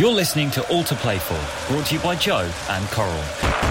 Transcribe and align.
You're 0.00 0.08
listening 0.08 0.50
to 0.52 0.66
All 0.68 0.82
to 0.84 0.94
Play 0.94 1.18
For, 1.18 1.38
brought 1.70 1.88
to 1.88 1.94
you 1.96 2.00
by 2.00 2.16
Joe 2.16 2.50
and 2.70 2.88
Coral. 2.88 3.69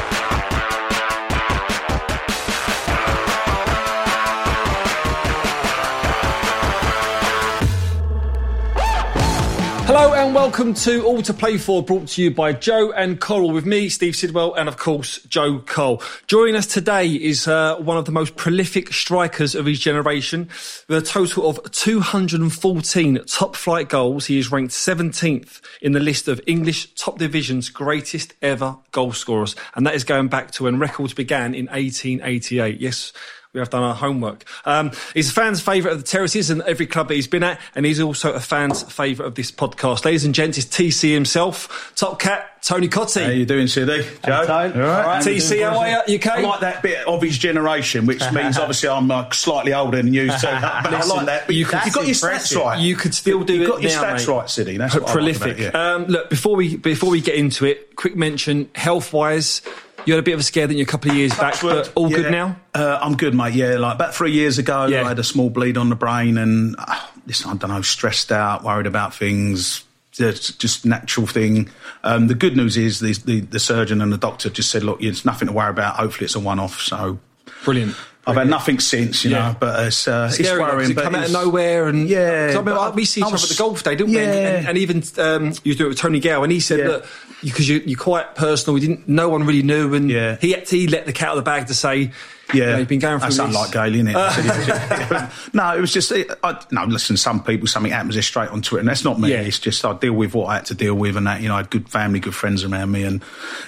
Hello 9.91 10.13
and 10.13 10.35
welcome 10.35 10.75
to 10.75 11.03
All 11.03 11.23
to 11.23 11.33
Play 11.33 11.57
For, 11.57 11.81
brought 11.81 12.09
to 12.09 12.21
you 12.21 12.29
by 12.29 12.53
Joe 12.53 12.91
and 12.91 13.19
Coral, 13.19 13.49
with 13.49 13.65
me, 13.65 13.89
Steve 13.89 14.15
Sidwell, 14.15 14.53
and 14.53 14.69
of 14.69 14.77
course, 14.77 15.19
Joe 15.23 15.63
Cole. 15.65 16.03
Joining 16.27 16.55
us 16.55 16.67
today 16.67 17.07
is 17.07 17.47
uh, 17.47 17.75
one 17.77 17.97
of 17.97 18.05
the 18.05 18.11
most 18.11 18.35
prolific 18.35 18.93
strikers 18.93 19.55
of 19.55 19.65
his 19.65 19.79
generation. 19.79 20.47
With 20.87 20.99
a 20.99 21.07
total 21.07 21.49
of 21.49 21.71
214 21.71 23.23
top 23.25 23.55
flight 23.55 23.89
goals, 23.89 24.27
he 24.27 24.37
is 24.37 24.51
ranked 24.51 24.73
17th 24.73 25.59
in 25.81 25.93
the 25.93 25.99
list 25.99 26.27
of 26.27 26.39
English 26.45 26.93
top 26.93 27.17
division's 27.17 27.69
greatest 27.69 28.35
ever 28.43 28.77
goal 28.91 29.11
scorers. 29.11 29.55
And 29.73 29.87
that 29.87 29.95
is 29.95 30.03
going 30.03 30.27
back 30.27 30.51
to 30.51 30.65
when 30.65 30.77
records 30.77 31.15
began 31.15 31.55
in 31.55 31.65
1888. 31.65 32.79
Yes, 32.79 33.11
we 33.59 33.61
have 33.61 33.69
done 33.69 33.83
our 33.83 33.95
homework. 33.95 34.45
Um, 34.65 34.91
he's 35.13 35.29
a 35.29 35.33
fan's 35.33 35.61
favourite 35.61 35.93
of 35.93 35.99
the 36.01 36.07
terraces 36.07 36.49
and 36.49 36.61
every 36.63 36.87
club 36.87 37.09
that 37.09 37.15
he's 37.15 37.27
been 37.27 37.43
at, 37.43 37.59
and 37.75 37.85
he's 37.85 37.99
also 37.99 38.33
a 38.33 38.39
fan's 38.39 38.83
favourite 38.83 39.27
of 39.27 39.35
this 39.35 39.51
podcast. 39.51 40.05
Ladies 40.05 40.25
and 40.25 40.33
gents, 40.33 40.57
it's 40.57 40.67
TC 40.67 41.13
himself, 41.13 41.91
Top 41.95 42.19
Cat, 42.19 42.61
Tony 42.61 42.87
Cottee. 42.87 43.23
How 43.25 43.31
you 43.31 43.45
doing, 43.45 43.67
Sidney? 43.67 44.03
Joe? 44.25 44.45
Tony. 44.45 44.73
All 44.73 44.79
right. 44.79 45.23
TC, 45.23 45.63
how 45.63 45.79
are 45.79 46.03
you? 46.07 46.15
UK? 46.15 46.27
I 46.27 46.41
like 46.41 46.59
that 46.61 46.81
bit 46.81 47.07
of 47.07 47.21
his 47.21 47.37
generation, 47.37 48.05
which 48.05 48.19
means 48.33 48.57
obviously 48.57 48.89
I'm 48.89 49.09
uh, 49.11 49.29
slightly 49.31 49.73
older 49.73 49.97
than 49.97 50.13
you, 50.13 50.29
so 50.31 50.47
but 50.49 50.63
I 50.93 51.05
like 51.05 51.25
that. 51.25 51.45
But 51.47 51.55
you, 51.55 51.65
That's 51.65 51.85
have 51.85 51.93
got 51.93 52.05
your 52.05 52.15
impressive. 52.15 52.57
stats 52.57 52.65
right. 52.65 52.79
You 52.79 52.95
could 52.95 53.13
still 53.13 53.43
do 53.43 53.53
You've 53.53 53.63
it 53.63 53.67
got 53.67 53.81
your 53.81 53.91
now, 53.91 54.03
stats 54.03 54.27
mate. 54.27 54.27
right, 54.27 54.49
Sidney. 54.49 54.77
That's 54.77 54.93
what 54.93 55.03
I 55.03 55.05
like 55.05 55.13
prolific. 55.13 55.41
about 55.41 55.59
it, 55.59 55.73
yeah. 55.73 55.93
um, 55.95 56.05
look, 56.05 56.29
before 56.29 56.55
we 56.55 56.75
before 56.77 57.09
we 57.09 57.21
get 57.21 57.35
into 57.35 57.65
it, 57.65 57.95
quick 57.95 58.15
mention 58.15 58.69
health 58.75 59.13
wise. 59.13 59.61
You 60.05 60.13
had 60.13 60.19
a 60.19 60.23
bit 60.23 60.33
of 60.33 60.39
a 60.39 60.43
scare, 60.43 60.67
didn't 60.67 60.77
you, 60.77 60.83
a 60.83 60.87
couple 60.87 61.11
of 61.11 61.17
years 61.17 61.33
back, 61.35 61.61
but 61.61 61.91
all 61.95 62.09
yeah. 62.09 62.17
good 62.17 62.31
now. 62.31 62.55
Uh, 62.73 62.97
I'm 63.01 63.15
good, 63.15 63.33
mate. 63.35 63.53
Yeah, 63.53 63.77
like 63.77 63.95
about 63.95 64.15
three 64.15 64.31
years 64.31 64.57
ago, 64.57 64.85
Yeah. 64.85 65.03
I 65.03 65.07
had 65.09 65.19
a 65.19 65.23
small 65.23 65.49
bleed 65.49 65.77
on 65.77 65.89
the 65.89 65.95
brain, 65.95 66.37
and 66.37 66.75
uh, 66.77 66.99
listen, 67.25 67.49
I 67.51 67.55
don't 67.55 67.69
know, 67.69 67.81
stressed 67.81 68.31
out, 68.31 68.63
worried 68.63 68.87
about 68.87 69.13
things. 69.13 69.83
It's 70.17 70.51
just 70.53 70.85
natural 70.85 71.27
thing. 71.27 71.69
Um, 72.03 72.27
the 72.27 72.35
good 72.35 72.57
news 72.57 72.75
is 72.75 72.99
the, 72.99 73.13
the 73.13 73.39
the 73.41 73.59
surgeon 73.59 74.01
and 74.01 74.11
the 74.11 74.17
doctor 74.17 74.49
just 74.49 74.69
said, 74.69 74.83
look, 74.83 75.01
it's 75.01 75.23
nothing 75.23 75.47
to 75.47 75.53
worry 75.53 75.69
about. 75.69 75.95
Hopefully, 75.95 76.25
it's 76.25 76.35
a 76.35 76.39
one-off. 76.39 76.79
So 76.81 77.19
Brilliant. 77.63 77.95
I've 78.29 78.35
had 78.37 78.47
nothing 78.49 78.79
since, 78.79 79.23
you 79.25 79.31
Yeah. 79.31 79.49
know, 79.49 79.55
but 79.59 79.87
it's 79.87 80.07
uh, 80.07 80.27
it's 80.31 80.35
Scary, 80.35 80.59
'cause 80.63 80.73
worrying. 80.73 80.91
it 80.91 80.95
but 80.95 81.03
come 81.05 81.15
out 81.15 81.25
of 81.25 81.31
nowhere, 81.31 81.87
and 81.87 82.07
yeah, 82.07 82.51
I 82.53 82.57
remember 82.57 82.91
we 82.95 83.05
see 83.05 83.21
each 83.21 83.25
other 83.25 83.35
at 83.35 83.41
the 83.41 83.55
golf 83.57 83.83
day, 83.83 83.95
didn't 83.95 84.13
we? 84.13 84.19
And, 84.19 84.33
Yeah. 84.33 84.47
and, 84.57 84.67
and 84.69 84.77
even 84.77 85.03
um, 85.17 85.53
you 85.63 85.75
do 85.75 85.85
it 85.85 85.89
with 85.89 85.97
Tony 85.97 86.19
Gow, 86.19 86.43
and 86.43 86.51
he 86.51 86.59
said 86.59 86.79
Yeah. 86.79 86.87
that 86.87 87.05
because 87.43 87.69
you, 87.69 87.81
you're 87.85 87.97
quite 87.99 88.35
personal, 88.35 88.73
we 88.75 88.81
didn't, 88.81 89.07
no 89.07 89.29
one 89.29 89.45
really 89.45 89.63
knew, 89.63 89.93
and 89.93 90.09
Yeah. 90.09 90.37
he 90.41 90.51
had 90.51 90.65
to, 90.67 90.77
he 90.77 90.87
let 90.87 91.05
the 91.05 91.13
cat 91.13 91.29
out 91.29 91.37
of 91.37 91.43
the 91.43 91.49
bag 91.49 91.67
to 91.67 91.73
say, 91.73 92.11
Yeah, 92.53 92.53
you 92.53 92.59
know, 92.71 92.77
you've 92.79 92.87
been 92.87 92.99
going 92.99 93.19
through 93.19 93.29
That's 93.29 93.37
this. 93.37 93.45
unlike 93.45 93.71
Gailey, 93.71 93.99
isn't 93.99 94.07
it? 94.09 95.29
no, 95.53 95.75
it 95.77 95.79
was 95.81 95.93
just. 95.93 96.11
It, 96.11 96.31
I, 96.43 96.59
no, 96.71 96.83
listen. 96.85 97.15
Some 97.15 97.43
people, 97.43 97.67
something 97.67 97.91
happens, 97.91 98.15
they're 98.15 98.23
straight 98.23 98.49
onto 98.49 98.75
it, 98.75 98.79
and 98.79 98.89
that's 98.89 99.03
not 99.05 99.19
me. 99.19 99.29
Yeah. 99.31 99.41
It's 99.41 99.59
just 99.59 99.85
I 99.85 99.93
deal 99.93 100.13
with 100.13 100.33
what 100.33 100.47
I 100.47 100.55
had 100.55 100.65
to 100.65 100.73
deal 100.75 100.95
with, 100.95 101.15
and 101.15 101.27
that 101.27 101.41
you 101.41 101.47
know, 101.47 101.53
I 101.53 101.57
had 101.57 101.69
good 101.69 101.87
family, 101.89 102.19
good 102.19 102.33
friends 102.35 102.63
around 102.63 102.91
me, 102.91 103.03
and 103.03 103.21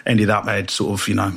ended 0.05 0.29
up 0.31 0.45
I 0.47 0.55
had 0.55 0.69
sort 0.71 0.99
of 0.99 1.07
you 1.07 1.13
know 1.15 1.31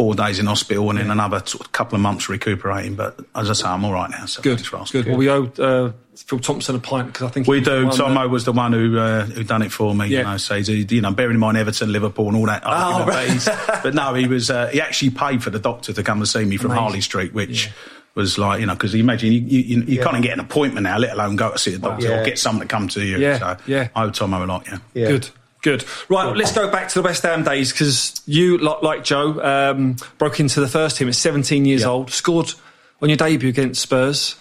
four 0.00 0.14
days 0.14 0.38
in 0.38 0.46
hospital 0.46 0.88
and 0.88 0.98
then 0.98 1.10
another 1.10 1.42
sort 1.44 1.66
of 1.66 1.72
couple 1.72 1.94
of 1.94 2.00
months 2.00 2.26
recuperating. 2.30 2.94
But 2.94 3.20
as 3.34 3.50
I 3.50 3.52
say, 3.52 3.68
I'm 3.68 3.84
all 3.84 3.92
right 3.92 4.08
now. 4.08 4.24
So 4.24 4.40
Good, 4.40 4.64
good. 4.90 5.06
Well, 5.06 5.18
we 5.18 5.28
owe 5.28 5.44
uh, 5.58 5.92
Phil 6.16 6.38
Thompson 6.38 6.74
a 6.74 6.78
pint 6.78 7.08
because 7.08 7.28
I 7.28 7.30
think 7.30 7.46
We 7.46 7.60
do. 7.60 7.90
Tomo 7.90 8.22
uh, 8.22 8.28
was 8.28 8.46
the 8.46 8.52
one 8.52 8.72
who 8.72 8.98
uh, 8.98 9.26
who 9.26 9.44
done 9.44 9.60
it 9.60 9.70
for 9.70 9.94
me. 9.94 10.06
Yeah. 10.06 10.18
You 10.20 10.24
know, 10.24 10.36
so 10.38 10.56
he's, 10.56 10.70
you 10.70 11.02
know, 11.02 11.12
bearing 11.12 11.34
in 11.34 11.40
mind 11.40 11.58
Everton, 11.58 11.92
Liverpool, 11.92 12.28
and 12.28 12.36
all 12.38 12.46
that. 12.46 12.62
Oh, 12.64 13.04
right. 13.04 13.46
but, 13.82 13.92
no, 13.92 14.14
he 14.14 14.26
was. 14.26 14.48
Uh, 14.50 14.68
he 14.68 14.80
actually 14.80 15.10
paid 15.10 15.42
for 15.42 15.50
the 15.50 15.58
doctor 15.58 15.92
to 15.92 16.02
come 16.02 16.16
and 16.20 16.26
see 16.28 16.46
me 16.46 16.56
from 16.56 16.70
Amazing. 16.70 16.82
Harley 16.82 17.00
Street, 17.02 17.34
which. 17.34 17.70
Was 18.16 18.38
like 18.38 18.58
you 18.58 18.66
know 18.66 18.74
because 18.74 18.92
you 18.92 18.98
imagine 18.98 19.32
you, 19.32 19.38
you, 19.40 19.82
you 19.82 19.98
can't 19.98 20.14
even 20.14 20.22
get 20.22 20.32
an 20.32 20.40
appointment 20.40 20.82
now, 20.82 20.98
let 20.98 21.12
alone 21.12 21.36
go 21.36 21.52
to 21.52 21.58
see 21.58 21.74
a 21.74 21.78
doctor 21.78 22.08
Yeah. 22.08 22.20
or 22.20 22.24
get 22.24 22.40
someone 22.40 22.66
to 22.66 22.68
come 22.68 22.88
to 22.88 23.04
you. 23.04 23.18
Yeah, 23.18 23.38
so 23.38 23.56
yeah. 23.68 23.88
I 23.94 24.02
owe 24.02 24.10
Tomo 24.10 24.44
a 24.44 24.46
lot. 24.46 24.66
Yeah, 24.66 24.78
Yeah. 24.94 25.06
Good. 25.06 25.30
Good. 25.62 25.84
Right, 26.08 26.34
let's 26.34 26.52
go 26.52 26.70
back 26.70 26.88
to 26.88 26.94
the 26.94 27.02
West 27.02 27.22
Ham 27.22 27.44
days 27.44 27.70
because 27.72 28.20
you, 28.26 28.56
like, 28.58 28.82
like 28.82 29.04
Joe, 29.04 29.40
um, 29.42 29.96
broke 30.18 30.40
into 30.40 30.58
the 30.60 30.68
first 30.68 30.96
team 30.96 31.08
at 31.08 31.14
17 31.14 31.64
years 31.66 31.82
Yeah. 31.82 31.88
old, 31.88 32.10
scored 32.10 32.54
on 33.02 33.08
your 33.10 33.16
debut 33.18 33.48
against 33.50 33.82
Spurs. 33.82 34.36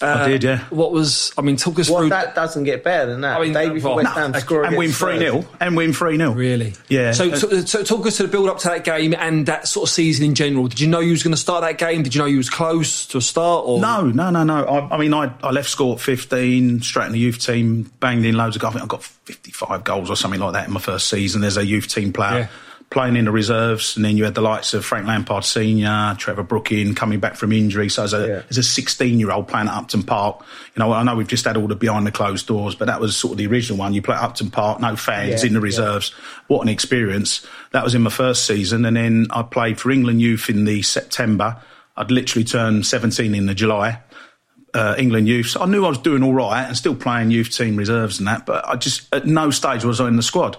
Uh, 0.00 0.06
I 0.06 0.28
did, 0.30 0.42
yeah. 0.42 0.64
What 0.70 0.90
was, 0.90 1.32
I 1.38 1.42
mean, 1.42 1.56
talk 1.56 1.78
us 1.78 1.88
Well, 1.88 2.00
through. 2.00 2.08
that 2.08 2.34
doesn't 2.34 2.64
get 2.64 2.82
better 2.82 3.10
than 3.12 3.20
that. 3.20 3.38
I 3.38 3.42
mean, 3.44 3.52
Day 3.52 3.68
before 3.68 3.94
well, 3.94 4.04
West 4.04 4.16
Ham 4.16 4.32
No, 4.32 4.38
score 4.40 4.64
and 4.64 4.76
win 4.76 4.86
against 4.86 4.98
three 5.00 5.16
Spurs. 5.20 5.32
0 5.44 5.44
and 5.60 5.76
win 5.76 5.92
three 5.92 6.16
0 6.16 6.32
Really? 6.32 6.74
Yeah. 6.88 7.12
So, 7.12 7.30
Uh, 7.30 7.36
so, 7.36 7.60
so 7.60 7.82
talk 7.84 8.04
us 8.06 8.16
to 8.16 8.24
the 8.24 8.28
build 8.28 8.48
up 8.48 8.58
to 8.60 8.68
that 8.68 8.82
game 8.84 9.14
and 9.16 9.46
that 9.46 9.68
sort 9.68 9.88
of 9.88 9.92
season 9.94 10.24
in 10.24 10.34
general. 10.34 10.66
Did 10.66 10.80
you 10.80 10.88
know 10.88 10.98
you 10.98 11.12
was 11.12 11.22
going 11.22 11.34
to 11.34 11.40
start 11.40 11.60
that 11.62 11.78
game? 11.78 12.02
Did 12.02 12.16
you 12.16 12.20
know 12.20 12.26
you 12.26 12.38
was 12.38 12.50
close 12.50 13.06
to 13.08 13.18
a 13.18 13.20
start? 13.20 13.64
Or 13.66 13.80
No, 13.80 14.06
no, 14.06 14.30
no, 14.30 14.42
no. 14.42 14.64
I, 14.64 14.94
I 14.94 14.98
mean, 14.98 15.14
I, 15.14 15.32
I 15.42 15.50
left 15.50 15.68
school 15.68 15.92
at 15.92 16.00
15, 16.00 16.80
straight 16.82 17.06
in 17.06 17.12
the 17.12 17.18
youth 17.20 17.38
team, 17.38 17.88
banged 18.00 18.24
in 18.24 18.34
loads 18.36 18.56
of 18.56 18.62
goals. 18.62 18.74
I 18.74 18.78
think 18.80 18.90
I 18.92 18.96
got 18.96 19.04
55 19.04 19.84
goals 19.84 20.10
or 20.10 20.16
something 20.16 20.40
like 20.40 20.54
that 20.54 20.66
in 20.66 20.72
my 20.72 20.80
first 20.80 21.08
season 21.08 21.44
as 21.44 21.56
a 21.56 21.64
youth 21.64 21.86
team 21.86 22.12
player. 22.12 22.38
Yeah. 22.40 22.48
Playing 22.92 23.16
in 23.16 23.24
the 23.24 23.32
reserves, 23.32 23.96
and 23.96 24.04
then 24.04 24.16
you 24.18 24.24
had 24.24 24.34
the 24.34 24.42
likes 24.42 24.74
of 24.74 24.84
Frank 24.84 25.06
Lampard 25.06 25.44
Senior, 25.44 26.14
Trevor 26.18 26.42
Brooking 26.42 26.94
coming 26.94 27.20
back 27.20 27.36
from 27.36 27.50
injury. 27.50 27.88
So 27.88 28.04
as 28.04 28.12
a 28.12 28.26
Yeah. 28.28 28.42
as 28.50 28.58
a 28.58 28.62
16 28.62 29.18
year 29.18 29.30
old 29.30 29.48
playing 29.48 29.68
at 29.68 29.74
Upton 29.74 30.02
Park, 30.02 30.44
you 30.76 30.80
know, 30.80 30.92
I 30.92 31.02
know 31.02 31.14
we've 31.16 31.26
just 31.26 31.46
had 31.46 31.56
all 31.56 31.66
the 31.66 31.74
behind 31.74 32.06
the 32.06 32.12
closed 32.12 32.46
doors, 32.46 32.74
but 32.74 32.86
that 32.88 33.00
was 33.00 33.16
sort 33.16 33.32
of 33.32 33.38
the 33.38 33.46
original 33.46 33.78
one. 33.78 33.94
You 33.94 34.02
play 34.02 34.14
at 34.14 34.22
Upton 34.22 34.50
Park, 34.50 34.78
no 34.80 34.94
fans 34.94 35.42
Yeah, 35.42 35.46
in 35.48 35.54
the 35.54 35.60
yeah. 35.60 35.64
reserves. 35.64 36.12
What 36.48 36.60
an 36.60 36.68
experience! 36.68 37.40
That 37.72 37.82
was 37.82 37.94
in 37.94 38.02
my 38.02 38.10
first 38.10 38.46
season, 38.46 38.84
and 38.84 38.94
then 38.96 39.26
I 39.30 39.42
played 39.42 39.80
for 39.80 39.90
England 39.90 40.20
youth 40.20 40.50
in 40.50 40.66
the 40.66 40.82
September. 40.82 41.56
I'd 41.96 42.10
literally 42.10 42.44
turned 42.44 42.84
17 42.86 43.34
in 43.34 43.46
the 43.46 43.54
July 43.54 44.00
uh, 44.74 44.94
England 44.98 45.28
youth. 45.28 45.48
So 45.48 45.60
I 45.62 45.66
knew 45.66 45.84
I 45.84 45.88
was 45.90 45.98
doing 45.98 46.22
all 46.22 46.32
right 46.34 46.62
and 46.66 46.74
still 46.76 46.94
playing 46.94 47.30
youth 47.30 47.50
team 47.50 47.76
reserves 47.76 48.18
and 48.18 48.26
that, 48.28 48.46
but 48.46 48.66
I 48.68 48.76
just 48.76 49.14
at 49.14 49.26
no 49.26 49.50
stage 49.50 49.84
was 49.84 50.00
I 50.00 50.08
in 50.08 50.16
the 50.16 50.22
squad. 50.22 50.56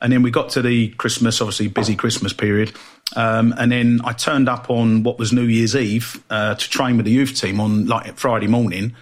And 0.00 0.12
then 0.12 0.22
we 0.22 0.30
got 0.30 0.50
to 0.50 0.62
the 0.62 0.88
Christmas, 0.88 1.40
obviously 1.40 1.68
busy 1.68 1.96
Christmas 1.96 2.32
period, 2.32 2.72
um, 3.14 3.54
and 3.56 3.72
then 3.72 4.00
I 4.04 4.12
turned 4.12 4.48
up 4.48 4.68
on 4.68 5.02
what 5.04 5.18
was 5.18 5.32
New 5.32 5.44
Year's 5.44 5.74
Eve 5.74 6.22
uh, 6.28 6.54
to 6.54 6.70
train 6.70 6.96
with 6.96 7.06
the 7.06 7.12
youth 7.12 7.34
team 7.40 7.60
on 7.60 7.86
like 7.86 8.16
Friday 8.16 8.46
morning. 8.46 8.94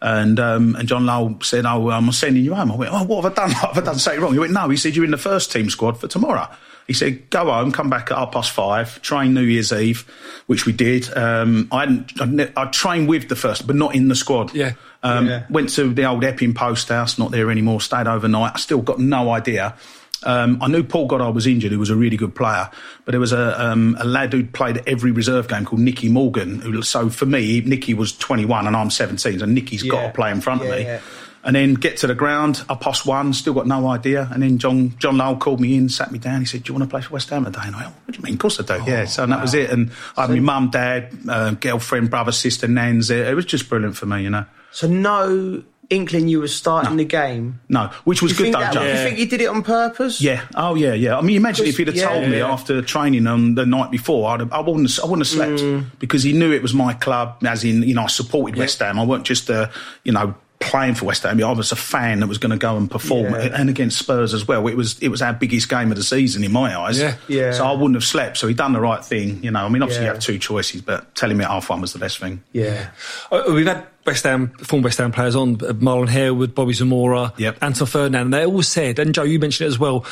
And 0.00 0.38
um, 0.38 0.76
and 0.76 0.88
John 0.88 1.04
Lyall 1.04 1.42
said, 1.42 1.66
"Oh, 1.66 1.90
I'm 1.90 2.12
sending 2.12 2.44
you 2.44 2.54
home." 2.54 2.70
I 2.70 2.76
went, 2.76 2.92
"Oh, 2.92 3.04
what 3.04 3.24
have 3.24 3.32
I 3.32 3.34
done? 3.34 3.50
What 3.62 3.74
have 3.74 3.78
I 3.78 3.86
done 3.86 3.98
something 3.98 4.22
wrong?" 4.22 4.32
He 4.32 4.38
went, 4.38 4.52
"No." 4.52 4.68
He 4.68 4.76
said, 4.76 4.94
"You're 4.94 5.04
in 5.04 5.10
the 5.10 5.16
first 5.18 5.50
team 5.50 5.68
squad 5.70 5.98
for 5.98 6.06
tomorrow." 6.06 6.48
He 6.86 6.92
said, 6.94 7.28
"Go 7.30 7.46
home, 7.46 7.72
come 7.72 7.90
back 7.90 8.10
at 8.10 8.16
half 8.16 8.30
past 8.32 8.52
five, 8.52 9.02
train 9.02 9.34
New 9.34 9.42
Year's 9.42 9.72
Eve," 9.72 10.06
which 10.46 10.66
we 10.66 10.72
did. 10.72 11.14
Um, 11.16 11.68
I 11.72 11.80
hadn't, 11.80 12.52
I, 12.56 12.66
trained 12.66 13.08
with 13.08 13.28
the 13.28 13.36
first, 13.36 13.66
but 13.66 13.74
not 13.76 13.94
in 13.94 14.06
the 14.08 14.14
squad. 14.14 14.54
Yeah. 14.54 14.72
Um, 15.02 15.26
Yeah. 15.26 15.44
Went 15.50 15.70
to 15.70 15.92
the 15.92 16.04
old 16.06 16.24
Epping 16.24 16.54
Post 16.54 16.88
House, 16.88 17.18
not 17.18 17.32
there 17.32 17.50
anymore. 17.50 17.80
Stayed 17.80 18.06
overnight. 18.06 18.52
I 18.54 18.58
still 18.58 18.80
got 18.80 19.00
no 19.00 19.30
idea. 19.30 19.74
Um, 20.24 20.58
I 20.60 20.68
knew 20.68 20.82
Paul 20.82 21.06
Goddard 21.06 21.32
was 21.32 21.46
injured, 21.46 21.72
who 21.72 21.78
was 21.78 21.90
a 21.90 21.96
really 21.96 22.16
good 22.16 22.34
player, 22.34 22.70
but 23.04 23.12
there 23.12 23.20
was 23.20 23.32
a, 23.32 23.60
um, 23.64 23.96
a 24.00 24.04
lad 24.04 24.32
who'd 24.32 24.52
played 24.52 24.82
every 24.86 25.10
reserve 25.12 25.48
game 25.48 25.64
called 25.64 25.80
Nicky 25.80 26.08
Morgan. 26.08 26.60
Who, 26.60 26.82
so 26.82 27.08
for 27.08 27.26
me, 27.26 27.60
Nicky 27.60 27.94
was 27.94 28.16
21 28.16 28.66
and 28.66 28.76
I'm 28.76 28.90
17, 28.90 29.38
so 29.38 29.46
Nicky's 29.46 29.82
got 29.84 30.02
to 30.06 30.12
play 30.12 30.30
in 30.30 30.40
front 30.40 30.62
of 30.62 30.68
me. 30.68 30.82
yeah. 30.82 31.00
And 31.44 31.54
then 31.54 31.74
get 31.74 31.98
to 31.98 32.08
the 32.08 32.16
ground, 32.16 32.62
I 32.68 32.74
past 32.74 33.06
one, 33.06 33.32
still 33.32 33.54
got 33.54 33.66
no 33.66 33.86
idea. 33.86 34.28
And 34.32 34.42
then 34.42 34.58
John 34.58 34.98
John 34.98 35.14
Lyall 35.14 35.38
called 35.38 35.60
me 35.60 35.76
in, 35.76 35.88
sat 35.88 36.10
me 36.10 36.18
down. 36.18 36.40
He 36.40 36.46
said, 36.46 36.64
"Do 36.64 36.70
you 36.72 36.78
want 36.78 36.90
to 36.90 36.92
play 36.92 37.00
for 37.00 37.14
West 37.14 37.30
Ham 37.30 37.44
today?" 37.44 37.60
And 37.62 37.76
I 37.76 37.84
went, 37.84 37.94
"What 37.94 38.12
do 38.12 38.18
you 38.18 38.22
mean? 38.24 38.34
Of 38.34 38.40
course 38.40 38.60
I 38.60 38.64
do." 38.64 38.84
yeah. 38.90 39.04
So 39.04 39.22
and 39.22 39.32
that 39.32 39.40
was 39.40 39.54
it. 39.54 39.70
And 39.70 39.92
I 40.16 40.22
had 40.22 40.30
my 40.30 40.40
mum, 40.40 40.70
dad, 40.70 41.16
uh, 41.28 41.52
girlfriend, 41.52 42.10
brother, 42.10 42.32
sister, 42.32 42.66
nans 42.66 43.06
there. 43.06 43.30
It 43.30 43.34
was 43.34 43.44
just 43.46 43.68
brilliant 43.68 43.96
for 43.96 44.04
me, 44.04 44.24
you 44.24 44.30
know. 44.30 44.46
So 44.72 44.88
no 44.88 45.62
inkling 45.90 46.28
you 46.28 46.40
were 46.40 46.48
starting 46.48 46.96
the 46.96 47.04
game. 47.04 47.60
No, 47.68 47.90
which 48.04 48.20
was 48.20 48.32
You 48.32 48.36
good 48.38 48.42
think, 48.44 48.54
though, 48.56 48.60
that, 48.60 48.72
Joe. 48.74 48.82
you 48.86 48.94
think 48.94 49.18
you 49.18 49.26
did 49.26 49.40
it 49.40 49.46
on 49.46 49.62
purpose? 49.62 50.20
Yeah. 50.20 50.42
Oh, 50.54 50.74
yeah, 50.74 50.92
yeah. 50.92 51.16
I 51.16 51.22
mean, 51.22 51.36
imagine 51.36 51.66
if 51.66 51.78
he'd 51.78 51.86
have 51.88 51.96
Yeah. 51.96 52.08
told 52.08 52.28
me 52.28 52.40
after 52.40 52.82
training 52.82 53.26
on 53.26 53.54
the 53.54 53.64
night 53.64 53.90
before, 53.90 54.30
I'd 54.30 54.40
have, 54.40 54.52
I 54.52 54.60
wouldn't. 54.60 54.90
have- 54.90 55.04
I 55.04 55.06
wouldn't 55.08 55.26
have 55.26 55.34
slept 55.34 55.60
Mm. 55.62 55.84
because 55.98 56.22
he 56.22 56.32
knew 56.34 56.52
it 56.52 56.60
was 56.62 56.74
my 56.74 56.92
club. 56.92 57.36
As 57.46 57.64
in, 57.64 57.82
you 57.84 57.94
know, 57.94 58.02
I 58.02 58.06
supported 58.08 58.56
West 58.58 58.80
Ham. 58.80 58.98
I 58.98 59.04
weren't 59.04 59.24
just 59.24 59.48
a, 59.48 59.70
you 60.04 60.12
know, 60.12 60.34
playing 60.60 60.94
for 60.94 61.04
West 61.04 61.22
Ham. 61.22 61.42
I 61.42 61.52
was 61.52 61.70
a 61.72 61.76
fan 61.76 62.20
that 62.20 62.26
was 62.26 62.38
going 62.38 62.50
to 62.50 62.56
go 62.56 62.76
and 62.76 62.90
perform, 62.90 63.32
Yeah. 63.32 63.50
and 63.54 63.70
against 63.70 63.98
Spurs 63.98 64.34
as 64.34 64.46
well. 64.48 64.66
It 64.66 64.76
was 64.76 64.98
it 65.00 65.08
was 65.08 65.22
our 65.22 65.32
biggest 65.32 65.68
game 65.68 65.90
of 65.92 65.96
the 65.96 66.02
season 66.02 66.42
in 66.44 66.50
my 66.52 66.76
eyes. 66.78 66.98
Yeah. 66.98 67.14
Yeah. 67.28 67.52
So 67.52 67.64
I 67.64 67.72
wouldn't 67.72 67.94
have 67.94 68.04
slept. 68.04 68.38
So 68.38 68.48
he 68.48 68.54
done 68.54 68.72
the 68.72 68.80
right 68.80 69.04
thing. 69.04 69.42
You 69.42 69.50
know, 69.52 69.60
I 69.64 69.68
mean, 69.68 69.82
obviously 69.82 70.04
Yeah. 70.04 70.10
you 70.10 70.14
have 70.14 70.22
two 70.22 70.38
choices, 70.38 70.80
but 70.82 71.14
telling 71.14 71.36
me 71.36 71.44
at 71.44 71.50
half 71.50 71.70
one 71.70 71.80
was 71.80 71.92
the 71.92 71.98
best 72.00 72.18
thing. 72.18 72.42
Yeah. 72.52 72.88
Uh, 73.30 73.42
We've 73.48 73.66
had 73.66 73.84
West 74.04 74.24
Ham, 74.24 74.48
former 74.58 74.84
West 74.86 74.98
Ham 74.98 75.12
players 75.12 75.36
on, 75.36 75.54
uh, 75.56 75.74
Marlon 75.74 76.08
Harewood, 76.08 76.54
Bobby 76.54 76.72
Zamora, 76.72 77.32
Yep. 77.36 77.58
Anton 77.62 77.86
Ferdinand, 77.86 78.30
they 78.30 78.46
all 78.46 78.62
said, 78.62 78.98
and 78.98 79.14
Joe, 79.14 79.22
you 79.24 79.38
mentioned 79.38 79.66
it 79.66 79.68
as 79.68 79.78
well, 79.78 80.04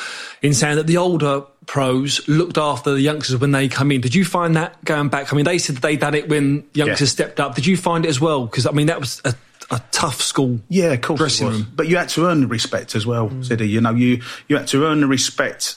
in 0.43 0.52
saying 0.54 0.76
that 0.76 0.87
the 0.87 0.98
older 0.98 1.43
pros 1.64 2.20
looked 2.28 2.58
after 2.58 2.93
the 2.93 3.00
youngsters 3.00 3.38
when 3.40 3.52
they 3.52 3.69
come 3.69 3.90
in. 3.90 4.00
Did 4.02 4.14
you 4.14 4.25
find 4.25 4.54
that 4.54 4.84
going 4.84 5.08
back? 5.08 5.32
I 5.32 5.37
mean, 5.37 5.44
they 5.46 5.58
said 5.58 5.76
that 5.76 5.82
they 5.82 5.96
done 5.96 6.14
it 6.14 6.28
when 6.28 6.62
youngsters 6.75 7.08
Yeah. 7.08 7.12
stepped 7.25 7.40
up. 7.40 7.54
Did 7.56 7.66
you 7.66 7.76
find 7.76 8.04
it 8.04 8.08
as 8.08 8.20
well? 8.20 8.44
Because, 8.46 8.66
I 8.66 8.70
mean, 8.72 8.87
that 8.88 9.00
was 9.00 9.20
a, 9.25 9.34
a 9.71 9.81
tough 9.91 10.21
school. 10.21 10.61
Yeah, 10.69 10.93
of 10.93 11.01
course 11.01 11.19
dressing 11.19 11.49
room. 11.49 11.73
But 11.75 11.89
you 11.89 11.97
had 11.97 12.09
to 12.11 12.27
earn 12.27 12.41
the 12.41 12.47
respect 12.47 12.95
as 12.95 13.07
well, 13.07 13.29
mm. 13.29 13.45
Siddy. 13.45 13.69
You 13.69 13.81
know, 13.81 13.95
you 13.95 14.23
you 14.49 14.57
had 14.57 14.69
to 14.69 14.85
earn 14.87 15.01
the 15.01 15.07
respect 15.07 15.77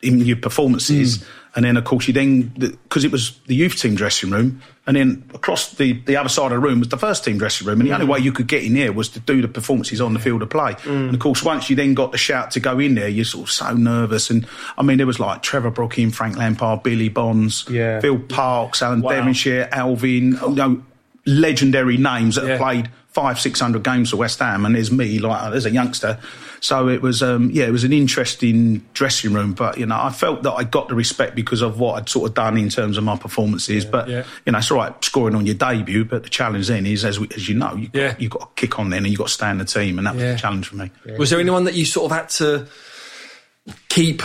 in 0.00 0.20
your 0.20 0.36
performances, 0.36 1.18
mm. 1.18 1.26
and 1.56 1.64
then 1.64 1.76
of 1.76 1.84
course 1.84 2.06
you 2.06 2.14
then 2.14 2.52
because 2.56 3.04
it 3.04 3.10
was 3.10 3.38
the 3.46 3.54
youth 3.54 3.76
team 3.76 3.96
dressing 3.96 4.30
room, 4.30 4.62
and 4.86 4.96
then 4.96 5.24
across 5.34 5.72
the 5.74 5.94
the 6.04 6.16
other 6.16 6.28
side 6.28 6.46
of 6.46 6.50
the 6.52 6.58
room 6.60 6.78
was 6.78 6.88
the 6.88 6.96
first 6.96 7.24
team 7.24 7.36
dressing 7.36 7.66
room, 7.66 7.80
and 7.80 7.88
the 7.90 7.94
only 7.94 8.06
way 8.06 8.18
you 8.20 8.30
could 8.30 8.46
get 8.46 8.62
in 8.62 8.74
there 8.74 8.92
was 8.92 9.08
to 9.08 9.20
do 9.20 9.42
the 9.42 9.48
performances 9.48 10.00
on 10.00 10.12
the 10.14 10.20
field 10.20 10.40
of 10.42 10.50
play. 10.50 10.72
Mm. 10.74 11.06
And 11.06 11.14
of 11.14 11.20
course, 11.20 11.42
once 11.42 11.68
you 11.68 11.74
then 11.74 11.94
got 11.94 12.12
the 12.12 12.18
shout 12.18 12.52
to 12.52 12.60
go 12.60 12.78
in 12.78 12.94
there, 12.94 13.08
you're 13.08 13.24
sort 13.24 13.48
of 13.48 13.50
so 13.50 13.74
nervous. 13.74 14.30
And 14.30 14.46
I 14.78 14.82
mean, 14.84 14.98
there 14.98 15.06
was 15.06 15.18
like 15.18 15.42
Trevor 15.42 15.70
Brooking, 15.72 16.10
Frank 16.12 16.36
Lampard, 16.36 16.84
Billy 16.84 17.08
Bonds, 17.08 17.66
Yeah. 17.68 18.00
Phil 18.00 18.20
Parkes, 18.20 18.80
Alan 18.80 19.02
Wow. 19.02 19.10
Devonshire, 19.10 19.68
Alvin, 19.72 20.38
you 20.40 20.54
know, 20.54 20.82
legendary 21.28 21.96
names 21.98 22.34
that 22.36 22.44
Yeah. 22.44 22.50
have 22.52 22.58
played 22.60 22.88
five, 23.12 23.38
six 23.40 23.60
hundred 23.60 23.82
games 23.84 24.10
for 24.10 24.16
West 24.16 24.38
Ham, 24.38 24.64
and 24.64 24.74
there's 24.74 24.90
me, 24.90 25.18
like 25.18 25.52
as 25.54 25.66
a 25.66 25.70
youngster. 25.70 26.18
So 26.60 26.88
it 26.88 27.02
was, 27.02 27.22
um, 27.22 27.50
yeah, 27.52 27.66
it 27.66 27.70
was 27.70 27.84
an 27.84 27.92
interesting 27.92 28.84
dressing 28.94 29.32
room. 29.32 29.52
But 29.52 29.78
you 29.78 29.86
know, 29.86 29.98
I 30.00 30.10
felt 30.10 30.42
that 30.42 30.52
I 30.52 30.64
got 30.64 30.88
the 30.88 30.94
respect 30.94 31.34
because 31.36 31.62
of 31.62 31.78
what 31.78 31.94
I'd 31.94 32.08
sort 32.08 32.28
of 32.30 32.34
done 32.34 32.56
in 32.56 32.68
terms 32.68 32.96
of 32.98 33.04
my 33.04 33.16
performances. 33.16 33.84
but 33.84 34.08
Yeah. 34.08 34.24
you 34.46 34.52
know, 34.52 34.58
it's 34.58 34.70
all 34.70 34.78
right 34.78 34.92
scoring 35.04 35.34
on 35.36 35.46
your 35.46 35.54
debut, 35.54 36.04
but 36.04 36.22
the 36.24 36.28
challenge 36.28 36.68
then 36.68 36.86
is, 36.86 37.04
as 37.04 37.20
we, 37.20 37.28
as 37.36 37.48
you 37.48 37.54
know, 37.56 37.74
you 37.76 37.88
Yeah. 37.92 38.08
got, 38.08 38.20
you 38.20 38.28
got 38.28 38.40
to 38.56 38.60
kick 38.60 38.78
on 38.78 38.90
then, 38.90 38.98
and 38.98 39.06
you 39.06 39.12
have 39.12 39.18
got 39.18 39.28
to 39.28 39.34
stay 39.34 39.50
in 39.50 39.58
the 39.58 39.64
team, 39.64 39.98
and 39.98 40.06
that 40.06 40.14
was 40.14 40.24
the 40.24 40.36
challenge 40.36 40.66
for 40.68 40.76
me. 40.76 40.90
Was 41.18 41.30
there 41.30 41.40
anyone 41.40 41.64
that 41.64 41.74
you 41.74 41.84
sort 41.84 42.10
of 42.10 42.16
had 42.16 42.28
to 42.30 42.66
keep, 43.88 44.22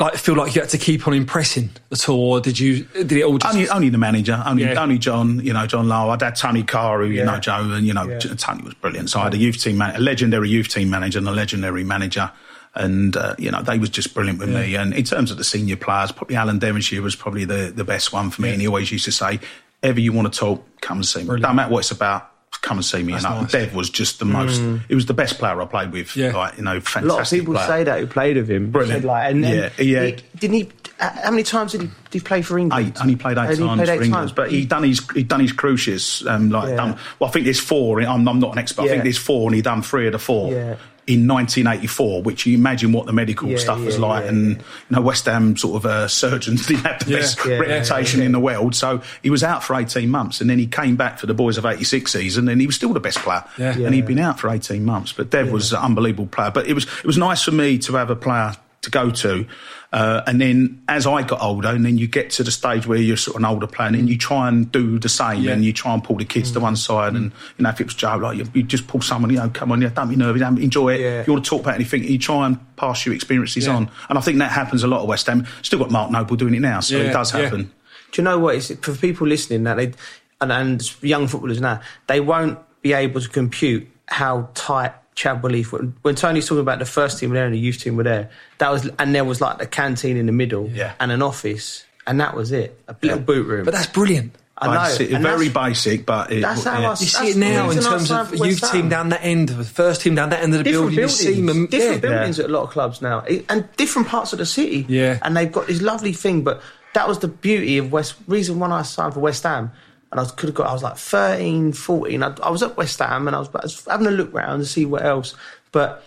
like, 0.00 0.14
feel 0.14 0.36
like 0.36 0.54
you 0.54 0.60
had 0.60 0.70
to 0.70 0.78
keep 0.78 1.06
on 1.08 1.14
impressing 1.14 1.70
at 1.90 2.08
all, 2.08 2.32
or 2.34 2.40
did 2.40 2.58
you? 2.58 2.84
Did 2.94 3.10
it 3.12 3.22
all 3.24 3.38
just? 3.38 3.52
Only, 3.54 3.68
only 3.68 3.88
the 3.88 3.98
manager, 3.98 4.40
only, 4.46 4.64
Yeah. 4.64 4.80
only 4.80 4.98
John, 4.98 5.40
you 5.44 5.52
know, 5.52 5.66
John 5.66 5.86
Lyall. 5.86 6.10
I'd 6.10 6.22
had 6.22 6.36
Tony 6.36 6.62
Carr, 6.62 7.00
who, 7.00 7.06
you 7.06 7.18
Yeah. 7.18 7.24
know, 7.24 7.38
Joe, 7.38 7.70
and, 7.72 7.86
you 7.86 7.94
know, 7.94 8.08
Yeah. 8.08 8.18
Tony 8.18 8.62
was 8.62 8.74
brilliant. 8.74 9.10
So 9.10 9.20
I 9.20 9.24
had 9.24 9.34
a 9.34 9.38
youth 9.38 9.62
team, 9.62 9.78
man- 9.78 9.96
a 9.96 9.98
legendary 9.98 10.48
youth 10.48 10.68
team 10.68 10.88
manager 10.90 11.18
and 11.18 11.26
a 11.28 11.32
legendary 11.32 11.82
manager. 11.84 12.30
And, 12.74 13.16
uh, 13.16 13.34
you 13.38 13.50
know, 13.50 13.60
they 13.62 13.76
was 13.78 13.88
just 13.88 14.14
brilliant 14.14 14.38
with 14.38 14.50
me. 14.50 14.76
And 14.76 14.94
in 14.94 15.02
terms 15.02 15.32
of 15.32 15.36
the 15.36 15.42
senior 15.42 15.74
players, 15.74 16.12
probably 16.12 16.36
Alan 16.36 16.58
Devonshire 16.60 17.02
was 17.02 17.16
probably 17.16 17.44
the, 17.44 17.72
the 17.74 17.82
best 17.82 18.12
one 18.12 18.30
for 18.30 18.42
me. 18.42 18.50
And 18.52 18.60
he 18.60 18.68
always 18.68 18.92
used 18.92 19.06
to 19.06 19.10
say, 19.12 19.40
ever 19.82 19.98
you 19.98 20.12
want 20.12 20.32
to 20.32 20.38
talk, 20.38 20.64
come 20.80 20.98
and 20.98 21.06
see 21.06 21.24
me. 21.24 21.40
Don't 21.40 21.56
matter 21.56 21.72
what 21.72 21.80
it's 21.80 21.90
about, 21.90 22.30
come 22.62 22.78
and 22.78 22.84
see 22.84 23.02
me. 23.02 23.12
That's 23.12 23.24
you 23.24 23.30
know, 23.30 23.40
nice. 23.42 23.52
Dev 23.52 23.74
was 23.74 23.90
just 23.90 24.18
the 24.18 24.24
most, 24.24 24.60
It 24.88 24.94
was 24.94 25.06
the 25.06 25.14
best 25.14 25.38
player 25.38 25.60
I 25.60 25.64
played 25.66 25.92
with. 25.92 26.16
Yeah. 26.16 26.36
Like, 26.36 26.56
you 26.58 26.64
know, 26.64 26.80
fantastic 26.80 27.02
A 27.02 27.06
lot 27.06 27.20
of 27.22 27.30
people 27.30 27.54
player. 27.54 27.66
say 27.66 27.84
that 27.84 28.00
who 28.00 28.06
played 28.06 28.36
with 28.36 28.50
him. 28.50 28.70
Brilliant. 28.70 29.02
Said, 29.02 29.04
Like, 29.06 29.30
and, 29.30 29.44
and 29.44 29.72
Yeah, 29.78 30.04
he 30.04 30.16
didn't 30.38 30.56
he? 30.56 30.68
How 31.00 31.30
many 31.30 31.44
times 31.44 31.70
did 31.72 31.82
he, 31.82 31.86
did 31.86 32.12
he 32.12 32.20
play 32.20 32.42
for 32.42 32.58
England? 32.58 32.88
Eight, 32.88 33.00
only 33.00 33.14
played 33.14 33.38
eight 33.38 33.42
Only 33.50 33.56
times 33.58 33.76
played 33.78 33.88
eight 33.88 33.96
for 33.98 34.04
England, 34.04 34.12
times, 34.12 34.32
but 34.32 34.50
he 34.50 34.66
done 34.66 34.82
his 34.82 35.00
he 35.14 35.22
done 35.22 35.38
his 35.38 35.52
cruciates. 35.52 36.26
Um, 36.26 36.50
like 36.50 36.70
Yeah. 36.70 36.76
done, 36.76 36.98
well, 37.20 37.28
I 37.28 37.32
think 37.32 37.44
there's 37.44 37.60
four. 37.60 38.00
I'm, 38.00 38.26
I'm 38.26 38.40
not 38.40 38.52
an 38.52 38.58
expert. 38.58 38.82
I 38.82 38.88
think 38.88 39.04
there's 39.04 39.16
four, 39.18 39.46
and 39.48 39.54
he 39.54 39.62
done 39.62 39.82
three 39.82 40.06
of 40.06 40.12
the 40.12 40.18
four. 40.18 40.52
Yeah. 40.52 40.74
In 41.08 41.26
1984, 41.26 42.22
which 42.22 42.44
you 42.44 42.54
imagine 42.56 42.92
what 42.92 43.06
the 43.06 43.12
medical 43.14 43.48
Yeah, 43.48 43.56
stuff 43.56 43.80
was 43.80 43.98
like, 43.98 44.24
yeah, 44.24 44.28
and 44.30 44.50
yeah. 44.50 44.56
you 44.90 44.96
know 44.96 45.00
West 45.00 45.24
Ham 45.24 45.56
sort 45.56 45.76
of 45.82 45.86
uh, 45.90 46.06
surgeons 46.06 46.66
didn't 46.68 46.84
have 46.84 47.04
the 47.04 47.12
Yeah, 47.12 47.16
best 47.18 47.38
yeah, 47.46 47.58
reputation 47.58 48.20
yeah, 48.20 48.26
in 48.26 48.32
the 48.32 48.40
world, 48.40 48.74
so 48.74 49.00
he 49.22 49.30
was 49.30 49.42
out 49.42 49.64
for 49.64 49.74
18 49.74 50.08
months, 50.10 50.40
and 50.42 50.50
then 50.50 50.58
he 50.58 50.66
came 50.66 50.96
back 50.96 51.18
for 51.18 51.26
the 51.26 51.32
boys 51.34 51.56
of 51.56 51.64
'86 51.64 52.12
season, 52.12 52.48
and 52.48 52.60
he 52.60 52.66
was 52.66 52.76
still 52.76 52.92
the 52.92 53.00
best 53.00 53.18
player, 53.18 53.42
Yeah. 53.56 53.72
and 53.78 53.94
he'd 53.94 54.06
been 54.06 54.18
out 54.18 54.38
for 54.38 54.50
18 54.50 54.84
months. 54.84 55.12
But 55.12 55.30
Dev 55.30 55.50
was 55.50 55.72
an 55.72 55.78
unbelievable 55.80 56.26
player. 56.26 56.50
But 56.50 56.66
it 56.66 56.74
was 56.74 56.84
it 56.84 57.06
was 57.06 57.16
nice 57.18 57.42
for 57.42 57.52
me 57.52 57.78
to 57.78 57.94
have 57.94 58.10
a 58.10 58.16
player 58.16 58.52
to 58.88 58.90
go 58.90 59.10
to. 59.10 59.46
Uh, 59.92 60.22
and 60.26 60.38
then 60.40 60.82
as 60.88 61.06
I 61.06 61.22
got 61.22 61.40
older, 61.42 61.68
and 61.68 61.84
then 61.84 61.96
you 61.96 62.06
get 62.06 62.30
to 62.32 62.42
the 62.42 62.50
stage 62.50 62.86
where 62.86 62.98
you're 62.98 63.16
sort 63.16 63.36
of 63.36 63.40
an 63.40 63.46
older 63.46 63.66
player, 63.66 63.88
and 63.88 63.96
then 63.96 64.06
you 64.08 64.18
try 64.18 64.48
and 64.48 64.70
do 64.70 64.98
the 64.98 65.08
same, 65.08 65.42
Yeah. 65.42 65.52
and 65.52 65.64
you 65.64 65.72
try 65.72 65.94
and 65.94 66.04
pull 66.04 66.16
the 66.16 66.26
kids 66.26 66.50
Mm. 66.50 66.54
to 66.54 66.60
one 66.60 66.76
side, 66.76 67.14
and 67.14 67.32
you 67.56 67.62
know 67.62 67.70
if 67.70 67.80
it 67.80 67.84
was 67.86 67.94
Joe, 67.94 68.16
like 68.16 68.36
you, 68.36 68.44
you 68.52 68.62
just 68.64 68.86
pull 68.86 69.00
someone, 69.00 69.30
you 69.30 69.36
know, 69.38 69.48
come 69.48 69.72
on, 69.72 69.80
yeah, 69.80 69.88
don't 69.88 70.08
be 70.10 70.16
nervous, 70.16 70.40
don't- 70.42 70.58
enjoy 70.58 70.90
it. 70.94 71.00
Yeah. 71.00 71.20
If 71.20 71.26
you 71.26 71.32
want 71.32 71.44
to 71.44 71.48
talk 71.48 71.62
about 71.62 71.74
anything, 71.76 72.04
you 72.04 72.18
try 72.18 72.46
and 72.46 72.58
pass 72.76 73.06
your 73.06 73.14
experiences 73.14 73.66
Yeah. 73.66 73.76
on, 73.76 73.90
and 74.10 74.18
I 74.18 74.20
think 74.20 74.38
that 74.38 74.50
happens 74.52 74.82
a 74.82 74.88
lot 74.88 75.00
at 75.00 75.06
West 75.06 75.26
Ham. 75.26 75.46
Still 75.62 75.78
got 75.78 75.90
Mark 75.90 76.10
Noble 76.10 76.36
doing 76.36 76.54
it 76.54 76.60
now, 76.60 76.80
so 76.80 76.96
Yeah, 76.98 77.04
it 77.04 77.12
does 77.12 77.32
yeah. 77.34 77.40
happen. 77.42 77.70
Do 78.12 78.20
you 78.20 78.24
know 78.24 78.38
what? 78.38 78.56
It's 78.56 78.70
for 78.82 78.94
people 78.94 79.26
listening 79.26 79.64
that 79.64 79.76
they 79.78 79.92
and, 80.40 80.52
and 80.52 80.82
young 81.02 81.26
footballers 81.26 81.60
now 81.60 81.80
they 82.06 82.20
won't 82.20 82.58
be 82.82 82.92
able 82.92 83.20
to 83.20 83.28
compute 83.28 83.88
how 84.06 84.48
tight 84.54 84.92
Chadwell 85.18 85.52
Heath. 85.52 85.72
When, 85.72 85.94
when 86.02 86.14
Tony's 86.14 86.46
talking 86.46 86.60
about 86.60 86.78
the 86.78 86.84
first 86.84 87.18
team 87.18 87.30
were 87.30 87.34
there 87.34 87.44
and 87.46 87.52
the 87.54 87.58
youth 87.58 87.78
team 87.80 87.96
were 87.96 88.04
there, 88.04 88.30
that 88.58 88.70
was 88.70 88.88
and 89.00 89.12
there 89.14 89.24
was 89.24 89.40
like 89.40 89.58
the 89.58 89.66
canteen 89.66 90.16
in 90.16 90.26
the 90.26 90.32
middle 90.32 90.70
Yeah. 90.70 90.92
and 91.00 91.10
an 91.10 91.22
office, 91.22 91.84
and 92.06 92.20
that 92.20 92.36
was 92.36 92.52
it. 92.52 92.80
A 92.86 92.94
little 93.02 93.18
boot 93.18 93.46
room. 93.46 93.64
but 93.64 93.74
that's 93.74 93.88
brilliant. 93.88 94.32
I 94.60 94.66
know. 94.74 94.80
Basic- 94.98 95.10
very 95.20 95.48
basic, 95.48 96.04
but 96.06 96.32
it, 96.32 96.40
that's 96.42 96.64
how 96.64 96.80
yeah. 96.80 96.88
I 96.88 96.90
You 96.90 96.96
see 96.96 97.30
it 97.30 97.36
now 97.36 97.70
in 97.70 97.78
terms 97.80 98.10
of 98.10 98.30
youth 98.32 98.60
West 98.60 98.72
team 98.72 98.88
down 98.88 99.08
that 99.10 99.22
end, 99.24 99.48
the 99.50 99.64
first 99.64 100.00
team 100.02 100.14
down 100.16 100.30
that 100.30 100.42
end 100.42 100.52
of 100.52 100.58
the 100.58 100.64
different 100.64 100.90
building. 100.90 100.94
You 100.94 101.06
buildings, 101.06 101.18
see 101.18 101.46
them, 101.46 101.66
different 101.66 102.02
yeah. 102.02 102.10
buildings 102.10 102.38
at 102.40 102.46
a 102.46 102.52
lot 102.52 102.62
of 102.64 102.70
clubs 102.70 103.00
now, 103.02 103.24
and 103.48 103.68
different 103.76 104.08
parts 104.08 104.32
of 104.32 104.38
the 104.40 104.46
city. 104.46 104.84
Yeah. 104.88 105.18
and 105.22 105.36
they've 105.36 105.50
got 105.52 105.66
this 105.68 105.80
lovely 105.80 106.12
thing. 106.12 106.42
But 106.42 106.60
that 106.94 107.06
was 107.06 107.20
the 107.20 107.28
beauty 107.28 107.78
of 107.78 107.92
West. 107.92 108.14
Reason 108.26 108.58
when 108.58 108.72
I 108.72 108.82
signed 108.82 109.14
for 109.14 109.20
West 109.20 109.44
Ham, 109.44 109.70
and 110.10 110.20
I 110.20 110.22
was, 110.22 110.32
could 110.32 110.48
have 110.48 110.54
got. 110.56 110.68
I 110.68 110.72
was 110.72 110.82
like 110.82 110.96
13, 110.96 111.72
14. 111.72 112.22
I, 112.22 112.34
I 112.42 112.50
was 112.50 112.62
at 112.62 112.76
West 112.76 112.98
Ham, 112.98 113.26
and 113.26 113.36
I 113.36 113.40
was, 113.40 113.48
I 113.54 113.60
was 113.62 113.84
having 113.86 114.06
a 114.06 114.10
look 114.10 114.32
round 114.32 114.62
to 114.62 114.66
see 114.66 114.84
what 114.84 115.04
else. 115.04 115.34
But 115.72 116.04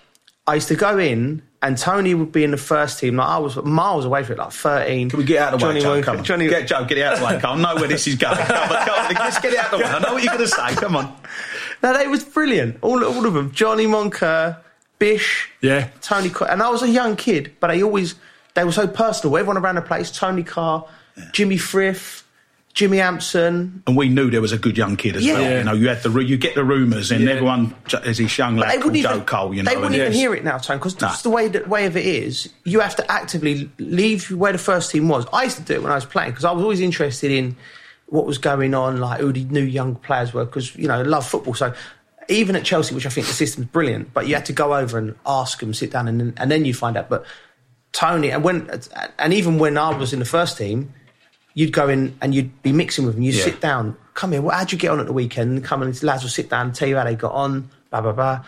I 0.47 0.55
used 0.55 0.67
to 0.69 0.75
go 0.75 0.97
in. 0.97 1.43
And 1.63 1.77
Tony 1.77 2.15
would 2.15 2.31
be 2.31 2.43
in 2.43 2.49
the 2.49 2.57
first 2.57 2.97
team. 2.97 3.17
Like 3.17 3.27
I 3.27 3.37
was 3.37 3.55
miles 3.57 4.03
away 4.03 4.23
from 4.23 4.33
it, 4.33 4.39
like 4.39 4.51
thirteen. 4.51 5.11
Can 5.11 5.19
we 5.19 5.25
get 5.25 5.43
out 5.43 5.53
of 5.53 5.59
the 5.59 5.67
way, 5.67 5.73
Johnny 5.79 6.01
Joe? 6.01 6.03
Come 6.03 6.17
on. 6.17 6.23
Johnny, 6.23 6.47
get 6.47 6.67
Joe, 6.67 6.85
get 6.85 6.97
it 6.97 7.03
out 7.03 7.13
of 7.13 7.19
the 7.19 7.25
way. 7.27 7.39
Come 7.39 7.51
on. 7.51 7.65
I 7.65 7.73
know 7.75 7.79
where 7.79 7.87
this 7.87 8.07
is 8.07 8.15
going. 8.15 8.35
Come 8.35 8.71
on, 8.71 8.85
come 8.87 9.05
on. 9.05 9.13
Let's 9.13 9.39
get 9.39 9.53
it 9.53 9.59
out 9.59 9.65
of 9.65 9.71
the 9.79 9.85
way. 9.85 9.91
I 9.91 9.99
know 9.99 10.13
what 10.13 10.23
you're 10.23 10.33
going 10.33 10.43
to 10.43 10.55
say. 10.55 10.73
Come 10.73 10.95
on. 10.95 11.15
No, 11.83 11.97
they 11.97 12.07
was 12.07 12.23
brilliant. 12.23 12.77
All, 12.81 13.03
all 13.03 13.25
of 13.25 13.33
them. 13.33 13.51
Johnny 13.51 13.85
Moncur, 13.85 14.57
Bish, 14.99 15.49
Yeah. 15.61 15.89
Tony 16.01 16.29
Carr. 16.29 16.49
And 16.51 16.61
I 16.61 16.69
was 16.69 16.83
a 16.83 16.89
young 16.89 17.15
kid, 17.15 17.55
but 17.59 17.67
they 17.67 17.81
always, 17.81 18.13
they 18.53 18.63
were 18.63 18.71
so 18.71 18.87
personal. 18.87 19.35
Everyone 19.37 19.57
around 19.57 19.75
the 19.75 19.81
place, 19.81 20.11
Tony 20.11 20.43
Carr, 20.43 20.85
Jimmy 21.31 21.57
Frith, 21.57 22.20
Jimmy 22.73 22.97
Hampson. 22.97 23.83
And 23.85 23.97
we 23.97 24.07
knew 24.07 24.29
there 24.31 24.41
was 24.41 24.53
a 24.53 24.57
good 24.57 24.77
young 24.77 24.95
kid 24.95 25.15
as 25.17 25.25
Yeah. 25.25 25.33
well. 25.33 25.57
You 25.57 25.63
know, 25.63 25.73
you 25.73 25.89
had 25.89 26.01
the 26.03 26.09
you 26.19 26.37
get 26.37 26.55
the 26.55 26.63
rumours, 26.63 27.11
and 27.11 27.21
Yeah. 27.25 27.31
everyone 27.31 27.75
there's 28.03 28.17
this 28.17 28.37
young 28.37 28.55
They 28.55 28.61
lad 28.61 28.71
called 28.75 28.85
wouldn't 28.85 29.03
Joe 29.03 29.11
even, 29.15 29.25
Cole. 29.25 29.53
You 29.53 29.63
know, 29.63 29.69
they 29.71 29.75
wouldn't 29.77 29.95
even 29.95 30.07
yes. 30.07 30.15
hear 30.15 30.33
it 30.33 30.43
now, 30.43 30.57
Tony, 30.57 30.79
because 30.79 30.99
No. 31.01 31.07
just 31.09 31.23
the 31.23 31.29
way, 31.29 31.47
the 31.49 31.63
way 31.67 31.85
of 31.85 31.97
it 31.97 32.05
is, 32.05 32.49
you 32.63 32.79
have 32.79 32.95
to 32.95 33.11
actively 33.11 33.69
leave 33.77 34.31
where 34.31 34.53
the 34.53 34.57
first 34.57 34.91
team 34.91 35.09
was. 35.09 35.25
I 35.33 35.43
used 35.43 35.57
to 35.57 35.63
do 35.63 35.73
it 35.73 35.83
when 35.83 35.91
I 35.91 35.95
was 35.95 36.05
playing 36.05 36.31
because 36.31 36.45
I 36.45 36.51
was 36.51 36.63
always 36.63 36.79
interested 36.79 37.31
in 37.31 37.55
what 38.07 38.25
was 38.25 38.37
going 38.37 38.73
on, 38.73 38.99
like 38.99 39.19
who 39.19 39.31
the 39.33 39.43
new 39.45 39.63
young 39.63 39.95
players 39.95 40.33
were, 40.33 40.45
because, 40.45 40.75
you 40.75 40.87
know, 40.87 40.99
I 40.99 41.01
love 41.03 41.25
football. 41.27 41.53
So 41.53 41.73
even 42.29 42.55
at 42.55 42.63
Chelsea, 42.63 42.95
which 42.95 43.05
I 43.05 43.09
think 43.09 43.27
the 43.27 43.33
system's 43.33 43.67
brilliant, 43.67 44.13
but 44.13 44.27
you 44.27 44.35
had 44.35 44.45
to 44.45 44.53
go 44.53 44.75
over 44.75 44.97
and 44.97 45.15
ask 45.25 45.59
them, 45.59 45.73
sit 45.73 45.91
down, 45.91 46.07
and 46.07 46.19
then, 46.19 46.33
and 46.37 46.49
then 46.51 46.63
you 46.65 46.73
find 46.73 46.95
out. 46.97 47.09
But 47.09 47.25
Tony, 47.91 48.29
and 48.29 48.43
when, 48.43 48.69
and 49.19 49.33
even 49.33 49.57
when 49.59 49.77
I 49.77 49.95
was 49.97 50.13
in 50.13 50.19
the 50.19 50.25
first 50.25 50.57
team, 50.57 50.93
you'd 51.53 51.73
go 51.73 51.89
in 51.89 52.15
and 52.21 52.33
you'd 52.33 52.61
be 52.63 52.71
mixing 52.71 53.05
with 53.05 53.15
them. 53.15 53.23
You'd 53.23 53.35
Yeah. 53.35 53.43
sit 53.43 53.61
down, 53.61 53.95
come 54.13 54.31
here, 54.31 54.41
well, 54.41 54.57
how'd 54.57 54.71
you 54.71 54.77
get 54.77 54.91
on 54.91 54.99
at 54.99 55.05
the 55.05 55.13
weekend? 55.13 55.63
Come 55.63 55.81
and 55.81 55.91
these 55.91 56.03
lads 56.03 56.23
will 56.23 56.29
sit 56.29 56.49
down 56.49 56.67
and 56.67 56.75
tell 56.75 56.87
you 56.87 56.97
how 56.97 57.03
they 57.03 57.15
got 57.15 57.33
on, 57.33 57.69
blah, 57.89 58.01
blah, 58.01 58.11
blah. 58.13 58.39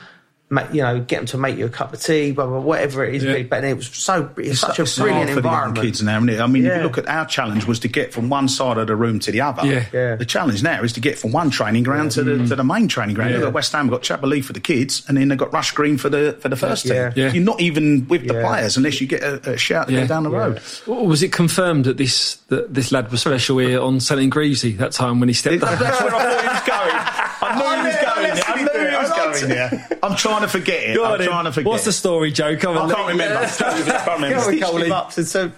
Make, 0.53 0.73
you 0.73 0.81
know, 0.83 0.99
get 0.99 1.17
them 1.17 1.25
to 1.27 1.37
make 1.37 1.57
you 1.57 1.65
a 1.65 1.69
cup 1.69 1.93
of 1.93 2.01
tea, 2.01 2.31
blah, 2.31 2.45
blah, 2.45 2.59
whatever 2.59 3.03
it 3.03 3.15
is. 3.15 3.23
Yeah. 3.23 3.41
But 3.43 3.63
it 3.63 3.75
was 3.75 3.87
so, 3.87 4.29
it's, 4.37 4.59
such 4.59 4.77
a 4.79 4.83
It's 4.83 4.97
brilliant 4.97 5.29
hard 5.29 5.35
for 5.35 5.41
the 5.41 5.47
young 5.47 5.53
environment. 5.55 5.85
kids 5.85 6.01
now, 6.03 6.17
isn't 6.17 6.29
it? 6.29 6.39
I 6.39 6.47
mean, 6.47 6.65
if 6.65 6.77
you 6.77 6.83
look 6.83 6.97
at 6.97 7.07
our 7.07 7.25
challenge 7.25 7.65
was 7.65 7.79
to 7.79 7.87
get 7.87 8.13
from 8.13 8.29
one 8.29 8.47
side 8.47 8.77
of 8.77 8.87
the 8.87 8.95
room 8.95 9.19
to 9.19 9.31
the 9.31 9.41
other. 9.41 9.65
Yeah. 9.65 9.85
Yeah. 9.91 10.15
The 10.15 10.25
challenge 10.25 10.61
now 10.63 10.83
is 10.83 10.93
to 10.93 10.99
get 10.99 11.17
from 11.17 11.31
one 11.31 11.49
training 11.49 11.83
ground 11.83 12.11
to 12.11 12.23
the 12.23 12.31
mm. 12.33 12.47
to 12.49 12.55
the 12.55 12.63
main 12.63 12.87
training 12.87 13.15
ground. 13.15 13.31
Yeah. 13.31 13.37
Look 13.39 13.47
at 13.47 13.53
West 13.53 13.71
Ham 13.73 13.87
got 13.89 14.03
Chadwell 14.03 14.31
Heath 14.31 14.45
for 14.45 14.53
the 14.53 14.59
kids, 14.59 15.03
and 15.07 15.17
then 15.17 15.27
they've 15.29 15.37
got 15.37 15.51
Rush 15.51 15.71
Green 15.71 15.97
for 15.97 16.09
the 16.09 16.37
for 16.39 16.49
the 16.49 16.55
first 16.55 16.85
Yeah. 16.85 17.09
team. 17.09 17.23
Yeah. 17.25 17.31
You're 17.33 17.43
not 17.43 17.59
even 17.59 18.07
with 18.07 18.27
the 18.27 18.35
Yeah. 18.35 18.47
players 18.47 18.77
unless 18.77 19.01
you 19.01 19.07
get 19.07 19.23
a, 19.23 19.53
a 19.53 19.57
shout 19.57 19.87
to 19.87 19.93
Yeah. 19.93 20.01
go 20.01 20.07
down 20.07 20.23
the 20.23 20.31
Yeah. 20.31 20.37
road. 20.37 20.61
W- 20.85 21.07
Was 21.09 21.23
it 21.23 21.31
confirmed 21.31 21.85
that 21.85 21.97
this 21.97 22.35
that 22.49 22.73
this 22.73 22.91
lad 22.91 23.09
was 23.11 23.21
special 23.21 23.57
here 23.57 23.81
on 23.81 23.99
St 23.99 24.31
Greavsie 24.33 24.77
that 24.77 24.91
time 24.91 25.19
when 25.19 25.29
he 25.29 25.33
stepped 25.33 25.63
up? 25.63 25.79
That's 25.79 25.99
where 26.01 26.13
I 26.13 26.23
thought 26.23 26.41
he 26.41 26.47
was 26.47 26.61
going. 26.67 27.23
I 27.43 27.55
knew 27.55 27.81
he 27.81 27.87
was 28.31 28.41
I 28.41 28.55
going 28.55 28.67
there. 29.09 29.21
I 29.21 29.27
listened 29.27 29.49
knew 29.49 29.55
to 29.55 29.65
it. 29.65 29.69
he 29.69 29.69
was 29.69 29.79
I 29.79 29.79
liked 29.79 29.89
going 29.89 29.89
there. 29.89 29.99
I'm 30.03 30.15
trying 30.17 30.41
to 30.41 30.47
forget 30.47 30.83
it. 30.83 30.95
Go 30.97 31.05
I'm 31.05 31.17
then. 31.19 31.27
trying 31.27 31.45
to 31.45 31.51
forget. 31.51 31.67
What's 31.69 31.85
the 31.85 31.91
story, 31.93 32.31
Joe? 32.31 32.57
Come 32.57 32.77
on. 32.77 32.91
I 32.91 32.93
can't 32.95 33.07
remember. 33.09 33.37
I 33.37 33.45
can't 33.47 34.07
remember. 34.07 34.29
Yeah, 34.29 34.47
we 34.47 34.59
Coley. 34.61 34.85
him 34.87 34.91
up. 34.91 35.11
So, 35.11 35.23
so, 35.23 35.51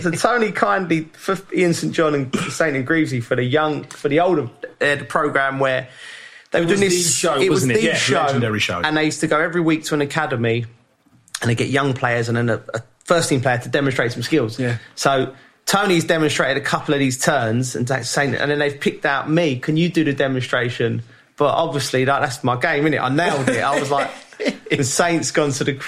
so 0.00 0.10
Tony 0.12 0.52
kindly 0.52 1.04
for 1.14 1.38
Ian 1.54 1.74
St 1.74 1.92
John 1.94 2.14
and 2.14 2.34
Saint 2.50 2.76
and 2.76 2.86
Greavesy 2.86 3.20
for 3.20 3.36
the 3.36 3.42
young 3.44 3.84
for 3.84 4.08
the 4.08 4.20
older 4.20 4.42
uh, 4.80 4.94
the 4.96 5.04
program 5.08 5.58
where 5.58 5.88
they 6.50 6.60
were 6.60 6.66
doing 6.66 6.80
this 6.80 7.14
show, 7.16 7.34
It 7.34 7.48
was 7.50 7.62
wasn't 7.62 7.72
it? 7.72 7.80
the 7.80 7.86
Yeah, 7.88 7.94
show, 7.94 8.14
legendary 8.20 8.60
show. 8.60 8.80
and 8.82 8.96
they 8.96 9.04
used 9.04 9.20
to 9.20 9.26
go 9.26 9.38
every 9.40 9.60
week 9.60 9.84
to 9.84 9.94
an 9.94 10.00
academy, 10.00 10.64
and 11.42 11.50
they 11.50 11.54
get 11.54 11.68
young 11.68 11.92
players 11.94 12.28
and 12.28 12.36
then 12.38 12.48
a, 12.50 12.62
a 12.74 12.82
first 13.04 13.28
team 13.28 13.40
player 13.40 13.58
to 13.58 13.68
demonstrate 13.68 14.12
some 14.12 14.22
skills. 14.22 14.58
Yeah. 14.58 14.78
So. 14.94 15.34
Tony's 15.66 16.04
demonstrated 16.04 16.56
a 16.56 16.64
couple 16.64 16.94
of 16.94 16.98
these 17.00 17.18
turns 17.22 17.76
and 17.76 17.86
that's 17.86 18.08
saying, 18.08 18.34
and 18.34 18.50
then 18.50 18.58
they've 18.58 18.80
picked 18.80 19.04
out 19.04 19.28
me. 19.28 19.58
Can 19.58 19.76
you 19.76 19.90
do 19.90 20.02
the 20.02 20.14
demonstration? 20.14 21.02
But 21.38 21.54
obviously, 21.54 22.04
that, 22.04 22.20
that's 22.20 22.42
my 22.44 22.56
game, 22.56 22.80
isn't 22.80 22.94
it? 22.94 22.98
I 23.00 23.08
nailed 23.08 23.48
it. 23.48 23.62
I 23.62 23.78
was 23.78 23.90
like, 23.90 24.10
the 24.70 24.84
Saints 24.84 25.30
gone 25.30 25.52
to 25.52 25.64
the 25.64 25.82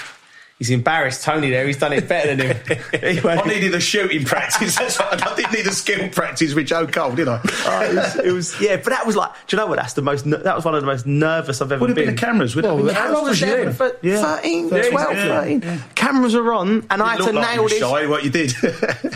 He's 0.57 0.69
embarrassed 0.69 1.23
Tony 1.23 1.49
there. 1.49 1.65
He's 1.65 1.77
done 1.77 1.91
it 1.91 2.07
better 2.07 2.35
than 2.35 2.55
him. 2.55 2.77
He 3.15 3.19
went- 3.19 3.41
I 3.41 3.49
needed 3.49 3.73
a 3.73 3.79
shooting 3.79 4.23
practice. 4.25 4.75
That's 4.77 4.99
what, 4.99 5.27
I 5.27 5.35
didn't 5.35 5.53
need 5.53 5.65
a 5.65 5.71
skill 5.71 6.07
practice 6.09 6.53
with 6.53 6.67
Joe 6.67 6.85
Cole, 6.85 7.15
did 7.15 7.27
I? 7.27 7.41
Oh, 7.65 7.81
it, 7.83 7.95
was, 7.95 8.15
it 8.17 8.31
was 8.31 8.61
yeah, 8.61 8.75
but 8.75 8.91
that 8.91 9.07
was 9.07 9.15
like, 9.15 9.31
do 9.47 9.55
you 9.55 9.59
know 9.59 9.65
what? 9.65 9.77
That's 9.77 9.93
the 9.93 10.03
most. 10.03 10.29
That 10.29 10.55
was 10.55 10.63
one 10.63 10.75
of 10.75 10.81
the 10.81 10.85
most 10.85 11.07
nervous 11.07 11.63
I've 11.63 11.71
ever 11.71 11.81
Would 11.81 11.89
have 11.89 11.95
been. 11.95 12.05
been 12.05 12.15
the 12.15 12.21
cameras. 12.21 12.55
Would 12.55 12.65
have 12.65 12.75
Well, 12.75 12.85
been 12.85 12.93
how 12.93 13.11
long 13.11 13.23
was 13.23 13.41
you 13.41 13.47
there 13.47 13.73
for 13.73 13.97
Yeah. 14.03 14.21
13, 14.21 14.69
Yeah, 14.69 14.89
12, 14.91 15.13
yeah, 15.15 15.41
13. 15.41 15.83
Cameras 15.95 16.35
are 16.35 16.53
on, 16.53 16.85
and 16.91 17.01
I 17.01 17.09
had 17.13 17.17
to 17.17 17.23
Looked 17.23 17.35
like 17.37 17.55
nail 17.55 17.67
this. 17.67 17.79
Shy, 17.79 18.05
what 18.05 18.23
you 18.23 18.29
did. 18.29 18.51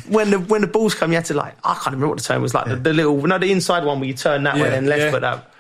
When 0.08 0.32
the 0.32 0.40
when 0.40 0.62
the 0.62 0.68
balls 0.68 0.96
come, 0.96 1.12
you 1.12 1.18
had 1.18 1.26
to 1.26 1.36
like 1.36 1.54
I 1.64 1.76
can't 1.76 1.86
remember 1.94 2.08
what 2.08 2.18
the 2.18 2.24
term 2.24 2.42
was 2.42 2.56
like. 2.56 2.66
The, 2.66 2.76
the 2.78 2.94
little, 2.94 3.22
no, 3.22 3.38
the 3.38 3.52
inside 3.52 3.84
one 3.86 4.00
where 4.00 4.08
you 4.08 4.16
turn 4.16 4.42
that 4.46 4.56
way 4.56 4.62
Yeah, 4.62 4.74
and 4.78 4.88
left 4.88 5.00
yeah. 5.02 5.12
foot 5.12 5.22
that. 5.22 5.52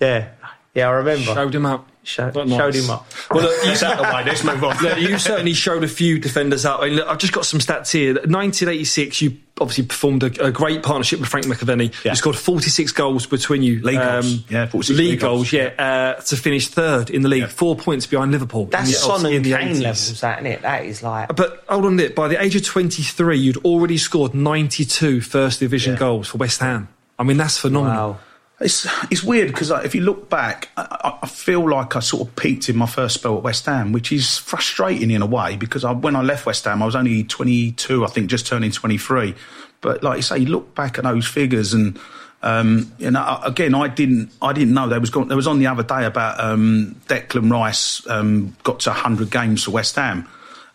Yeah, 0.00 0.28
yeah, 0.74 0.88
I 0.88 0.92
remember. 0.92 1.34
Showed 1.34 1.54
him 1.54 1.66
up. 1.66 1.88
Show- 2.02 2.30
But 2.32 2.46
nice. 2.46 2.56
showed 2.58 2.74
him 2.76 2.88
up. 2.90 3.04
Well, 3.32 3.42
look, 3.44 3.52
you, 3.64 3.70
That's 3.70 3.82
out 3.82 3.96
the 3.96 4.04
way. 4.04 4.22
Let's 4.24 4.44
move 4.44 4.62
on. 4.62 4.80
look, 4.80 4.96
you 5.00 5.18
certainly 5.18 5.54
showed 5.54 5.82
a 5.82 5.88
few 5.88 6.20
defenders 6.20 6.64
up. 6.64 6.78
I 6.80 6.84
mean, 6.86 6.94
look, 6.96 7.08
I've 7.08 7.18
just 7.18 7.32
got 7.32 7.44
some 7.46 7.58
stats 7.58 7.90
here. 7.90 8.14
1986, 8.14 9.22
you 9.22 9.36
obviously 9.60 9.86
performed 9.86 10.22
a, 10.22 10.44
a 10.46 10.52
great 10.52 10.84
partnership 10.84 11.18
with 11.18 11.28
Frank 11.28 11.46
McAvenny. 11.46 11.92
Yeah. 12.04 12.12
You 12.12 12.16
scored 12.16 12.36
46 12.36 12.92
goals 12.92 13.26
between 13.26 13.64
you. 13.64 13.78
Um, 13.78 13.82
League 13.82 13.98
goals. 13.98 14.44
Yeah, 14.50 14.66
46 14.66 14.88
league 14.98 15.08
league 15.10 15.20
goals. 15.20 15.50
goals. 15.50 15.52
Yeah, 15.52 16.14
uh, 16.16 16.20
to 16.20 16.36
finish 16.36 16.68
third 16.68 17.10
in 17.10 17.22
the 17.22 17.28
league, 17.28 17.40
Yeah. 17.42 17.48
four 17.48 17.74
points 17.74 18.06
behind 18.06 18.30
Liverpool. 18.30 18.66
That's 18.66 18.86
in 18.86 18.92
the- 18.92 18.98
Son 18.98 19.26
and 19.26 19.44
Kane 19.44 19.80
levels, 19.80 20.20
that 20.20 20.38
isn't 20.38 20.46
it? 20.52 20.62
That 20.62 20.84
is 20.84 21.02
like. 21.02 21.34
But 21.34 21.64
hold 21.68 21.86
on 21.86 21.92
a 21.94 21.96
minute. 21.96 22.14
By 22.14 22.28
the 22.28 22.40
age 22.40 22.54
of 22.54 22.64
23, 22.64 23.36
you'd 23.38 23.56
already 23.64 23.98
scored 23.98 24.32
92 24.32 25.20
First 25.22 25.58
Division 25.58 25.94
Yeah. 25.94 25.98
goals 25.98 26.28
for 26.28 26.38
West 26.38 26.60
Ham. 26.60 26.88
I 27.18 27.24
mean, 27.24 27.36
that's 27.38 27.58
phenomenal. 27.58 28.10
Wow. 28.12 28.18
It's 28.58 28.86
it's 29.10 29.22
weird 29.22 29.48
because 29.48 29.70
if 29.70 29.94
you 29.94 30.00
look 30.00 30.30
back, 30.30 30.70
I, 30.76 31.18
I- 31.22 31.26
feel 31.26 31.68
like 31.68 31.94
I 31.94 32.00
sort 32.00 32.26
of 32.26 32.34
peaked 32.36 32.68
in 32.68 32.76
my 32.76 32.86
first 32.86 33.14
spell 33.16 33.36
at 33.36 33.42
West 33.42 33.66
Ham, 33.66 33.92
which 33.92 34.10
is 34.10 34.38
frustrating 34.38 35.10
in 35.10 35.20
a 35.22 35.26
way 35.26 35.56
because 35.56 35.84
I, 35.84 35.92
when 35.92 36.16
I 36.16 36.22
left 36.22 36.46
West 36.46 36.64
Ham, 36.64 36.82
I 36.82 36.86
was 36.86 36.96
only 36.96 37.22
22, 37.24 38.04
I 38.04 38.08
think, 38.08 38.28
just 38.30 38.46
turning 38.46 38.70
23. 38.72 39.34
But 39.82 40.02
like 40.02 40.16
you 40.16 40.22
say, 40.22 40.38
you 40.38 40.46
look 40.46 40.74
back 40.74 40.98
at 40.98 41.04
those 41.04 41.26
figures 41.26 41.74
and. 41.74 41.98
Um, 42.42 42.92
I- 43.00 43.42
again, 43.44 43.74
I 43.74 43.88
didn't, 43.88 44.30
I 44.40 44.52
didn't 44.52 44.72
know 44.74 44.88
there 44.88 45.00
was. 45.00 45.10
Going, 45.10 45.28
there 45.28 45.36
was 45.36 45.46
on 45.46 45.58
the 45.58 45.66
other 45.66 45.82
day 45.82 46.04
about 46.04 46.38
um, 46.38 46.94
Declan 47.08 47.50
Rice 47.50 48.06
um, 48.08 48.54
got 48.62 48.80
to 48.80 48.90
100 48.90 49.30
games 49.30 49.64
for 49.64 49.72
West 49.72 49.96
Ham, 49.96 50.28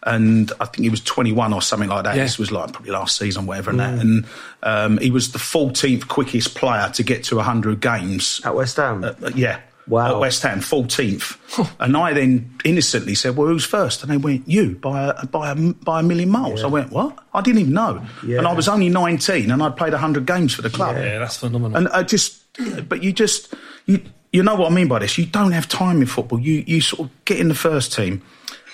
and 0.03 0.51
I 0.59 0.65
think 0.65 0.83
he 0.83 0.89
was 0.89 1.01
21 1.01 1.53
or 1.53 1.61
something 1.61 1.89
like 1.89 2.03
that. 2.05 2.15
Yeah. 2.15 2.23
This 2.23 2.39
was 2.39 2.51
like 2.51 2.73
probably 2.73 2.91
last 2.91 3.17
season, 3.17 3.45
whatever, 3.45 3.69
and 3.69 3.79
that. 3.79 3.93
And 3.99 4.25
um, 4.63 4.97
he 4.97 5.11
was 5.11 5.31
the 5.31 5.39
14th 5.39 6.07
quickest 6.07 6.55
player 6.55 6.89
to 6.93 7.03
get 7.03 7.23
to 7.25 7.35
100 7.35 7.79
games 7.81 8.41
At 8.43 8.55
West 8.55 8.77
Ham. 8.77 9.03
uh, 9.03 9.13
yeah. 9.35 9.59
Wow. 9.87 10.15
At 10.15 10.19
West 10.19 10.43
Ham, 10.43 10.59
14th. 10.59 11.73
and 11.79 11.97
I 11.97 12.13
then 12.13 12.53
innocently 12.63 13.13
said, 13.15 13.35
well, 13.35 13.47
who's 13.47 13.65
first? 13.65 14.03
And 14.03 14.11
they 14.11 14.17
went, 14.17 14.47
you, 14.47 14.75
by 14.75 15.09
a, 15.09 15.25
by 15.25 15.51
a, 15.51 15.55
by 15.55 15.99
a 15.99 16.03
million 16.03 16.29
miles. 16.29 16.63
I 16.63 16.67
went, 16.67 16.91
what? 16.91 17.17
I 17.33 17.41
didn't 17.41 17.61
even 17.61 17.73
know. 17.73 18.05
Yeah. 18.25 18.37
And 18.37 18.47
I 18.47 18.53
was 18.53 18.67
only 18.67 18.89
19 18.89 19.51
and 19.51 19.61
I'd 19.61 19.75
played 19.75 19.91
100 19.93 20.25
games 20.25 20.53
for 20.53 20.61
the 20.61 20.69
club. 20.69 20.95
Yeah, 20.95 21.19
that's 21.19 21.37
phenomenal. 21.37 21.77
And 21.77 21.87
I 21.89 22.03
just, 22.03 22.41
but 22.87 23.03
you 23.03 23.11
just, 23.11 23.53
you, 23.85 24.01
you 24.31 24.43
know 24.43 24.55
what 24.55 24.71
I 24.71 24.73
mean 24.73 24.87
by 24.87 24.99
this. 24.99 25.17
You 25.17 25.25
don't 25.25 25.51
have 25.51 25.67
time 25.67 25.99
in 26.01 26.07
football. 26.07 26.39
You, 26.39 26.63
you 26.65 26.79
sort 26.79 27.09
of 27.09 27.25
get 27.25 27.39
in 27.39 27.49
the 27.49 27.55
first 27.55 27.91
team. 27.93 28.21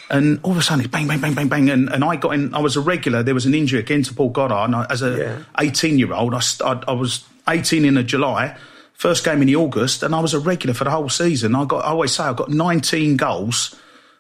And 0.10 0.40
all 0.44 0.52
of 0.52 0.58
a 0.58 0.62
sudden, 0.62 0.86
it's 0.86 0.92
bang, 0.92 1.08
bang, 1.08 1.20
bang, 1.20 1.34
bang, 1.34 1.48
bang. 1.50 1.70
And, 1.70 1.90
and 1.90 2.04
I 2.04 2.16
got 2.16 2.34
in, 2.34 2.54
I 2.54 2.60
was 2.60 2.76
a 2.78 2.82
regular. 2.82 3.24
There 3.24 3.34
was 3.34 3.46
an 3.46 3.54
injury 3.54 3.80
again 3.80 4.04
to 4.04 4.14
Paul 4.14 4.30
Goddard. 4.30 4.66
And 4.66 4.76
I, 4.76 4.86
as 4.90 5.02
a 5.02 5.18
Yeah. 5.18 5.44
18 5.60 6.00
year 6.00 6.14
old, 6.14 6.34
I, 6.34 6.42
I, 6.64 6.82
I 6.88 6.92
was 6.94 7.26
18 7.50 7.84
in 7.84 7.96
the 7.96 8.04
July, 8.04 8.56
first 8.94 9.26
game 9.26 9.42
in 9.42 9.48
the 9.48 9.56
August, 9.56 10.04
and 10.04 10.16
I 10.16 10.20
was 10.22 10.34
a 10.34 10.40
regular 10.40 10.74
for 10.74 10.86
the 10.86 10.92
whole 10.92 11.10
season. 11.10 11.56
I 11.56 11.66
got, 11.66 11.84
I 11.84 11.90
always 11.90 12.14
say, 12.14 12.24
I 12.24 12.34
got 12.34 12.50
19 12.50 13.18
goals, 13.18 13.76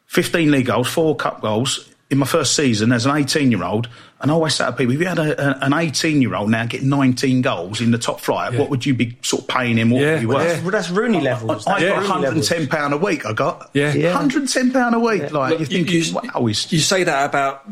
15 0.07 0.51
league 0.51 0.65
goals, 0.65 0.87
four 0.89 1.15
cup 1.15 1.41
goals 1.41 1.89
in 2.09 2.17
my 2.17 2.25
first 2.25 2.55
season 2.55 2.91
as 2.93 3.05
an 3.05 3.15
18 3.15 3.51
year 3.51 3.63
old. 3.63 3.89
And 4.21 4.31
I 4.31 4.33
always 4.33 4.55
say 4.55 4.65
to 4.65 4.71
people, 4.71 4.93
if 4.93 4.99
you 5.01 5.05
had 5.05 5.19
a, 5.19 5.61
a, 5.61 5.65
an 5.65 5.73
18 5.73 6.21
year 6.21 6.33
old 6.35 6.49
now 6.49 6.65
get 6.65 6.81
19 6.81 7.41
goals 7.41 7.81
in 7.81 7.91
the 7.91 7.97
top 7.97 8.19
flight, 8.21 8.57
what 8.57 8.69
would 8.69 8.85
you 8.85 8.93
be 8.93 9.17
sort 9.21 9.43
of 9.43 9.47
paying 9.49 9.77
him? 9.77 9.89
What 9.89 10.01
Yeah, 10.01 10.13
would 10.13 10.21
you 10.21 10.27
well, 10.29 10.37
worth? 10.37 10.57
yeah. 10.57 10.61
Well, 10.63 10.71
that's 10.71 10.89
Rooney 10.89 11.19
levels. 11.21 11.67
I, 11.67 11.79
That's 11.81 11.83
I 11.83 11.87
got 11.89 12.09
110 12.09 12.67
pound 12.67 12.93
a 12.93 12.97
week. 12.97 13.25
I 13.25 13.33
got 13.33 13.69
Yeah. 13.73 13.93
Yeah. 13.93 14.13
110 14.13 14.71
pound 14.71 14.95
a 14.95 14.99
week. 14.99 15.31
Like 15.31 15.51
Look, 15.51 15.59
you 15.59 15.65
think, 15.65 15.91
you, 15.91 16.13
wow, 16.13 16.47
you 16.47 16.53
say 16.53 17.03
that 17.03 17.25
about 17.29 17.67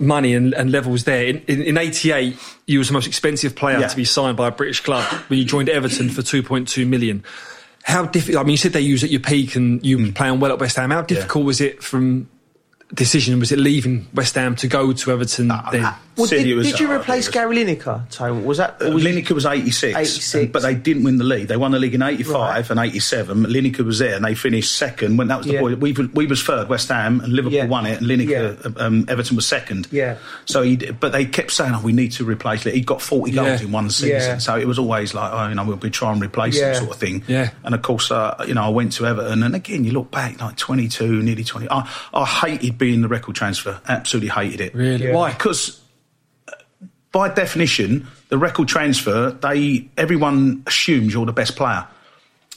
money 0.00 0.34
and, 0.34 0.52
and 0.54 0.70
levels 0.72 1.04
there. 1.04 1.24
In, 1.26 1.38
in, 1.48 1.62
in 1.62 1.78
88, 1.78 2.36
you 2.66 2.78
was 2.78 2.88
the 2.88 2.94
most 2.94 3.06
expensive 3.06 3.54
player 3.56 3.78
Yeah. 3.80 3.86
to 3.88 3.96
be 3.96 4.04
signed 4.04 4.36
by 4.36 4.48
a 4.48 4.52
British 4.52 4.80
club 4.80 5.04
when 5.28 5.38
you 5.38 5.44
joined 5.44 5.68
Everton 5.68 6.10
for 6.10 6.22
2.2 6.22 6.86
million. 6.86 7.24
How 7.84 8.04
difficult, 8.04 8.40
I 8.40 8.46
mean, 8.46 8.50
you 8.52 8.56
said 8.58 8.72
they 8.74 8.80
used 8.82 9.04
at 9.04 9.10
your 9.10 9.20
peak 9.20 9.56
and 9.56 9.84
you 9.86 9.96
were 9.98 10.12
playing 10.12 10.40
well 10.40 10.52
at 10.52 10.58
West 10.58 10.76
Ham. 10.76 10.90
How 10.90 11.00
difficult 11.02 11.46
was 11.46 11.60
it 11.62 11.82
from 11.82 12.28
decision? 12.94 13.38
Was 13.38 13.52
it 13.52 13.58
leaving 13.58 14.06
West 14.14 14.34
Ham 14.34 14.56
to 14.56 14.66
go 14.68 14.92
to 14.92 15.12
Everton 15.12 15.50
ah, 15.50 15.68
then? 15.70 15.94
Well, 16.16 16.26
did, 16.26 16.54
was 16.56 16.66
did 16.70 16.80
you 16.80 16.92
replace 16.92 17.28
he 17.28 17.32
Gary 17.32 17.56
Lineker, 17.56 18.08
Tone? 18.10 18.44
Was 18.44 18.58
that? 18.58 18.78
Was 18.80 19.02
Lineker 19.02 19.30
was 19.30 19.46
86, 19.46 19.96
86. 19.96 20.52
but 20.52 20.60
they 20.62 20.74
didn't 20.74 21.04
win 21.04 21.16
the 21.16 21.24
league. 21.24 21.48
They 21.48 21.56
won 21.56 21.70
the 21.70 21.78
league 21.78 21.94
in 21.94 22.02
85 22.02 22.34
Right. 22.34 22.70
and 22.70 22.80
87. 22.80 23.46
Lineker 23.46 23.84
was 23.84 24.00
there 24.00 24.16
and 24.16 24.24
they 24.24 24.34
finished 24.34 24.74
second 24.76 25.16
when 25.16 25.28
that 25.28 25.38
was 25.38 25.46
the 25.46 25.54
Yeah. 25.54 25.60
boy. 25.60 25.76
We, 25.76 25.92
we 25.92 26.26
was 26.26 26.42
third, 26.42 26.68
West 26.68 26.88
Ham, 26.88 27.20
and 27.20 27.32
Liverpool 27.32 27.56
Yeah. 27.56 27.66
won 27.66 27.86
it, 27.86 27.98
and 28.02 28.06
Lineker, 28.06 28.78
um, 28.80 29.06
Everton 29.08 29.36
was 29.36 29.46
second. 29.46 29.88
Yeah. 29.90 30.16
So 30.44 30.62
he, 30.62 30.76
but 30.76 31.12
they 31.12 31.24
kept 31.24 31.52
saying, 31.52 31.72
oh, 31.74 31.80
we 31.82 31.92
need 31.92 32.12
to 32.12 32.24
replace 32.24 32.66
it. 32.66 32.74
He 32.74 32.80
got 32.82 33.00
40 33.00 33.32
goals 33.32 33.60
Yeah. 33.60 33.66
in 33.66 33.72
one 33.72 33.88
season. 33.88 34.08
Yeah. 34.10 34.38
So 34.38 34.56
it 34.58 34.66
was 34.66 34.78
always 34.78 35.14
like, 35.14 35.32
oh, 35.32 35.48
you 35.48 35.54
know, 35.54 35.64
we'll 35.64 35.76
be 35.76 35.90
trying 35.90 36.18
to 36.20 36.26
replace 36.26 36.58
Yeah. 36.58 36.70
him 36.70 36.74
sort 36.84 36.90
of 36.90 36.96
thing. 36.96 37.22
Yeah. 37.28 37.50
And 37.64 37.74
of 37.74 37.82
course, 37.82 38.10
uh, 38.10 38.44
you 38.46 38.54
know, 38.54 38.62
I 38.64 38.68
went 38.68 38.92
to 38.94 39.06
Everton 39.06 39.42
and 39.42 39.54
again, 39.54 39.84
you 39.84 39.92
look 39.92 40.10
back, 40.10 40.40
like 40.40 40.56
22, 40.56 41.22
nearly 41.22 41.44
20. 41.44 41.68
I, 41.70 41.88
I 42.12 42.26
hated 42.26 42.76
being 42.76 43.00
the 43.00 43.08
record 43.08 43.36
transfer. 43.36 43.80
Absolutely 43.88 44.28
hated 44.30 44.60
it. 44.60 44.74
Really? 44.74 45.06
Yeah. 45.06 45.14
Why? 45.14 45.30
Because 45.32 45.79
by 47.12 47.28
definition, 47.28 48.06
the 48.28 48.38
record 48.38 48.68
transfer, 48.68 49.30
they 49.30 49.88
everyone 49.96 50.62
assumes 50.66 51.12
you're 51.12 51.26
the 51.26 51.32
best 51.32 51.56
player. 51.56 51.86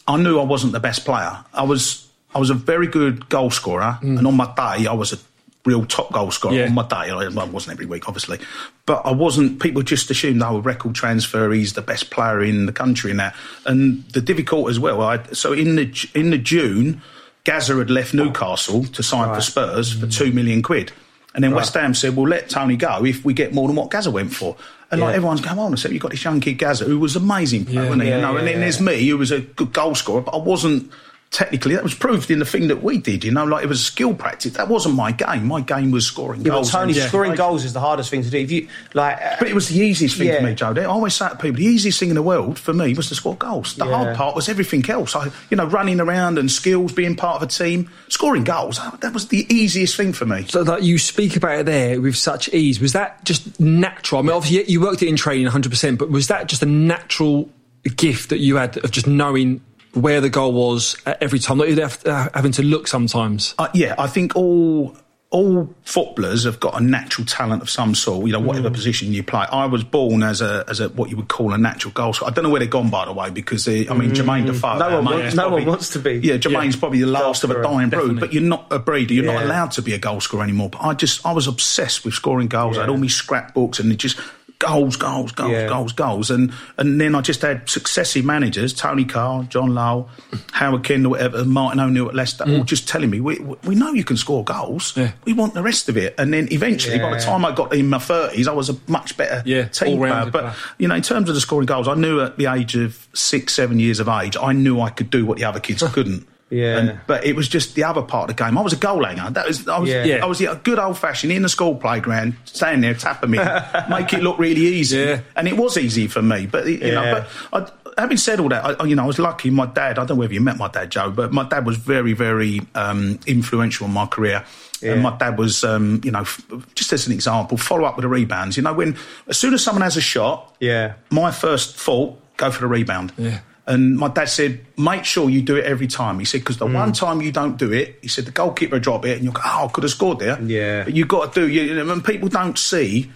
I 0.08 0.18
knew 0.18 0.40
I 0.40 0.44
wasn't 0.44 0.74
the 0.74 0.80
best 0.80 1.06
player. 1.06 1.44
I 1.54 1.64
was 1.64 2.08
I 2.36 2.40
was 2.40 2.50
a 2.50 2.56
very 2.56 2.88
good 2.88 3.30
goal 3.30 3.52
scorer, 3.52 3.98
and 4.02 4.26
on 4.26 4.36
my 4.36 4.46
day, 4.56 4.88
I 4.88 4.94
was 4.94 5.14
a 5.14 5.18
real 5.66 5.86
top 5.86 6.12
goal 6.12 6.32
scorer. 6.32 6.54
Mm. 6.54 6.58
Yeah. 6.58 6.66
On 6.66 6.74
my 6.74 6.88
day, 6.88 7.12
I 7.12 7.16
well, 7.16 7.42
I 7.42 7.46
wasn't 7.46 7.74
every 7.74 7.86
week, 7.86 8.08
obviously, 8.08 8.40
but 8.86 9.06
I 9.06 9.12
wasn't. 9.12 9.62
People 9.62 9.82
just 9.82 10.10
assumed, 10.12 10.42
oh, 10.44 10.58
a 10.58 10.62
record 10.62 10.96
transfer, 10.96 11.52
he's 11.52 11.74
the 11.74 11.82
best 11.82 12.12
player 12.12 12.44
in 12.44 12.66
the 12.66 12.74
country 12.74 13.12
and 13.12 13.20
that. 13.20 13.36
And 13.66 14.04
the 14.10 14.22
difficult 14.22 14.70
as 14.70 14.80
well. 14.80 15.02
I, 15.02 15.24
so 15.34 15.54
in 15.54 15.76
the 15.76 16.10
in 16.14 16.32
the 16.32 16.38
June, 16.38 17.02
Gazza 17.44 17.76
had 17.76 17.90
left 17.90 18.14
Newcastle 18.14 18.86
to 18.86 19.04
sign 19.04 19.34
for 19.34 19.42
Spurs 19.42 19.92
for 19.94 20.08
two 20.08 20.32
million 20.32 20.62
quid. 20.62 20.92
And 21.36 21.44
then 21.44 21.56
West 21.56 21.74
Ham 21.74 21.94
said, 21.96 22.16
"Well, 22.16 22.28
let 22.28 22.50
Tony 22.50 22.76
go 22.76 23.04
if 23.06 23.26
we 23.26 23.34
get 23.34 23.54
more 23.54 23.68
than 23.68 23.76
what 23.76 23.90
Gazza 23.90 24.12
went 24.12 24.34
for." 24.34 24.56
And 24.92 25.02
like 25.02 25.16
everyone's 25.16 25.42
going 25.42 25.58
on, 25.58 25.74
I 25.74 25.76
said, 25.76 25.92
"You've 25.92 26.02
got 26.02 26.12
this 26.12 26.24
young 26.24 26.40
kid 26.40 26.60
Gazza 26.60 26.86
who 26.86 27.00
was 27.00 27.16
amazing, 27.16 27.66
player, 27.66 27.86
wasn't 27.86 28.04
he? 28.04 28.10
yeah, 28.10 28.18
you 28.18 28.22
know, 28.22 28.34
yeah, 28.34 28.40
and 28.40 28.48
then 28.48 28.56
yeah. 28.56 28.60
there's 28.62 28.80
me 28.80 29.08
who 29.08 29.18
was 29.18 29.32
a 29.32 29.40
good 29.40 29.74
goal 29.74 29.96
scorer, 29.96 30.22
but 30.22 30.36
I 30.36 30.38
wasn't 30.38 30.92
technically. 31.34 31.74
That 31.76 31.84
was 31.84 31.94
proved 31.96 32.32
in 32.32 32.40
the 32.40 32.46
thing 32.46 32.68
that 32.70 32.82
we 32.84 32.98
did. 33.00 33.24
You 33.26 33.32
know, 33.32 33.44
like 33.44 33.64
it 33.64 33.68
was 33.68 33.82
a 33.82 33.84
skill 33.84 34.14
practice. 34.14 34.54
That 34.54 34.70
wasn't 34.70 34.96
my 34.96 35.12
game. 35.12 35.46
My 35.48 35.60
game 35.62 35.92
was 35.92 36.06
scoring 36.06 36.42
Yeah, 36.42 36.50
but 36.50 36.56
goals. 36.58 36.72
Tony, 36.72 36.94
and- 36.98 37.10
scoring 37.10 37.36
goals 37.36 37.66
is 37.66 37.74
the 37.74 37.80
hardest 37.82 38.10
thing 38.12 38.24
to 38.24 38.30
do. 38.30 38.38
If 38.38 38.52
you 38.52 38.68
like, 38.94 39.18
uh, 39.18 39.36
But 39.40 39.48
it 39.50 39.56
was 39.56 39.68
the 39.68 39.80
easiest 39.84 40.16
thing 40.18 40.28
Yeah. 40.28 40.38
for 40.38 40.44
me, 40.44 40.54
Joe. 40.54 40.74
I 40.78 40.84
always 40.86 41.16
say 41.16 41.28
to 41.28 41.36
people, 41.36 41.58
the 41.58 41.66
easiest 41.66 42.00
thing 42.00 42.10
in 42.10 42.16
the 42.16 42.22
world 42.22 42.58
for 42.60 42.72
me 42.74 42.94
was 42.94 43.10
to 43.10 43.16
score 43.16 43.36
goals. 43.36 43.74
The 43.74 43.86
Yeah. 43.86 43.92
hard 43.96 44.16
part 44.16 44.36
was 44.36 44.48
everything 44.48 44.88
else. 44.90 45.16
I, 45.16 45.32
you 45.50 45.58
know, 45.58 45.66
running 45.66 46.00
around 46.00 46.38
and 46.38 46.50
skills, 46.52 46.92
being 46.94 47.16
part 47.16 47.38
of 47.38 47.42
a 47.42 47.48
team, 47.48 47.90
scoring 48.10 48.44
goals. 48.44 48.78
That, 48.78 49.02
that 49.02 49.14
was 49.14 49.28
the 49.28 49.46
easiest 49.54 49.98
thing 49.98 50.14
for 50.14 50.26
me. 50.28 50.46
So 50.48 50.64
that 50.64 50.84
you 50.84 50.98
speak 51.00 51.36
about 51.36 51.60
it 51.62 51.66
there 51.66 52.00
with 52.00 52.16
such 52.16 52.48
ease. 52.54 52.80
Was 52.80 52.94
that 52.94 53.26
just 53.26 53.60
natural? 53.60 54.20
I 54.20 54.22
mean, 54.22 54.32
obviously 54.32 54.72
you 54.72 54.82
worked 54.82 55.02
it 55.02 55.08
in 55.08 55.16
training 55.16 55.48
100%, 55.48 55.98
but 55.98 56.12
was 56.12 56.28
that 56.28 56.48
just 56.48 56.62
a 56.62 56.68
natural 56.68 57.50
gift 57.98 58.30
that 58.30 58.40
you 58.40 58.56
had 58.56 58.78
of 58.78 58.92
just 58.92 59.08
knowing 59.08 59.60
where 59.94 60.22
the 60.22 60.30
goal 60.30 60.54
was 60.54 60.96
every 61.22 61.40
time? 61.40 61.58
Not 61.60 61.68
even 61.70 61.84
uh, 62.06 62.30
having 62.34 62.52
to 62.54 62.64
look 62.64 62.88
sometimes. 62.88 63.56
Uh, 63.58 63.70
yeah, 63.74 63.96
I 63.98 64.08
think 64.08 64.36
all 64.36 64.96
all 65.30 65.68
footballers 65.84 66.44
have 66.44 66.60
got 66.60 66.80
a 66.80 66.84
natural 66.84 67.26
talent 67.26 67.64
of 67.64 67.68
some 67.70 67.96
sort. 67.96 68.28
You 68.28 68.34
know, 68.34 68.40
whatever 68.40 68.70
Mm. 68.70 68.74
position 68.74 69.14
you 69.14 69.24
play. 69.24 69.46
I 69.52 69.66
was 69.66 69.84
born 69.84 70.22
as 70.22 70.42
a 70.42 70.64
as 70.68 70.80
a 70.80 70.90
what 70.90 71.10
you 71.10 71.18
would 71.18 71.28
call 71.28 71.54
a 71.54 71.58
natural 71.58 71.92
goal 71.92 72.14
scorer. 72.14 72.30
I 72.32 72.34
don't 72.36 72.44
know 72.44 72.52
where 72.52 72.60
they've 72.60 72.70
gone 72.70 72.92
by 72.92 73.06
the 73.06 73.14
way, 73.14 73.32
because 73.32 73.66
they, 73.66 73.88
I 73.90 73.94
mean 73.96 74.12
Jermaine 74.12 74.46
Defoe. 74.46 74.68
Mm. 74.68 74.80
No 74.80 74.96
one 74.96 75.04
mate, 75.06 75.12
wants- 75.14 75.28
is 75.30 75.36
no 75.36 75.50
one 75.50 75.66
wants 75.66 75.90
to 75.90 76.00
be. 76.00 76.14
Yeah, 76.24 76.36
Jermaine's 76.38 76.76
probably 76.76 77.00
the 77.00 77.08
last 77.08 77.44
of 77.44 77.50
a 77.50 77.54
scorer, 77.54 77.64
dying 77.64 77.90
breed. 77.90 78.20
But 78.20 78.32
you're 78.34 78.44
not 78.44 78.68
a 78.72 78.78
breeder. 78.78 79.14
You're 79.16 79.26
not 79.26 79.42
allowed 79.44 79.72
to 79.72 79.82
be 79.82 79.94
a 79.94 79.98
goal 80.00 80.22
scorer 80.22 80.44
anymore. 80.44 80.70
But 80.70 80.84
I 80.84 80.94
just 80.94 81.26
I 81.26 81.32
was 81.32 81.48
obsessed 81.48 82.06
with 82.06 82.14
scoring 82.14 82.48
goals. 82.48 82.78
I 82.78 82.82
had 82.82 82.90
all 82.90 82.98
my 82.98 83.08
scrapbooks 83.08 83.80
and 83.80 83.92
it 83.92 83.96
just. 83.98 84.20
Goals, 84.66 84.96
goals, 84.96 85.32
goals, 85.34 85.52
Yeah. 85.52 85.68
goals, 85.68 85.92
goals, 85.94 86.32
and 86.32 86.52
and 86.78 87.00
then 87.02 87.16
I 87.16 87.22
just 87.22 87.42
had 87.42 87.68
successive 87.70 88.24
managers: 88.24 88.74
Tony 88.74 89.04
Carr, 89.06 89.44
John 89.44 89.72
Lyall, 89.72 90.08
Howard 90.54 90.84
Kendall, 90.84 91.12
whatever, 91.12 91.44
Martin 91.44 91.80
O'Neill 91.80 92.08
at 92.08 92.16
Leicester, 92.16 92.44
all 92.46 92.50
mm. 92.50 92.66
just 92.66 92.88
telling 92.88 93.10
me, 93.10 93.20
"We 93.20 93.40
we 93.64 93.76
know 93.76 93.92
you 93.94 94.04
can 94.04 94.18
score 94.18 94.44
goals. 94.44 94.94
Yeah. 94.96 95.12
We 95.26 95.34
want 95.34 95.54
the 95.54 95.64
rest 95.64 95.90
of 95.90 95.98
it." 95.98 96.16
And 96.18 96.34
then 96.34 96.48
eventually, 96.52 97.00
by 97.00 97.12
the 97.14 97.20
time 97.20 97.44
I 97.46 97.52
got 97.54 97.74
in 97.74 97.90
my 97.90 98.00
thirties, 98.00 98.48
I 98.48 98.54
was 98.54 98.70
a 98.70 98.78
much 98.88 99.18
better 99.18 99.44
Yeah, 99.46 99.66
team 99.66 99.98
player. 99.98 100.30
But 100.32 100.32
player. 100.32 100.54
you 100.78 100.88
know, 100.88 100.96
in 100.96 101.02
terms 101.02 101.30
of 101.30 101.36
the 101.36 101.42
scoring 101.42 101.66
goals, 101.66 101.88
I 101.88 101.96
knew 101.96 102.22
at 102.22 102.38
the 102.38 102.46
age 102.46 102.76
of 102.76 103.08
six, 103.14 103.54
seven 103.54 103.80
years 103.80 104.00
of 104.00 104.08
age, 104.08 104.38
I 104.42 104.54
knew 104.54 104.80
I 104.80 104.90
could 104.90 105.10
do 105.10 105.26
what 105.26 105.38
the 105.38 105.46
other 105.46 105.60
kids 105.60 105.84
couldn't. 105.94 106.28
Yeah. 106.54 106.78
And, 106.78 107.00
but 107.08 107.26
it 107.26 107.36
was 107.36 107.48
just 107.48 107.76
the 107.76 107.84
other 107.84 108.02
part 108.02 108.30
of 108.30 108.36
the 108.38 108.44
game. 108.44 108.58
I 108.58 108.62
was 108.62 108.74
a 108.74 108.78
goal 108.78 109.04
hanger. 109.04 109.30
That 109.32 109.48
was 109.48 109.68
I 109.68 109.80
was 109.80 109.90
Yeah. 109.90 110.20
I 110.24 110.26
was 110.26 110.40
a 110.42 110.56
good 110.64 110.80
old 110.80 110.98
fashioned 110.98 111.34
in 111.34 111.42
the 111.42 111.50
school 111.50 111.76
playground, 111.76 112.36
standing 112.46 112.82
there 112.82 112.94
tapping 112.94 113.32
me, 113.32 113.38
make 113.90 114.14
it 114.14 114.22
look 114.22 114.38
really 114.38 114.62
easy. 114.62 114.98
Yeah. 115.00 115.22
And 115.36 115.48
it 115.48 115.58
was 115.58 115.78
easy 115.78 116.08
for 116.08 116.22
me. 116.22 116.46
But 116.46 116.68
you 116.68 116.92
know, 116.92 117.26
but 117.52 117.72
I, 117.98 118.02
having 118.02 118.18
said 118.18 118.40
all 118.40 118.50
that, 118.50 118.80
I, 118.82 118.86
you 118.86 118.96
know, 118.96 119.04
I 119.04 119.08
was 119.08 119.20
lucky. 119.20 119.50
My 119.50 119.66
dad. 119.66 119.92
I 120.00 120.06
don't 120.06 120.10
know 120.10 120.16
whether 120.16 120.34
you 120.34 120.42
met 120.42 120.58
my 120.58 120.68
dad, 120.68 120.90
Joe, 120.92 121.12
but 121.12 121.32
my 121.34 121.44
dad 121.48 121.66
was 121.66 121.78
very, 121.78 122.14
very 122.14 122.62
um, 122.76 123.20
influential 123.28 123.88
in 123.88 123.94
my 123.94 124.06
career. 124.06 124.44
Yeah. 124.82 124.94
And 124.94 125.02
my 125.04 125.16
dad 125.18 125.38
was, 125.38 125.64
um, 125.64 126.02
you 126.04 126.12
know, 126.12 126.22
f- 126.22 126.42
just 126.76 126.92
as 126.92 127.08
an 127.08 127.14
example, 127.14 127.58
follow 127.58 127.86
up 127.86 127.96
with 127.96 128.04
the 128.04 128.10
rebounds. 128.10 128.58
You 128.58 128.64
know, 128.64 128.74
when 128.74 128.98
as 129.28 129.38
soon 129.38 129.54
as 129.54 129.64
someone 129.64 129.82
has 129.82 129.96
a 129.96 130.02
shot, 130.02 130.54
Yeah. 130.60 130.96
my 131.10 131.32
first 131.32 131.78
thought, 131.78 132.20
go 132.38 132.52
for 132.52 132.60
the 132.62 132.68
rebound. 132.68 133.14
Yeah. 133.18 133.40
And 133.66 133.96
my 133.98 134.10
dad 134.10 134.26
said, 134.28 134.60
make 134.78 135.06
sure 135.06 135.30
you 135.30 135.42
do 135.42 135.56
it 135.56 135.64
every 135.64 135.88
time. 135.88 136.20
He 136.20 136.26
said, 136.26 136.42
because 136.42 136.58
the 136.58 136.66
Mm. 136.68 136.74
one 136.74 136.92
time 136.94 137.22
you 137.22 137.32
don't 137.32 137.58
do 137.58 137.72
it, 137.72 137.98
he 138.02 138.10
said, 138.10 138.26
the 138.26 138.32
goalkeeper 138.32 138.78
drop 138.78 139.06
it 139.06 139.16
and 139.16 139.24
you'll 139.24 139.32
go, 139.34 139.42
oh, 139.46 139.66
I 139.66 139.68
could 139.72 139.84
have 139.86 139.92
scored 139.92 140.20
there. 140.20 140.38
Yeah. 140.42 140.84
But 140.84 140.94
you've 140.96 141.08
got 141.08 141.34
to 141.34 141.42
do, 141.42 141.48
you, 141.48 141.80
and 141.90 142.04
people 142.04 142.28
don't 142.28 142.58
see 142.60 143.10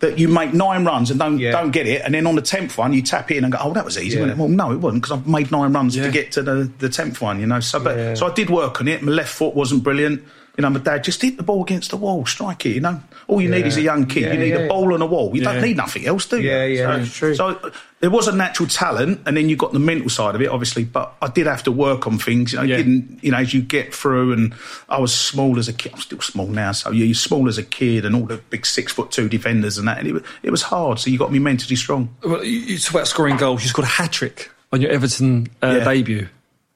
that 0.00 0.18
you 0.18 0.26
make 0.26 0.52
nine 0.52 0.84
runs 0.84 1.10
and 1.12 1.20
don't 1.20 1.38
Yeah. 1.38 1.52
don't 1.52 1.70
get 1.70 1.86
it, 1.86 2.02
and 2.04 2.12
then 2.12 2.26
on 2.26 2.34
the 2.34 2.42
tenth 2.42 2.76
one 2.76 2.92
you 2.92 3.00
tap 3.02 3.30
in 3.30 3.44
and 3.44 3.52
go, 3.52 3.58
oh, 3.62 3.72
that 3.72 3.84
was 3.84 3.96
easy. 3.96 4.16
Yeah. 4.16 4.22
wasn't 4.22 4.38
it? 4.38 4.42
Well, 4.42 4.48
no, 4.50 4.72
it 4.72 4.78
wasn't 4.80 5.02
because 5.02 5.16
I've 5.18 5.26
made 5.28 5.50
nine 5.52 5.72
runs 5.72 5.96
Yeah. 5.96 6.06
to 6.06 6.10
get 6.10 6.32
to 6.32 6.42
the 6.42 6.68
the 6.78 6.88
tenth 6.88 7.22
one. 7.22 7.38
You 7.40 7.46
know, 7.46 7.60
so 7.60 7.78
but 7.78 7.96
Yeah. 7.96 8.14
so 8.14 8.26
I 8.26 8.32
did 8.34 8.50
work 8.50 8.80
on 8.80 8.88
it. 8.88 9.00
My 9.02 9.12
left 9.12 9.30
foot 9.32 9.54
wasn't 9.54 9.82
brilliant. 9.84 10.22
You 10.58 10.62
know, 10.62 10.70
my 10.70 10.78
dad 10.80 11.04
just 11.04 11.22
hit 11.22 11.36
the 11.36 11.42
ball 11.42 11.62
against 11.62 11.90
the 11.90 11.96
wall, 11.96 12.26
strike 12.26 12.66
it. 12.66 12.70
You 12.74 12.80
know, 12.80 13.00
all 13.28 13.40
you 13.40 13.48
need 13.48 13.66
is 13.66 13.76
a 13.76 13.80
young 13.82 14.04
kid. 14.06 14.22
Yeah, 14.24 14.32
you 14.34 14.38
need 14.38 14.48
yeah. 14.50 14.58
a 14.58 14.68
ball 14.68 14.92
and 14.94 15.02
a 15.02 15.06
wall. 15.06 15.30
You 15.34 15.42
Yeah. 15.42 15.52
don't 15.54 15.62
need 15.62 15.76
nothing 15.76 16.06
else, 16.06 16.26
do 16.26 16.40
you? 16.40 16.50
Yeah, 16.50 16.64
yeah, 16.64 16.86
so, 16.92 16.98
that's 16.98 17.16
true. 17.16 17.34
So 17.34 17.70
there 18.04 18.10
was 18.10 18.28
a 18.28 18.36
natural 18.36 18.68
talent, 18.68 19.22
and 19.24 19.34
then 19.34 19.48
you 19.48 19.56
got 19.56 19.72
the 19.72 19.78
mental 19.78 20.10
side 20.10 20.34
of 20.34 20.42
it, 20.42 20.48
obviously. 20.50 20.84
But 20.84 21.14
I 21.22 21.28
did 21.28 21.46
have 21.46 21.62
to 21.62 21.72
work 21.72 22.06
on 22.06 22.18
things. 22.18 22.52
You 22.52 22.58
know, 22.58 22.64
Yeah. 22.64 22.76
you 22.76 22.82
didn't 22.84 23.24
you 23.24 23.30
know 23.30 23.38
as 23.38 23.54
you 23.54 23.62
get 23.62 23.94
through, 23.94 24.34
and 24.34 24.52
I 24.90 24.98
was 25.00 25.14
small 25.14 25.58
as 25.58 25.68
a 25.68 25.72
kid. 25.72 25.92
I'm 25.94 26.00
still 26.00 26.20
small 26.20 26.46
now, 26.48 26.72
so 26.72 26.90
you're 26.90 27.14
small 27.14 27.48
as 27.48 27.56
a 27.56 27.62
kid, 27.62 28.04
and 28.04 28.14
all 28.14 28.26
the 28.26 28.36
big 28.50 28.66
six 28.66 28.92
foot 28.92 29.10
two 29.10 29.26
defenders 29.30 29.78
and 29.78 29.88
that, 29.88 29.98
and 30.00 30.06
it 30.08 30.12
was, 30.12 30.22
it 30.42 30.50
was 30.50 30.62
hard. 30.62 30.98
So 30.98 31.08
you 31.08 31.16
got 31.18 31.32
me 31.32 31.38
mentally 31.38 31.76
strong. 31.76 32.14
Well, 32.22 32.44
you, 32.44 32.78
talk 32.78 32.90
about 32.90 33.08
scoring 33.08 33.38
goals. 33.38 33.62
You 33.62 33.68
scored 33.70 33.86
a 33.86 33.90
hat 33.90 34.12
trick 34.12 34.50
on 34.70 34.82
your 34.82 34.90
Everton 34.90 35.48
uh, 35.62 35.76
Yeah. 35.78 35.84
debut. 35.84 36.28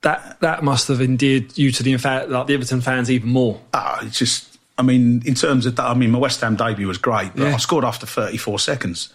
That 0.03 0.39
that 0.41 0.63
must 0.63 0.89
have 0.89 1.01
endeared 1.03 1.59
you 1.59 1.73
to 1.73 1.83
the 1.83 1.93
like 2.29 2.47
the 2.47 2.55
Everton 2.55 2.81
fans 2.81 3.11
even 3.11 3.29
more. 3.29 3.61
Ah, 3.75 3.99
it's 4.03 4.19
just. 4.19 4.57
I 4.79 4.83
mean, 4.83 5.23
in 5.27 5.35
terms 5.35 5.67
of 5.67 5.75
that, 5.77 5.85
I 5.87 5.95
mean, 5.95 6.13
my 6.13 6.19
West 6.21 6.41
Ham 6.41 6.55
debut 6.55 6.87
was 6.87 6.99
great, 6.99 7.33
but 7.35 7.43
Yeah. 7.49 7.55
I 7.55 7.57
scored 7.59 7.85
after 7.85 8.07
34 8.07 8.61
seconds. 8.61 9.09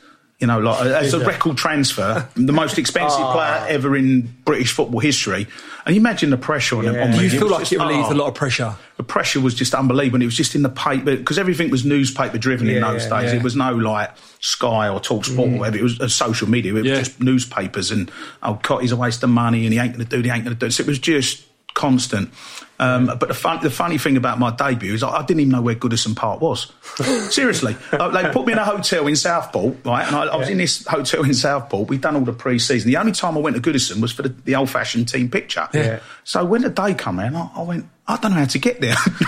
You 0.44 0.48
know, 0.48 0.60
like 0.60 0.86
as 0.88 1.14
a 1.14 1.26
record 1.26 1.56
transfer, 1.56 2.28
the 2.36 2.52
most 2.52 2.78
expensive 2.78 3.18
Ah. 3.24 3.32
player 3.32 3.66
ever 3.74 3.96
in 3.96 4.24
British 4.44 4.74
football 4.74 5.00
history. 5.00 5.48
And 5.86 5.96
you 5.96 6.02
imagine 6.02 6.32
the 6.32 6.38
pressure 6.38 6.80
on, 6.80 6.84
Yeah. 6.84 7.06
on. 7.06 7.12
Do 7.12 7.24
you 7.24 7.30
feel 7.30 7.48
like 7.48 7.62
just- 7.62 7.72
it 7.72 7.80
relieved 7.80 8.08
ah. 8.10 8.12
a 8.12 8.14
lot 8.14 8.28
of 8.28 8.36
pressure? 8.36 8.76
the 8.98 9.04
pressure 9.04 9.40
was 9.40 9.56
just 9.56 9.74
unbelievable. 9.74 10.18
And 10.18 10.24
it 10.24 10.28
was 10.28 10.36
just 10.36 10.54
in 10.54 10.62
the 10.62 10.70
paper 10.70 11.16
because 11.16 11.40
everything 11.40 11.70
was 11.70 11.86
newspaper 11.86 12.38
driven 12.38 12.68
in 12.68 12.82
those 12.82 13.06
yeah, 13.06 13.22
days. 13.22 13.32
yeah. 13.32 13.40
It 13.40 13.44
was 13.44 13.56
no 13.56 13.74
like 13.74 14.12
Sky 14.42 14.90
or 14.90 15.00
Talk 15.00 15.24
Sport 15.26 15.50
or 15.50 15.60
whatever. 15.60 15.78
It 15.78 15.84
was 15.84 16.00
uh, 16.02 16.10
social 16.10 16.50
media. 16.50 16.76
It 16.76 16.84
was 16.84 17.00
just 17.08 17.22
newspapers 17.22 17.90
and 17.90 18.12
oh, 18.44 18.60
Cottee's 18.62 18.92
a 18.92 18.98
waste 18.98 19.24
of 19.24 19.30
money 19.30 19.64
and 19.66 19.74
he 19.74 19.80
ain't 19.80 19.94
going 19.96 20.06
to 20.06 20.18
do. 20.18 20.22
He 20.22 20.30
ain't 20.30 20.44
going 20.44 20.58
to 20.58 20.66
do. 20.66 20.70
So 20.72 20.84
it 20.84 20.88
was 20.88 21.00
just 21.00 21.44
constant. 21.74 22.32
Um, 22.80 23.06
but 23.06 23.28
the, 23.28 23.34
fun, 23.34 23.62
the 23.64 23.70
funny 23.70 23.98
thing 23.98 24.18
about 24.18 24.40
my 24.40 24.52
debut 24.52 24.94
is 24.94 25.04
I, 25.04 25.10
I 25.10 25.26
didn't 25.26 25.42
even 25.42 25.52
know 25.52 25.62
where 25.62 25.76
Goodison 25.76 26.16
Park 26.16 26.42
was. 26.42 26.72
Seriously, 27.34 27.78
uh, 27.92 28.10
they 28.10 28.30
put 28.32 28.46
me 28.46 28.54
in 28.54 28.60
a 28.60 28.66
hotel 28.66 29.08
in 29.08 29.16
Southport, 29.16 29.78
right? 29.86 30.06
And 30.06 30.16
I, 30.16 30.26
I 30.26 30.36
was 30.36 30.50
in 30.50 30.58
this 30.58 30.86
hotel 30.86 31.24
in 31.24 31.34
Southport. 31.34 31.88
We'd 31.88 32.02
done 32.02 32.16
all 32.16 32.26
the 32.26 32.34
pre-season. 32.34 32.90
The 32.90 32.98
only 32.98 33.12
time 33.12 33.38
I 33.38 33.42
went 33.42 33.56
to 33.56 33.62
Goodison 33.62 34.02
was 34.02 34.12
for 34.12 34.24
the, 34.24 34.30
the 34.30 34.56
old-fashioned 34.56 35.08
team 35.08 35.30
picture. 35.30 35.68
Yeah. 35.74 36.00
So 36.24 36.44
when 36.44 36.64
the 36.64 36.70
day 36.70 36.94
come 36.94 37.20
around, 37.20 37.36
I, 37.36 37.50
I 37.56 37.62
went, 37.62 37.86
I 38.06 38.18
don't 38.18 38.32
know 38.32 38.40
how 38.40 38.46
to 38.46 38.60
get 38.60 38.82
there. 38.82 38.96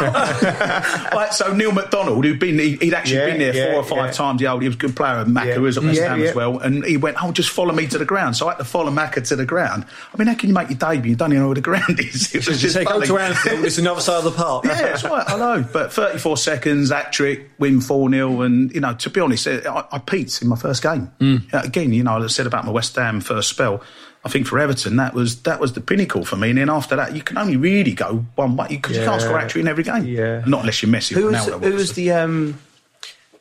like, 1.13 1.32
so 1.32 1.53
Neil 1.53 1.72
McDonald, 1.72 2.25
who'd 2.25 2.39
been, 2.39 2.60
he, 2.60 2.75
would 2.82 2.94
actually 2.94 3.17
Yeah, 3.20 3.25
been 3.27 3.39
there 3.39 3.55
yeah, 3.55 3.65
four 3.72 3.75
or 3.75 3.84
five 3.84 4.05
yeah. 4.08 4.12
times. 4.12 4.41
The 4.41 4.48
old, 4.48 4.62
he 4.63 4.67
was 4.67 4.75
a 4.75 4.79
good 4.79 4.96
player 4.98 5.13
at 5.13 5.27
Macca, 5.27 5.46
Yeah. 5.46 5.53
who 5.55 5.62
was 5.62 5.77
at 5.77 5.84
West 5.84 6.00
Yeah, 6.01 6.10
Ham 6.10 6.20
yeah. 6.20 6.27
as 6.27 6.36
well. 6.36 6.60
And 6.60 6.84
he 6.84 6.98
went, 6.98 7.15
oh, 7.24 7.32
just 7.32 7.50
follow 7.51 7.74
me 7.74 7.88
to 7.88 7.98
the 7.98 8.03
ground. 8.03 8.36
So 8.36 8.48
I 8.48 8.51
had 8.51 8.58
to 8.58 8.65
follow 8.65 8.91
Macca 8.91 9.25
to 9.29 9.36
the 9.38 9.46
ground. 9.46 9.86
I 10.13 10.17
mean, 10.17 10.27
how 10.27 10.34
can 10.36 10.50
you 10.50 10.53
make 10.55 10.70
your 10.70 10.77
debut? 10.77 11.12
You 11.12 11.15
don't 11.15 11.32
even 11.32 11.44
know 11.44 11.48
where 11.48 11.55
the 11.55 11.62
ground 11.62 12.00
is. 12.00 12.36
It 12.36 12.46
was 12.48 12.60
just 12.60 12.74
Say, 12.75 12.84
go 12.84 13.00
to 13.01 13.17
Anfield. 13.17 13.63
It's 13.63 13.77
another 13.77 14.01
side 14.01 14.17
of 14.17 14.24
the 14.25 14.32
park. 14.32 14.65
Yeah, 14.75 14.82
that's 14.82 15.03
right. 15.05 15.24
I 15.29 15.38
know. 15.38 15.65
But 15.72 15.94
34 15.94 16.36
seconds, 16.36 16.91
hat 16.91 17.13
trick, 17.13 17.51
win 17.58 17.79
4 17.79 18.10
0. 18.10 18.41
And, 18.41 18.74
you 18.74 18.82
know, 18.82 18.94
to 18.94 19.10
be 19.10 19.22
honest, 19.22 19.48
I, 19.48 19.86
I 19.89 20.00
peaked 20.00 20.41
in 20.41 20.50
my 20.50 20.58
first 20.58 20.84
game. 20.84 21.12
Uh, 21.21 21.62
again, 21.63 21.93
you 21.93 22.04
know, 22.04 22.21
I 22.21 22.28
said 22.28 22.45
about 22.45 22.65
my 22.65 22.71
West 22.71 22.93
Ham 22.97 23.21
first 23.21 23.49
spell. 23.49 23.82
I 24.25 24.29
think 24.29 24.47
for 24.47 24.57
Everton, 24.59 24.95
that 24.95 25.13
was 25.13 25.43
that 25.43 25.59
was 25.59 25.73
the 25.73 25.81
pinnacle 25.81 26.25
for 26.25 26.35
me. 26.35 26.49
And 26.49 26.57
then 26.57 26.69
after 26.69 26.95
that, 26.95 27.15
you 27.15 27.21
can 27.21 27.38
only 27.38 27.57
really 27.57 27.93
go 27.93 28.25
one 28.35 28.57
way 28.57 28.67
because 28.69 28.97
you 28.97 29.03
can't 29.05 29.21
score 29.21 29.38
a 29.38 29.41
hat 29.41 29.49
trick 29.51 29.61
in 29.61 29.67
every 29.67 29.83
game. 29.83 30.03
Yeah. 30.05 30.43
Not 30.47 30.61
unless 30.61 30.81
you're 30.81 30.91
Messi 30.91 31.13
Who 31.13 31.27
was, 31.27 31.45
who 31.45 31.73
was 31.73 31.93
the 31.93 32.11
um, 32.11 32.59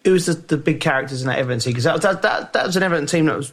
who 0.04 0.12
was 0.12 0.26
the, 0.26 0.34
the 0.34 0.56
big 0.58 0.80
characters 0.80 1.22
in 1.22 1.28
that 1.28 1.38
Everton 1.38 1.60
team? 1.60 1.72
Because 1.72 1.84
that, 1.84 2.02
that, 2.02 2.20
that, 2.22 2.52
that 2.52 2.66
was 2.66 2.76
an 2.76 2.82
Everton 2.82 3.06
team 3.06 3.24
that 3.26 3.36
was 3.38 3.50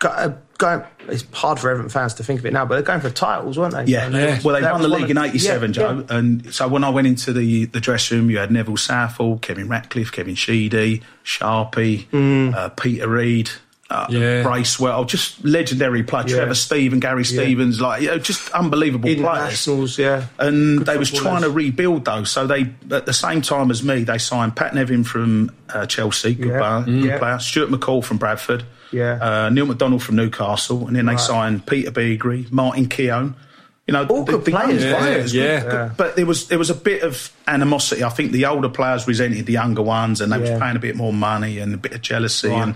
go- 0.00 0.08
uh, 0.08 0.34
going. 0.58 0.82
It's 1.06 1.24
hard 1.32 1.60
for 1.60 1.70
Everton 1.70 1.90
fans 1.90 2.14
to 2.14 2.24
think 2.24 2.40
of 2.40 2.46
it 2.46 2.52
now, 2.52 2.64
but 2.64 2.74
they're 2.74 2.82
going 2.82 3.00
for 3.02 3.10
titles, 3.10 3.56
weren't 3.58 3.74
they? 3.74 3.84
Yeah, 3.84 4.06
And 4.06 4.16
it 4.16 4.34
was- 4.36 4.44
well, 4.44 4.54
they 4.56 4.62
that 4.62 4.72
won 4.72 4.82
the 4.82 4.88
was 4.88 4.92
one 4.92 5.02
league 5.02 5.10
in 5.10 5.18
'87, 5.18 5.70
yeah, 5.70 5.74
Joe. 5.74 6.04
yeah. 6.10 6.16
And 6.16 6.52
so 6.52 6.66
when 6.66 6.82
I 6.82 6.88
went 6.90 7.06
into 7.06 7.32
the, 7.32 7.66
the 7.66 7.78
dressing 7.78 8.18
room, 8.18 8.30
you 8.30 8.38
had 8.38 8.50
Neville 8.50 8.76
Southall, 8.78 9.38
Kevin 9.38 9.68
Ratcliffe, 9.68 10.10
Kevin 10.10 10.34
Sheedy, 10.34 11.02
Sharpie, 11.24 12.06
Mm. 12.08 12.54
uh, 12.54 12.68
Peter 12.70 13.06
Reid. 13.06 13.50
Uh, 13.94 14.06
Yeah. 14.10 14.42
Bracewell, 14.42 15.04
just 15.04 15.44
legendary 15.44 16.02
players. 16.02 16.30
Yeah. 16.30 16.38
Trevor 16.38 16.54
Steven, 16.54 17.00
Gary 17.00 17.24
Stevens, 17.24 17.80
like 17.80 18.02
you 18.02 18.08
know, 18.08 18.18
just 18.18 18.50
unbelievable 18.50 19.08
players. 19.14 19.98
Yeah. 19.98 20.24
And 20.38 20.78
Good 20.78 20.86
they 20.86 20.96
was 20.98 21.10
trying 21.10 21.42
to 21.42 21.50
rebuild 21.50 22.04
though, 22.04 22.24
so 22.24 22.46
they 22.46 22.72
at 22.90 23.06
the 23.06 23.12
same 23.12 23.40
time 23.42 23.70
as 23.70 23.82
me, 23.82 24.04
they 24.04 24.18
signed 24.18 24.56
Pat 24.56 24.74
Nevin 24.74 25.04
from 25.04 25.50
uh, 25.72 25.86
Chelsea, 25.86 26.34
good, 26.34 26.48
Yeah. 26.48 26.58
player, 26.58 26.70
Mm. 26.82 27.02
good 27.02 27.04
Yeah. 27.10 27.18
player. 27.18 27.38
Stuart 27.38 27.70
McCall 27.70 28.02
from 28.04 28.16
Bradford, 28.18 28.64
Yeah. 28.92 29.18
uh, 29.20 29.48
Neil 29.50 29.66
McDonald 29.66 30.02
from 30.02 30.16
Newcastle, 30.16 30.86
and 30.86 30.94
then 30.96 31.06
they 31.06 31.12
Right. 31.12 31.20
signed 31.20 31.66
Peter 31.66 31.90
Beagrie, 31.90 32.46
Martin 32.50 32.86
Keown. 32.86 33.34
You 33.86 33.92
know, 33.92 34.06
All 34.06 34.24
good 34.24 34.46
players, 34.46 34.82
young 34.82 34.92
yeah, 34.92 34.98
players, 34.98 35.34
yeah. 35.34 35.60
good- 35.60 35.72
Yeah. 35.72 35.90
But 35.94 36.16
there 36.16 36.24
was 36.24 36.46
there 36.46 36.58
was 36.58 36.70
a 36.70 36.74
bit 36.74 37.02
of 37.02 37.30
animosity. 37.46 38.02
I 38.02 38.08
think 38.08 38.32
the 38.32 38.46
older 38.46 38.70
players 38.70 39.06
resented 39.06 39.44
the 39.44 39.52
younger 39.52 39.82
ones, 39.82 40.22
and 40.22 40.32
they 40.32 40.36
Yeah. 40.42 40.52
was 40.52 40.60
paying 40.62 40.76
a 40.76 40.78
bit 40.78 40.96
more 40.96 41.12
money 41.12 41.58
and 41.58 41.74
a 41.74 41.76
bit 41.76 41.92
of 41.92 42.00
jealousy. 42.00 42.48
Right. 42.48 42.62
And 42.62 42.74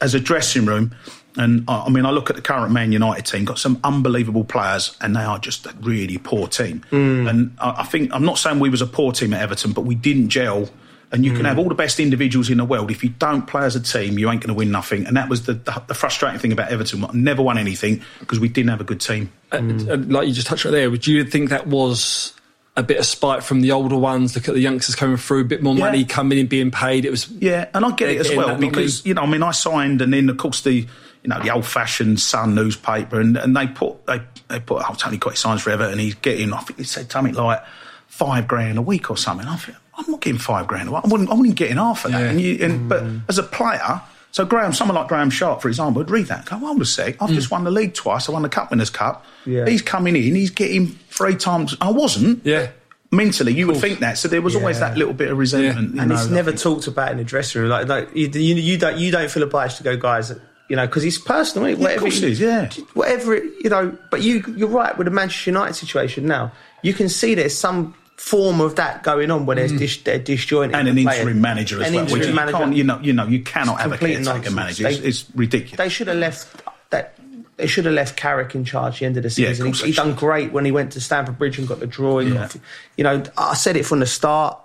as 0.00 0.14
a 0.14 0.20
dressing 0.20 0.64
room, 0.66 0.94
and 1.36 1.64
I, 1.68 1.88
mean, 1.88 2.04
I 2.04 2.10
look 2.10 2.30
at 2.30 2.36
the 2.36 2.42
current 2.42 2.72
Man 2.72 2.90
United 2.90 3.26
team, 3.26 3.44
got 3.44 3.58
some 3.58 3.78
unbelievable 3.84 4.44
players, 4.44 4.96
and 5.00 5.14
they 5.14 5.20
are 5.22 5.38
just 5.38 5.66
a 5.66 5.74
really 5.80 6.18
poor 6.18 6.48
team. 6.48 6.84
Hmm. 6.90 7.26
And 7.28 7.56
I, 7.60 7.76
I 7.78 7.84
think 7.84 8.12
I'm 8.12 8.24
not 8.24 8.38
saying 8.38 8.58
we 8.60 8.70
was 8.70 8.82
a 8.82 8.86
poor 8.86 9.12
team 9.12 9.32
at 9.34 9.42
Everton, 9.42 9.72
but 9.72 9.82
we 9.82 9.94
didn't 9.94 10.30
gel. 10.30 10.68
And 11.10 11.24
you 11.24 11.30
can 11.30 11.40
Hmm. 11.40 11.46
have 11.46 11.58
all 11.58 11.68
the 11.70 11.74
best 11.74 12.00
individuals 12.00 12.50
in 12.50 12.58
the 12.58 12.66
world. 12.66 12.90
If 12.90 13.02
you 13.02 13.08
don't 13.08 13.46
play 13.46 13.64
as 13.64 13.74
a 13.74 13.80
team, 13.80 14.18
you 14.18 14.30
ain't 14.30 14.42
going 14.42 14.48
to 14.48 14.54
win 14.54 14.70
nothing. 14.70 15.06
And 15.06 15.16
that 15.16 15.30
was 15.30 15.46
the, 15.46 15.54
the, 15.54 15.82
the 15.86 15.94
frustrating 15.94 16.38
thing 16.38 16.52
about 16.52 16.70
Everton. 16.70 17.02
I 17.02 17.10
never 17.14 17.40
won 17.40 17.56
anything 17.56 18.02
because 18.20 18.38
we 18.38 18.48
didn't 18.48 18.68
have 18.68 18.82
a 18.82 18.84
good 18.84 19.00
team. 19.00 19.32
And, 19.50 19.88
and 19.88 20.12
like 20.12 20.28
you 20.28 20.34
just 20.34 20.46
touched 20.48 20.66
on 20.66 20.72
there, 20.72 20.90
would 20.90 21.06
you 21.06 21.24
think 21.24 21.48
that 21.48 21.66
was 21.66 22.34
a 22.78 22.82
bit 22.82 22.98
of 22.98 23.04
spite 23.04 23.42
from 23.42 23.60
the 23.60 23.72
older 23.72 23.96
ones? 23.96 24.36
Look 24.36 24.48
at 24.48 24.54
the 24.54 24.60
youngsters 24.60 24.94
coming 24.94 25.16
through, 25.16 25.40
a 25.40 25.44
bit 25.44 25.62
more 25.62 25.74
Yeah. 25.74 25.84
money 25.86 26.04
coming 26.04 26.38
in, 26.38 26.46
being 26.46 26.70
paid. 26.70 27.04
It 27.04 27.10
was 27.10 27.28
Yeah, 27.28 27.66
and 27.74 27.84
I 27.84 27.90
get 27.90 28.10
it 28.10 28.20
as 28.20 28.34
well 28.34 28.56
because 28.56 29.04
you 29.04 29.14
know, 29.14 29.22
I 29.22 29.26
mean, 29.26 29.42
I 29.42 29.50
signed, 29.50 30.00
and 30.00 30.12
then 30.12 30.28
of 30.30 30.36
course 30.36 30.62
the 30.62 30.72
you 30.72 30.86
know 31.28 31.42
the 31.42 31.50
old-fashioned 31.50 32.20
Sun 32.20 32.54
newspaper, 32.54 33.20
and, 33.20 33.36
and 33.36 33.56
they 33.56 33.66
put 33.66 34.06
they 34.06 34.22
they 34.46 34.60
put 34.60 34.82
oh 34.88 34.94
Tony 34.94 35.18
Cottee 35.18 35.36
signs 35.36 35.62
for 35.62 35.70
Everton, 35.70 35.92
and 35.92 36.00
he's 36.00 36.14
getting 36.14 36.52
I 36.52 36.60
think 36.60 36.78
he 36.78 36.84
said 36.84 37.10
something 37.10 37.34
like 37.34 37.62
five 38.06 38.46
grand 38.46 38.78
a 38.78 38.82
week 38.82 39.10
or 39.10 39.16
something. 39.16 39.46
I 39.46 39.56
think 39.56 39.76
I'm 39.98 40.08
not 40.08 40.20
getting 40.20 40.38
five 40.38 40.68
grand 40.68 40.88
a 40.88 40.92
week. 40.92 41.02
I 41.04 41.08
wouldn't 41.08 41.30
I 41.30 41.34
wouldn't 41.34 41.56
get 41.56 41.72
half 41.72 42.04
of 42.04 42.12
that. 42.12 42.20
Yeah. 42.20 42.30
And 42.30 42.40
you, 42.40 42.58
and 42.64 42.88
but 42.88 43.02
mm. 43.02 43.22
as 43.28 43.38
a 43.38 43.42
player. 43.42 44.00
So 44.38 44.46
Graham, 44.46 44.72
someone 44.72 44.94
like 44.94 45.08
Graeme 45.08 45.30
Sharp, 45.30 45.60
for 45.60 45.66
example, 45.66 45.98
would 45.98 46.10
read 46.10 46.26
that. 46.26 46.38
and 46.38 46.46
Go, 46.46 46.58
hold 46.58 46.80
a 46.80 46.84
sec. 46.84 47.20
I've 47.20 47.30
just 47.30 47.48
mm. 47.48 47.50
won 47.50 47.64
the 47.64 47.72
league 47.72 47.92
twice. 47.92 48.28
I 48.28 48.32
won 48.32 48.42
the 48.42 48.48
Cup 48.48 48.70
Winners' 48.70 48.88
Cup. 48.88 49.24
Yeah. 49.44 49.66
He's 49.66 49.82
coming 49.82 50.14
in. 50.14 50.36
He's 50.36 50.50
getting 50.50 50.86
three 50.86 51.34
times. 51.34 51.76
I 51.80 51.90
wasn't. 51.90 52.46
Yeah. 52.46 52.70
Mentally, 53.10 53.52
you 53.52 53.66
would 53.66 53.78
think 53.78 53.98
that. 53.98 54.16
So 54.16 54.28
there 54.28 54.40
was 54.40 54.54
always 54.54 54.78
that 54.78 54.96
little 54.96 55.12
bit 55.12 55.32
of 55.32 55.38
resentment. 55.38 55.96
you 55.96 56.00
and 56.00 56.10
know, 56.10 56.14
it's 56.14 56.28
never 56.28 56.52
think. 56.52 56.62
talked 56.62 56.86
about 56.86 57.10
in 57.10 57.16
the 57.16 57.24
dressing 57.24 57.62
room. 57.62 57.70
Like, 57.72 57.88
like 57.88 58.14
you, 58.14 58.28
you, 58.28 58.54
you 58.54 58.78
don't 58.78 58.96
you 58.96 59.10
don't 59.10 59.28
feel 59.28 59.42
obliged 59.42 59.78
to 59.78 59.82
go, 59.82 59.96
guys. 59.96 60.32
You 60.68 60.76
know, 60.76 60.86
because 60.86 61.04
it's 61.04 61.18
personal. 61.18 61.66
Isn't 61.66 61.82
it? 61.82 61.88
Yeah, 61.88 61.94
of 61.94 62.00
course 62.00 62.18
it 62.18 62.30
is, 62.30 62.38
yeah. 62.40 62.70
Whatever 62.94 63.34
it, 63.34 63.52
you 63.58 63.70
know, 63.70 63.98
but 64.12 64.22
you 64.22 64.44
you're 64.56 64.68
right 64.68 64.96
with 64.96 65.06
the 65.06 65.10
Manchester 65.10 65.50
United 65.50 65.74
situation 65.74 66.26
now. 66.26 66.52
You 66.84 66.94
can 66.94 67.08
see 67.08 67.34
there's 67.34 67.58
some 67.58 67.96
form 68.18 68.60
of 68.60 68.74
that 68.76 69.02
going 69.04 69.30
on 69.30 69.46
when 69.46 69.56
there's 69.56 69.72
dish, 69.72 70.02
they're 70.02 70.18
disjointed 70.18 70.74
Mm. 70.74 70.78
and 70.80 70.88
an 70.88 70.94
the 70.96 71.04
players. 71.04 71.20
interim 71.20 71.40
manager 71.40 71.80
as 71.80 71.88
An 71.88 71.94
well. 71.94 72.04
which 72.04 72.12
interim 72.14 72.28
you 72.30 72.34
manager. 72.34 72.58
can't, 72.58 72.74
you 72.76 72.84
know, 72.84 72.98
you 73.00 73.12
know, 73.12 73.26
you 73.26 73.40
cannot 73.42 73.80
have 73.80 73.92
a 73.92 73.96
caretaker 73.96 74.22
nonsense. 74.24 74.54
manager. 74.54 74.88
It's, 74.88 74.98
They- 74.98 75.08
it's 75.08 75.24
ridiculous. 75.36 75.78
They 75.78 75.88
should 75.88 76.08
have 76.08 76.16
left 76.18 76.48
that. 76.90 77.14
They 77.56 77.66
should 77.68 77.84
have 77.86 77.94
left 77.94 78.16
Carrick 78.16 78.54
in 78.54 78.64
charge 78.64 78.94
at 78.94 78.98
the 79.00 79.06
end 79.06 79.16
of 79.18 79.22
the 79.22 79.40
Yeah, 79.42 79.48
of 79.48 79.54
season. 79.56 79.66
course 79.66 79.80
he, 79.80 79.86
he 79.86 79.92
done 79.92 80.14
great 80.14 80.52
when 80.52 80.64
he 80.64 80.70
went 80.72 80.92
to 80.92 81.00
Stamford 81.00 81.38
Bridge 81.38 81.58
and 81.58 81.66
got 81.66 81.78
the 81.80 81.86
drawing. 81.86 82.28
Yeah. 82.28 82.34
got- 82.34 82.56
You 82.96 83.04
know, 83.04 83.22
I 83.38 83.54
said 83.54 83.76
it 83.76 83.86
from 83.86 84.00
the 84.00 84.06
start. 84.06 84.58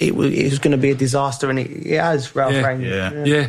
It 0.00 0.14
was, 0.14 0.32
it 0.32 0.44
was 0.50 0.58
going 0.60 0.70
to 0.72 0.76
be 0.78 0.90
a 0.90 0.94
disaster, 0.94 1.50
and 1.50 1.58
it, 1.58 1.70
it 1.70 1.98
has. 2.00 2.34
Ralf 2.36 2.52
Yeah. 2.52 2.62
Rangnick. 2.62 2.90
Yeah. 2.90 3.24
Yeah, 3.24 3.46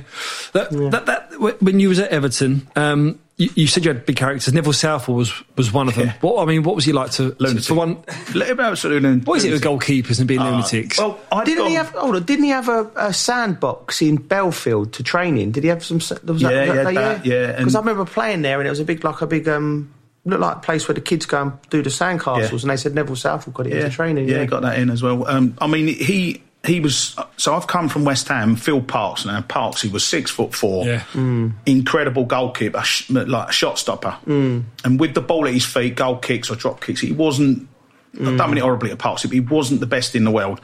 that, 0.53 0.71
That, 0.91 1.05
that, 1.05 1.61
when 1.61 1.79
you 1.79 1.89
was 1.89 1.99
at 1.99 2.09
Everton, 2.09 2.67
um, 2.75 3.19
you, 3.39 3.49
you 3.55 3.67
said 3.67 3.83
you 3.85 3.91
had 3.91 4.05
big 4.05 4.15
characters. 4.17 4.53
Neville 4.53 4.73
Southall 4.73 5.15
was 5.15 5.33
was 5.55 5.73
one 5.73 5.87
of 5.87 5.95
them. 5.95 6.07
Yeah. 6.07 6.13
What 6.21 6.43
I 6.43 6.45
mean, 6.45 6.61
what 6.61 6.75
was 6.75 6.85
he 6.85 6.91
like 6.93 7.09
to 7.13 7.35
Lunatic. 7.39 7.63
for 7.63 7.73
one? 7.73 7.97
Absolutely. 8.35 8.99
lunatic. 8.99 9.27
What 9.27 9.37
is 9.37 9.45
it 9.45 9.51
with 9.51 9.63
goalkeepers 9.63 10.19
and 10.19 10.27
being 10.27 10.39
Uh, 10.41 10.51
lunatics? 10.51 10.97
Well, 10.99 11.19
I 11.31 11.43
Didn't 11.45 11.65
he 11.67 11.73
have? 11.73 11.89
Hold 11.89 12.17
on, 12.17 12.23
didn't 12.23 12.43
he 12.43 12.51
have 12.51 12.69
a, 12.69 12.91
a 12.95 13.13
sandbox 13.13 14.01
in 14.03 14.17
Bellefield 14.17 14.93
to 14.93 15.03
train 15.03 15.37
in? 15.37 15.51
Did 15.51 15.63
he 15.63 15.69
have 15.69 15.83
some? 15.83 15.99
sa- 15.99 16.15
Was 16.25 16.41
Yeah, 16.41 16.65
he 16.65 16.69
had 16.69 16.95
that, 16.95 17.25
yeah, 17.25 17.47
and- 17.49 17.57
Because 17.59 17.75
I 17.75 17.79
remember 17.79 18.05
playing 18.05 18.43
there, 18.43 18.59
and 18.59 18.67
it 18.67 18.69
was 18.69 18.79
a 18.79 18.85
big, 18.85 19.03
like 19.03 19.21
a 19.21 19.27
big, 19.27 19.47
um, 19.47 19.91
looked 20.25 20.41
like 20.41 20.57
a 20.57 20.59
place 20.59 20.87
where 20.87 20.95
the 20.95 21.01
kids 21.01 21.25
go 21.25 21.41
and 21.41 21.51
do 21.69 21.81
the 21.81 21.89
sandcastles, 21.89 22.51
Yeah. 22.51 22.59
and 22.61 22.69
they 22.69 22.77
said 22.77 22.93
Neville 22.93 23.15
Southall 23.15 23.53
got 23.53 23.67
it 23.67 23.73
yeah, 23.73 23.79
into 23.85 23.89
training. 23.95 24.27
Yeah, 24.29 24.41
he 24.41 24.45
got 24.47 24.61
that 24.63 24.77
in 24.77 24.89
as 24.89 25.01
well. 25.01 25.25
Um, 25.27 25.55
I 25.59 25.67
mean, 25.67 25.87
he 25.87 26.43
he 26.69 26.79
was. 26.79 27.17
So 27.37 27.53
I've 27.53 27.67
come 27.67 27.89
from 27.89 28.05
West 28.05 28.27
Ham. 28.27 28.55
Phil 28.55 28.81
Parkes. 28.81 29.25
Now 29.25 29.41
Parkes, 29.41 29.81
he 29.81 29.89
was 29.89 30.05
six 30.05 30.31
foot 30.31 30.53
four. 30.53 30.85
Yeah. 30.85 31.03
Incredible 31.65 32.25
goalkeeper, 32.25 32.83
like 33.09 33.49
a 33.49 33.51
shot 33.51 33.79
stopper. 33.79 34.17
Mm. 34.25 34.63
And 34.83 34.99
with 34.99 35.13
the 35.13 35.21
ball 35.21 35.47
at 35.47 35.53
his 35.53 35.65
feet, 35.65 35.95
goal 35.95 36.17
kicks 36.17 36.49
or 36.49 36.55
drop 36.55 36.81
kicks, 36.81 37.01
he 37.01 37.11
wasn't. 37.11 37.67
I 38.19 38.35
don't 38.35 38.49
mean 38.49 38.57
it 38.57 38.61
horribly 38.61 38.91
at 38.91 38.97
Parkes, 38.97 39.23
but 39.23 39.31
he 39.31 39.39
wasn't 39.39 39.81
the 39.81 39.85
best 39.85 40.15
in 40.15 40.23
the 40.23 40.31
world. 40.31 40.59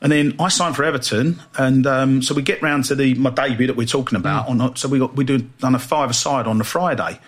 And 0.00 0.12
then 0.12 0.36
I 0.38 0.48
signed 0.48 0.76
for 0.76 0.84
Everton, 0.84 1.42
and 1.58 1.86
um, 1.86 2.22
so 2.22 2.34
we 2.34 2.42
get 2.42 2.62
round 2.62 2.84
to 2.86 2.94
the 2.94 3.14
my 3.14 3.30
debut 3.30 3.66
that 3.66 3.76
we're 3.76 3.86
talking 3.86 4.16
about. 4.16 4.48
On 4.48 4.76
so 4.76 4.88
we 4.88 4.98
got 4.98 5.16
we 5.16 5.24
do 5.24 5.38
done 5.38 5.74
a 5.74 5.78
five 5.78 6.10
aside 6.10 6.46
on 6.46 6.58
the 6.58 6.64
Friday. 6.64 7.18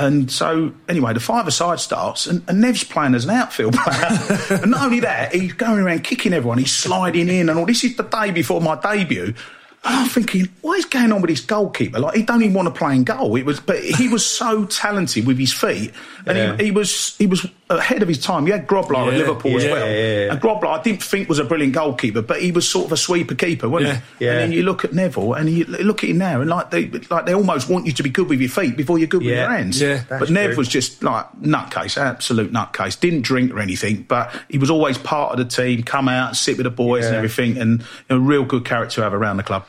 And 0.00 0.30
so, 0.32 0.72
anyway, 0.88 1.12
the 1.12 1.20
five-a-side 1.20 1.78
starts, 1.78 2.26
and, 2.26 2.42
and 2.48 2.60
Nev's 2.62 2.84
playing 2.84 3.14
as 3.14 3.24
an 3.24 3.30
outfield 3.30 3.74
player. 3.74 4.08
and 4.62 4.70
not 4.70 4.86
only 4.86 5.00
that, 5.00 5.34
he's 5.34 5.52
going 5.52 5.78
around 5.78 6.04
kicking 6.04 6.32
everyone, 6.32 6.56
he's 6.56 6.72
sliding 6.74 7.28
in, 7.28 7.50
and 7.50 7.58
all. 7.58 7.66
This 7.66 7.84
is 7.84 7.96
the 7.96 8.04
day 8.04 8.30
before 8.30 8.62
my 8.62 8.76
debut. 8.80 9.34
And 9.82 9.94
I'm 9.96 10.08
thinking, 10.08 10.48
what 10.62 10.78
is 10.78 10.84
going 10.86 11.12
on 11.12 11.20
with 11.20 11.28
this 11.30 11.40
goalkeeper? 11.42 11.98
Like, 12.00 12.14
he 12.14 12.22
don't 12.22 12.42
even 12.42 12.54
want 12.54 12.72
to 12.72 12.78
play 12.78 12.94
in 12.96 13.04
goal. 13.04 13.36
It 13.36 13.44
was, 13.44 13.60
but 13.60 13.82
he 13.82 14.08
was 14.08 14.24
so 14.24 14.64
talented 14.66 15.26
with 15.26 15.38
his 15.38 15.52
feet, 15.52 15.92
and 16.26 16.36
Yeah. 16.38 16.56
he, 16.56 16.64
he 16.64 16.70
was 16.70 17.16
he 17.18 17.26
was 17.26 17.46
ahead 17.70 18.02
of 18.02 18.08
his 18.08 18.18
time. 18.18 18.44
He 18.44 18.52
had 18.52 18.66
Grobbelaar 18.66 19.06
at 19.06 19.12
Yeah, 19.12 19.18
Liverpool 19.20 19.56
as 19.56 19.64
well, 19.64 19.86
yeah, 19.88 19.94
yeah. 20.26 20.32
and 20.32 20.40
Grobbelaar 20.40 20.78
I 20.78 20.82
didn't 20.82 21.02
think 21.02 21.28
was 21.28 21.38
a 21.38 21.44
brilliant 21.44 21.72
goalkeeper, 21.72 22.20
but 22.20 22.42
he 22.42 22.50
was 22.52 22.68
sort 22.68 22.86
of 22.86 22.92
a 22.92 22.96
sweeper 22.96 23.34
keeper, 23.34 23.68
wasn't 23.68 23.94
Yeah. 23.94 24.00
he? 24.18 24.24
Yeah. 24.24 24.30
And 24.32 24.40
then 24.40 24.52
you 24.52 24.62
look 24.64 24.84
at 24.84 24.92
Neville, 24.92 25.32
and 25.34 25.48
you 25.48 25.64
look 25.64 26.02
at 26.04 26.10
him 26.10 26.18
now, 26.18 26.40
and 26.40 26.50
like 26.50 26.70
they 26.70 26.88
like 27.10 27.26
they 27.26 27.32
almost 27.34 27.68
want 27.70 27.86
you 27.86 27.92
to 27.92 28.02
be 28.02 28.10
good 28.10 28.28
with 28.28 28.40
your 28.40 28.50
feet 28.50 28.76
before 28.76 28.98
you're 28.98 29.06
good 29.08 29.22
with 29.22 29.34
your 29.34 29.48
hands. 29.48 29.80
Yeah. 29.80 30.02
but 30.08 30.28
Nev 30.30 30.50
true. 30.50 30.56
was 30.58 30.68
just 30.68 31.02
like 31.02 31.26
nutcase, 31.40 31.96
absolute 31.96 32.52
nutcase. 32.52 32.98
Didn't 32.98 33.22
drink 33.22 33.52
or 33.52 33.60
anything, 33.60 34.02
but 34.08 34.34
he 34.48 34.58
was 34.58 34.68
always 34.70 34.98
part 34.98 35.32
of 35.32 35.38
the 35.38 35.44
team. 35.44 35.82
Come 35.84 36.08
out, 36.08 36.36
sit 36.36 36.56
with 36.56 36.64
the 36.64 36.70
boys 36.70 37.06
and 37.06 37.14
everything, 37.16 37.56
and 37.56 37.84
a 38.08 38.18
real 38.18 38.44
good 38.44 38.64
character 38.64 38.96
to 38.96 39.02
have 39.02 39.14
around 39.14 39.36
the 39.36 39.42
club. 39.44 39.64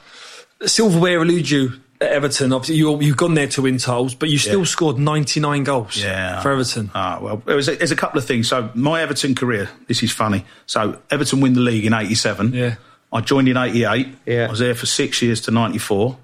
Silverware 0.65 1.21
eludes 1.21 1.49
you 1.51 1.67
at 1.67 1.73
Everton. 2.01 2.51
Obviously, 2.51 2.75
you, 2.75 2.99
you've 3.01 3.17
gone 3.17 3.33
there 3.35 3.47
to 3.47 3.61
win 3.61 3.77
titles, 3.77 4.15
but 4.15 4.29
you 4.29 4.37
still 4.37 4.59
Yeah. 4.59 4.65
scored 4.65 4.97
99 4.97 5.63
goals 5.63 5.97
Yeah. 6.01 6.41
for 6.41 6.51
Everton. 6.51 6.89
Ah, 6.95 7.19
well, 7.21 7.41
there 7.45 7.55
was 7.55 7.67
a, 7.69 7.75
there's 7.75 7.91
a 7.91 7.95
couple 7.95 8.17
of 8.17 8.25
things. 8.25 8.47
So 8.49 8.69
my 8.73 9.01
Everton 9.01 9.35
career, 9.35 9.69
this 9.87 10.01
is 10.03 10.11
funny. 10.11 10.45
So 10.65 10.99
Everton 11.11 11.39
win 11.41 11.53
the 11.53 11.59
league 11.61 11.85
in 11.85 11.93
'87. 11.93 12.53
Yeah. 12.53 12.75
I 13.13 13.21
joined 13.21 13.47
in 13.49 13.57
'88. 13.57 14.07
Yeah. 14.25 14.47
I 14.47 14.49
was 14.49 14.59
there 14.59 14.73
for 14.75 14.85
six 14.85 15.21
years 15.21 15.41
to 15.41 15.51
'94. 15.51 16.17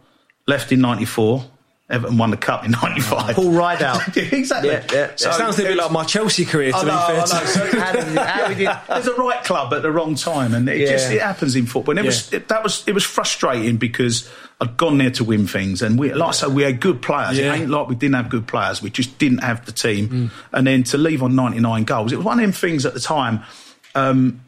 Left 0.47 0.71
in 0.71 0.81
'94. 0.81 1.45
Everton 1.89 2.17
won 2.17 2.31
the 2.31 2.37
cup 2.37 2.65
in 2.65 2.71
'95. 2.71 3.35
Paul 3.35 3.51
Rideout. 3.51 4.17
Exactly. 4.17 4.69
Yeah, 4.71 4.83
yeah. 4.91 5.05
It 5.11 5.19
sounds 5.19 5.57
a 5.57 5.63
bit 5.63 5.77
like 5.77 5.89
my 5.91 6.03
Chelsea 6.03 6.43
career, 6.43 6.71
to 6.71 6.77
I 6.77 6.81
be 6.81 6.87
know, 6.87 6.97
fair. 7.07 7.21
I 7.21 7.25
to- 7.25 7.33
know. 7.33 7.45
So- 7.45 7.79
how, 7.79 7.91
did, 7.93 8.17
how 8.17 8.47
we 8.49 8.55
There's 8.93 9.07
a 9.07 9.13
right 9.13 9.43
club 9.43 9.73
at 9.73 9.81
the 9.83 9.91
wrong 9.91 10.15
time, 10.15 10.53
and 10.53 10.67
it 10.67 10.79
Yeah. 10.81 10.91
just 10.91 11.11
it 11.11 11.21
happens 11.21 11.55
in 11.55 11.65
football. 11.65 11.91
And 11.97 11.99
it 11.99 12.05
was 12.05 12.33
it, 12.33 12.49
that 12.49 12.61
was 12.61 12.83
it 12.87 12.93
was 12.93 13.05
frustrating 13.05 13.77
because 13.77 14.29
I'd 14.59 14.75
gone 14.75 14.97
there 14.97 15.11
to 15.11 15.23
win 15.23 15.47
things, 15.47 15.81
and 15.81 15.97
we 15.97 16.13
like 16.13 16.29
I 16.29 16.31
say 16.33 16.47
we 16.47 16.63
had 16.63 16.81
good 16.81 17.01
players. 17.01 17.37
Yeah. 17.37 17.53
It 17.53 17.61
ain't 17.61 17.69
like 17.69 17.87
we 17.87 17.95
didn't 17.95 18.15
have 18.15 18.27
good 18.29 18.47
players. 18.47 18.81
We 18.81 18.89
just 18.89 19.17
didn't 19.17 19.39
have 19.43 19.65
the 19.65 19.71
team. 19.71 20.31
And 20.51 20.67
then 20.67 20.83
to 20.85 20.97
leave 20.97 21.23
on 21.23 21.35
99 21.35 21.85
goals, 21.85 22.11
it 22.11 22.17
was 22.17 22.25
one 22.25 22.37
of 22.39 22.43
them 22.43 22.51
things 22.51 22.85
at 22.85 22.93
the 22.95 22.99
time. 22.99 23.43
Um, 23.95 24.41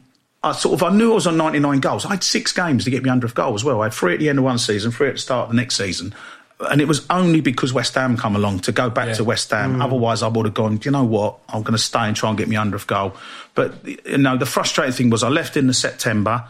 I 0.43 0.53
sort 0.53 0.73
of 0.81 0.83
I 0.83 0.95
knew 0.95 1.11
I 1.11 1.15
was 1.15 1.27
on 1.27 1.37
99 1.37 1.79
goals. 1.79 2.05
I 2.05 2.09
had 2.09 2.23
six 2.23 2.51
games 2.53 2.83
to 2.85 2.89
get 2.91 3.03
me 3.03 3.09
100th 3.09 3.33
goal 3.33 3.53
as 3.55 3.63
well. 3.63 3.81
I 3.81 3.85
had 3.85 3.93
three 3.93 4.13
at 4.13 4.19
the 4.19 4.29
end 4.29 4.39
of 4.39 4.45
one 4.45 4.57
season, 4.57 4.91
three 4.91 5.07
at 5.09 5.15
the 5.15 5.19
start 5.19 5.43
of 5.45 5.49
the 5.49 5.55
next 5.55 5.75
season. 5.75 6.13
And 6.61 6.81
it 6.81 6.87
was 6.89 7.05
only 7.09 7.39
because 7.39 7.71
West 7.71 7.95
Ham 7.95 8.17
come 8.17 8.35
along 8.35 8.59
to 8.61 8.71
go 8.73 8.89
back 8.89 9.07
Yeah. 9.07 9.13
to 9.15 9.23
West 9.23 9.49
Ham. 9.51 9.81
Otherwise, 9.81 10.21
I 10.23 10.27
would 10.27 10.45
have 10.45 10.53
gone. 10.53 10.75
Do 10.77 10.87
you 10.87 10.91
know 10.91 11.05
what? 11.05 11.37
I'm 11.47 11.61
going 11.63 11.71
to 11.73 11.77
stay 11.81 11.99
and 12.01 12.15
try 12.15 12.27
and 12.29 12.37
get 12.37 12.49
me 12.49 12.57
100th 12.57 12.85
goal. 12.85 13.15
But 13.55 13.75
you 13.87 14.17
know, 14.17 14.35
the 14.35 14.45
frustrating 14.45 14.93
thing 14.93 15.09
was 15.09 15.23
I 15.23 15.29
left 15.29 15.55
in 15.55 15.67
the 15.67 15.73
September. 15.73 16.43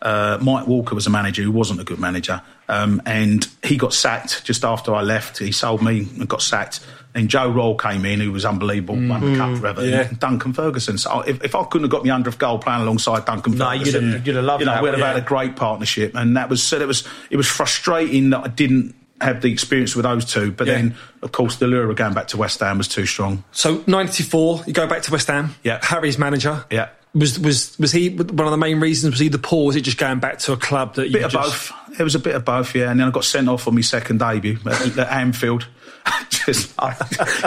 Uh, 0.00 0.38
Mike 0.40 0.66
Walker 0.68 0.94
was 0.94 1.06
a 1.06 1.10
manager 1.10 1.42
who 1.42 1.50
wasn't 1.50 1.80
a 1.80 1.84
good 1.84 1.98
manager, 1.98 2.42
um, 2.68 3.00
and 3.06 3.48
he 3.64 3.76
got 3.78 3.94
sacked 3.94 4.44
just 4.44 4.62
after 4.62 4.94
I 4.94 5.00
left. 5.02 5.38
He 5.38 5.52
sold 5.52 5.82
me 5.82 6.00
and 6.18 6.28
got 6.28 6.42
sacked. 6.42 6.80
And 7.14 7.30
Joe 7.30 7.48
Royle 7.50 7.76
came 7.76 8.04
in, 8.04 8.20
who 8.20 8.30
was 8.30 8.44
unbelievable, 8.44 8.94
won 9.08 9.32
the 9.32 9.38
cup 9.38 9.56
for 9.56 9.66
Everton. 9.68 9.90
Yeah. 9.90 10.10
Duncan 10.18 10.52
Ferguson. 10.52 10.98
So 10.98 11.22
if, 11.22 11.42
if 11.42 11.54
I 11.54 11.64
couldn't 11.64 11.84
have 11.84 11.90
got 11.90 12.04
me 12.04 12.10
under 12.10 12.28
of 12.28 12.36
goal 12.36 12.58
playing 12.58 12.82
alongside 12.82 13.24
Duncan 13.24 13.56
No, 13.56 13.70
you'd 13.72 13.78
Ferguson, 13.86 14.12
have- 14.12 14.26
you'd 14.26 14.36
have 14.36 14.44
loved 14.44 14.60
you 14.60 14.66
know, 14.66 14.74
that, 14.74 14.82
we'd 14.82 14.88
have 14.90 14.98
wouldn't 14.98 15.14
had 15.14 15.22
a 15.24 15.26
great 15.26 15.56
partnership. 15.56 16.14
And 16.14 16.36
that 16.36 16.50
was 16.50 16.62
so. 16.62 16.78
It 16.78 16.86
was 16.86 17.04
it 17.30 17.38
was 17.38 17.46
frustrating 17.48 18.30
that 18.30 18.44
I 18.44 18.48
didn't 18.48 18.94
have 19.20 19.40
the 19.40 19.50
experience 19.52 19.96
with 19.96 20.04
those 20.04 20.24
two. 20.24 20.52
But 20.52 20.66
Yeah. 20.66 20.74
then, 20.74 20.94
of 21.22 21.32
course, 21.32 21.56
the 21.56 21.66
lure 21.66 21.88
of 21.90 21.96
going 21.96 22.14
back 22.14 22.28
to 22.28 22.36
West 22.36 22.60
Ham 22.60 22.78
was 22.78 22.88
too 22.88 23.06
strong. 23.06 23.44
So 23.52 23.82
94, 23.86 24.64
you 24.66 24.72
go 24.72 24.86
back 24.86 25.02
to 25.02 25.12
West 25.12 25.28
Ham. 25.28 25.54
Yeah. 25.62 25.78
Harry's 25.82 26.18
manager. 26.18 26.64
Yeah. 26.70 26.88
Was 27.14 27.38
was 27.38 27.78
was 27.78 27.92
he 27.92 28.10
one 28.10 28.40
of 28.46 28.50
the 28.50 28.58
main 28.58 28.78
reasons? 28.78 29.12
Was 29.12 29.20
he 29.20 29.28
the 29.28 29.38
poor? 29.38 29.64
Was 29.66 29.76
it 29.76 29.80
just 29.82 29.96
going 29.96 30.18
back 30.18 30.38
to 30.40 30.52
a 30.52 30.56
club 30.58 30.96
that 30.96 31.06
you 31.06 31.14
bit 31.14 31.22
of 31.24 31.30
just, 31.32 31.70
both. 31.70 31.98
It 31.98 32.02
was 32.04 32.14
a 32.14 32.18
bit 32.18 32.34
of 32.34 32.44
both, 32.44 32.74
yeah. 32.74 32.90
And 32.90 33.00
then 33.00 33.08
I 33.08 33.10
got 33.10 33.24
sent 33.24 33.48
off 33.48 33.66
on 33.66 33.74
my 33.74 33.80
second 33.80 34.18
debut 34.18 34.58
at, 34.66 34.98
at 34.98 35.08
Anfield. 35.10 35.66
Just, 36.30 36.72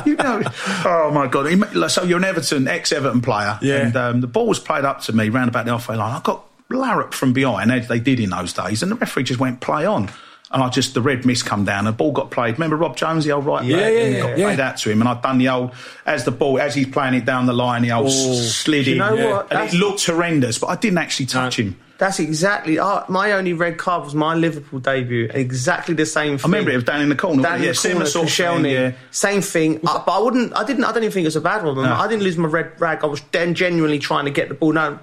you 0.05 0.15
know, 0.17 0.41
oh 0.85 1.11
my 1.13 1.27
god! 1.27 1.91
So 1.91 2.03
you're 2.03 2.17
an 2.17 2.25
Everton, 2.25 2.67
ex-Everton 2.67 3.21
player, 3.21 3.57
Yeah. 3.61 3.75
and 3.85 3.95
um, 3.95 4.21
the 4.21 4.27
ball 4.27 4.47
was 4.47 4.59
played 4.59 4.83
up 4.83 4.99
to 5.03 5.13
me 5.13 5.29
round 5.29 5.47
about 5.49 5.63
the 5.65 5.71
halfway 5.71 5.95
line. 5.95 6.13
I 6.13 6.19
got 6.21 6.43
larrup 6.69 7.13
from 7.13 7.31
behind, 7.31 7.71
as 7.71 7.87
they 7.87 7.99
did 8.01 8.19
in 8.19 8.31
those 8.31 8.51
days, 8.51 8.81
and 8.83 8.91
the 8.91 8.95
referee 8.95 9.23
just 9.23 9.39
went 9.39 9.61
play 9.61 9.85
on. 9.85 10.09
And 10.51 10.63
I 10.63 10.69
just 10.69 10.95
the 10.95 11.01
red 11.01 11.25
mist 11.25 11.45
come 11.45 11.63
down, 11.63 11.79
and 11.85 11.87
the 11.87 11.91
ball 11.91 12.11
got 12.11 12.31
played. 12.31 12.53
Remember 12.55 12.75
Rob 12.75 12.95
Jones, 12.97 13.23
the 13.23 13.31
old 13.33 13.45
right 13.45 13.63
Yeah, 13.63 13.77
back? 13.77 13.93
yeah, 13.93 13.99
And 13.99 14.13
yeah, 14.15 14.21
got 14.21 14.37
yeah. 14.39 14.45
played 14.47 14.59
out 14.59 14.77
to 14.77 14.89
him, 14.91 14.99
and 15.01 15.07
I'd 15.09 15.21
done 15.21 15.37
the 15.37 15.49
old 15.49 15.71
as 16.07 16.25
the 16.25 16.31
ball 16.31 16.59
as 16.59 16.73
he's 16.73 16.87
playing 16.87 17.13
it 17.13 17.23
down 17.25 17.45
the 17.45 17.53
line, 17.53 17.83
the 17.83 17.91
old 17.91 18.07
s- 18.07 18.55
slid 18.55 18.85
Do 18.85 18.91
you 18.91 18.95
in, 18.95 18.97
know 19.09 19.13
Yeah. 19.15 19.31
what? 19.31 19.41
and 19.51 19.59
That's- 19.59 19.73
it 19.73 19.77
looked 19.77 20.03
horrendous, 20.07 20.57
but 20.57 20.67
I 20.67 20.75
didn't 20.75 20.97
actually 20.97 21.27
touch 21.27 21.59
No. 21.59 21.65
him. 21.65 21.75
That's 21.99 22.17
exactly. 22.19 22.79
Uh, 22.79 23.01
my 23.09 23.33
only 23.33 23.51
red 23.53 23.77
card 23.77 24.05
was 24.05 24.15
my 24.15 24.33
Liverpool 24.33 24.79
debut. 24.79 25.29
Exactly 25.33 25.93
the 25.93 26.05
same. 26.05 26.37
Thing. 26.37 26.45
I 26.45 26.47
remember 26.47 26.71
it 26.71 26.75
was 26.75 26.85
down 26.85 27.01
in 27.01 27.09
the 27.09 27.15
corner. 27.15 27.43
Down 27.43 27.57
in 27.57 27.63
yeah, 27.63 27.67
the 27.69 27.75
similar 27.75 28.05
corner, 28.09 28.09
sort 28.29 28.49
of 28.57 28.63
thing, 28.63 28.71
yeah. 28.71 28.91
Same 29.11 29.41
thing. 29.41 29.81
Uh, 29.85 30.01
but 30.05 30.13
I 30.13 30.19
wouldn't. 30.19 30.55
I 30.57 30.63
didn't. 30.63 30.85
I 30.85 30.93
don't 30.93 31.03
even 31.03 31.11
think 31.11 31.25
it 31.25 31.27
was 31.27 31.35
a 31.35 31.41
bad 31.41 31.63
one. 31.65 31.77
I 31.77 32.07
didn't 32.07 32.23
lose 32.23 32.37
my 32.37 32.47
red 32.47 32.71
rag. 32.79 32.99
I 33.03 33.07
was 33.07 33.21
then 33.33 33.53
genuinely 33.53 33.99
trying 33.99 34.25
to 34.25 34.31
get 34.31 34.47
the 34.47 34.55
ball. 34.55 34.71
No, 34.71 34.97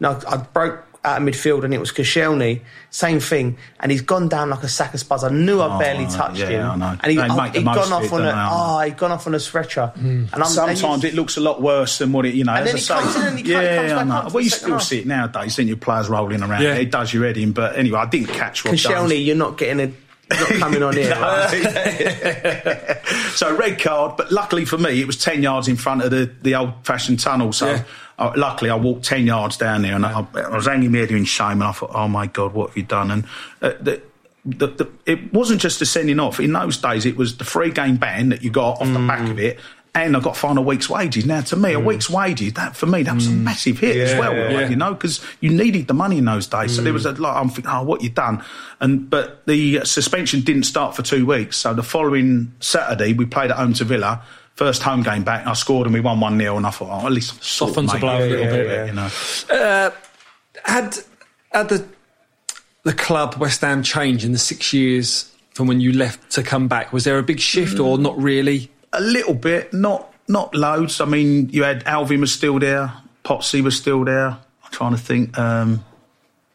no. 0.00 0.18
I 0.28 0.36
broke 0.36 0.84
out 1.04 1.22
of 1.22 1.28
midfield 1.28 1.64
and 1.64 1.72
it 1.72 1.78
was 1.78 1.92
Koscielny. 1.92 2.60
Same 2.90 3.20
thing. 3.20 3.56
And 3.80 3.92
he's 3.92 4.02
gone 4.02 4.28
down 4.28 4.50
like 4.50 4.62
a 4.62 4.68
sack 4.68 4.92
of 4.94 5.00
spuds. 5.00 5.22
I 5.24 5.28
knew 5.30 5.60
I 5.60 5.76
Oh, 5.76 5.78
barely 5.78 6.06
touched 6.06 6.40
Yeah, 6.40 6.72
him. 6.74 6.82
I. 6.82 6.98
And 7.02 7.10
he, 7.12 7.16
They 7.16 7.22
I, 7.22 7.36
make 7.44 7.52
the 7.52 7.58
he'd 7.60 7.64
most 7.64 7.74
gone 7.76 7.86
of 7.86 7.92
off 7.92 8.04
it, 8.04 8.12
on 8.12 8.20
a. 8.20 8.24
don't 8.24 8.34
they? 8.36 8.48
Oh, 8.50 8.80
he'd 8.80 8.96
gone 8.96 9.12
off 9.12 9.26
on 9.26 9.34
a 9.34 9.40
stretcher. 9.40 9.86
Hmm. 9.88 10.24
And 10.32 10.34
I'm, 10.34 10.44
Sometimes 10.44 11.04
it 11.04 11.14
looks 11.14 11.36
a 11.36 11.40
lot 11.40 11.62
worse 11.62 11.98
than 11.98 12.12
what 12.12 12.26
it, 12.26 12.34
you 12.34 12.44
know. 12.44 12.54
And 12.54 12.68
as 12.68 12.86
then 12.88 12.96
I 12.98 13.02
he 13.02 13.06
say, 13.08 13.12
comes 13.12 13.16
in 13.16 13.22
and 13.28 13.38
he 13.38 13.44
co- 13.44 13.50
yeah, 13.60 13.76
comes 13.76 13.92
I 13.92 13.94
back 13.96 14.06
know. 14.06 14.14
up 14.16 14.28
to 14.28 14.34
Well, 14.34 14.44
you 14.44 14.50
the 14.50 14.56
second 14.56 14.64
still 14.66 14.78
half. 14.78 14.82
see 14.82 14.98
it 15.00 15.06
nowadays. 15.06 15.56
Then 15.56 15.68
your 15.68 15.76
players 15.76 16.08
rolling 16.08 16.42
around. 16.42 16.62
Yeah. 16.62 16.74
It 16.74 16.90
does 16.90 17.14
your 17.14 17.24
head 17.26 17.36
in. 17.36 17.52
But 17.52 17.76
anyway, 17.78 17.98
I 18.00 18.06
didn't 18.06 18.28
catch 18.28 18.64
Rob 18.64 18.74
Jones. 18.74 18.94
Koscielny, 19.12 19.20
um, 19.20 19.26
you're 19.26 19.36
not 19.36 19.56
getting 19.58 19.80
a. 19.88 19.92
Not 20.30 20.48
coming 20.60 20.82
on 20.82 20.92
here. 20.94 21.10
right? 21.20 22.98
so 23.34 23.56
red 23.56 23.80
card, 23.80 24.16
but 24.16 24.30
luckily 24.30 24.64
for 24.66 24.76
me, 24.78 25.00
it 25.00 25.06
was 25.06 25.16
ten 25.16 25.42
yards 25.42 25.68
in 25.68 25.76
front 25.76 26.02
of 26.02 26.10
the, 26.10 26.30
the 26.42 26.54
old 26.54 26.72
fashioned 26.84 27.20
tunnel. 27.20 27.52
So 27.52 27.66
Yeah. 27.70 27.84
Uh, 28.18 28.32
luckily, 28.36 28.70
I 28.70 28.76
walked 28.76 29.04
ten 29.04 29.26
yards 29.26 29.56
down 29.56 29.82
there, 29.82 29.94
and 29.94 30.04
I, 30.04 30.26
I 30.34 30.56
was 30.56 30.66
hanging 30.66 30.92
head 30.94 31.10
in 31.10 31.24
shame. 31.24 31.52
And 31.52 31.64
I 31.64 31.72
thought, 31.72 31.90
oh 31.94 32.08
my 32.08 32.26
god, 32.26 32.52
what 32.52 32.70
have 32.70 32.76
you 32.76 32.82
done? 32.82 33.10
And 33.10 33.24
uh, 33.62 33.72
the, 33.80 34.02
the, 34.44 34.66
the, 34.66 34.88
it 35.06 35.32
wasn't 35.32 35.60
just 35.60 35.78
the 35.78 35.86
sending 35.86 36.18
off. 36.18 36.40
In 36.40 36.52
those 36.52 36.78
days, 36.78 37.06
it 37.06 37.16
was 37.16 37.36
the 37.36 37.44
free 37.44 37.70
game 37.70 37.96
ban 37.96 38.30
that 38.30 38.42
you 38.42 38.50
got 38.50 38.80
off 38.80 38.92
the 38.92 39.06
back 39.06 39.28
of 39.28 39.38
it. 39.38 39.58
And 39.94 40.16
I 40.16 40.20
got 40.20 40.36
fined 40.36 40.58
a 40.58 40.60
week's 40.60 40.88
wages. 40.88 41.26
Now, 41.26 41.40
to 41.40 41.56
me, 41.56 41.72
a 41.72 41.80
week's 41.80 42.08
wages, 42.08 42.52
that 42.52 42.76
for 42.76 42.86
me, 42.86 43.02
that 43.02 43.14
was 43.14 43.26
a 43.26 43.30
massive 43.30 43.78
hit 43.78 43.96
as 43.96 44.16
well, 44.16 44.32
yeah, 44.36 44.42
like, 44.44 44.52
yeah. 44.52 44.68
you 44.68 44.76
know, 44.76 44.92
because 44.92 45.24
you 45.40 45.50
needed 45.50 45.88
the 45.88 45.94
money 45.94 46.18
in 46.18 46.24
those 46.24 46.46
days. 46.46 46.76
So 46.76 46.82
there 46.82 46.92
was 46.92 47.04
a 47.04 47.12
lot. 47.12 47.40
I'm 47.40 47.48
thinking, 47.48 47.70
oh, 47.70 47.82
what 47.82 48.02
you 48.02 48.10
done? 48.10 48.44
And 48.80 49.10
but 49.10 49.44
the 49.46 49.84
suspension 49.84 50.42
didn't 50.42 50.64
start 50.64 50.94
for 50.94 51.02
two 51.02 51.26
weeks. 51.26 51.56
So 51.56 51.74
the 51.74 51.82
following 51.82 52.52
Saturday, 52.60 53.12
we 53.12 53.24
played 53.24 53.50
at 53.50 53.56
home 53.56 53.72
to 53.72 53.84
Villa. 53.84 54.22
First 54.58 54.82
home 54.82 55.04
game 55.04 55.22
back, 55.22 55.42
and 55.42 55.50
I 55.50 55.52
scored 55.52 55.86
and 55.86 55.94
we 55.94 56.00
won 56.00 56.18
one 56.18 56.36
0 56.36 56.56
And 56.56 56.66
I 56.66 56.70
thought, 56.70 56.88
oh, 56.90 57.06
at 57.06 57.12
least 57.12 57.32
I'm 57.32 57.40
sort 57.40 57.70
of 57.70 57.74
Softens 57.76 57.92
the 57.92 57.98
blow 57.98 58.18
a 58.18 58.22
it, 58.22 58.30
little 58.30 58.46
bit, 58.46 58.66
yeah, 58.66 58.84
you 58.86 58.92
know. 58.92 59.92
had 60.64 60.98
had 61.52 61.68
the 61.68 61.86
the 62.82 62.92
club 62.92 63.36
West 63.36 63.60
Ham 63.60 63.84
change 63.84 64.24
in 64.24 64.32
the 64.32 64.38
six 64.38 64.72
years 64.72 65.32
from 65.52 65.66
when 65.68 65.80
you 65.80 65.92
left 65.92 66.30
to 66.30 66.42
come 66.42 66.68
back? 66.68 66.92
Was 66.92 67.04
there 67.04 67.18
a 67.18 67.22
big 67.22 67.40
shift 67.40 67.78
or 67.78 67.98
not 67.98 68.16
really? 68.20 68.70
A 68.92 69.00
little 69.00 69.34
bit, 69.34 69.72
not 69.72 70.12
not 70.26 70.54
loads. 70.54 71.00
I 71.00 71.04
mean, 71.04 71.50
you 71.50 71.64
had 71.64 71.82
Alvin 71.86 72.20
was 72.20 72.32
still 72.32 72.58
there, 72.58 72.92
Potsy 73.24 73.62
was 73.62 73.76
still 73.76 74.04
there. 74.04 74.28
I'm 74.28 74.70
trying 74.70 74.92
to 74.92 74.98
think. 74.98 75.38
Um, 75.38 75.84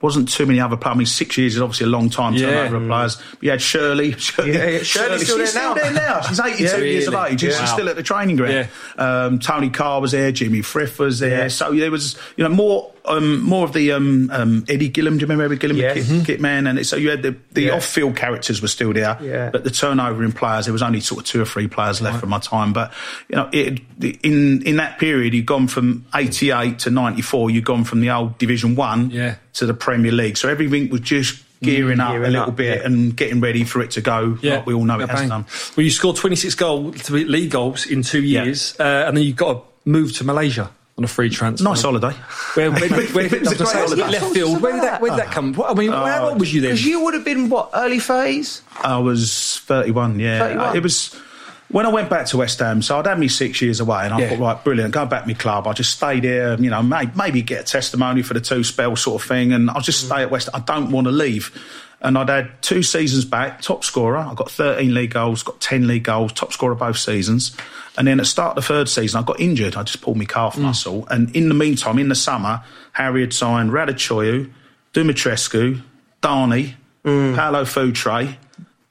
wasn't 0.03 0.29
too 0.29 0.45
many 0.45 0.59
other 0.59 0.77
players. 0.77 0.95
I 0.95 0.97
mean, 0.97 1.07
six 1.07 1.37
years 1.37 1.55
is 1.55 1.61
obviously 1.61 1.85
a 1.85 1.89
long 1.89 2.09
time 2.09 2.33
Yeah. 2.33 2.49
turnover 2.51 2.75
of 2.75 2.87
players. 2.87 3.15
But 3.15 3.43
you 3.43 3.49
had 3.51 3.61
Shirley. 3.61 4.11
Shirley 4.19 4.51
Yeah, 4.53 4.67
yeah. 4.67 4.83
Shirley's 4.83 5.23
still 5.23 5.37
there 5.37 5.45
now. 5.45 5.51
still 5.51 5.75
there 5.75 5.91
now. 5.93 6.21
She's 6.21 6.39
82 6.39 6.63
Yeah. 6.63 6.77
years 6.83 7.07
of 7.07 7.13
age. 7.15 7.39
She's 7.41 7.57
Wow. 7.59 7.65
still 7.65 7.89
at 7.89 7.95
the 7.95 8.03
training 8.03 8.35
ground. 8.35 8.67
Um, 8.97 9.39
Tony 9.39 9.69
Carr 9.69 10.01
was 10.01 10.11
there. 10.11 10.31
Jimmy 10.31 10.61
Frith 10.61 10.99
was 10.99 11.19
there. 11.19 11.49
So 11.49 11.71
there 11.73 11.89
was, 11.89 12.15
you 12.37 12.43
know, 12.43 12.49
more 12.49 12.91
um, 13.05 13.41
more 13.41 13.65
of 13.65 13.73
the 13.73 13.91
um, 13.91 14.29
um, 14.31 14.65
Eddie 14.69 14.89
Gillam. 14.89 15.13
Do 15.15 15.19
you 15.21 15.27
remember 15.27 15.45
Eddie 15.45 15.57
Gillam, 15.57 15.75
Yeah. 15.77 15.93
the 15.93 16.01
kit, 16.03 16.25
kit 16.25 16.41
man? 16.41 16.67
And 16.67 16.85
so 16.85 16.95
you 16.95 17.09
had 17.09 17.21
the, 17.21 17.35
the 17.51 17.63
Yeah. 17.63 17.75
off-field 17.75 18.15
characters 18.15 18.61
were 18.61 18.67
still 18.67 18.93
there, 18.93 19.17
Yeah. 19.21 19.49
but 19.51 19.63
the 19.63 19.69
turnover 19.71 20.23
in 20.23 20.31
players, 20.31 20.65
there 20.65 20.73
was 20.73 20.81
only 20.81 20.99
sort 21.01 21.21
of 21.21 21.25
two 21.27 21.41
or 21.41 21.45
three 21.45 21.67
players 21.67 22.01
left 22.01 22.19
from 22.19 22.29
my 22.29 22.39
time. 22.39 22.71
But 22.73 22.93
you 23.29 23.35
know, 23.35 23.49
it, 23.51 23.79
in 24.23 24.61
in 24.63 24.77
that 24.77 24.99
period, 24.99 25.33
you'd 25.33 25.45
gone 25.45 25.67
from 25.67 26.05
'88 26.15 26.79
to 26.79 26.89
'94. 26.91 27.49
You'd 27.51 27.65
gone 27.65 27.83
from 27.83 27.99
the 28.01 28.09
old 28.09 28.37
Division 28.37 28.75
One 28.75 29.09
Yeah. 29.11 29.35
to 29.55 29.65
the 29.65 29.73
Premier 29.73 30.11
League. 30.11 30.37
So 30.37 30.47
everything 30.49 30.89
was 30.89 31.01
just 31.01 31.43
gearing 31.61 32.01
up 32.01 32.13
a 32.13 32.19
little 32.19 32.41
up, 32.49 32.55
bit 32.57 32.79
yeah. 32.79 32.85
and 32.85 33.15
getting 33.15 33.39
ready 33.39 33.63
for 33.63 33.81
it 33.81 33.91
to 33.91 34.01
go. 34.01 34.37
like 34.43 34.65
we 34.65 34.73
all 34.73 34.83
know 34.83 34.99
it 34.99 35.09
has 35.09 35.19
bang. 35.21 35.29
done. 35.29 35.45
Well, 35.77 35.83
you 35.85 35.91
scored 35.91 36.17
26 36.17 36.55
goals, 36.55 37.03
to 37.03 37.13
league 37.13 37.51
goals 37.51 37.85
in 37.85 38.01
two 38.03 38.21
Yeah. 38.21 38.43
years, 38.43 38.75
uh, 38.79 39.05
and 39.07 39.15
then 39.15 39.23
you 39.23 39.31
got 39.33 39.53
to 39.53 39.89
move 39.89 40.11
to 40.17 40.25
Malaysia 40.25 40.69
on 40.97 41.03
a 41.03 41.07
free 41.07 41.29
transfer. 41.29 41.63
Nice 41.63 41.81
holiday. 41.81 42.11
Where, 42.53 42.71
where, 42.71 42.89
where, 42.89 43.07
where, 43.07 43.25
It 43.25 43.39
was 43.39 43.51
a 43.51 43.55
I 43.55 43.57
great 43.57 43.67
say, 43.67 43.79
holiday. 43.79 44.07
left 44.09 44.33
field. 44.33 44.61
Where 44.61 44.73
did 44.73 44.83
that, 44.83 45.01
where 45.01 45.11
did 45.11 45.19
that 45.19 45.31
come? 45.31 45.53
What, 45.53 45.71
I 45.71 45.73
mean, 45.73 45.91
how 45.91 46.29
old 46.29 46.39
was 46.39 46.53
you 46.53 46.61
then? 46.61 46.71
Because 46.71 46.85
you 46.85 47.03
would 47.03 47.13
have 47.13 47.25
been 47.25 47.49
what 47.49 47.69
early 47.73 47.99
phase. 47.99 48.61
I 48.83 48.97
was 48.97 49.59
31, 49.65 50.19
yeah. 50.19 50.39
31. 50.39 50.75
It 50.75 50.83
was 50.83 51.15
when 51.73 51.87
I 51.87 51.89
went 51.89 52.07
back 52.07 52.27
to 52.27 52.37
West 52.37 52.59
Ham, 52.59 52.83
so 52.83 52.99
I'd 52.99 53.07
had 53.07 53.17
me 53.17 53.27
six 53.27 53.59
years 53.59 53.79
away, 53.79 54.05
and 54.05 54.13
I 54.13 54.19
Yeah. 54.19 54.29
thought, 54.29 54.39
right, 54.39 54.63
brilliant, 54.63 54.93
go 54.93 55.07
back 55.07 55.23
to 55.23 55.27
my 55.27 55.33
club. 55.33 55.67
I 55.67 55.73
just 55.73 55.89
stayed 55.89 56.23
here, 56.23 56.55
you 56.59 56.69
know, 56.69 56.83
may, 56.83 57.09
maybe 57.15 57.41
get 57.41 57.61
a 57.61 57.63
testimony 57.63 58.21
for 58.21 58.35
the 58.35 58.41
two 58.41 58.63
spell 58.63 58.95
sort 58.95 59.23
of 59.23 59.27
thing, 59.27 59.53
and 59.53 59.71
I'll 59.71 59.81
just 59.81 60.03
mm. 60.03 60.07
stay 60.07 60.21
at 60.21 60.29
West 60.29 60.49
I 60.53 60.59
don't 60.59 60.91
want 60.91 61.07
to 61.07 61.11
leave. 61.11 61.51
And 62.03 62.17
I'd 62.17 62.29
had 62.29 62.61
two 62.61 62.83
seasons 62.83 63.23
back, 63.23 63.61
top 63.61 63.83
scorer. 63.85 64.17
I 64.17 64.33
got 64.33 64.51
13 64.51 64.93
league 64.93 65.11
goals, 65.11 65.41
got 65.41 65.61
10 65.61 65.87
league 65.87 66.03
goals, 66.03 66.33
top 66.33 66.51
scorer 66.51 66.75
both 66.75 66.97
seasons. 66.97 67.55
And 67.97 68.07
then 68.07 68.19
at 68.19 68.23
the 68.23 68.29
start 68.29 68.57
of 68.57 68.63
the 68.63 68.67
third 68.67 68.89
season, 68.89 69.23
I 69.23 69.25
got 69.25 69.39
injured. 69.39 69.77
I 69.77 69.83
just 69.83 70.01
pulled 70.01 70.17
my 70.17 70.25
calf 70.25 70.55
hmm. 70.55 70.63
muscle. 70.63 71.07
And 71.09 71.33
in 71.35 71.47
the 71.47 71.55
meantime, 71.55 71.97
in 71.99 72.09
the 72.09 72.15
summer, 72.15 72.61
Harry 72.91 73.21
had 73.21 73.33
signed 73.33 73.71
Raducioiu, 73.71 74.51
Dumitrescu, 74.93 75.81
Dani, 76.21 76.73
hmm. 77.05 77.35
Paolo 77.35 77.63
Futre, 77.63 78.35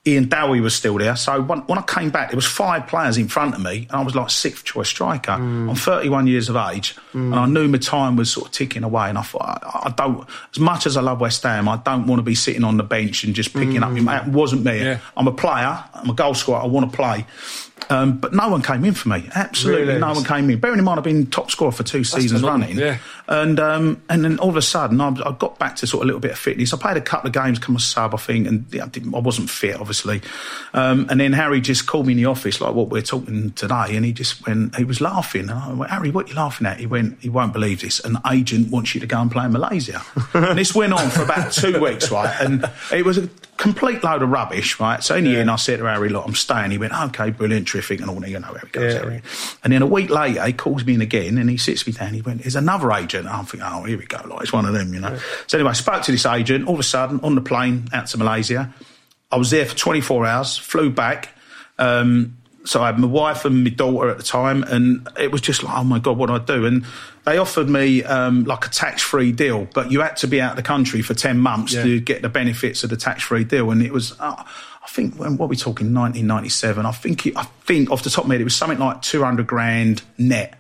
Ian 0.05 0.29
Dowie 0.29 0.61
was 0.61 0.75
still 0.75 0.99
there. 0.99 1.15
So 1.15 1.41
when, 1.41 1.61
when 1.61 1.79
I 1.79 1.83
came 1.83 2.11
back, 2.11 2.31
there 2.31 2.37
was 2.37 2.47
five 2.47 2.89
players 2.89 3.17
in 3.17 3.29
front 3.29 3.55
of 3.55 3.61
me, 3.61 3.87
and 3.89 3.93
I 3.93 4.03
was 4.03 4.17
like 4.17 4.31
sixth 4.31 4.65
choice 4.65 4.89
striker. 4.89 5.33
Mm. 5.33 5.69
I'm 5.71 5.77
31 5.77 6.27
years 6.27 6.49
of 6.49 6.57
age, 6.57 6.97
and 7.13 7.33
I 7.33 7.47
mm. 7.47 7.53
knew 7.53 7.69
my 7.69 7.79
time 7.79 8.17
was 8.17 8.29
sort 8.29 8.47
of 8.49 8.53
ticking 8.53 8.83
away. 8.83 9.09
And 9.09 9.17
I 9.17 9.23
thought, 9.23 9.63
I, 9.63 9.89
I 9.89 9.91
don't, 9.91 10.29
as 10.51 10.59
much 10.59 10.87
as 10.87 10.97
I 10.97 11.03
love 11.03 11.21
West 11.21 11.45
Ham, 11.45 11.69
I 11.69 11.77
don't 11.77 12.09
want 12.09 12.19
to 12.19 12.25
be 12.25 12.35
sitting 12.35 12.65
on 12.65 12.79
the 12.79 12.83
bench 12.83 13.23
and 13.23 13.33
just 13.33 13.53
picking 13.53 13.85
up. 13.85 13.93
Mm. 13.93 14.27
It 14.27 14.33
wasn't 14.33 14.65
me. 14.65 14.81
Yeah. 14.81 14.99
I'm 15.17 15.29
a 15.29 15.33
player. 15.33 15.85
I'm 15.95 16.11
a 16.11 16.15
goal 16.15 16.35
scorer. 16.35 16.61
I 16.61 16.67
want 16.67 16.91
to 16.91 16.97
play. 16.97 17.25
Um, 17.91 18.19
but 18.19 18.33
no 18.33 18.49
one 18.49 18.63
came 18.63 18.85
in 18.85 18.95
for 18.95 19.09
me. 19.09 19.29
Absolutely 19.35 19.87
Really? 19.89 20.01
no 20.01 20.13
one 20.13 20.25
came 20.25 20.49
in. 20.51 20.59
Bearing 20.59 20.79
in 20.79 20.85
mind, 20.85 20.99
I've 20.99 21.05
been 21.05 21.27
top 21.27 21.51
scorer 21.51 21.73
for 21.73 21.83
two 21.83 22.05
seasons 22.05 22.41
phenomenal, 22.41 22.69
running. 22.69 22.79
yeah. 22.79 22.99
And 23.29 23.61
um, 23.61 24.03
and 24.09 24.25
then 24.25 24.39
all 24.39 24.49
of 24.51 24.57
a 24.57 24.63
sudden, 24.63 25.01
I, 25.01 25.09
I 25.09 25.33
got 25.33 25.59
back 25.59 25.77
to 25.77 25.87
sort 25.87 26.01
of 26.03 26.05
a 26.05 26.07
little 26.07 26.21
bit 26.21 26.33
of 26.33 26.39
fitness. 26.39 26.73
I 26.73 26.77
played 26.79 26.97
a 26.97 27.01
couple 27.01 27.29
of 27.29 27.35
games, 27.35 27.59
come 27.59 27.77
a 27.77 27.81
sub, 27.81 28.15
I 28.15 28.19
think, 28.19 28.47
and 28.47 28.67
yeah, 28.71 28.85
I, 28.85 29.17
I 29.17 29.21
wasn't 29.21 29.51
fit, 29.51 29.77
obviously. 29.79 30.23
Um, 30.75 31.07
and 31.11 31.21
then 31.21 31.33
Harry 31.33 31.61
just 31.61 31.87
called 31.87 32.07
me 32.07 32.13
in 32.13 32.17
the 32.19 32.27
office, 32.27 32.61
like 32.61 32.75
what 32.75 32.89
we're 32.89 33.03
talking 33.03 33.53
today, 33.53 33.97
and 33.97 34.05
he 34.05 34.13
just 34.13 34.47
went, 34.47 34.75
he 34.77 34.85
was 34.85 35.01
laughing. 35.01 35.43
And 35.43 35.53
I 35.53 35.73
went, 35.73 35.91
Harry, 35.91 36.11
what 36.11 36.27
are 36.27 36.29
you 36.31 36.35
laughing 36.35 36.67
at? 36.67 36.79
He 36.81 36.87
went, 36.87 37.21
he 37.21 37.29
won't 37.29 37.53
believe 37.53 37.81
this. 37.81 38.01
An 38.01 38.19
agent 38.31 38.71
wants 38.71 38.95
you 38.95 39.01
to 39.01 39.07
go 39.07 39.21
and 39.21 39.31
play 39.31 39.45
in 39.45 39.53
Malaysia. 39.53 40.03
and 40.35 40.59
this 40.59 40.75
went 40.75 40.93
on 40.93 41.11
for 41.11 41.23
about 41.23 41.53
two 41.53 41.81
weeks, 41.81 42.11
right? 42.11 42.35
And 42.41 42.69
it 42.93 43.05
was 43.05 43.19
a 43.19 43.29
complete 43.57 44.03
load 44.03 44.23
of 44.23 44.29
rubbish, 44.31 44.81
right? 44.81 45.03
So 45.05 45.15
in 45.15 45.25
the 45.25 45.37
end, 45.37 45.49
I 45.51 45.57
said 45.57 45.79
to 45.79 45.85
Harry, 45.85 46.09
look, 46.09 46.27
I'm 46.27 46.35
staying. 46.35 46.73
He 46.73 46.79
went, 46.79 46.93
okay, 46.93 47.31
brilliant, 47.31 47.67
terrific, 47.73 48.01
and 48.01 48.11
all 48.11 48.21
that. 48.21 48.31
You 48.31 48.39
know, 48.39 48.53
there 48.53 48.63
he 48.65 48.71
goes, 48.71 48.95
Yeah. 48.95 49.21
And 49.65 49.73
then 49.73 49.83
a 49.83 49.87
week 49.87 50.11
later, 50.11 50.45
he 50.47 50.53
calls 50.53 50.85
me 50.85 50.95
in 50.95 51.01
again 51.01 51.39
and 51.39 51.49
he 51.51 51.57
sits 51.57 51.87
me 51.87 51.93
down. 51.93 52.15
He 52.15 52.21
went, 52.23 52.43
There's 52.43 52.57
another 52.57 52.93
agent. 52.93 53.27
I'm 53.27 53.45
thinking, 53.45 53.69
Oh, 53.71 53.83
here 53.85 53.99
we 53.99 54.07
go. 54.07 54.21
Like, 54.27 54.43
it's 54.43 54.53
one 54.53 54.67
of 54.67 54.75
them, 54.75 54.93
you 54.95 55.01
know. 55.01 55.19
So 55.47 55.59
anyway, 55.59 55.71
I 55.71 55.75
spoke 55.75 56.03
to 56.05 56.13
this 56.13 56.27
agent. 56.27 56.67
All 56.69 56.75
of 56.75 56.81
a 56.81 56.85
sudden, 56.85 57.21
on 57.23 57.35
the 57.35 57.41
plane 57.41 57.89
out 57.93 58.07
to 58.09 58.19
Malaysia, 58.19 58.73
I 59.31 59.37
was 59.37 59.51
there 59.51 59.65
for 59.67 59.77
24 59.77 60.27
hours, 60.27 60.57
flew 60.59 60.91
back. 60.91 61.31
Um, 61.79 62.37
so 62.65 62.81
I 62.83 62.87
had 62.87 62.99
my 62.99 63.09
wife 63.09 63.45
and 63.45 63.65
my 63.65 63.71
daughter 63.71 64.09
at 64.11 64.19
the 64.19 64.23
time, 64.23 64.63
and 64.63 65.09
it 65.19 65.33
was 65.33 65.41
just 65.41 65.65
like, 65.65 65.77
oh 65.77 65.83
my 65.83 65.99
god, 65.99 66.17
what 66.17 66.27
do 66.29 66.35
I 66.35 66.39
do? 66.39 66.65
And 66.67 66.85
they 67.25 67.37
offered 67.39 67.69
me 67.69 68.05
um, 68.05 68.45
like 68.45 68.67
a 68.67 68.69
tax-free 68.69 69.33
deal, 69.33 69.67
but 69.75 69.91
you 69.91 70.01
had 70.01 70.17
to 70.19 70.29
be 70.29 70.41
out 70.41 70.51
of 70.53 70.57
the 70.57 70.63
country 70.63 71.03
for 71.03 71.15
ten 71.15 71.39
months 71.39 71.73
Yeah. 71.73 71.83
to 71.83 72.01
get 72.01 72.23
the 72.23 72.29
benefits 72.29 72.85
of 72.85 72.91
the 72.91 72.97
tax-free 72.97 73.45
deal. 73.45 73.71
And 73.73 73.83
it 73.83 73.93
was, 73.93 74.15
uh, 74.21 74.45
I 74.85 74.89
think, 74.89 75.15
when 75.17 75.37
what 75.37 75.47
are 75.47 75.49
we 75.49 75.57
talking, 75.57 75.95
1997? 75.95 76.85
I 76.85 76.93
think, 76.93 77.27
it, 77.27 77.37
I 77.37 77.45
think 77.65 77.91
off 77.91 78.03
the 78.03 78.11
top 78.11 78.25
of 78.25 78.29
my 78.29 78.35
head, 78.35 78.41
it 78.41 78.45
was 78.45 78.57
something 78.57 78.79
like 78.79 79.03
200 79.03 79.47
grand 79.47 80.03
net. 80.19 80.59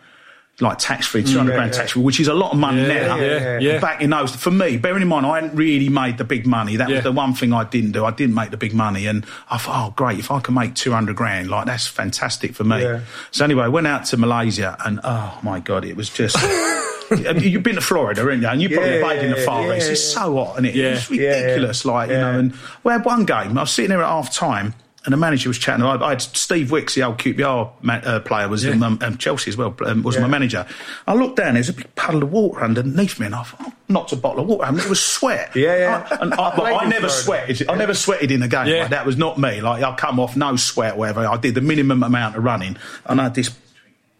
Like 0.60 0.78
tax 0.78 1.06
free, 1.06 1.24
200 1.24 1.32
mm, 1.42 1.48
yeah, 1.48 1.56
grand 1.56 1.72
yeah. 1.72 1.78
tax 1.78 1.92
free, 1.92 2.02
which 2.02 2.20
is 2.20 2.28
a 2.28 2.34
lot 2.34 2.52
of 2.52 2.58
money 2.58 2.82
Yeah, 2.82 3.06
now. 3.06 3.16
yeah, 3.16 3.58
yeah. 3.58 3.80
Back 3.80 4.02
in 4.02 4.10
those, 4.10 4.36
for 4.36 4.50
me, 4.50 4.76
bearing 4.76 5.00
in 5.02 5.08
mind, 5.08 5.24
I 5.24 5.40
hadn't 5.40 5.56
really 5.56 5.88
made 5.88 6.18
the 6.18 6.24
big 6.24 6.46
money. 6.46 6.76
That 6.76 6.90
was 6.90 7.02
the 7.02 7.10
one 7.10 7.32
thing 7.32 7.52
I 7.54 7.64
didn't 7.64 7.92
do. 7.92 8.04
I 8.04 8.10
didn't 8.10 8.34
make 8.34 8.50
the 8.50 8.58
big 8.58 8.74
money, 8.74 9.06
and 9.06 9.24
I 9.50 9.56
thought, 9.56 9.88
oh 9.88 9.94
great, 9.96 10.18
if 10.18 10.30
I 10.30 10.40
can 10.40 10.54
make 10.54 10.74
two 10.74 10.92
hundred 10.92 11.16
grand, 11.16 11.48
like 11.48 11.66
that's 11.66 11.86
fantastic 11.86 12.54
for 12.54 12.64
me. 12.64 13.00
So 13.32 13.44
anyway, 13.44 13.64
I 13.64 13.68
went 13.68 13.86
out 13.86 14.04
to 14.06 14.18
Malaysia, 14.18 14.76
and 14.84 15.00
oh 15.02 15.40
my 15.42 15.58
god, 15.58 15.84
it 15.86 15.96
was 15.96 16.10
just. 16.10 16.36
You've 17.40 17.62
been 17.62 17.74
to 17.76 17.80
Florida, 17.80 18.20
haven't 18.22 18.42
you? 18.42 18.48
And 18.48 18.62
you've 18.62 18.72
probably 18.72 18.96
Yeah, 18.98 19.02
played 19.04 19.24
in 19.24 19.30
the 19.30 19.36
Far 19.38 19.66
yeah, 19.66 19.76
East. 19.76 19.90
It's 19.90 20.14
yeah. 20.14 20.22
so 20.22 20.36
hot, 20.44 20.56
and 20.58 20.66
it, 20.66 20.74
Yeah. 20.74 20.86
it 20.86 20.90
was 20.92 21.10
Yeah, 21.10 21.22
yeah. 21.22 21.40
ridiculous. 21.42 21.84
Like 21.84 22.10
you 22.10 22.16
know, 22.16 22.38
and 22.38 22.54
we 22.84 22.92
had 22.92 23.04
one 23.04 23.24
game. 23.24 23.56
I 23.58 23.62
was 23.62 23.70
sitting 23.70 23.90
there 23.90 24.02
at 24.02 24.08
half 24.08 24.32
time. 24.34 24.74
And 25.04 25.12
the 25.12 25.16
manager 25.16 25.48
was 25.50 25.58
chatting. 25.58 25.84
I, 25.84 25.96
I 25.96 26.10
had 26.10 26.22
Steve 26.22 26.70
Wicks, 26.70 26.94
the 26.94 27.02
old 27.02 27.18
QPR 27.18 27.72
ma- 27.82 27.94
uh, 27.94 28.20
player, 28.20 28.48
was 28.48 28.64
Yeah. 28.64 28.70
in 28.74 28.84
um, 28.84 29.00
um, 29.02 29.18
Chelsea 29.18 29.50
as 29.50 29.56
well. 29.56 29.74
Um, 29.84 30.04
was 30.04 30.14
Yeah. 30.14 30.22
my 30.22 30.28
manager. 30.28 30.64
I 31.08 31.14
looked 31.14 31.38
down. 31.38 31.54
There's 31.54 31.68
a 31.70 31.72
big 31.72 31.92
puddle 31.96 32.22
of 32.22 32.30
water 32.30 32.62
underneath 32.62 33.18
me, 33.18 33.26
and 33.26 33.34
I 33.34 33.42
thought, 33.42 33.60
oh, 33.66 33.72
knocked 33.88 34.12
a 34.12 34.16
bottle 34.16 34.42
of 34.42 34.46
water. 34.46 34.64
I 34.64 34.70
mean, 34.70 34.78
it 34.78 34.88
was 34.88 35.04
sweat. 35.04 35.50
Yeah, 35.56 35.76
yeah. 35.76 36.06
I, 36.08 36.22
and 36.22 36.34
I, 36.34 36.50
I 36.50 36.88
never 36.88 37.08
sweated. 37.08 37.68
I 37.68 37.74
never 37.74 37.94
sweated 37.94 38.30
in 38.30 38.44
a 38.44 38.48
game. 38.48 38.68
Yeah. 38.68 38.82
Like, 38.82 38.90
that 38.90 39.04
was 39.04 39.16
not 39.16 39.38
me. 39.38 39.60
Like 39.60 39.82
I 39.82 39.92
come 39.96 40.20
off 40.20 40.36
no 40.36 40.54
sweat, 40.54 40.96
whatever. 40.96 41.26
I 41.26 41.36
did 41.36 41.56
the 41.56 41.62
minimum 41.62 42.04
amount 42.04 42.36
of 42.36 42.44
running, 42.44 42.76
and 43.04 43.20
I 43.20 43.24
had 43.24 43.34
this 43.34 43.50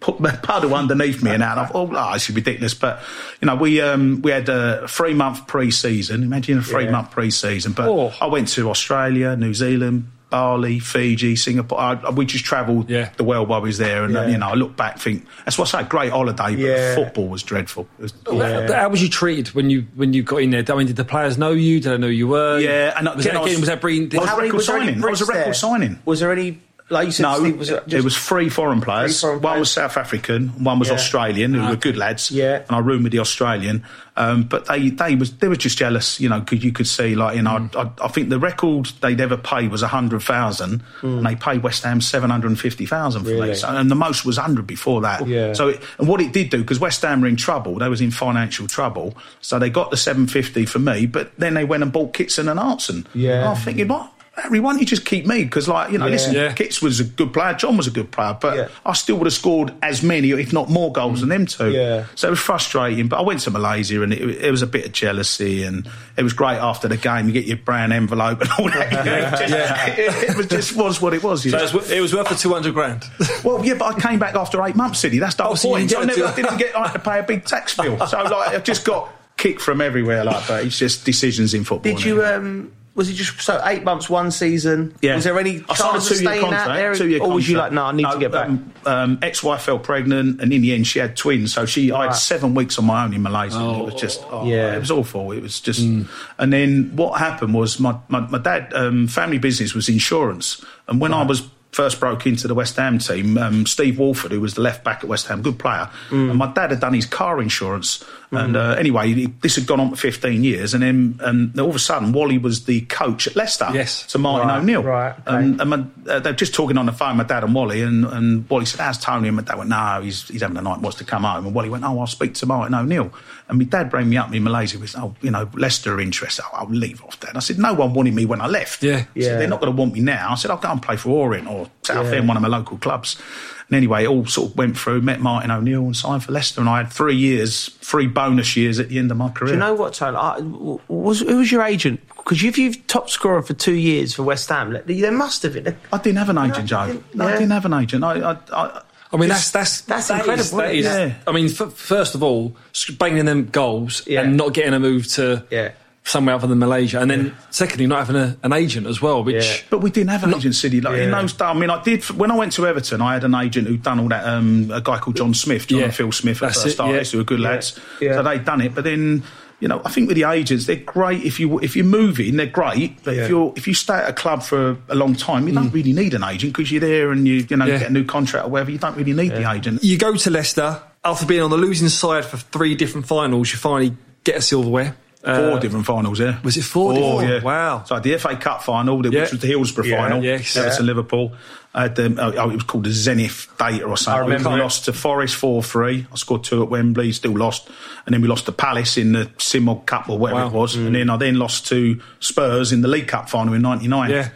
put 0.03 0.19
puddle 0.43 0.75
underneath 0.75 1.23
me 1.23 1.31
and 1.31 1.43
out. 1.43 1.57
I 1.59 1.67
thought, 1.67 1.91
oh, 1.95 2.13
this 2.13 2.29
is 2.29 2.35
ridiculous. 2.35 2.75
But 2.75 3.03
you 3.41 3.47
know, 3.47 3.57
we 3.57 3.81
um, 3.81 4.21
we 4.23 4.31
had 4.33 4.49
a 4.49 4.87
three 4.89 5.15
month 5.15 5.47
pre 5.47 5.71
season. 5.71 6.23
Imagine 6.23 6.59
a 6.59 6.63
three 6.63 6.85
Yeah. 6.85 6.91
month 6.91 7.11
pre 7.11 7.31
season. 7.31 7.73
But 7.73 7.89
Oh. 7.89 8.13
I 8.21 8.27
went 8.27 8.49
to 8.49 8.69
Australia, 8.71 9.35
New 9.37 9.55
Zealand. 9.55 10.11
Bali, 10.31 10.79
Fiji, 10.79 11.37
Singapore. 11.37 11.79
I, 11.79 12.09
we 12.09 12.25
just 12.25 12.47
travelled 12.47 12.89
Yeah. 12.89 13.11
the 13.19 13.23
world 13.23 13.49
while 13.51 13.61
we 13.61 13.69
was 13.69 13.77
there, 13.77 14.03
and 14.05 14.17
uh, 14.17 14.23
Yeah. 14.23 14.29
you 14.29 14.39
know, 14.39 14.49
I 14.49 14.55
look 14.55 14.79
back, 14.79 14.99
think 14.99 15.27
that's 15.45 15.59
what 15.59 15.75
I 15.75 15.83
say, 15.83 15.87
great 15.89 16.11
holiday. 16.11 16.53
But 16.57 16.59
Yeah. 16.59 16.95
football 16.95 17.29
was 17.29 17.43
dreadful. 17.43 17.87
Was 17.99 18.15
How- 18.27 18.89
was 18.89 19.03
you 19.03 19.11
treated 19.11 19.49
when 19.49 19.69
you 19.69 19.85
when 19.95 20.15
you 20.15 20.23
got 20.23 20.39
in 20.39 20.49
there? 20.53 20.65
I 20.67 20.75
mean, 20.75 20.87
did 20.87 20.97
the 20.97 21.05
players 21.05 21.37
know 21.37 21.53
you? 21.53 21.81
Did 21.81 21.91
they 21.93 21.99
know 21.99 22.07
you 22.07 22.29
were? 22.29 22.59
Yeah, 22.61 22.95
and 22.97 23.07
was 23.15 23.27
again, 23.27 23.35
that, 23.35 23.41
I 23.43 23.45
was- 23.45 23.59
was 23.61 23.69
that 23.69 23.83
brilliant? 23.83 24.15
Well, 24.15 24.25
How 24.25 24.37
many- 24.37 24.49
record 24.49 24.57
was 24.57 24.69
any 24.71 24.87
signing. 24.87 25.01
Was 25.03 25.21
a 25.21 25.27
record 25.27 25.45
there? 25.49 25.53
signing. 25.55 25.99
Was 26.07 26.21
there 26.21 26.33
any, 26.33 26.61
like 26.93 27.07
you 27.07 27.13
said, 27.13 27.23
No, 27.25 27.39
Steve, 27.41 27.59
was 27.59 27.71
it, 27.71 27.93
it 27.93 28.05
was 28.05 28.17
three 28.17 28.49
foreign 28.49 28.81
players. 28.81 29.21
Three 29.21 29.29
foreign 29.29 29.43
one 29.43 29.53
players. 29.55 29.61
was 29.61 29.71
South 29.73 29.97
African, 29.97 30.49
one 30.65 30.79
was 30.79 30.89
Yeah. 30.89 30.95
Australian, 30.95 31.55
who 31.55 31.61
Ah, 31.61 31.71
were 31.71 31.77
good 31.77 31.97
lads. 31.97 32.31
Yeah. 32.31 32.59
and 32.69 32.71
I 32.71 32.79
roomed 32.79 33.03
with 33.05 33.13
the 33.13 33.19
Australian. 33.21 33.85
Um, 34.15 34.43
but 34.43 34.67
they, 34.67 34.91
they 34.91 35.15
was 35.17 35.33
they 35.39 35.49
were 35.49 35.57
just 35.57 35.79
jealous, 35.79 36.21
you 36.21 36.29
know, 36.29 36.41
because 36.41 36.63
you 36.63 36.71
could 36.71 36.87
see, 36.87 37.15
like, 37.15 37.35
you 37.35 37.41
know, 37.43 37.53
Mm. 37.53 37.77
I, 37.77 37.81
I, 38.03 38.07
I 38.07 38.09
think 38.09 38.29
the 38.29 38.39
record 38.39 38.93
they'd 39.01 39.19
ever 39.23 39.39
pay 39.39 39.69
was 39.69 39.83
a 39.83 39.89
hundred 39.89 40.21
thousand, 40.23 40.83
and 41.01 41.25
they 41.25 41.35
paid 41.35 41.63
West 41.63 41.83
Ham 41.85 42.03
seven 42.03 42.29
hundred 42.29 42.49
and 42.49 42.61
fifty 42.61 42.85
thousand 42.85 43.25
for 43.25 43.31
Mm. 43.31 43.41
Really? 43.41 43.49
me. 43.53 43.57
And 43.65 43.91
the 43.91 43.95
most 43.95 44.27
was 44.27 44.37
hundred 44.37 44.67
before 44.67 45.01
that. 45.01 45.27
Yeah. 45.27 45.55
So, 45.55 45.69
it, 45.69 45.81
and 45.99 46.07
what 46.09 46.21
it 46.21 46.33
did 46.35 46.51
do, 46.51 46.59
because 46.61 46.79
West 46.79 47.01
Ham 47.01 47.23
were 47.23 47.27
in 47.29 47.37
trouble, 47.37 47.77
they 47.79 47.89
was 47.89 48.03
in 48.03 48.11
financial 48.11 48.67
trouble, 48.67 49.17
so 49.41 49.59
they 49.59 49.71
got 49.71 49.91
the 49.91 49.97
seven 49.97 50.27
fifty 50.27 50.67
for 50.67 50.79
me. 50.79 51.07
But 51.07 51.33
then 51.39 51.55
they 51.55 51.65
went 51.65 51.83
and 51.83 51.91
bought 51.91 52.13
Kitson 52.13 52.51
and 52.51 52.61
Hartson. 52.61 53.07
Yeah. 53.15 53.39
And 53.39 53.49
I'm 53.49 53.57
thinking, 53.57 53.89
what? 53.89 54.13
Harry, 54.35 54.61
why 54.61 54.73
don't 54.73 54.81
you 54.81 54.87
just 54.87 55.05
keep 55.05 55.27
me? 55.27 55.45
Because, 55.45 55.69
like, 55.69 55.93
you 55.93 55.99
know, 55.99 56.07
Yeah. 56.07 56.13
listen, 56.13 56.35
Yeah. 56.35 56.53
Kits 56.53 56.81
was 56.81 57.01
a 57.01 57.05
good 57.05 57.35
player, 57.35 57.53
John 57.53 57.77
was 57.77 57.87
a 57.87 57.91
good 57.91 58.11
player, 58.11 58.35
but 58.41 58.57
Yeah. 58.57 58.69
I 58.87 58.95
still 58.95 59.17
would 59.17 59.27
have 59.27 59.35
scored 59.35 59.75
as 59.83 60.03
many, 60.03 60.31
if 60.31 60.55
not 60.55 60.71
more 60.71 60.91
goals 60.91 61.21
than 61.21 61.29
them 61.29 61.45
two. 61.45 61.71
Yeah. 61.71 62.05
So 62.15 62.29
it 62.29 62.31
was 62.31 62.39
frustrating. 62.41 63.09
But 63.09 63.19
I 63.19 63.23
went 63.23 63.41
to 63.41 63.51
Malaysia 63.51 64.03
and 64.03 64.11
it, 64.11 64.23
it 64.45 64.51
was 64.51 64.63
a 64.63 64.67
bit 64.67 64.87
of 64.87 64.93
jealousy, 64.93 65.65
and 65.65 65.87
it 66.17 66.23
was 66.23 66.33
great 66.33 66.57
after 66.57 66.89
the 66.89 66.97
game. 66.97 67.27
You 67.27 67.33
get 67.33 67.45
your 67.45 67.59
brown 67.59 67.93
envelope 67.93 68.41
and 68.41 68.51
all 68.59 68.71
that. 68.71 68.91
You 69.05 69.11
know, 69.11 69.17
it, 69.19 69.31
just, 69.49 69.99
it, 69.99 70.31
it 70.31 70.37
was 70.37 70.47
just 70.47 70.77
was 70.77 71.03
what 71.03 71.13
it 71.13 71.23
was. 71.23 71.45
You 71.45 71.51
So 71.51 71.59
know? 71.59 71.65
it 71.91 72.01
was, 72.01 72.15
worth 72.15 72.29
the 72.31 72.35
two 72.35 72.53
hundred 72.55 72.73
grand. 72.73 73.05
Well, 73.45 73.63
yeah, 73.65 73.75
but 73.75 73.97
I 73.97 74.01
came 74.01 74.19
back 74.19 74.35
after 74.35 74.65
eight 74.65 74.77
months, 74.77 75.01
City. 75.01 75.19
That's 75.19 75.35
the 75.35 75.43
Oh, 75.45 75.49
whole 75.49 75.57
so 75.57 75.69
you 75.69 75.75
point. 75.77 75.89
didn't 75.91 76.03
I, 76.05 76.07
never, 76.07 76.25
I 76.27 76.35
didn't 76.35 76.59
get 76.59 76.77
I 76.77 76.83
had 76.89 76.93
to 76.95 76.99
pay 77.01 77.19
a 77.19 77.23
big 77.23 77.45
tax 77.45 77.77
bill. 77.77 77.99
So 78.07 78.23
like, 78.23 78.33
I've 78.55 78.65
just 78.65 78.85
got 78.85 79.11
kicked 79.37 79.61
from 79.61 79.81
everywhere. 79.83 80.25
Like, 80.25 80.47
but 80.49 80.65
it's 80.65 80.79
just 80.79 81.05
decisions 81.05 81.53
in 81.55 81.65
football. 81.65 81.93
Did 81.93 81.97
innit? 82.03 82.05
you 82.07 82.25
um 82.25 82.73
was 82.95 83.09
it 83.09 83.15
just 83.15 83.41
so 83.41 83.61
eight 83.65 83.85
months, 83.85 84.11
one 84.11 84.31
season? 84.31 84.95
Yeah. 85.01 85.15
Was 85.15 85.25
there 85.25 85.39
any 85.39 85.65
I 85.69 85.75
signed 85.75 85.97
a 85.97 86.01
chance 86.01 86.11
of 86.11 86.17
two-year 86.19 86.33
staying 86.33 86.45
out 86.45 86.51
contract, 86.51 86.77
there? 86.79 86.95
two-year 86.95 87.23
or 87.23 87.31
was 87.33 87.49
you 87.49 87.57
like, 87.57 87.73
no, 87.73 87.85
I 87.85 87.93
need 87.93 88.03
No, 88.03 88.13
to 88.13 88.19
get 88.19 88.33
back? 88.33 88.49
Um, 88.49 88.73
um, 88.85 89.19
ex-wife 89.23 89.63
fell 89.63 89.79
pregnant, 89.79 90.41
and 90.43 90.53
in 90.53 90.61
the 90.63 90.75
end, 90.75 90.87
she 90.87 90.99
had 90.99 91.17
twins. 91.17 91.55
So 91.55 91.65
she, 91.65 91.91
I 91.91 92.05
had 92.05 92.13
seven 92.15 92.55
weeks 92.55 92.79
on 92.79 92.85
my 92.85 93.05
own 93.05 93.15
in 93.15 93.23
Malaysia. 93.23 93.59
and 93.59 93.81
it 93.81 93.85
was 93.85 93.95
just, 93.95 94.23
oh, 94.31 94.47
Yeah. 94.47 94.75
it 94.77 94.79
was 94.81 94.91
awful. 94.91 95.33
It 95.33 95.41
was 95.43 95.59
just, 95.61 95.81
and 95.81 96.53
then 96.53 96.91
what 96.95 97.19
happened 97.19 97.55
was 97.55 97.81
my 97.81 97.97
my, 98.09 98.21
my 98.21 98.39
dad, 98.39 98.73
um, 98.75 99.07
family 99.09 99.39
business 99.39 99.75
was 99.75 99.89
insurance, 99.89 100.63
and 100.89 101.01
when 101.01 101.15
I 101.15 101.23
was 101.25 101.43
first 101.73 101.99
broke 101.99 102.27
into 102.27 102.47
the 102.47 102.55
West 102.55 102.77
Ham 102.77 102.99
team, 102.99 103.39
um, 103.39 103.65
Steve 103.67 103.99
Walford, 103.99 104.31
who 104.31 104.41
was 104.43 104.55
the 104.55 104.61
left 104.61 104.85
back 104.85 104.99
at 105.03 105.09
West 105.09 105.27
Ham, 105.29 105.41
good 105.43 105.59
player, 105.59 105.89
and 106.11 106.37
my 106.37 106.47
dad 106.53 106.71
had 106.71 106.81
done 106.81 106.93
his 106.95 107.07
car 107.07 107.41
insurance. 107.41 108.05
And 108.31 108.57
uh, 108.57 108.77
anyway, 108.79 109.27
this 109.43 109.57
had 109.57 109.67
gone 109.67 109.79
on 109.79 109.91
for 109.91 109.97
15 109.97 110.43
years, 110.43 110.73
and 110.73 110.83
then 110.83 111.19
and 111.21 111.59
all 111.61 111.69
of 111.69 111.75
a 111.77 111.79
sudden, 111.79 112.13
Wally 112.13 112.39
was 112.39 112.65
the 112.65 112.81
coach 112.83 113.27
at 113.27 113.37
Leicester 113.37 113.69
Yes. 113.75 114.07
to 114.07 114.19
Martin 114.19 114.49
Right, 114.49 114.59
O'Neill. 114.61 114.83
right, 114.83 115.13
okay. 115.27 115.37
And, 115.37 115.61
and 115.61 115.69
my, 115.71 115.85
uh, 116.11 116.19
they're 116.21 116.33
just 116.33 116.55
talking 116.55 116.79
on 116.79 116.87
the 116.87 116.93
phone, 116.93 117.19
my 117.19 117.25
dad 117.25 117.45
and 117.45 117.55
Wally, 117.55 117.83
and, 117.83 118.07
and 118.07 118.49
Wally 118.49 118.65
said, 118.65 118.81
How's 118.81 118.97
Tony? 118.99 119.29
And 119.29 119.37
my 119.37 119.43
dad 119.43 119.59
went, 119.59 119.69
No, 119.69 120.01
he's, 120.03 120.29
he's 120.29 120.41
having 120.41 120.57
a 120.57 120.63
night, 120.63 120.81
wants 120.81 120.97
to 120.99 121.05
come 121.05 121.25
home. 121.25 121.45
And 121.45 121.55
Wally 121.55 121.69
went, 121.69 121.85
Oh, 121.85 122.01
I'll 122.01 122.07
speak 122.07 122.33
to 122.37 122.47
Martin 122.47 122.75
O'Neill. 122.75 123.13
And 123.53 123.59
my 123.59 123.67
dad 123.67 123.93
rang 123.93 124.09
me 124.09 124.17
up 124.17 124.33
in 124.33 124.43
Malaysia 124.43 124.79
with, 124.79 124.97
Oh, 124.97 125.15
you 125.21 125.31
know, 125.31 125.47
Leicester 125.53 125.95
are 125.95 126.01
interested. 126.01 126.43
Oh, 126.51 126.57
I'll 126.57 126.71
leave 126.71 127.05
off 127.05 127.21
that. 127.21 127.37
I 127.37 127.41
said, 127.41 127.59
No 127.59 127.75
one 127.75 127.93
wanted 127.93 128.15
me 128.15 128.25
when 128.25 128.41
I 128.41 128.47
left. 128.47 128.83
Yeah. 128.83 129.05
He 129.13 129.21
said, 129.21 129.33
Yeah. 129.33 129.39
They're 129.41 129.47
not 129.49 129.61
going 129.61 129.71
to 129.71 129.79
want 129.79 129.93
me 129.93 130.01
now. 130.01 130.31
I 130.31 130.35
said, 130.37 130.51
I'll 130.51 130.57
go 130.57 130.71
and 130.71 130.81
play 130.81 130.97
for 130.97 131.11
Orient 131.11 131.47
or 131.47 131.69
Southend, 131.83 132.27
one 132.29 132.39
of 132.39 132.43
my 132.43 132.49
local 132.49 132.79
clubs. 132.79 133.21
And 133.69 133.77
anyway, 133.77 134.05
it 134.05 134.09
all 134.09 134.25
sort 134.25 134.53
of 134.53 134.57
went 134.57 134.79
through, 134.79 135.03
met 135.03 135.21
Martin 135.21 135.51
O'Neill 135.51 135.85
and 135.85 135.95
signed 135.95 136.25
for 136.25 136.33
Leicester. 136.33 136.61
And 136.63 136.69
I 136.71 136.79
had 136.79 136.91
three 136.91 137.15
years, 137.15 137.69
three 137.83 138.07
bonus 138.07 138.57
years 138.57 138.81
at 138.81 138.89
the 138.89 138.99
end 138.99 139.11
of 139.11 139.19
my 139.19 139.29
career. 139.29 139.49
Do 139.49 139.53
you 139.53 139.59
know 139.61 139.75
what, 139.75 139.93
Tony? 139.93 140.17
I, 140.17 140.37
w- 140.39 140.81
was 140.89 141.21
who 141.21 141.37
was 141.37 141.53
your 141.53 141.63
agent? 141.63 142.01
Because 142.17 142.43
if 142.43 142.57
you've 142.57 142.87
top 142.87 143.11
scorer 143.11 143.43
for 143.43 143.53
two 143.53 143.75
years 143.75 144.15
for 144.15 144.23
West 144.23 144.49
Ham, 144.49 144.73
like, 144.73 144.87
there 144.87 145.13
must 145.13 145.43
have 145.43 145.53
been. 145.53 145.77
I 145.93 145.99
didn't 145.99 146.19
have 146.19 146.31
an 146.31 146.39
agent, 146.39 146.69
Joe. 146.69 147.03
No, 147.15 147.27
I 147.27 147.33
didn't 147.33 147.51
have 147.51 147.65
an 147.67 147.75
agent. 147.75 148.03
I, 148.05 148.33
I, 148.33 148.37
I, 148.53 148.83
I 149.13 149.17
mean, 149.19 149.29
that's 149.29 149.51
that's 149.51 149.83
that's 149.83 150.09
that 150.09 150.21
incredible, 150.21 150.43
is- 150.43 150.51
that 150.53 150.75
isn't 150.75 150.93
is- 151.03 151.11
it? 151.11 151.17
I 151.27 151.33
mean, 151.33 151.47
f- 151.47 151.73
first 151.75 152.15
of 152.15 152.23
all, 152.23 152.55
sc- 152.73 152.97
banging 152.99 153.27
them 153.27 153.47
goals 153.53 154.03
Yeah. 154.07 154.23
and 154.23 154.37
not 154.37 154.55
getting 154.55 154.73
a 154.75 154.81
move 154.81 155.07
to 155.15 155.45
Yeah. 155.51 155.73
somewhere 156.05 156.35
other 156.35 156.47
than 156.47 156.59
Malaysia, 156.59 156.99
and 157.01 157.11
then 157.11 157.35
secondly, 157.51 157.87
not 157.87 158.07
having 158.07 158.17
a, 158.17 158.37
an 158.43 158.53
agent 158.53 158.87
as 158.87 159.03
well, 159.03 159.23
which. 159.23 159.45
Yeah. 159.45 159.57
But 159.71 159.79
we 159.83 159.91
didn't 159.91 160.11
have 160.11 160.25
an 160.25 160.35
agent, 160.35 160.55
City. 160.55 160.81
Like, 160.81 160.99
In 160.99 161.11
Yeah. 161.11 161.21
those 161.21 161.33
days, 161.35 161.43
I 161.43 161.53
mean, 161.53 161.69
I 161.71 161.83
did 161.83 162.03
when 162.11 162.31
I 162.31 162.37
went 162.37 162.53
to 162.55 162.67
Everton. 162.67 163.03
I 163.03 163.13
had 163.15 163.25
an 163.25 163.35
agent 163.35 163.69
who'd 163.69 163.83
done 163.83 164.01
all 164.01 164.09
that. 164.09 164.27
Um, 164.27 164.71
a 164.73 164.81
guy 164.81 164.99
called 164.99 165.17
John 165.17 165.35
Smith, 165.35 165.67
John 165.67 165.79
Yeah. 165.81 165.85
and 165.87 165.95
Phil 165.95 166.11
Smith, 166.11 166.39
at 166.43 166.47
That's 166.49 166.55
first 166.57 166.67
it, 166.69 166.71
started, 166.73 166.95
yeah. 167.07 167.11
who 167.13 167.19
were 167.19 167.25
good 167.25 167.41
lads. 167.41 167.79
Yeah. 168.01 168.17
So 168.17 168.23
they'd 168.23 168.45
done 168.45 168.63
it. 168.63 168.75
But 168.75 168.85
then, 168.85 169.23
you 169.63 169.69
know, 169.69 169.81
I 169.85 169.91
think 169.91 170.09
with 170.09 170.17
the 170.17 170.25
agents, 170.25 170.67
they're 170.67 170.75
great 170.75 171.23
if 171.23 171.39
you 171.39 171.61
if 171.61 171.77
you're 171.77 171.85
moving, 171.87 172.37
they're 172.37 172.47
great. 172.47 173.03
But 173.05 173.15
Yeah. 173.15 173.23
if 173.23 173.29
you're 173.31 173.53
if 173.55 173.69
you 173.69 173.75
stay 173.75 173.95
at 173.95 174.09
a 174.11 174.13
club 174.13 174.43
for 174.43 174.77
a 174.89 174.95
long 174.97 175.15
time, 175.15 175.47
you 175.47 175.55
don't 175.55 175.71
really 175.73 175.93
need 175.93 176.15
an 176.15 176.25
agent 176.25 176.53
because 176.53 176.73
you're 176.73 176.81
there 176.81 177.13
and 177.13 177.29
you 177.29 177.47
you 177.49 177.57
know 177.57 177.65
Mm. 177.65 177.69
Yeah. 177.69 177.79
get 177.79 177.91
a 177.91 177.93
new 177.93 178.05
contract 178.05 178.47
or 178.47 178.51
whatever. 178.51 178.73
You 178.73 178.79
don't 178.79 178.97
really 178.97 179.13
need 179.13 179.31
the 179.31 179.49
agent. 179.49 179.85
You 179.85 179.97
go 179.99 180.17
to 180.17 180.31
Leicester 180.31 180.83
after 181.05 181.27
being 181.27 181.43
on 181.43 181.51
the 181.51 181.57
losing 181.57 181.89
side 181.89 182.25
for 182.25 182.39
three 182.39 182.75
different 182.75 183.07
finals. 183.07 183.53
You 183.53 183.59
finally 183.59 183.97
get 184.25 184.37
a 184.37 184.43
silverware. 184.43 184.97
Four 185.25 185.33
Uh, 185.53 185.59
different 185.61 185.87
finals, 185.87 186.19
yeah. 186.19 186.39
was 186.43 186.57
it 186.57 186.65
four 186.65 186.95
Four, 186.97 187.21
different? 187.21 187.45
yeah. 187.45 187.47
Wow. 187.49 187.85
So 187.87 187.95
I 187.95 187.99
had 187.99 188.03
the 188.03 188.15
FA 188.19 188.35
Cup 188.35 188.65
final, 188.65 189.01
the- 189.03 189.11
Yeah. 189.11 189.21
which 189.21 189.31
was 189.31 189.41
the 189.41 189.47
Hillsborough 189.47 189.85
Yeah. 189.85 190.03
final, 190.03 190.25
Yes. 190.25 190.57
Everton 190.57 190.87
Liverpool. 190.87 191.33
I 191.75 191.83
had 191.83 191.95
the, 191.95 192.15
oh, 192.19 192.51
it 192.51 192.55
was 192.55 192.65
called 192.65 192.85
the 192.85 192.91
Zenith 192.91 193.47
Data 193.57 193.85
or 193.85 193.97
something. 193.97 194.25
remember 194.25 194.51
we 194.51 194.61
lost 194.61 194.85
to 194.87 194.93
Forest 194.93 195.37
4 195.37 195.63
3. 195.63 196.07
I 196.13 196.17
scored 196.17 196.43
two 196.43 196.63
at 196.65 196.69
Wembley, 196.71 197.13
still 197.13 197.37
lost. 197.39 197.69
And 198.05 198.13
then 198.15 198.21
we 198.21 198.27
lost 198.27 198.47
to 198.47 198.53
Palace 198.53 198.97
in 198.99 199.13
the 199.13 199.27
Simod 199.39 199.87
Cup 199.87 200.09
or 200.11 200.19
whatever 200.19 200.41
Wow. 200.41 200.47
it 200.49 200.53
was. 200.55 200.75
And 200.75 200.93
then 200.95 201.09
I 201.09 201.17
then 201.17 201.39
lost 201.39 201.69
to 201.69 202.01
Spurs 202.19 202.73
in 202.73 202.81
the 202.81 202.89
League 202.89 203.07
Cup 203.07 203.31
final 203.31 203.55
in 203.55 203.63
99. 203.63 204.11
Yeah. 204.11 204.29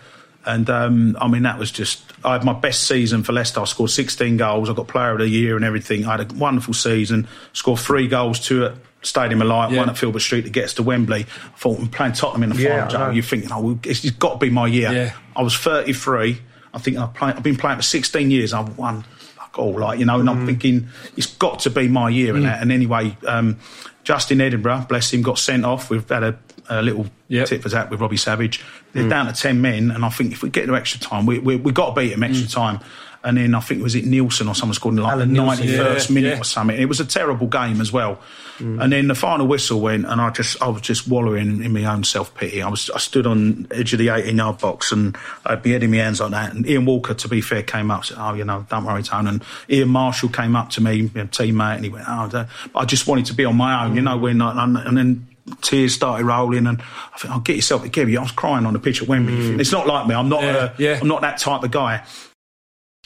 And 0.45 0.71
um, 0.71 1.17
I 1.21 1.27
mean, 1.27 1.43
that 1.43 1.59
was 1.59 1.73
just. 1.73 2.03
I 2.25 2.35
had 2.35 2.45
my 2.45 2.53
best 2.53 2.85
season 2.85 3.25
for 3.25 3.33
Leicester. 3.33 3.61
I 3.61 3.65
scored 3.65 3.91
16 3.91 4.37
goals. 4.37 4.71
I 4.71 4.73
got 4.75 4.87
Player 4.87 5.11
of 5.13 5.19
the 5.19 5.29
Year 5.29 5.57
and 5.57 5.65
everything. 5.65 6.07
I 6.07 6.13
had 6.17 6.31
a 6.31 6.35
wonderful 6.35 6.73
season. 6.75 7.27
Scored 7.53 7.81
three 7.81 8.07
goals, 8.07 8.39
two 8.39 8.65
at 8.67 8.75
Stadium 9.07 9.41
of 9.41 9.49
Light, 9.49 9.71
Yeah. 9.71 9.79
one 9.79 9.89
at 9.91 9.97
Filbert 9.97 10.21
Street 10.23 10.43
to 10.43 10.51
get 10.51 10.65
us 10.65 10.75
to 10.75 10.83
Wembley. 10.83 11.21
I 11.25 11.59
thought, 11.59 11.79
I'm 11.79 11.89
playing 11.89 12.13
Tottenham 12.15 12.43
in 12.51 12.57
the 12.57 12.63
Yeah, 12.63 12.89
final. 12.89 13.13
You're 13.15 13.23
thinking, 13.23 13.53
oh, 13.53 13.61
well, 13.61 13.79
it's, 13.85 14.05
it's 14.05 14.17
got 14.17 14.33
to 14.33 14.39
be 14.47 14.51
my 14.51 14.67
year. 14.67 14.93
Yeah. 14.93 15.13
I 15.37 15.43
was 15.43 15.57
33. 15.57 16.39
I 16.75 16.79
think 16.79 16.97
I've, 16.99 17.15
play, 17.15 17.29
I've 17.31 17.43
been 17.43 17.57
playing 17.57 17.77
for 17.77 17.83
16 17.83 18.31
years. 18.31 18.53
I've 18.53 18.77
won 18.77 19.03
fuck 19.37 19.59
all, 19.59 19.79
like, 19.79 19.99
you 19.99 20.05
know, 20.07 20.19
and 20.21 20.29
Mm. 20.29 20.33
I'm 20.33 20.47
thinking, 20.47 20.89
it's 21.17 21.27
got 21.27 21.61
to 21.61 21.71
be 21.71 21.89
my 21.89 22.09
year. 22.09 22.35
And, 22.35 22.45
that. 22.45 22.61
and 22.61 22.73
anyway, 22.73 23.17
um, 23.27 23.59
Justin 24.05 24.41
Edinburgh, 24.41 24.87
bless 24.89 25.13
him, 25.13 25.23
got 25.23 25.39
sent 25.39 25.65
off. 25.65 25.89
We've 25.91 26.09
had 26.09 26.23
a, 26.23 26.39
a 26.69 26.83
little 26.83 27.07
Yep. 27.29 27.47
tip 27.49 27.63
for 27.63 27.69
that 27.71 27.91
with 27.91 28.01
Robbie 28.01 28.17
Savage. 28.17 28.63
They're 28.93 29.05
Mm. 29.05 29.11
down 29.11 29.27
to 29.27 29.33
10 29.33 29.61
men, 29.61 29.91
and 29.91 30.05
I 30.05 30.09
think 30.11 30.33
if 30.33 30.43
we 30.43 30.51
get 30.51 30.67
to 30.67 30.77
extra 30.77 31.01
time, 31.01 31.27
we, 31.27 31.39
we, 31.39 31.57
we've 31.57 31.75
got 31.75 31.95
to 31.95 32.01
beat 32.01 32.11
them 32.11 32.23
extra 32.23 32.49
time. 32.49 32.81
And 33.25 33.37
then 33.37 33.55
I 33.55 33.61
think, 33.61 33.83
was 33.83 33.95
it 33.95 34.05
Nielsen 34.05 34.49
or 34.49 34.55
someone 34.55 34.75
scored 34.75 34.95
in 34.95 35.03
like 35.03 35.13
Alan 35.13 35.33
the 35.33 35.41
91st 35.41 36.09
yeah, 36.09 36.15
minute 36.15 36.35
yeah. 36.35 36.41
or 36.41 36.45
something. 36.45 36.81
It 36.81 36.89
was 36.89 37.01
a 37.01 37.05
terrible 37.05 37.47
game 37.47 37.81
as 37.81 37.93
well. 37.93 38.21
And 38.59 38.93
then 38.93 39.09
the 39.09 39.15
final 39.15 39.47
whistle 39.47 39.81
went, 39.81 40.07
and 40.07 40.21
I 40.21 40.31
just 40.31 40.61
I 40.63 40.69
was 40.69 40.83
just 40.83 41.07
wallowing 41.09 41.63
in 41.63 41.73
my 41.73 41.85
own 41.85 42.05
self 42.05 42.35
pity. 42.35 42.63
I 42.63 42.69
was 42.69 42.91
I 42.91 42.99
stood 42.99 43.27
on 43.27 43.67
edge 43.71 43.93
of 43.93 43.99
the 43.99 44.09
18 44.09 44.37
yard 44.37 44.59
box 44.59 44.93
and 44.93 45.17
I'd 45.45 45.63
be 45.63 45.73
head 45.73 45.83
in 45.83 45.91
my 45.91 45.99
hands 45.99 46.21
like 46.21 46.31
that. 46.31 46.55
And 46.55 46.67
Ian 46.67 46.87
Walker, 46.87 47.15
to 47.15 47.29
be 47.29 47.41
fair, 47.41 47.63
came 47.63 47.91
up 47.91 47.99
and 47.99 48.07
said, 48.07 48.17
"Oh, 48.19 48.35
you 48.35 48.45
know, 48.45 48.67
don't 48.71 48.85
worry, 48.85 49.03
Tone." 49.03 49.27
And 49.27 49.45
Ian 49.69 49.89
Marshall 49.89 50.31
came 50.31 50.57
up 50.57 50.71
to 50.71 50.81
me, 50.81 51.03
my 51.03 51.23
teammate, 51.25 51.77
and 51.77 51.85
he 51.85 51.91
went, 51.91 52.07
"Oh, 52.09 52.47
I 52.75 52.85
just 52.85 53.07
wanted 53.07 53.27
to 53.27 53.35
be 53.35 53.45
on 53.45 53.57
my 53.57 53.85
own, 53.85 53.95
you 53.95 54.03
know." 54.03 54.17
When 54.17 54.41
and, 54.41 54.77
and 54.77 54.97
then. 54.97 55.29
Tears 55.61 55.95
started 55.95 56.27
rolling, 56.27 56.67
and 56.67 56.83
I 57.15 57.19
think, 57.19 57.33
"I'll 57.33 57.39
get 57.39 57.55
yourself 57.55 57.83
together." 57.83 58.19
I 58.19 58.23
was 58.23 58.33
crying 58.33 58.67
on 58.67 58.73
the 58.73 58.81
pitch 58.81 59.01
at 59.01 59.07
Wembley. 59.07 59.61
It's 59.61 59.71
not 59.71 59.87
like 59.87 60.09
me. 60.09 60.15
I'm 60.17 60.29
not. 60.29 60.43
Yeah, 60.43 60.49
uh, 60.49 60.75
yeah. 60.77 60.99
I'm 61.01 61.07
not 61.07 61.21
that 61.21 61.39
type 61.39 61.63
of 61.63 61.71
guy. 61.71 62.03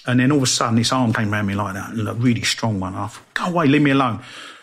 And 0.07 0.19
then 0.21 0.33
all 0.33 0.39
of 0.39 0.45
a 0.45 0.47
sudden, 0.47 0.77
this 0.77 0.93
arm 0.93 1.13
came 1.13 1.33
around 1.33 1.47
me 1.47 1.55
like 1.55 1.75
that, 1.75 1.91
and 1.91 2.09
a 2.09 2.15
really 2.15 2.43
strong 2.43 2.81
one. 2.81 2.95
I 2.95 3.07
thought, 3.09 3.35
go 3.35 3.45
away, 3.47 3.67
leave 3.67 3.83
me 3.83 3.91
alone. 3.91 4.23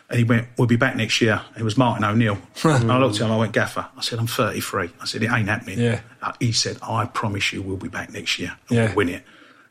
And 0.09 0.17
he 0.17 0.23
went, 0.23 0.47
we'll 0.57 0.67
be 0.67 0.77
back 0.77 0.95
next 0.95 1.19
year. 1.21 1.41
It 1.57 1.63
was 1.63 1.77
Martin 1.77 2.05
O'Neill. 2.05 2.37
and 2.63 2.91
I 2.91 2.97
looked 2.97 3.15
at 3.19 3.25
him, 3.25 3.31
I 3.31 3.37
went, 3.37 3.51
Gaffer. 3.51 3.85
I 3.97 4.01
said, 4.01 4.19
I'm 4.19 4.27
33. 4.27 4.89
I 5.01 5.05
said, 5.05 5.21
it 5.21 5.29
ain't 5.31 5.49
happening. 5.49 5.79
Yeah. 5.79 5.99
Uh, 6.21 6.31
He 6.39 6.53
said, 6.53 6.77
I 6.81 7.05
promise 7.05 7.51
you 7.53 7.61
we'll 7.61 7.75
be 7.77 7.89
back 7.89 8.11
next 8.13 8.39
year. 8.39 8.55
and 8.69 8.77
Yeah. 8.77 8.85
We'll 8.87 8.95
win 8.95 9.09
it. 9.09 9.23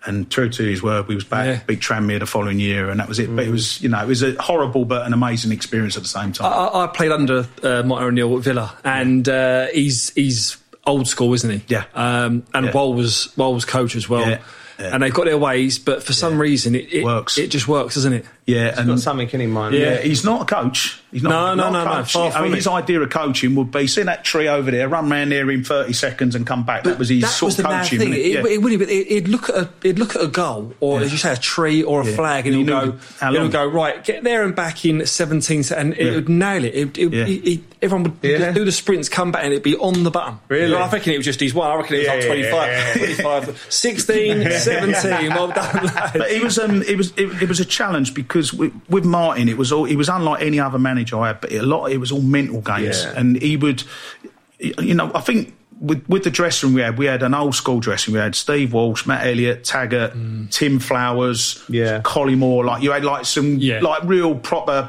And 0.04 0.30
true 0.30 0.48
to 0.50 0.62
his 0.62 0.82
word, 0.82 1.08
we 1.08 1.14
was 1.16 1.24
back, 1.24 1.46
Yeah. 1.46 1.60
beat 1.66 1.80
Tranmere 1.80 2.20
the 2.20 2.26
following 2.26 2.60
year, 2.60 2.90
and 2.90 3.00
that 3.00 3.08
was 3.08 3.18
it. 3.18 3.34
But 3.34 3.46
it 3.46 3.50
was, 3.50 3.80
you 3.82 3.88
know, 3.88 4.00
it 4.00 4.06
was 4.06 4.22
a 4.22 4.40
horrible 4.40 4.84
but 4.84 5.04
an 5.06 5.12
amazing 5.14 5.50
experience 5.52 5.96
at 5.96 6.02
the 6.04 6.08
same 6.08 6.32
time. 6.32 6.52
I, 6.52 6.84
I 6.84 6.86
played 6.86 7.10
under 7.12 7.48
uh, 7.62 7.82
Martin 7.82 8.08
O'Neill 8.08 8.36
at 8.36 8.44
Villa, 8.44 8.76
and 8.84 9.28
uh, 9.28 9.66
he's 9.74 10.10
he's 10.10 10.58
old 10.84 11.08
school, 11.08 11.32
isn't 11.34 11.50
he? 11.50 11.62
Yeah. 11.66 11.84
Um, 11.94 12.44
and 12.54 12.66
Yeah. 12.66 12.72
Wall 12.72 12.94
was 12.94 13.34
Wall 13.36 13.52
was 13.54 13.64
coach 13.64 13.96
as 13.96 14.08
well. 14.08 14.38
Yeah. 14.78 14.90
And 14.92 15.02
they've 15.02 15.12
got 15.12 15.24
their 15.24 15.38
ways, 15.38 15.78
but 15.78 16.02
for 16.02 16.12
some 16.12 16.38
reason 16.38 16.74
it, 16.74 16.92
it 16.92 17.04
Works. 17.04 17.38
It 17.38 17.48
just 17.50 17.66
works, 17.66 17.94
doesn't 17.94 18.12
it? 18.12 18.26
Yeah, 18.46 18.74
Got 18.76 18.86
and 18.88 19.00
something 19.00 19.28
in 19.40 19.50
mind. 19.50 19.74
Yeah, 19.74 19.96
he's 19.98 20.24
not 20.24 20.42
a 20.42 20.44
coach. 20.44 21.00
He's 21.10 21.22
not, 21.22 21.30
No, 21.30 21.54
not 21.54 21.72
no, 21.72 21.80
a 21.80 21.84
no, 21.84 21.90
no, 21.90 21.96
coach. 22.02 22.12
far 22.12 22.30
I 22.32 22.42
mean, 22.42 22.52
his 22.52 22.66
idea 22.66 23.00
of 23.00 23.10
coaching 23.10 23.54
would 23.54 23.70
be 23.70 23.86
see 23.86 24.02
that 24.02 24.22
tree 24.24 24.48
over 24.48 24.70
there, 24.70 24.88
run 24.88 25.08
round 25.08 25.32
there 25.32 25.50
in 25.50 25.64
thirty 25.64 25.92
seconds 25.94 26.34
and 26.34 26.46
come 26.46 26.64
back. 26.64 26.84
that 26.84 26.98
was 26.98 27.08
his 27.08 27.22
that 27.22 27.28
sort 27.28 27.48
was 27.50 27.58
of 27.58 27.64
coaching. 27.66 27.98
thing. 27.98 28.12
It? 28.12 28.26
Yeah. 28.26 28.46
it, 28.46 28.62
would 28.62 28.72
it, 28.80 29.08
he'd 29.08 29.28
look 29.28 29.48
at 29.48 29.54
a, 29.56 29.68
he'd 29.82 29.98
look 29.98 30.14
at 30.14 30.22
a 30.22 30.26
goal, 30.28 30.74
or 30.80 31.00
as 31.00 31.10
you 31.12 31.18
say, 31.18 31.32
a 31.32 31.36
tree 31.36 31.82
or 31.82 32.02
a 32.02 32.06
Yeah. 32.06 32.14
flag, 32.16 32.46
and 32.46 32.54
And 32.56 32.68
he'll 32.68 32.92
go, 32.92 32.98
he'll 33.32 33.48
go 33.48 33.66
right, 33.66 34.04
get 34.04 34.22
there 34.24 34.44
and 34.44 34.54
back 34.54 34.84
in 34.84 35.04
seventeen, 35.06 35.64
and 35.76 35.94
it 35.94 36.06
Yeah. 36.06 36.14
would 36.16 36.28
nail 36.28 36.64
it. 36.64 36.74
It, 36.74 36.98
it, 36.98 37.12
Yeah. 37.12 37.24
he- 37.24 37.40
he- 37.40 37.64
everyone 37.82 38.02
would 38.04 38.16
Yeah. 38.22 38.52
do 38.52 38.64
the 38.64 38.72
sprints, 38.72 39.08
come 39.08 39.32
back, 39.32 39.44
and 39.44 39.52
it'd 39.52 39.62
be 39.62 39.76
on 39.76 40.02
the 40.02 40.10
button. 40.10 40.38
Really? 40.48 40.74
I 40.74 40.88
reckon 40.90 41.12
it 41.14 41.16
was 41.18 41.26
just 41.26 41.40
his 41.40 41.54
one. 41.54 41.70
I 41.70 41.74
reckon 41.76 41.96
it 41.96 41.98
was 42.00 42.08
like 42.08 42.20
Yeah, 42.22 42.26
25, 42.28 42.52
yeah, 42.68 42.86
yeah. 42.86 42.94
25, 42.94 43.66
16, 43.70 44.50
17. 44.58 45.30
Well 45.30 45.48
done, 45.48 45.84
lad. 45.94 46.10
But 46.14 46.30
it 46.30 46.42
was 46.42 46.58
um, 46.58 46.82
it 46.82 46.96
was 46.96 47.12
it, 47.16 47.42
it 47.42 47.48
was 47.48 47.60
a 47.60 47.64
challenge 47.64 48.12
because 48.14 48.35
with, 48.52 48.72
with 48.88 49.04
Martin, 49.04 49.48
it 49.48 49.56
was 49.56 49.72
all 49.72 49.84
he 49.84 49.96
was 49.96 50.08
unlike 50.08 50.42
any 50.42 50.58
other 50.60 50.78
manager 50.78 51.18
I 51.20 51.28
had. 51.28 51.40
But 51.40 51.52
a 51.52 51.62
lot, 51.62 51.86
it 51.92 51.98
was 51.98 52.10
all 52.12 52.22
mental 52.22 52.60
games, 52.60 53.02
Yeah. 53.04 53.12
and 53.16 53.40
he 53.40 53.56
would, 53.56 53.82
you 54.58 54.94
know, 54.94 55.10
I 55.14 55.20
think. 55.20 55.54
With, 55.78 56.08
with 56.08 56.24
the 56.24 56.30
dressing 56.30 56.70
room 56.70 56.74
we 56.76 56.80
had, 56.80 56.96
we 56.96 57.04
had 57.04 57.22
an 57.22 57.34
old 57.34 57.54
school 57.54 57.80
dressing. 57.80 58.14
We 58.14 58.18
had 58.18 58.34
Steve 58.34 58.72
Walsh, 58.72 59.04
Matt 59.04 59.26
Elliott, 59.26 59.62
Taggart, 59.62 60.14
Tim 60.50 60.78
Flowers, 60.78 61.62
Yeah. 61.68 62.00
Collymore. 62.00 62.64
Like 62.64 62.82
you 62.82 62.92
had 62.92 63.04
like 63.04 63.26
some 63.26 63.58
Yeah. 63.58 63.80
like 63.80 64.02
real 64.04 64.34
proper 64.36 64.88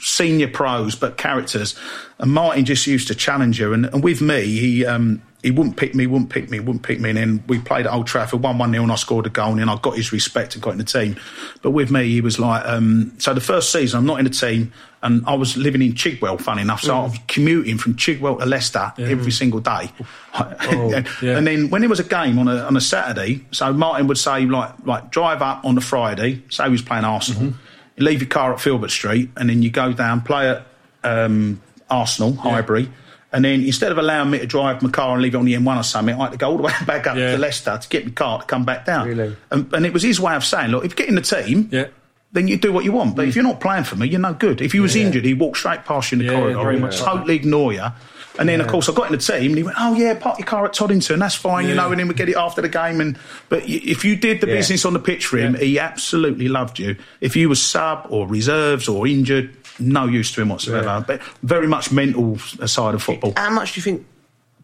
senior 0.00 0.48
pros, 0.48 0.94
but 0.94 1.18
characters. 1.18 1.74
And 2.18 2.30
Martin 2.32 2.64
just 2.64 2.86
used 2.86 3.08
to 3.08 3.14
challenge 3.14 3.60
you. 3.60 3.74
And, 3.74 3.84
and 3.84 4.02
with 4.02 4.22
me, 4.22 4.46
he 4.46 4.86
um, 4.86 5.20
he 5.42 5.50
wouldn't 5.50 5.76
pick 5.76 5.94
me, 5.94 6.06
wouldn't 6.06 6.30
pick 6.30 6.50
me, 6.50 6.60
wouldn't 6.60 6.84
pick 6.84 7.00
me. 7.00 7.10
And 7.10 7.18
then 7.18 7.44
we 7.48 7.58
played 7.58 7.86
at 7.86 7.92
Old 7.92 8.06
Trafford, 8.06 8.42
1 8.42 8.58
1 8.58 8.70
0, 8.70 8.82
and 8.82 8.92
I 8.92 8.94
scored 8.94 9.26
a 9.26 9.30
goal. 9.30 9.50
And 9.50 9.58
then 9.58 9.68
I 9.68 9.76
got 9.76 9.96
his 9.96 10.12
respect 10.12 10.54
and 10.54 10.62
got 10.62 10.70
in 10.70 10.78
the 10.78 10.84
team. 10.84 11.16
But 11.62 11.72
with 11.72 11.90
me, 11.90 12.08
he 12.08 12.20
was 12.20 12.38
like, 12.38 12.64
um, 12.64 13.12
so 13.18 13.34
the 13.34 13.40
first 13.40 13.72
season, 13.72 13.98
I'm 13.98 14.06
not 14.06 14.20
in 14.20 14.24
the 14.24 14.30
team. 14.30 14.72
And 15.02 15.24
I 15.26 15.34
was 15.34 15.56
living 15.56 15.82
in 15.82 15.94
Chigwell, 15.94 16.40
funny 16.40 16.62
enough. 16.62 16.82
So 16.82 16.96
I 16.96 17.02
was 17.02 17.18
commuting 17.26 17.76
from 17.76 17.96
Chigwell 17.96 18.38
to 18.38 18.46
Leicester 18.46 18.92
every 18.98 19.32
single 19.32 19.58
day. 19.58 19.90
and, 20.32 21.08
yeah. 21.22 21.36
and 21.36 21.44
then 21.44 21.70
when 21.70 21.80
there 21.80 21.90
was 21.90 21.98
a 21.98 22.04
game 22.04 22.38
on 22.38 22.46
a, 22.46 22.58
on 22.58 22.76
a 22.76 22.80
Saturday, 22.80 23.44
so 23.50 23.72
Martin 23.72 24.06
would 24.06 24.18
say, 24.18 24.46
like, 24.46 24.72
like 24.84 25.10
drive 25.10 25.42
up 25.42 25.64
on 25.64 25.74
the 25.74 25.80
Friday, 25.80 26.44
say 26.50 26.66
he 26.66 26.70
was 26.70 26.82
playing 26.82 27.04
Arsenal, 27.04 27.52
you 27.96 28.04
leave 28.04 28.20
your 28.20 28.28
car 28.28 28.52
at 28.52 28.60
Filbert 28.60 28.92
Street, 28.92 29.30
and 29.36 29.50
then 29.50 29.60
you 29.60 29.70
go 29.70 29.92
down, 29.92 30.20
play 30.20 30.50
at 30.50 30.66
um, 31.02 31.60
Arsenal, 31.90 32.34
Highbury, 32.34 32.88
And 33.32 33.44
then 33.44 33.62
instead 33.62 33.90
of 33.92 33.98
allowing 33.98 34.30
me 34.30 34.38
to 34.40 34.46
drive 34.46 34.82
my 34.82 34.90
car 34.90 35.14
and 35.14 35.22
leave 35.22 35.34
it 35.34 35.38
on 35.38 35.44
the 35.46 35.54
M1 35.54 35.80
or 35.80 35.82
something, 35.82 36.14
I 36.14 36.24
had 36.24 36.32
to 36.32 36.38
go 36.38 36.50
all 36.50 36.56
the 36.58 36.62
way 36.64 36.72
back 36.86 37.06
up 37.06 37.16
Yeah. 37.16 37.32
to 37.32 37.38
Leicester 37.38 37.78
to 37.80 37.88
get 37.88 38.04
my 38.04 38.10
car 38.12 38.40
to 38.40 38.46
come 38.46 38.64
back 38.64 38.84
down. 38.84 39.08
Really? 39.08 39.36
And, 39.50 39.72
and 39.72 39.86
it 39.86 39.92
was 39.92 40.02
his 40.02 40.20
way 40.20 40.34
of 40.34 40.44
saying, 40.44 40.70
look, 40.70 40.84
if 40.84 40.92
you 40.92 40.96
get 40.96 41.08
in 41.08 41.14
the 41.14 41.22
team, 41.22 41.68
Yeah. 41.72 41.86
then 42.32 42.46
you 42.48 42.56
do 42.58 42.72
what 42.72 42.84
you 42.84 42.92
want. 42.92 43.16
But 43.16 43.26
if 43.28 43.32
mm. 43.32 43.36
you're 43.36 43.44
not 43.44 43.60
playing 43.60 43.84
for 43.84 43.96
me, 43.96 44.06
you're 44.08 44.20
no 44.20 44.34
good. 44.34 44.60
If 44.60 44.72
he 44.72 44.80
was 44.80 44.94
injured, 44.96 45.24
he 45.24 45.32
walked 45.34 45.56
straight 45.58 45.84
past 45.86 46.12
you 46.12 46.20
in 46.20 46.26
the 46.26 46.32
Yeah, 46.32 46.38
corridor. 46.38 46.72
He 46.72 46.82
would 46.82 46.92
totally 46.92 47.36
ignore 47.36 47.72
you. 47.72 47.86
And 48.38 48.48
then, 48.48 48.62
of 48.62 48.66
course, 48.66 48.88
I 48.88 48.94
got 48.94 49.06
in 49.08 49.12
the 49.12 49.18
team, 49.18 49.50
and 49.50 49.56
he 49.58 49.62
went, 49.62 49.76
"Oh 49.78 49.94
yeah, 49.94 50.14
park 50.14 50.38
your 50.38 50.46
car 50.46 50.64
at 50.64 50.72
Toddington. 50.72 51.18
That's 51.18 51.34
fine, 51.34 51.68
you 51.68 51.74
know." 51.74 51.90
And 51.90 52.00
then 52.00 52.08
we 52.08 52.14
get 52.14 52.30
it 52.30 52.36
after 52.36 52.62
the 52.62 52.68
game. 52.70 52.98
And 53.02 53.18
but 53.50 53.60
y- 53.64 53.80
if 53.84 54.06
you 54.06 54.16
did 54.16 54.40
the 54.40 54.46
Yeah. 54.46 54.54
business 54.54 54.86
on 54.86 54.94
the 54.94 54.98
pitch 55.00 55.26
for 55.26 55.36
him, 55.36 55.52
Yeah. 55.54 55.60
he 55.60 55.78
absolutely 55.78 56.48
loved 56.48 56.78
you. 56.78 56.96
If 57.20 57.36
you 57.36 57.50
were 57.50 57.56
sub 57.56 58.06
or 58.08 58.26
reserves 58.26 58.88
or 58.88 59.06
injured, 59.06 59.54
no 59.82 60.06
use 60.06 60.32
to 60.32 60.42
him 60.42 60.48
whatsoever. 60.48 61.04
But 61.06 61.22
very 61.42 61.66
much 61.66 61.92
mental 61.92 62.38
side 62.38 62.94
of 62.94 63.02
football. 63.02 63.32
How 63.36 63.50
much 63.50 63.74
do 63.74 63.78
you 63.78 63.82
think 63.82 64.06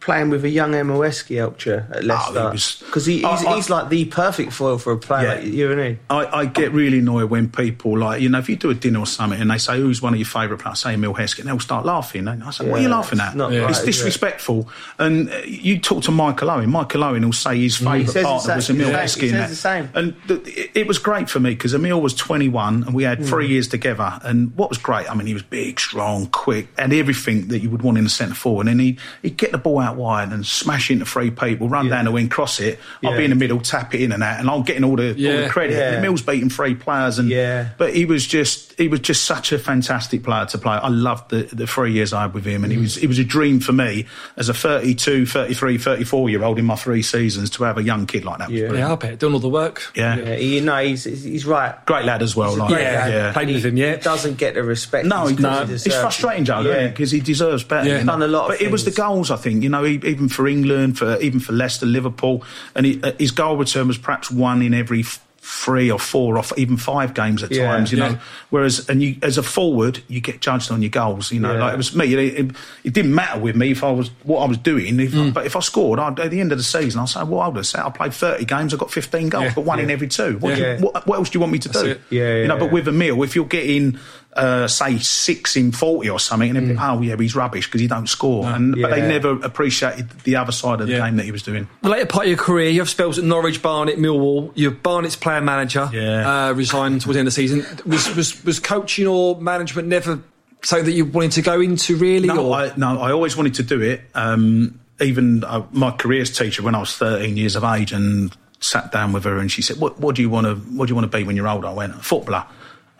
playing 0.00 0.30
with 0.30 0.44
a 0.44 0.48
young 0.48 0.74
Emile 0.74 0.98
Heskey 1.00 1.30
you 1.64 1.72
at 1.90 2.04
Leicester? 2.04 2.38
Oh, 2.38 2.50
Because 2.86 3.06
he, 3.06 3.16
he's, 3.16 3.24
I- 3.24 3.50
I- 3.50 3.56
he's 3.56 3.70
like 3.70 3.88
the 3.88 4.04
perfect 4.06 4.52
foil 4.52 4.78
for 4.78 4.92
a 4.92 4.96
player 4.98 5.28
Yeah. 5.28 5.34
like 5.34 5.44
you 5.44 5.72
and 5.72 5.80
he. 5.80 5.98
I, 6.10 6.40
I 6.40 6.44
get 6.46 6.72
really 6.72 6.98
annoyed 7.00 7.30
when 7.30 7.48
people 7.50 7.98
like 7.98 8.20
you 8.20 8.28
know 8.28 8.38
if 8.38 8.48
you 8.48 8.56
do 8.56 8.70
a 8.70 8.74
dinner 8.74 9.00
or 9.00 9.06
something 9.06 9.40
and 9.40 9.50
they 9.50 9.58
say 9.58 9.78
who's 9.78 10.00
one 10.02 10.12
of 10.14 10.18
your 10.18 10.26
favourite 10.26 10.60
players, 10.62 10.80
say 10.80 10.94
Emile 10.94 11.14
Heskey, 11.14 11.40
and 11.40 11.48
they'll 11.48 11.60
start 11.60 11.84
laughing. 11.84 12.28
And 12.28 12.42
I 12.44 12.50
say, 12.50 12.68
what 12.68 12.80
are 12.80 12.82
you 12.82 12.88
laughing 12.88 13.20
at? 13.20 13.34
it's 13.34 13.40
right, 13.40 13.52
it's 13.70 13.78
is 13.78 13.82
it? 13.82 13.86
disrespectful. 13.86 14.68
And 14.98 15.30
uh, 15.30 15.38
you 15.44 15.78
talk 15.78 16.02
to 16.04 16.10
Michael 16.10 16.50
Owen. 16.50 16.70
Michael 16.70 17.04
Owen 17.04 17.24
will 17.24 17.32
say 17.32 17.58
his 17.60 17.76
favourite 17.76 18.06
says 18.06 18.14
the 18.14 18.22
partner 18.22 18.54
was 18.56 18.70
Emile 18.70 19.00
he 19.02 19.08
says 19.08 19.50
the 19.50 19.56
same. 19.56 19.88
And 19.94 20.14
th- 20.28 20.70
it, 20.74 20.86
was 20.86 20.98
great 20.98 21.28
for 21.28 21.40
me 21.40 21.50
because 21.50 21.74
Emile 21.74 22.00
was 22.00 22.14
21 22.14 22.84
and 22.84 22.94
we 22.94 23.02
had 23.04 23.24
three 23.24 23.48
years 23.48 23.68
together. 23.68 24.18
And 24.22 24.54
what 24.56 24.68
was 24.68 24.78
great, 24.78 25.10
I 25.10 25.14
mean, 25.14 25.26
he 25.26 25.34
was 25.34 25.42
big, 25.42 25.78
strong, 25.80 26.26
quick, 26.28 26.68
and 26.78 26.92
everything 26.92 27.48
that 27.48 27.60
you 27.60 27.70
would 27.70 27.82
want 27.82 27.98
in 27.98 28.06
a 28.06 28.08
centre 28.08 28.34
forward. 28.34 28.68
And 28.68 28.80
he'd, 28.80 28.98
he'd 29.22 29.36
get 29.36 29.52
the 29.52 29.58
ball 29.58 29.78
out 29.80 29.87
wide 29.96 30.32
and 30.32 30.46
smash 30.46 30.90
into 30.90 31.04
three 31.04 31.30
people, 31.30 31.68
run 31.68 31.88
down 31.88 32.04
the 32.04 32.10
wing, 32.12 32.28
cross 32.28 32.60
it. 32.60 32.78
I'd 33.04 33.16
be 33.16 33.24
in 33.24 33.30
the 33.30 33.36
middle, 33.36 33.60
tap 33.60 33.94
it 33.94 34.02
in 34.02 34.12
and 34.12 34.22
that, 34.22 34.40
and 34.40 34.48
I'm 34.48 34.62
getting 34.62 34.84
all 34.84 34.96
the, 34.96 35.10
all 35.10 35.42
the 35.44 35.48
credit. 35.48 35.76
Yeah. 35.76 35.98
Emile's 35.98 36.22
beating 36.22 36.50
three 36.50 36.74
players, 36.74 37.18
and 37.18 37.28
Yeah. 37.28 37.70
but 37.78 37.94
he 37.94 38.04
was 38.04 38.26
just 38.26 38.78
he 38.78 38.88
was 38.88 39.00
just 39.00 39.24
such 39.24 39.52
a 39.52 39.58
fantastic 39.58 40.22
player 40.22 40.46
to 40.46 40.58
play. 40.58 40.74
I 40.74 40.88
loved 40.88 41.30
the, 41.30 41.42
the 41.52 41.66
three 41.66 41.92
years 41.92 42.12
I 42.12 42.22
had 42.22 42.34
with 42.34 42.44
him, 42.44 42.64
and 42.64 42.72
he 42.72 42.78
mm. 42.78 42.82
was 42.82 42.96
it 42.96 43.06
was 43.06 43.18
a 43.18 43.24
dream 43.24 43.60
for 43.60 43.72
me 43.72 44.06
as 44.36 44.48
a 44.48 44.54
32, 44.54 45.26
33, 45.26 45.78
34 45.78 46.30
year 46.30 46.44
old 46.44 46.58
in 46.58 46.64
my 46.64 46.76
three 46.76 47.02
seasons 47.02 47.50
to 47.50 47.64
have 47.64 47.78
a 47.78 47.82
young 47.82 48.06
kid 48.06 48.24
like 48.24 48.38
that. 48.38 48.50
Yeah. 48.50 48.72
Yeah, 48.72 48.92
I 48.92 48.96
bet. 48.96 49.18
Doing 49.18 49.34
all 49.34 49.40
the 49.40 49.48
work. 49.48 49.82
yeah. 49.94 50.16
Yeah, 50.16 50.36
he, 50.36 50.60
no, 50.60 50.76
he's, 50.82 51.04
he's 51.04 51.46
right. 51.46 51.84
Great 51.86 52.04
lad 52.04 52.22
as 52.22 52.34
well. 52.34 52.56
Like, 52.56 52.68
great 52.68 52.82
Yeah, 52.82 53.32
played 53.32 53.48
with 53.48 53.64
him, 53.64 53.76
yeah. 53.76 53.96
He 53.96 54.02
doesn't 54.02 54.38
get 54.38 54.54
the 54.54 54.62
respect. 54.62 55.06
No, 55.06 55.26
he's 55.26 55.38
no, 55.38 55.66
to 55.66 55.72
it's 55.72 55.86
frustrating, 55.86 56.44
Joe, 56.44 56.60
Yeah. 56.60 56.88
because 56.88 57.10
he 57.10 57.20
deserves 57.20 57.64
better. 57.64 57.88
Yeah. 57.88 57.98
you 57.98 58.04
know. 58.04 58.12
Done 58.12 58.22
a 58.22 58.28
lot 58.28 58.42
of 58.44 58.48
but 58.58 58.62
it 58.62 58.70
was 58.70 58.84
the 58.84 58.90
goals, 58.90 59.30
I 59.30 59.36
think. 59.36 59.62
You 59.62 59.68
know, 59.68 59.77
he, 59.84 59.94
even 60.04 60.28
for 60.28 60.46
England, 60.48 60.98
for 60.98 61.18
even 61.20 61.40
for 61.40 61.52
Leicester, 61.52 61.86
Liverpool, 61.86 62.42
and 62.74 62.86
he, 62.86 63.00
uh, 63.02 63.12
his 63.18 63.30
goal 63.30 63.56
return 63.56 63.88
was 63.88 63.98
perhaps 63.98 64.30
one 64.30 64.62
in 64.62 64.74
every 64.74 65.04
three 65.40 65.90
or 65.90 65.98
four 65.98 66.36
or 66.36 66.44
even 66.58 66.76
five 66.76 67.14
games 67.14 67.42
at 67.42 67.50
Yeah. 67.50 67.66
times. 67.68 67.90
You 67.90 67.96
Yeah. 67.98 68.08
know, 68.10 68.18
whereas 68.50 68.86
and 68.90 69.02
you 69.02 69.16
as 69.22 69.38
a 69.38 69.42
forward, 69.42 70.00
you 70.06 70.20
get 70.20 70.42
judged 70.42 70.70
on 70.70 70.82
your 70.82 70.90
goals. 70.90 71.32
You 71.32 71.40
know, 71.40 71.54
Yeah. 71.54 71.60
like 71.60 71.72
it 71.72 71.76
was 71.78 71.94
me. 71.94 72.12
It, 72.12 72.18
it, 72.38 72.50
it 72.84 72.92
didn't 72.92 73.14
matter 73.14 73.40
with 73.40 73.56
me 73.56 73.70
if 73.70 73.82
I 73.82 73.90
was 73.90 74.10
what 74.24 74.40
I 74.40 74.46
was 74.46 74.58
doing. 74.58 75.00
If, 75.00 75.12
Mm. 75.12 75.32
But 75.32 75.46
if 75.46 75.56
I 75.56 75.60
scored 75.60 75.98
I'd, 76.00 76.20
at 76.20 76.30
the 76.30 76.40
end 76.40 76.52
of 76.52 76.58
the 76.58 76.64
season, 76.64 77.00
I'll 77.00 77.06
say, 77.06 77.20
"What 77.20 77.44
I 77.44 77.48
would 77.48 77.56
have 77.56 77.66
said, 77.66 77.80
I 77.80 77.88
played 77.88 78.12
thirty 78.12 78.44
games, 78.44 78.74
I 78.74 78.76
got 78.76 78.90
fifteen 78.90 79.30
goals, 79.30 79.44
Yeah. 79.44 79.54
got 79.54 79.64
one 79.64 79.78
in 79.80 79.90
every 79.90 80.08
two. 80.08 80.36
What, 80.38 80.58
you- 80.58 80.76
what, 80.80 81.06
what 81.06 81.18
else 81.18 81.30
do 81.30 81.36
you 81.36 81.40
want 81.40 81.52
me 81.54 81.60
to 81.60 81.68
That's 81.68 81.82
do? 81.82 81.90
it. 81.92 82.00
Yeah, 82.10 82.36
you 82.42 82.46
know, 82.48 82.58
but 82.58 82.70
with 82.70 82.86
Emile, 82.86 83.22
if 83.22 83.34
you're 83.34 83.46
getting 83.46 83.96
uh, 84.34 84.68
say 84.68 84.98
six 84.98 85.56
in 85.56 85.72
forty 85.72 86.08
or 86.08 86.20
something, 86.20 86.56
and 86.56 86.68
then 86.68 86.76
Mm. 86.76 86.98
oh 86.98 87.02
yeah, 87.02 87.16
he's 87.18 87.34
rubbish 87.34 87.66
because 87.66 87.80
he 87.80 87.86
don't 87.88 88.08
score, 88.08 88.46
and 88.46 88.80
but 88.80 88.90
they 88.90 89.00
never 89.00 89.30
appreciated 89.42 90.10
the 90.24 90.36
other 90.36 90.52
side 90.52 90.80
of 90.80 90.86
the 90.86 90.92
Yeah. 90.92 91.06
game 91.06 91.16
that 91.16 91.24
he 91.24 91.32
was 91.32 91.42
doing. 91.42 91.66
The 91.82 91.88
later 91.88 92.06
part 92.06 92.26
of 92.26 92.28
your 92.30 92.38
career, 92.38 92.68
you 92.70 92.80
have 92.80 92.88
spells 92.90 93.18
at 93.18 93.24
Norwich, 93.24 93.62
Barnet, 93.62 93.98
Millwall. 93.98 94.52
You're 94.54 94.70
Barnet's 94.70 95.16
player 95.16 95.40
manager. 95.40 95.88
Yeah. 95.92 96.48
Uh, 96.48 96.52
resigned 96.52 97.00
towards 97.00 97.14
the 97.16 97.20
end 97.20 97.28
of 97.28 97.34
the 97.34 97.40
season. 97.40 97.66
Was, 97.86 98.14
was, 98.14 98.44
was 98.44 98.60
coaching 98.60 99.06
or 99.06 99.40
management 99.40 99.88
never 99.88 100.20
something 100.62 100.84
that 100.86 100.92
you 100.92 101.04
wanted 101.04 101.32
to 101.32 101.42
go 101.42 101.60
into, 101.60 101.96
really? 101.96 102.28
No, 102.28 102.46
or? 102.48 102.54
I, 102.56 102.72
no, 102.76 103.00
I 103.00 103.12
always 103.12 103.36
wanted 103.36 103.54
to 103.54 103.62
do 103.62 103.80
it. 103.80 104.02
Um, 104.14 104.78
even 105.00 105.42
uh, 105.44 105.64
my 105.72 105.90
careers 105.92 106.36
teacher 106.36 106.62
when 106.62 106.74
I 106.74 106.80
was 106.80 106.94
13 106.96 107.36
years 107.36 107.54
of 107.56 107.62
age 107.64 107.92
and 107.92 108.36
sat 108.60 108.90
down 108.90 109.12
with 109.12 109.22
her 109.24 109.38
and 109.38 109.50
she 109.52 109.62
said, 109.62 109.76
"What, 109.78 110.00
what 110.00 110.16
do 110.16 110.22
you 110.22 110.28
want 110.28 110.46
to 110.48 110.56
What 110.76 110.86
do 110.86 110.90
you 110.90 110.96
want 110.96 111.10
to 111.10 111.16
be 111.16 111.22
when 111.22 111.36
you're 111.36 111.46
older?" 111.48 111.68
I 111.68 111.72
went, 111.72 111.92
"A 111.94 111.98
footballer." 111.98 112.44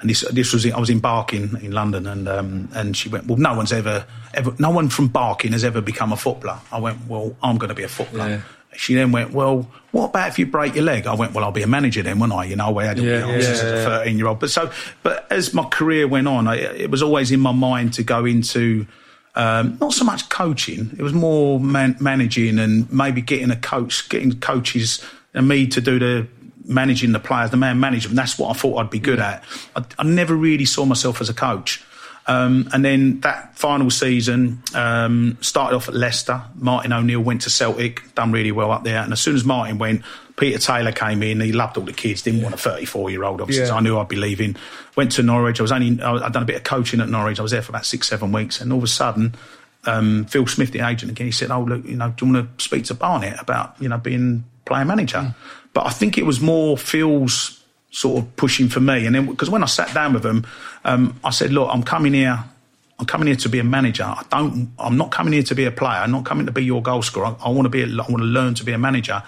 And 0.01 0.09
this 0.09 0.21
this 0.31 0.53
was 0.53 0.65
I 0.65 0.79
was 0.79 0.91
in 0.91 1.01
Barking 1.01 1.57
in 1.61 1.73
London, 1.73 2.07
and 2.07 2.29
um, 2.29 2.69
and 2.75 2.97
she 2.97 3.09
went, 3.09 3.27
"Well, 3.27 3.37
no 3.39 3.55
one's 3.57 3.73
ever 3.73 4.07
ever 4.35 4.55
no 4.59 4.71
one 4.71 4.89
from 4.89 5.09
Barking 5.09 5.53
has 5.53 5.65
ever 5.65 5.81
become 5.81 6.13
a 6.13 6.17
footballer." 6.17 6.61
I 6.71 6.79
went, 6.79 7.07
"Well, 7.09 7.35
I'm 7.43 7.59
going 7.59 7.71
to 7.71 7.75
be 7.75 7.83
a 7.83 7.89
footballer." 7.89 8.29
Yeah. 8.29 8.41
She 8.77 8.95
then 8.95 9.11
went, 9.11 9.33
"Well, 9.33 9.69
what 9.91 10.11
about 10.11 10.29
if 10.29 10.39
you 10.39 10.47
break 10.47 10.77
your 10.77 10.85
leg?" 10.85 11.09
I 11.09 11.15
went, 11.15 11.33
"Well, 11.33 11.45
I'll 11.45 11.51
be 11.51 11.63
a 11.63 11.67
manager 11.67 12.03
then, 12.05 12.21
won't 12.21 12.33
I?" 12.33 12.45
You 12.45 12.55
know, 12.55 12.79
I 12.79 12.85
had 12.85 13.01
all 13.01 13.07
Yeah, 13.07 13.21
the 13.21 13.27
answers 13.27 13.59
yeah. 13.61 13.69
as 13.71 13.85
a 13.87 14.03
13 14.05 14.19
year 14.19 14.29
old. 14.29 14.39
But 14.39 14.51
so, 14.51 14.71
but 15.03 15.27
as 15.33 15.53
my 15.53 15.65
career 15.65 16.07
went 16.07 16.29
on, 16.29 16.47
I, 16.47 16.57
it 16.57 16.91
was 16.93 17.03
always 17.03 17.33
in 17.33 17.41
my 17.41 17.53
mind 17.53 17.95
to 17.95 18.05
go 18.05 18.25
into 18.25 18.87
um, 19.35 19.79
not 19.81 19.95
so 19.95 20.05
much 20.05 20.29
coaching. 20.29 20.95
It 20.97 21.03
was 21.03 21.13
more 21.13 21.59
man- 21.59 21.97
managing 22.01 22.61
and 22.61 22.89
maybe 22.93 23.21
getting 23.21 23.51
a 23.51 23.57
coach, 23.57 24.09
getting 24.09 24.39
coaches 24.39 25.05
and 25.35 25.49
me 25.49 25.67
to 25.69 25.81
do 25.81 25.99
the 25.99 26.27
managing 26.69 27.11
the 27.13 27.19
players, 27.19 27.51
the 27.51 27.57
man 27.57 27.81
management. 27.81 28.15
That's 28.15 28.39
what 28.39 28.51
I 28.55 28.59
thought 28.59 28.77
I'd 28.79 28.91
be 28.91 29.01
good 29.01 29.19
at. 29.19 29.43
I, 29.75 29.85
I 29.99 30.05
never 30.05 30.35
really 30.37 30.65
saw 30.67 30.85
myself 30.85 31.21
as 31.21 31.29
a 31.29 31.35
coach. 31.35 31.83
Um, 32.27 32.69
and 32.75 32.85
then 32.85 33.21
that 33.21 33.57
final 33.57 33.91
season 33.91 34.63
um, 34.75 35.39
started 35.41 35.75
off 35.77 35.89
at 35.89 35.95
Leicester. 35.95 36.43
Martin 36.57 36.93
O'Neill 36.93 37.21
went 37.23 37.41
to 37.43 37.51
Celtic, 37.51 38.15
done 38.15 38.33
really 38.33 38.53
well 38.53 38.71
up 38.71 38.85
there. 38.85 38.99
And 39.03 39.13
as 39.15 39.21
soon 39.21 39.35
as 39.35 39.45
Martin 39.45 39.79
went, 39.79 40.03
Peter 40.37 40.59
Taylor 40.59 40.93
came 40.93 41.23
in. 41.23 41.41
He 41.41 41.53
loved 41.53 41.79
all 41.79 41.85
the 41.85 41.93
kids. 41.95 42.21
Didn't 42.21 42.43
want 42.43 42.55
a 42.55 42.59
34 42.59 43.09
year 43.11 43.25
old. 43.25 43.41
Obviously, 43.41 43.63
Yeah. 43.63 43.71
so 43.71 43.77
I 43.77 43.81
knew 43.81 43.99
I'd 43.99 44.09
be 44.09 44.17
leaving. 44.17 44.57
Went 44.95 45.13
to 45.13 45.23
Norwich. 45.23 45.59
I 45.59 45.63
was 45.63 45.73
only 45.73 46.01
I'd 46.03 46.33
done 46.35 46.43
a 46.43 46.47
bit 46.47 46.57
of 46.57 46.65
coaching 46.65 47.01
at 47.01 47.09
Norwich. 47.09 47.39
I 47.39 47.43
was 47.43 47.51
there 47.51 47.63
for 47.63 47.73
about 47.73 47.87
six, 47.87 48.07
seven 48.09 48.31
weeks, 48.31 48.61
and 48.61 48.73
all 48.73 48.79
of 48.79 48.85
a 48.85 48.89
sudden. 48.89 49.35
Um, 49.87 50.27
Phil 50.27 50.47
Smith, 50.47 50.71
the 50.73 50.87
agent 50.87 51.11
again, 51.11 51.27
he 51.29 51.33
said, 51.33 51.51
"Oh, 51.51 51.63
look, 51.63 51.85
you 51.87 51.97
know, 51.97 52.13
do 52.15 52.27
you 52.27 52.33
want 52.33 52.59
to 52.59 52.63
speak 52.63 52.85
to 52.87 52.95
Barnet 52.95 53.41
about, 53.41 53.75
you 53.81 53.89
know, 53.89 53.97
being 53.97 54.45
player 54.67 54.85
manager?" 54.85 55.35
But 55.79 55.87
I 55.87 55.91
think 55.91 56.19
it 56.19 56.27
was 56.27 56.41
more 56.41 56.77
Phil's 56.77 57.63
sort 57.93 58.19
of 58.19 58.35
pushing 58.35 58.69
for 58.69 58.81
me. 58.81 59.07
And 59.07 59.15
then 59.15 59.27
because 59.27 59.49
when 59.49 59.63
I 59.63 59.67
sat 59.67 59.95
down 59.95 60.13
with 60.13 60.27
him, 60.27 60.45
um, 60.85 61.15
I 61.23 61.31
said, 61.31 61.53
"Look, 61.53 61.69
I'm 61.73 61.85
coming 61.85 62.15
here. 62.15 62.43
I'm 62.99 63.07
coming 63.07 63.29
here 63.29 63.37
to 63.37 63.49
be 63.49 63.61
a 63.61 63.65
manager. 63.65 64.03
I 64.03 64.25
don't. 64.29 64.73
I'm 64.77 64.97
not 64.97 65.13
coming 65.13 65.35
here 65.35 65.45
to 65.45 65.55
be 65.55 65.67
a 65.67 65.71
player. 65.71 66.01
I'm 66.01 66.11
not 66.11 66.25
coming 66.25 66.47
to 66.47 66.53
be 66.53 66.65
your 66.65 66.83
goal 66.83 67.03
scorer. 67.03 67.27
I, 67.27 67.45
I 67.45 67.49
want 67.51 67.67
to 67.67 67.69
be. 67.69 67.83
A, 67.83 67.87
I 67.87 68.11
want 68.11 68.19
to 68.19 68.25
learn 68.25 68.55
to 68.55 68.65
be 68.65 68.73
a 68.73 68.79
manager." 68.79 69.23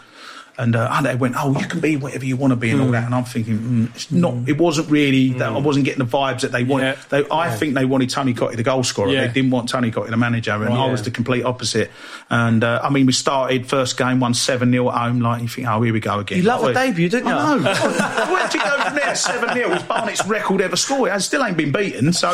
And, 0.60 0.76
uh, 0.76 1.00
they 1.02 1.14
went, 1.14 1.34
"Oh, 1.38 1.58
you 1.58 1.66
can 1.66 1.80
be 1.80 1.96
whatever 1.96 2.24
you 2.24 2.36
want 2.36 2.52
to 2.52 2.56
be," 2.56 2.70
and 2.70 2.80
all 2.80 2.90
that. 2.90 3.04
And 3.04 3.14
I'm 3.14 3.24
thinking, 3.24 3.58
mm, 3.58 3.94
it's 3.94 4.10
not. 4.10 4.34
It 4.46 4.58
wasn't 4.58 4.90
really 4.90 5.30
that. 5.34 5.52
I 5.52 5.58
wasn't 5.58 5.86
getting 5.86 6.04
the 6.04 6.10
vibes 6.10 6.42
that 6.42 6.52
they 6.52 6.64
wanted. 6.64 6.84
Yeah. 6.84 6.96
They, 7.08 7.24
I 7.30 7.50
think 7.50 7.74
they 7.74 7.84
wanted 7.84 8.10
Tony 8.10 8.34
Cottee 8.34 8.56
the 8.56 8.62
goal 8.62 8.82
scorer. 8.82 9.10
Yeah. 9.10 9.26
They 9.26 9.32
didn't 9.32 9.50
want 9.50 9.68
Tony 9.68 9.90
Cottee 9.90 10.10
the 10.10 10.16
manager, 10.16 10.52
and 10.52 10.74
I 10.74 10.90
was 10.90 11.02
the 11.02 11.10
complete 11.10 11.44
opposite. 11.44 11.90
And 12.28 12.62
uh, 12.62 12.80
I 12.82 12.90
mean, 12.90 13.06
we 13.06 13.12
started 13.12 13.66
first 13.66 13.96
game, 13.96 14.20
one 14.20 14.34
seven 14.34 14.70
0 14.70 14.90
at 14.90 14.98
home. 14.98 15.20
Like 15.20 15.42
you 15.42 15.48
think, 15.48 15.66
oh, 15.66 15.80
here 15.82 15.92
we 15.92 16.00
go 16.00 16.18
again. 16.18 16.38
You 16.38 16.44
love 16.44 16.64
a 16.64 16.74
debut, 16.74 17.08
didn't 17.08 17.28
you? 17.28 17.32
I 17.32 17.56
know. 17.56 17.62
Where'd 18.32 18.54
you 18.54 18.60
go 18.60 18.82
from 18.82 18.94
there? 18.94 19.14
7 19.14 19.54
0 19.54 19.70
was 19.70 19.82
Barnet's 19.82 20.26
record 20.26 20.60
ever 20.60 20.76
score. 20.76 21.08
It 21.08 21.20
still 21.22 21.44
ain't 21.44 21.56
been 21.56 21.72
beaten. 21.72 22.12
So, 22.12 22.30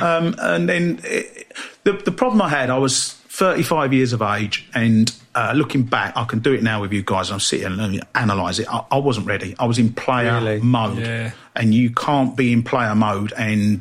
um, 0.00 0.34
and 0.38 0.68
then 0.68 1.00
it, 1.04 1.52
the, 1.84 1.92
the 1.92 2.12
problem 2.12 2.42
I 2.42 2.48
had, 2.48 2.70
I 2.70 2.78
was 2.78 3.12
35 3.12 3.92
years 3.92 4.12
of 4.12 4.22
age, 4.22 4.68
and 4.74 5.14
uh, 5.34 5.52
looking 5.54 5.82
back, 5.82 6.16
I 6.16 6.24
can 6.24 6.38
do 6.40 6.52
it 6.52 6.62
now 6.62 6.80
with 6.80 6.92
you 6.92 7.02
guys. 7.02 7.30
I'm 7.30 7.40
sitting 7.40 7.78
and 7.78 8.00
analyse 8.14 8.58
it. 8.60 8.68
I, 8.68 8.84
I 8.90 8.98
wasn't 8.98 9.26
ready. 9.26 9.54
I 9.58 9.66
was 9.66 9.78
in 9.78 9.92
player 9.92 10.34
Really? 10.34 10.60
mode. 10.60 10.98
Yeah. 10.98 11.32
And 11.56 11.74
you 11.74 11.90
can't 11.90 12.36
be 12.36 12.52
in 12.52 12.62
player 12.62 12.94
mode 12.94 13.32
and 13.36 13.80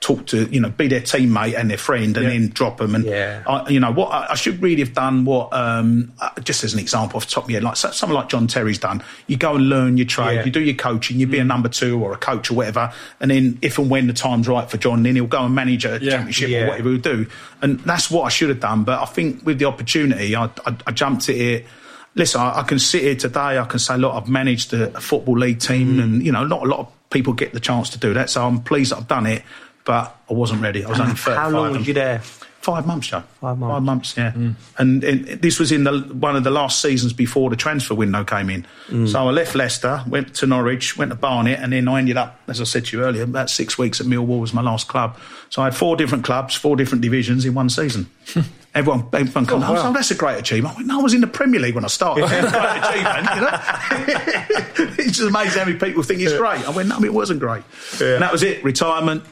talk 0.00 0.26
to 0.26 0.44
you 0.52 0.60
know 0.60 0.68
be 0.68 0.86
their 0.88 1.00
teammate 1.00 1.58
and 1.58 1.70
their 1.70 1.78
friend 1.78 2.16
and 2.18 2.26
Yeah. 2.26 2.32
then 2.32 2.48
drop 2.50 2.76
them 2.76 2.94
and 2.94 3.04
Yeah. 3.04 3.42
I, 3.46 3.68
you 3.70 3.80
know 3.80 3.90
what 3.90 4.08
I, 4.12 4.32
I 4.32 4.34
should 4.34 4.62
really 4.62 4.80
have 4.82 4.92
done 4.92 5.24
what 5.24 5.52
um, 5.54 6.12
uh, 6.20 6.28
just 6.42 6.62
as 6.64 6.74
an 6.74 6.78
example 6.80 7.16
off 7.16 7.24
the 7.26 7.30
top 7.32 7.44
of 7.44 7.48
my 7.48 7.54
head 7.54 7.64
like 7.64 7.76
so- 7.76 7.90
someone 7.92 8.16
like 8.16 8.28
John 8.28 8.46
Terry's 8.46 8.78
done 8.78 9.02
you 9.26 9.36
go 9.38 9.54
and 9.56 9.68
learn 9.70 9.96
your 9.96 10.06
trade 10.06 10.34
Yeah. 10.36 10.44
you 10.44 10.50
do 10.50 10.60
your 10.60 10.74
coaching 10.74 11.18
you 11.18 11.26
be 11.26 11.38
a 11.38 11.42
Mm. 11.42 11.46
number 11.46 11.68
two 11.70 11.98
or 12.04 12.12
a 12.12 12.16
coach 12.18 12.50
or 12.50 12.54
whatever 12.54 12.92
and 13.20 13.30
then 13.30 13.58
if 13.62 13.78
and 13.78 13.88
when 13.88 14.06
the 14.06 14.12
time's 14.12 14.46
right 14.46 14.70
for 14.70 14.76
John 14.76 15.02
then 15.02 15.16
he'll 15.16 15.26
go 15.26 15.44
and 15.44 15.54
manage 15.54 15.86
a 15.86 15.98
championship 15.98 16.50
or 16.50 16.68
whatever 16.68 16.90
he'll 16.90 17.00
do 17.00 17.26
and 17.62 17.80
that's 17.80 18.10
what 18.10 18.24
I 18.24 18.28
should 18.28 18.50
have 18.50 18.60
done 18.60 18.84
but 18.84 19.00
I 19.00 19.06
think 19.06 19.46
with 19.46 19.58
the 19.58 19.64
opportunity 19.64 20.36
I, 20.36 20.44
I, 20.66 20.76
I 20.86 20.92
jumped 20.92 21.28
at 21.30 21.36
it 21.36 21.66
Listen, 22.14 22.40
I, 22.40 22.62
can 22.62 22.78
sit 22.78 23.02
here 23.02 23.14
today. 23.14 23.58
I 23.58 23.66
can 23.66 23.78
say, 23.78 23.98
look, 23.98 24.14
I've 24.14 24.26
managed 24.26 24.72
a, 24.72 24.96
a 24.96 25.00
football 25.02 25.36
league 25.38 25.58
team, 25.60 26.00
and 26.00 26.24
you 26.24 26.32
know, 26.32 26.46
not 26.46 26.62
a 26.62 26.64
lot 26.66 26.80
of 26.80 26.88
people 27.10 27.34
get 27.34 27.52
the 27.52 27.60
chance 27.60 27.90
to 27.90 27.98
do 27.98 28.14
that. 28.14 28.30
So 28.30 28.42
I'm 28.46 28.62
pleased 28.62 28.92
that 28.92 28.96
I've 28.96 29.06
done 29.06 29.26
it, 29.26 29.42
but 29.86 30.14
I 30.28 30.34
wasn't 30.34 30.60
ready. 30.60 30.84
I 30.84 30.90
was 30.90 31.00
only 31.00 31.14
35. 31.14 31.36
How 31.36 31.48
long 31.48 31.72
were 31.72 31.78
you 31.78 31.94
there? 31.94 32.18
Five 32.18 32.84
months, 32.84 33.06
Joe. 33.06 33.22
Five 33.40 33.58
months. 33.58 33.72
Five 33.74 33.82
months, 33.84 34.16
yeah. 34.16 34.32
Mm. 34.32 34.54
And, 34.76 35.04
and 35.04 35.24
this 35.40 35.60
was 35.60 35.70
in 35.70 35.84
the 35.84 36.00
one 36.00 36.34
of 36.34 36.42
the 36.42 36.50
last 36.50 36.82
seasons 36.82 37.12
before 37.12 37.48
the 37.48 37.54
transfer 37.54 37.94
window 37.94 38.24
came 38.24 38.50
in. 38.50 38.66
Mm. 38.88 39.08
So 39.08 39.20
I 39.28 39.30
left 39.30 39.54
Leicester, 39.54 40.02
went 40.08 40.34
to 40.34 40.46
Norwich, 40.46 40.96
went 40.98 41.12
to 41.12 41.14
Barnet, 41.16 41.60
and 41.60 41.72
then 41.72 41.86
I 41.86 42.00
ended 42.00 42.16
up, 42.16 42.40
as 42.48 42.60
I 42.60 42.64
said 42.64 42.86
to 42.86 42.96
you 42.96 43.04
earlier, 43.04 43.22
about 43.22 43.50
six 43.50 43.78
weeks 43.78 44.00
at 44.00 44.08
Millwall 44.08 44.40
was 44.40 44.52
my 44.52 44.62
last 44.62 44.88
club. 44.88 45.16
So 45.48 45.62
I 45.62 45.66
had 45.66 45.76
four 45.76 45.94
different 45.96 46.24
clubs, 46.24 46.56
four 46.56 46.74
different 46.74 47.02
divisions 47.02 47.44
in 47.44 47.54
one 47.54 47.70
season. 47.70 48.10
Everyone, 48.74 49.08
everyone 49.14 49.46
Oh, 49.48 49.56
wow. 49.72 49.88
oh, 49.88 49.92
that's 49.94 50.10
a 50.10 50.14
great 50.14 50.38
achievement. 50.38 50.74
I 50.74 50.76
went, 50.76 50.88
no, 50.88 51.00
I 51.00 51.02
was 51.02 51.14
in 51.14 51.22
the 51.22 51.26
Premier 51.26 51.58
League 51.60 51.74
when 51.74 51.84
I 51.84 51.88
started. 51.88 52.26
Great 52.28 52.44
achievement, 52.44 53.28
you 53.34 53.40
know. 53.40 54.94
it's 54.98 55.16
just 55.16 55.30
amazing 55.30 55.58
how 55.60 55.64
many 55.64 55.78
people 55.78 56.02
think 56.02 56.20
it's 56.20 56.36
great. 56.36 56.66
I 56.66 56.70
went, 56.70 56.90
no, 56.90 57.02
it 57.02 57.14
wasn't 57.14 57.40
great. 57.40 57.62
And 58.02 58.20
that 58.20 58.30
was 58.30 58.42
it. 58.42 58.62
Retirement, 58.62 59.22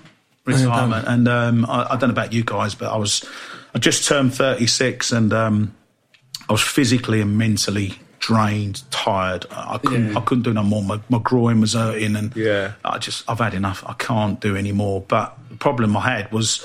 retirement. 0.46 1.06
And 1.08 1.28
um, 1.28 1.64
I, 1.66 1.84
I 1.90 1.96
don't 1.96 2.08
know 2.10 2.12
about 2.14 2.32
you 2.32 2.44
guys, 2.44 2.74
but 2.74 2.92
I 2.92 2.96
was, 2.96 3.24
I 3.74 3.78
just 3.78 4.06
turned 4.06 4.34
36 4.34 5.12
and 5.12 5.32
um, 5.32 5.74
I 6.48 6.52
was 6.52 6.62
physically 6.62 7.20
and 7.20 7.36
mentally 7.38 7.94
drained, 8.18 8.82
tired. 8.90 9.46
I 9.50 9.78
couldn't, 9.78 10.12
Yeah. 10.12 10.18
I 10.18 10.20
couldn't 10.22 10.44
do 10.44 10.52
no 10.54 10.62
more. 10.62 10.82
My, 10.82 11.00
my 11.10 11.18
groin 11.18 11.60
was 11.60 11.74
hurting, 11.74 12.16
and 12.16 12.34
Yeah. 12.34 12.72
I 12.84 12.98
just, 12.98 13.28
I've 13.28 13.38
had 13.38 13.52
enough. 13.54 13.84
I 13.86 13.92
can't 13.94 14.40
do 14.40 14.56
any 14.56 14.72
more. 14.72 15.00
But 15.02 15.36
the 15.50 15.56
problem 15.56 15.96
I 15.96 16.00
had 16.16 16.32
was, 16.32 16.64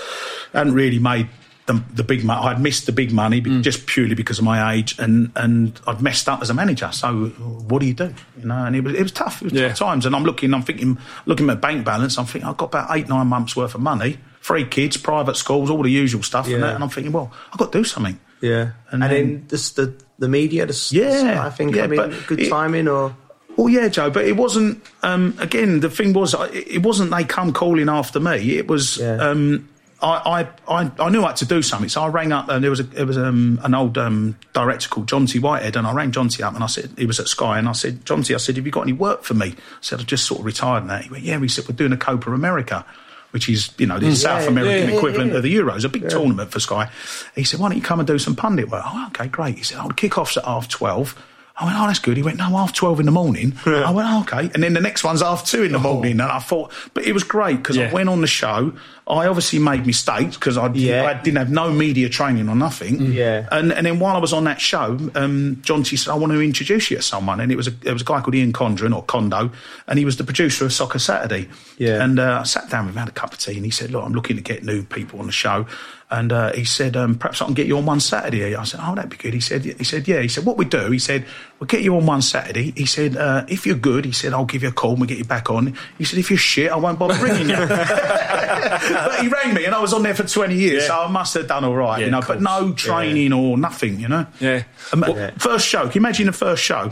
I 0.54 0.60
hadn't 0.60 0.74
really 0.74 1.00
made 1.00 1.28
the, 1.70 1.82
the 1.94 2.04
big 2.04 2.24
money. 2.26 2.42
I'd 2.48 2.60
missed 2.60 2.86
the 2.86 2.92
big 2.92 3.12
money 3.14 3.40
be- 3.40 3.62
just 3.62 3.86
purely 3.86 4.16
because 4.16 4.40
of 4.40 4.44
my 4.46 4.74
age, 4.74 4.98
and 5.00 5.32
and 5.36 5.80
I'd 5.88 6.02
messed 6.02 6.28
up 6.28 6.42
as 6.42 6.50
a 6.50 6.54
manager. 6.54 6.90
So 6.92 7.28
what 7.70 7.80
do 7.80 7.86
you 7.86 7.94
do? 7.94 8.14
You 8.40 8.46
know, 8.48 8.66
and 8.66 8.76
it 8.76 8.84
was 8.84 8.94
it 8.96 9.04
was 9.04 9.12
tough. 9.14 9.42
It 9.42 9.46
was 9.46 9.54
Yeah. 9.54 9.68
tough 9.70 9.78
times. 9.80 10.06
And 10.06 10.16
I'm 10.16 10.24
looking, 10.24 10.54
I'm 10.54 10.64
thinking, 10.64 10.98
looking 11.26 11.50
at 11.50 11.62
bank 11.62 11.86
balance. 11.86 12.18
I'm 12.18 12.26
thinking 12.26 12.50
I've 12.50 12.58
got 12.58 12.66
about 12.74 12.96
eight, 12.98 13.08
nine 13.08 13.28
months 13.28 13.56
worth 13.56 13.76
of 13.76 13.82
money. 13.82 14.18
Three 14.42 14.66
kids, 14.66 14.98
private 14.98 15.36
schools, 15.38 15.70
all 15.70 15.84
the 15.84 15.92
usual 15.92 16.24
stuff, 16.24 16.48
and, 16.48 16.64
that, 16.64 16.74
and 16.76 16.84
I'm 16.84 16.90
thinking, 16.90 17.12
well, 17.14 17.32
I've 17.54 17.60
got 17.60 17.72
to 17.72 17.78
do 17.80 17.84
something. 17.84 18.20
Yeah, 18.42 18.72
And 18.92 19.04
and, 19.04 19.12
then- 19.12 19.46
the, 19.50 19.94
the 20.18 20.28
media, 20.30 20.66
the 20.66 20.90
Yeah, 20.92 21.46
I 21.46 21.50
think 21.50 21.76
yeah, 21.76 21.84
I 21.84 21.88
mean 21.88 22.16
good 22.28 22.40
it- 22.40 22.50
timing 22.50 22.88
or 22.88 23.16
Well, 23.58 23.68
yeah, 23.68 23.90
Joe, 23.90 24.10
but 24.10 24.24
it 24.26 24.38
wasn't. 24.38 24.82
Um, 25.04 25.36
again, 25.40 25.82
the 25.82 25.90
thing 25.90 26.14
was, 26.14 26.34
it 26.54 26.82
wasn't 26.84 27.12
they 27.12 27.26
come 27.26 27.52
calling 27.52 27.90
after 27.90 28.20
me. 28.22 28.58
It 28.58 28.68
was. 28.70 28.98
Yeah. 28.98 29.18
Um, 29.18 29.68
I, 30.02 30.48
I, 30.68 30.82
I, 30.82 30.92
I 31.00 31.10
knew 31.10 31.24
I 31.24 31.28
had 31.28 31.36
to 31.38 31.46
do 31.46 31.62
something, 31.62 31.90
so 31.90 32.02
I 32.02 32.08
rang 32.08 32.32
up, 32.32 32.48
and 32.48 32.64
there 32.64 32.70
was 32.70 32.80
a, 32.80 32.84
there 32.84 33.06
was 33.06 33.18
um, 33.18 33.60
an 33.64 33.74
old 33.74 33.98
um, 33.98 34.38
director 34.54 34.88
called 34.88 35.08
John 35.08 35.26
T. 35.26 35.40
Whitehead, 35.40 35.76
and 35.76 35.86
I 35.86 35.94
rang 35.94 36.12
John 36.12 36.30
T. 36.30 36.42
up, 36.42 36.54
and 36.56 36.64
I 36.64 36.68
said 36.68 36.92
he 36.98 37.06
was 37.06 37.20
at 37.20 37.28
Sky, 37.28 37.60
and 37.60 37.68
I 37.68 37.74
said, 37.74 38.06
John 38.06 38.24
T. 38.24 38.34
I 38.34 38.38
said, 38.38 38.56
have 38.56 38.66
you 38.66 38.72
got 38.72 38.84
any 38.84 38.94
work 38.94 39.24
for 39.24 39.34
me? 39.34 39.48
I 39.48 39.78
said, 39.82 40.00
I 40.00 40.04
just 40.04 40.26
sort 40.26 40.40
of 40.40 40.46
retired, 40.46 40.82
and 40.82 40.90
that. 40.90 41.04
He 41.04 41.10
went, 41.10 41.24
yeah. 41.24 41.38
We 41.38 41.50
said, 41.50 41.68
we're 41.68 41.76
doing 41.76 41.94
a 41.94 41.98
Copa 41.98 42.32
America. 42.32 42.86
Which 43.32 43.48
is, 43.48 43.70
you 43.78 43.86
know, 43.86 44.00
the 44.00 44.16
South 44.16 44.48
American 44.48 44.90
yeah, 44.90 44.96
equivalent 44.96 45.34
yeah. 45.34 45.38
of 45.38 45.44
the 45.44 45.56
Euros, 45.56 45.86
a 45.86 45.90
big 45.90 46.10
tournament 46.10 46.50
for 46.50 46.60
Sky. 46.60 46.90
He 47.36 47.44
said, 47.44 47.60
"Why 47.60 47.70
don't 47.70 47.78
you 47.78 47.84
come 47.84 48.00
and 48.00 48.08
do 48.08 48.18
some 48.18 48.36
pundit 48.36 48.72
work?" 48.72 48.84
Oh, 48.84 49.06
okay, 49.10 49.28
great. 49.28 49.56
He 49.56 49.64
said, 49.64 49.78
I'll 49.78 49.92
kick-off's 49.92 50.36
at 50.38 50.46
half 50.46 50.68
12. 50.68 51.16
I 51.60 51.66
went, 51.66 51.78
oh, 51.78 51.88
that's 51.88 52.00
good. 52.00 52.16
He 52.16 52.24
went, 52.24 52.38
no, 52.38 52.46
half 52.46 52.72
12 52.74 53.02
in 53.02 53.06
the 53.06 53.12
morning. 53.12 53.54
I 53.66 53.92
went, 53.92 54.08
oh, 54.10 54.22
okay. 54.22 54.50
And 54.54 54.64
then 54.64 54.74
the 54.74 54.80
next 54.80 55.04
one's 55.04 55.22
half 55.22 55.46
two 55.46 55.64
in 55.64 55.74
the 55.74 55.80
morning. 55.80 56.14
And 56.14 56.22
I 56.22 56.40
thought, 56.40 56.72
but 56.94 57.04
it 57.06 57.12
was 57.12 57.24
great 57.24 57.58
because 57.58 57.76
Yeah. 57.76 57.90
I 57.90 57.94
went 57.94 58.08
on 58.08 58.22
the 58.22 58.28
show. 58.28 58.72
I 59.08 59.26
obviously 59.28 59.60
made 59.60 59.86
mistakes 59.86 60.36
because 60.38 60.56
I, 60.58 60.72
Yeah. 60.74 61.04
I 61.06 61.16
didn't 61.22 61.38
have 61.38 61.50
no 61.50 61.72
media 61.72 62.08
training 62.08 62.48
or 62.48 62.56
nothing. 62.56 63.12
Yeah. 63.12 63.48
And, 63.52 63.74
and 63.74 63.86
then 63.86 64.00
while 64.00 64.16
I 64.16 64.20
was 64.20 64.32
on 64.32 64.46
that 64.46 64.62
show, 64.62 64.98
um, 65.16 65.60
John 65.62 65.84
T 65.84 65.98
said, 65.98 66.12
I 66.12 66.16
want 66.16 66.32
to 66.32 66.40
introduce 66.42 66.90
you 66.92 66.98
to 66.98 67.04
someone. 67.04 67.40
And 67.42 67.52
it 67.52 67.56
was 67.56 67.68
a, 67.68 67.74
it 67.84 67.92
was 67.92 68.04
a 68.04 68.06
guy 68.06 68.22
called 68.22 68.36
Ian 68.36 68.54
Condren 68.54 68.96
or 68.96 69.04
Condo. 69.04 69.52
And 69.88 70.00
he 70.00 70.06
was 70.06 70.16
the 70.18 70.24
producer 70.24 70.64
of 70.64 70.72
Soccer 70.72 71.00
Saturday. 71.00 71.50
Yeah. 71.78 72.02
And 72.04 72.20
uh, 72.20 72.40
I 72.40 72.44
sat 72.44 72.70
down 72.70 72.86
with 72.86 72.96
him, 72.96 73.00
had 73.00 73.10
a 73.10 73.12
cup 73.12 73.34
of 73.34 73.40
tea. 73.40 73.56
And 73.58 73.66
he 73.66 73.72
said, 73.72 73.92
look, 73.92 74.06
I'm 74.06 74.14
looking 74.14 74.38
to 74.38 74.42
get 74.44 74.64
new 74.64 74.84
people 74.84 75.20
on 75.20 75.26
the 75.26 75.32
show. 75.34 75.66
And 76.12 76.32
uh, 76.34 76.54
he 76.54 76.66
said, 76.66 76.98
um, 76.98 77.14
perhaps 77.20 77.40
I 77.40 77.46
can 77.46 77.54
get 77.54 77.68
you 77.68 77.78
on 77.78 77.86
one 77.86 78.00
Saturday. 78.00 78.56
I 78.56 78.64
said, 78.64 78.80
oh, 78.84 78.96
that'd 78.96 79.12
be 79.12 79.18
good. 79.18 79.36
He 79.36 79.40
said, 79.40 79.64
he 79.64 79.84
said, 79.84 80.08
yeah. 80.08 80.22
He 80.22 80.28
said, 80.28 80.44
what 80.44 80.58
we 80.58 80.66
do, 80.66 80.90
he 80.90 80.98
said, 80.98 81.24
we'll 81.60 81.68
get 81.68 81.84
you 81.84 81.96
on 81.96 82.08
one 82.08 82.24
Saturday. 82.24 82.74
He 82.76 82.88
said, 82.88 83.16
uh, 83.16 83.46
if 83.48 83.68
you're 83.68 83.76
good, 83.76 84.06
he 84.06 84.12
said, 84.12 84.34
I'll 84.34 84.46
give 84.46 84.64
you 84.64 84.70
a 84.70 84.72
call 84.72 84.92
and 84.92 85.02
we'll 85.02 85.08
get 85.08 85.20
you 85.20 85.24
back 85.24 85.52
on. 85.52 85.76
He 86.00 86.06
said, 86.06 86.18
if 86.18 86.32
you're 86.32 86.40
shit, 86.40 86.72
I 86.72 86.78
won't 86.78 86.98
bother 86.98 87.14
ringing 87.24 87.50
you. 87.50 87.56
but 87.68 89.20
he 89.22 89.28
rang 89.28 89.54
me 89.54 89.66
and 89.66 89.76
I 89.76 89.80
was 89.80 89.94
on 89.94 90.02
there 90.02 90.16
for 90.16 90.24
20 90.24 90.56
years, 90.56 90.82
Yeah. 90.82 90.88
so 90.88 91.00
I 91.02 91.08
must 91.12 91.36
have 91.36 91.48
done 91.48 91.64
all 91.64 91.76
right, 91.76 92.00
Yeah, 92.00 92.06
you 92.06 92.12
know, 92.12 92.22
but 92.26 92.42
no 92.42 92.74
training 92.74 93.32
or 93.32 93.56
nothing, 93.58 94.00
you 94.00 94.08
know. 94.08 94.26
Yeah. 94.40 94.64
Um, 94.92 95.02
Well- 95.02 95.32
First 95.38 95.68
show, 95.68 95.84
can 95.84 95.92
you 95.94 96.02
imagine 96.02 96.26
the 96.26 96.34
first 96.34 96.64
show? 96.64 96.92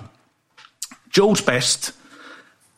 George 1.10 1.44
Best, 1.44 1.92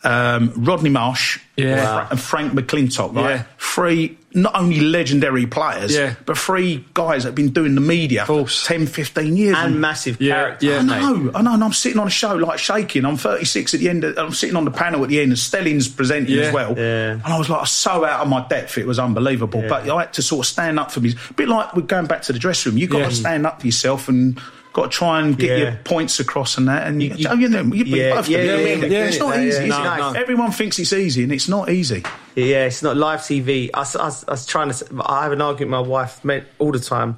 um, 0.06 0.54
Rodney 0.56 0.90
Marsh, 0.90 1.40
Yeah. 1.58 2.08
And 2.10 2.18
Frank 2.18 2.54
McLintock, 2.54 3.14
right? 3.14 3.30
Yeah. 3.36 3.44
Three 3.58 4.18
not 4.34 4.54
only 4.56 4.80
legendary 4.80 5.48
players, 5.48 5.94
Yeah. 5.96 6.14
but 6.26 6.38
three 6.38 6.86
guys 6.94 7.24
that 7.24 7.30
have 7.30 7.36
been 7.36 7.50
doing 7.50 7.74
the 7.74 7.82
media 7.82 8.26
for 8.28 8.46
10, 8.48 8.86
15 8.86 9.36
years. 9.36 9.56
and 9.58 9.82
massive 9.82 10.22
Yeah, 10.22 10.36
character. 10.36 10.66
yeah. 10.68 10.78
I 10.80 10.82
know, 10.84 11.32
I 11.34 11.42
know, 11.42 11.54
and 11.56 11.64
I'm 11.64 11.74
sitting 11.74 11.98
on 12.00 12.06
a 12.06 12.12
show 12.12 12.36
like 12.36 12.60
shaking. 12.60 13.06
I'm 13.06 13.18
36 13.18 13.74
at 13.74 13.80
the 13.80 13.90
end. 13.90 14.04
Of, 14.04 14.18
I'm 14.20 14.32
sitting 14.34 14.56
on 14.56 14.66
the 14.66 14.72
panel 14.72 15.02
at 15.04 15.10
the 15.10 15.20
end, 15.20 15.32
and 15.32 15.40
Stelling's 15.40 15.88
presenting 15.88 16.36
Yeah, 16.36 16.44
as 16.44 16.54
well. 16.54 16.76
yeah. 16.78 17.14
And 17.14 17.24
I 17.26 17.38
was 17.40 17.50
like 17.50 17.66
so 17.68 18.06
out 18.06 18.22
of 18.22 18.28
my 18.28 18.46
depth, 18.48 18.78
it 18.78 18.86
was 18.86 19.00
unbelievable. 19.00 19.64
But 19.68 19.90
I 19.90 20.00
had 20.02 20.14
to 20.14 20.22
sort 20.22 20.46
of 20.46 20.50
stand 20.52 20.80
up 20.80 20.92
for 20.92 21.00
me. 21.00 21.16
A 21.30 21.34
bit 21.34 21.50
like 21.50 21.76
we're 21.76 21.82
going 21.82 22.06
back 22.06 22.22
to 22.24 22.34
the 22.34 22.40
dressing 22.40 22.72
room. 22.74 22.78
You've 22.80 22.92
got 22.92 23.00
Yeah. 23.00 23.10
to 23.10 23.16
stand 23.16 23.46
up 23.48 23.62
for 23.62 23.66
yourself 23.68 24.08
and. 24.10 24.40
Got 24.72 24.84
to 24.92 24.98
try 24.98 25.20
and 25.20 25.36
get 25.38 25.50
Yeah. 25.50 25.58
your 25.64 25.72
points 25.84 26.20
across 26.20 26.58
and 26.58 26.68
that, 26.68 26.88
and 26.88 27.02
you, 27.02 27.14
you- 27.16 27.28
oh, 27.28 27.34
you 27.34 27.50
know, 27.50 27.64
you, 27.64 27.84
yeah, 27.86 28.16
both 28.16 28.30
yeah, 28.30 28.38
You 28.40 28.46
know 28.48 28.54
what 28.54 28.62
I 28.62 28.66
yeah, 28.70 28.86
yeah, 28.86 29.06
it's 29.06 29.18
not 29.20 29.36
yeah, 29.36 29.44
easy. 29.44 29.62
yeah. 29.64 29.68
No, 29.98 30.12
no. 30.14 30.20
Everyone 30.20 30.52
thinks 30.52 30.78
it's 30.78 30.94
easy, 30.94 31.24
and 31.24 31.32
it's 31.32 31.50
not 31.50 31.70
easy. 31.70 32.04
Yeah, 32.36 32.66
it's 32.66 32.84
not 32.84 32.96
live 32.96 33.22
TV. 33.22 33.72
I, 33.74 33.80
was- 33.80 33.96
I, 33.96 34.30
I 34.30 34.32
was 34.34 34.46
trying 34.46 34.72
to. 34.72 34.86
I 35.06 35.24
have 35.24 35.32
an 35.32 35.42
argument 35.42 35.82
with 35.82 35.88
my 35.88 35.92
wife 35.92 36.22
all 36.60 36.72
the 36.72 36.80
time. 36.80 37.18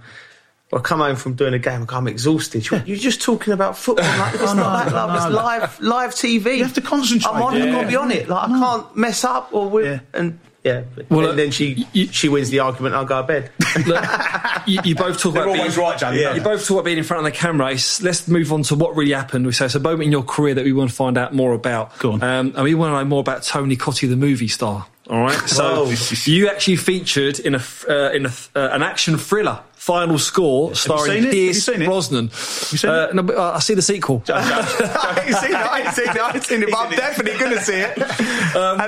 I 0.74 0.80
come 0.80 1.00
home 1.02 1.18
from 1.18 1.34
doing 1.34 1.54
a 1.54 1.60
game, 1.60 1.86
I'm 1.90 2.08
exhausted. 2.08 2.66
You're 2.72 2.96
just 2.98 3.22
talking 3.22 3.52
about 3.52 3.78
football. 3.78 4.06
Like, 4.18 4.36
it's 4.36 4.44
Oh, 4.48 4.54
no, 4.54 4.64
not 4.64 4.86
that, 4.86 4.94
love. 4.94 5.16
It's 5.18 5.26
no. 5.26 5.32
live, 5.36 5.82
live 5.82 6.12
TV. 6.12 6.58
You 6.60 6.64
have 6.64 6.74
to 6.76 6.82
concentrate. 6.82 7.30
I'm 7.30 7.42
on. 7.42 7.54
I've 7.56 7.66
Yeah. 7.66 7.72
got 7.74 7.82
to 7.82 7.88
be 7.90 7.96
on 7.98 8.12
it. 8.12 8.30
Like 8.30 8.50
I 8.50 8.58
can't 8.58 8.96
mess 8.96 9.26
up 9.26 9.50
or 9.54 9.82
Yeah. 9.84 10.00
and 10.14 10.40
yeah. 10.64 10.84
Well, 11.10 11.30
and 11.32 11.40
then 11.40 11.52
she 11.52 11.88
you- 11.94 12.08
she 12.08 12.30
wins 12.30 12.50
the 12.50 12.60
argument. 12.60 12.96
I'll 12.96 13.06
go 13.06 13.22
to 13.22 13.28
bed. 13.28 13.52
Look, 13.88 14.06
you, 14.68 14.80
you 14.84 14.96
both 14.96 15.20
talk 15.20 15.34
They're 15.34 15.44
about 15.44 15.58
always 15.58 15.76
being, 15.76 15.88
right, 15.88 15.98
Jamie. 15.98 16.36
You 16.36 16.42
both 16.42 16.62
talk 16.68 16.76
about 16.76 16.86
being 16.86 16.98
in 17.00 17.04
front 17.04 17.26
of 17.26 17.32
the 17.34 17.38
camera. 17.38 17.72
It's, 17.72 18.02
let's 18.02 18.28
move 18.28 18.52
on 18.54 18.64
to 18.64 18.76
what 18.76 18.96
really 18.96 19.14
happened. 19.14 19.46
We 19.46 19.54
say 19.54 19.66
it's 19.66 19.76
a 19.76 19.80
moment 19.80 20.04
in 20.04 20.12
your 20.12 20.24
career 20.24 20.54
that 20.54 20.64
we 20.66 20.74
want 20.74 20.90
to 20.92 20.96
find 20.96 21.18
out 21.18 21.34
more 21.34 21.54
about. 21.54 21.98
Go 22.00 22.12
on. 22.14 22.24
Um, 22.24 22.54
and 22.56 22.64
we 22.64 22.76
want 22.76 22.92
to 22.94 22.98
know 22.98 23.06
more 23.06 23.22
about 23.22 23.44
Tony 23.44 23.76
Cottee, 23.76 24.08
the 24.10 24.16
movie 24.16 24.48
star. 24.48 24.86
All 25.10 25.22
right. 25.22 25.50
So 25.50 25.86
Whoa. 25.86 25.94
you 26.26 26.48
actually 26.48 26.76
featured 26.78 27.40
in 27.40 27.56
a 27.56 27.58
f- 27.58 27.86
uh, 27.90 28.12
in 28.14 28.28
a, 28.28 28.30
uh, 28.56 28.70
an 28.72 28.84
action 28.84 29.18
thriller. 29.18 29.62
Final 29.82 30.20
score, 30.20 30.76
starring 30.76 31.06
seen 31.06 31.18
it? 31.18 31.24
Have 31.24 31.34
you 31.34 31.42
Pierce 31.46 31.66
seen 31.66 31.82
it? 31.82 31.86
Brosnan. 31.86 32.30
seen 32.30 32.92
uh, 32.92 33.08
it? 33.10 33.16
No, 33.16 33.24
but, 33.24 33.36
uh, 33.36 33.54
I 33.54 33.60
see 33.62 33.74
the 33.74 33.82
sequel. 33.82 34.24
I 34.30 35.24
ain't 35.26 35.36
seen 35.38 35.50
it. 35.50 35.56
I 35.56 35.80
ain't 35.80 35.94
seen 35.96 36.08
it. 36.08 36.18
I 36.18 36.34
ain't 36.36 36.44
seen 36.44 36.62
it. 36.62 36.70
But 36.70 36.78
I'm 36.78 36.92
definitely 36.92 37.40
going 37.40 37.58
to 37.58 37.62
see 37.62 37.78
it. 37.78 38.56
Um, 38.56 38.80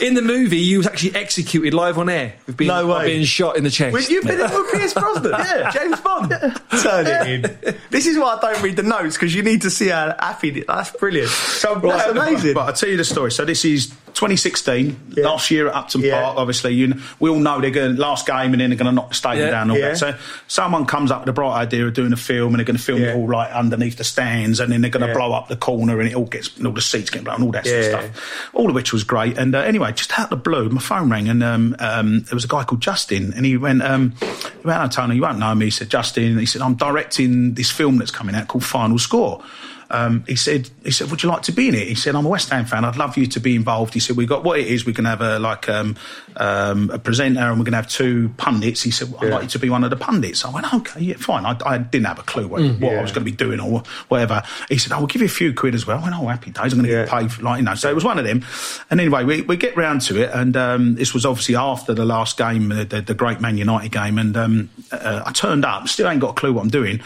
in 0.00 0.14
the 0.14 0.22
movie, 0.22 0.56
you 0.56 0.78
was 0.78 0.86
actually 0.86 1.14
executed 1.14 1.74
live 1.74 1.98
on 1.98 2.08
air. 2.08 2.36
With 2.46 2.56
being, 2.56 2.68
No 2.68 2.86
by 2.88 3.00
way. 3.00 3.06
being 3.12 3.24
shot 3.26 3.58
in 3.58 3.64
the 3.64 3.70
chest. 3.70 3.92
Well, 3.92 4.02
you've 4.02 4.24
been 4.24 4.40
in 4.40 4.50
with 4.50 4.72
Pierce 4.72 4.94
Brosnan, 4.94 5.30
yeah, 5.38 5.70
James 5.72 6.00
Bond. 6.00 6.30
Turn 6.30 7.06
it 7.06 7.26
in. 7.28 7.76
This 7.90 8.06
is 8.06 8.16
why 8.16 8.36
I 8.36 8.40
don't 8.40 8.62
read 8.62 8.76
the 8.76 8.82
notes 8.82 9.16
because 9.16 9.34
you 9.34 9.42
need 9.42 9.60
to 9.60 9.70
see 9.70 9.88
how 9.88 10.16
happy. 10.18 10.62
That's 10.62 10.90
brilliant. 10.92 11.28
So 11.28 11.78
that's 11.80 12.08
amazing. 12.08 12.54
But 12.54 12.60
I'll 12.60 12.72
tell 12.72 12.88
you 12.88 12.96
the 12.96 13.04
story. 13.04 13.30
So 13.30 13.44
this 13.44 13.62
is 13.66 13.92
2016, 14.14 14.98
Yeah. 15.16 15.24
last 15.24 15.50
year 15.50 15.68
at 15.68 15.74
Upton 15.74 16.00
Yeah. 16.02 16.22
Park. 16.22 16.36
Obviously, 16.38 16.74
you 16.74 16.88
kn- 16.88 17.02
we 17.18 17.30
all 17.30 17.38
know 17.38 17.60
they're 17.60 17.70
going 17.70 17.96
last 17.96 18.26
game 18.26 18.52
and 18.52 18.60
then 18.60 18.70
they're 18.70 18.76
going 18.78 18.86
to 18.86 18.92
knock 18.92 19.08
the 19.10 19.14
stadium 19.14 19.46
Yeah. 19.46 19.50
down. 19.52 19.62
And 19.62 19.70
all 19.72 19.78
that. 19.80 19.98
So 19.98 20.14
someone 20.46 20.86
comes 20.86 21.10
up 21.10 21.20
with 21.20 21.28
a 21.28 21.32
bright 21.32 21.54
idea 21.56 21.86
of 21.86 21.94
doing 21.94 22.12
a 22.12 22.16
film 22.16 22.48
and 22.54 22.58
they're 22.58 22.64
going 22.64 22.76
to 22.76 22.82
film 22.82 23.02
it 23.02 23.14
all 23.14 23.28
like 23.28 23.50
underneath 23.52 23.96
the 23.96 24.04
stands 24.04 24.60
and 24.60 24.72
then 24.72 24.80
they're 24.80 24.90
going 24.90 25.06
to 25.06 25.14
blow 25.14 25.32
up 25.32 25.48
the 25.48 25.56
corner 25.56 26.00
and 26.00 26.08
it 26.08 26.14
all 26.14 26.24
gets 26.26 26.56
and 26.56 26.66
all 26.66 26.72
the 26.72 26.80
seats 26.80 27.10
get 27.10 27.24
blown, 27.24 27.36
and 27.36 27.44
all 27.44 27.52
that 27.52 27.66
sort 27.66 27.78
of 27.78 27.84
stuff. 27.84 28.50
All 28.54 28.68
of 28.68 28.74
which 28.74 28.92
was 28.92 29.04
great. 29.04 29.38
And 29.38 29.54
uh, 29.54 29.60
anyway, 29.60 29.92
just 29.92 30.12
out 30.18 30.24
of 30.24 30.30
the 30.30 30.36
blue, 30.36 30.68
my 30.70 30.80
phone 30.80 31.10
rang 31.10 31.28
and 31.28 31.42
um, 31.42 31.76
um, 31.78 32.20
there 32.22 32.34
was 32.36 32.44
a 32.44 32.48
guy 32.48 32.64
called 32.64 32.80
Justin 32.80 33.32
and 33.34 33.44
he 33.46 33.56
went, 33.56 33.82
um, 33.82 34.14
he 34.20 34.26
went, 34.66 34.82
"Oh, 34.82 34.88
Tony, 34.88 35.16
you 35.16 35.22
won't 35.22 35.38
know 35.38 35.54
me." 35.54 35.66
He 35.66 35.70
said, 35.70 35.88
"Justin," 35.90 36.24
and 36.32 36.40
he 36.40 36.46
said, 36.46 36.62
"I'm 36.62 36.74
directing 36.74 37.54
this 37.54 37.70
film 37.70 37.98
that's 37.98 38.10
coming 38.10 38.34
out 38.34 38.48
called 38.48 38.64
Final 38.64 38.98
Score." 38.98 39.42
Um, 39.90 40.24
he 40.28 40.36
said, 40.36 40.70
he 40.84 40.90
said, 40.90 41.10
would 41.10 41.22
you 41.22 41.28
like 41.28 41.42
to 41.42 41.52
be 41.52 41.68
in 41.68 41.74
it? 41.74 41.88
He 41.88 41.94
said, 41.94 42.14
I'm 42.14 42.24
a 42.24 42.28
West 42.28 42.48
Ham 42.50 42.64
fan. 42.64 42.84
I'd 42.84 42.96
love 42.96 43.16
you 43.16 43.26
to 43.26 43.40
be 43.40 43.56
involved. 43.56 43.92
He 43.94 44.00
said, 44.00 44.16
we've 44.16 44.28
got 44.28 44.44
what 44.44 44.58
it 44.60 44.66
is. 44.68 44.86
We 44.86 44.92
can 44.92 45.04
have 45.04 45.20
a 45.20 45.38
like 45.38 45.68
um, 45.68 45.96
um, 46.36 46.90
a 46.90 46.98
presenter 46.98 47.40
and 47.40 47.58
we're 47.58 47.64
going 47.64 47.72
to 47.72 47.76
have 47.78 47.88
two 47.88 48.28
pundits. 48.36 48.82
He 48.82 48.90
said, 48.90 49.10
well, 49.10 49.20
I'd 49.22 49.26
Yeah. 49.28 49.34
like 49.34 49.42
you 49.44 49.48
to 49.50 49.58
be 49.58 49.68
one 49.70 49.82
of 49.84 49.90
the 49.90 49.96
pundits. 49.96 50.44
I 50.44 50.50
went, 50.50 50.72
okay, 50.72 51.00
yeah, 51.00 51.16
fine. 51.16 51.44
I, 51.44 51.56
I 51.66 51.78
didn't 51.78 52.06
have 52.06 52.18
a 52.18 52.22
clue 52.22 52.46
what, 52.46 52.62
what 52.80 52.94
I 52.94 53.02
was 53.02 53.10
going 53.12 53.24
to 53.24 53.30
be 53.30 53.36
doing 53.36 53.58
or 53.60 53.82
whatever. 54.08 54.42
He 54.68 54.78
said, 54.78 54.92
I 54.92 54.98
will 55.00 55.06
give 55.08 55.22
you 55.22 55.26
a 55.26 55.30
few 55.30 55.52
quid 55.52 55.74
as 55.74 55.86
well. 55.86 55.98
I 55.98 56.02
went, 56.02 56.14
oh, 56.16 56.26
happy 56.28 56.50
days. 56.50 56.72
I'm 56.72 56.78
going 56.80 56.84
to 56.84 56.88
get 56.88 57.08
paid 57.08 57.32
for 57.32 57.42
like, 57.42 57.58
you 57.58 57.64
know. 57.64 57.74
So 57.74 57.90
it 57.90 57.94
was 57.94 58.04
one 58.04 58.18
of 58.18 58.24
them. 58.24 58.44
And 58.90 59.00
anyway, 59.00 59.24
we, 59.24 59.42
we 59.42 59.56
get 59.56 59.76
round 59.76 60.02
to 60.02 60.22
it. 60.22 60.30
And 60.32 60.56
um, 60.56 60.94
this 60.94 61.12
was 61.12 61.26
obviously 61.26 61.56
after 61.56 61.94
the 61.94 62.04
last 62.04 62.36
game, 62.38 62.70
uh, 62.70 62.84
the, 62.84 63.00
the 63.02 63.14
great 63.14 63.40
Man 63.40 63.56
United 63.56 63.90
game. 63.92 64.18
And 64.18 64.36
um, 64.36 64.70
uh, 64.92 65.22
I 65.26 65.32
turned 65.32 65.64
up, 65.64 65.88
still 65.88 66.08
ain't 66.08 66.20
got 66.20 66.30
a 66.30 66.34
clue 66.34 66.52
what 66.52 66.62
I'm 66.62 66.70
doing. 66.70 67.00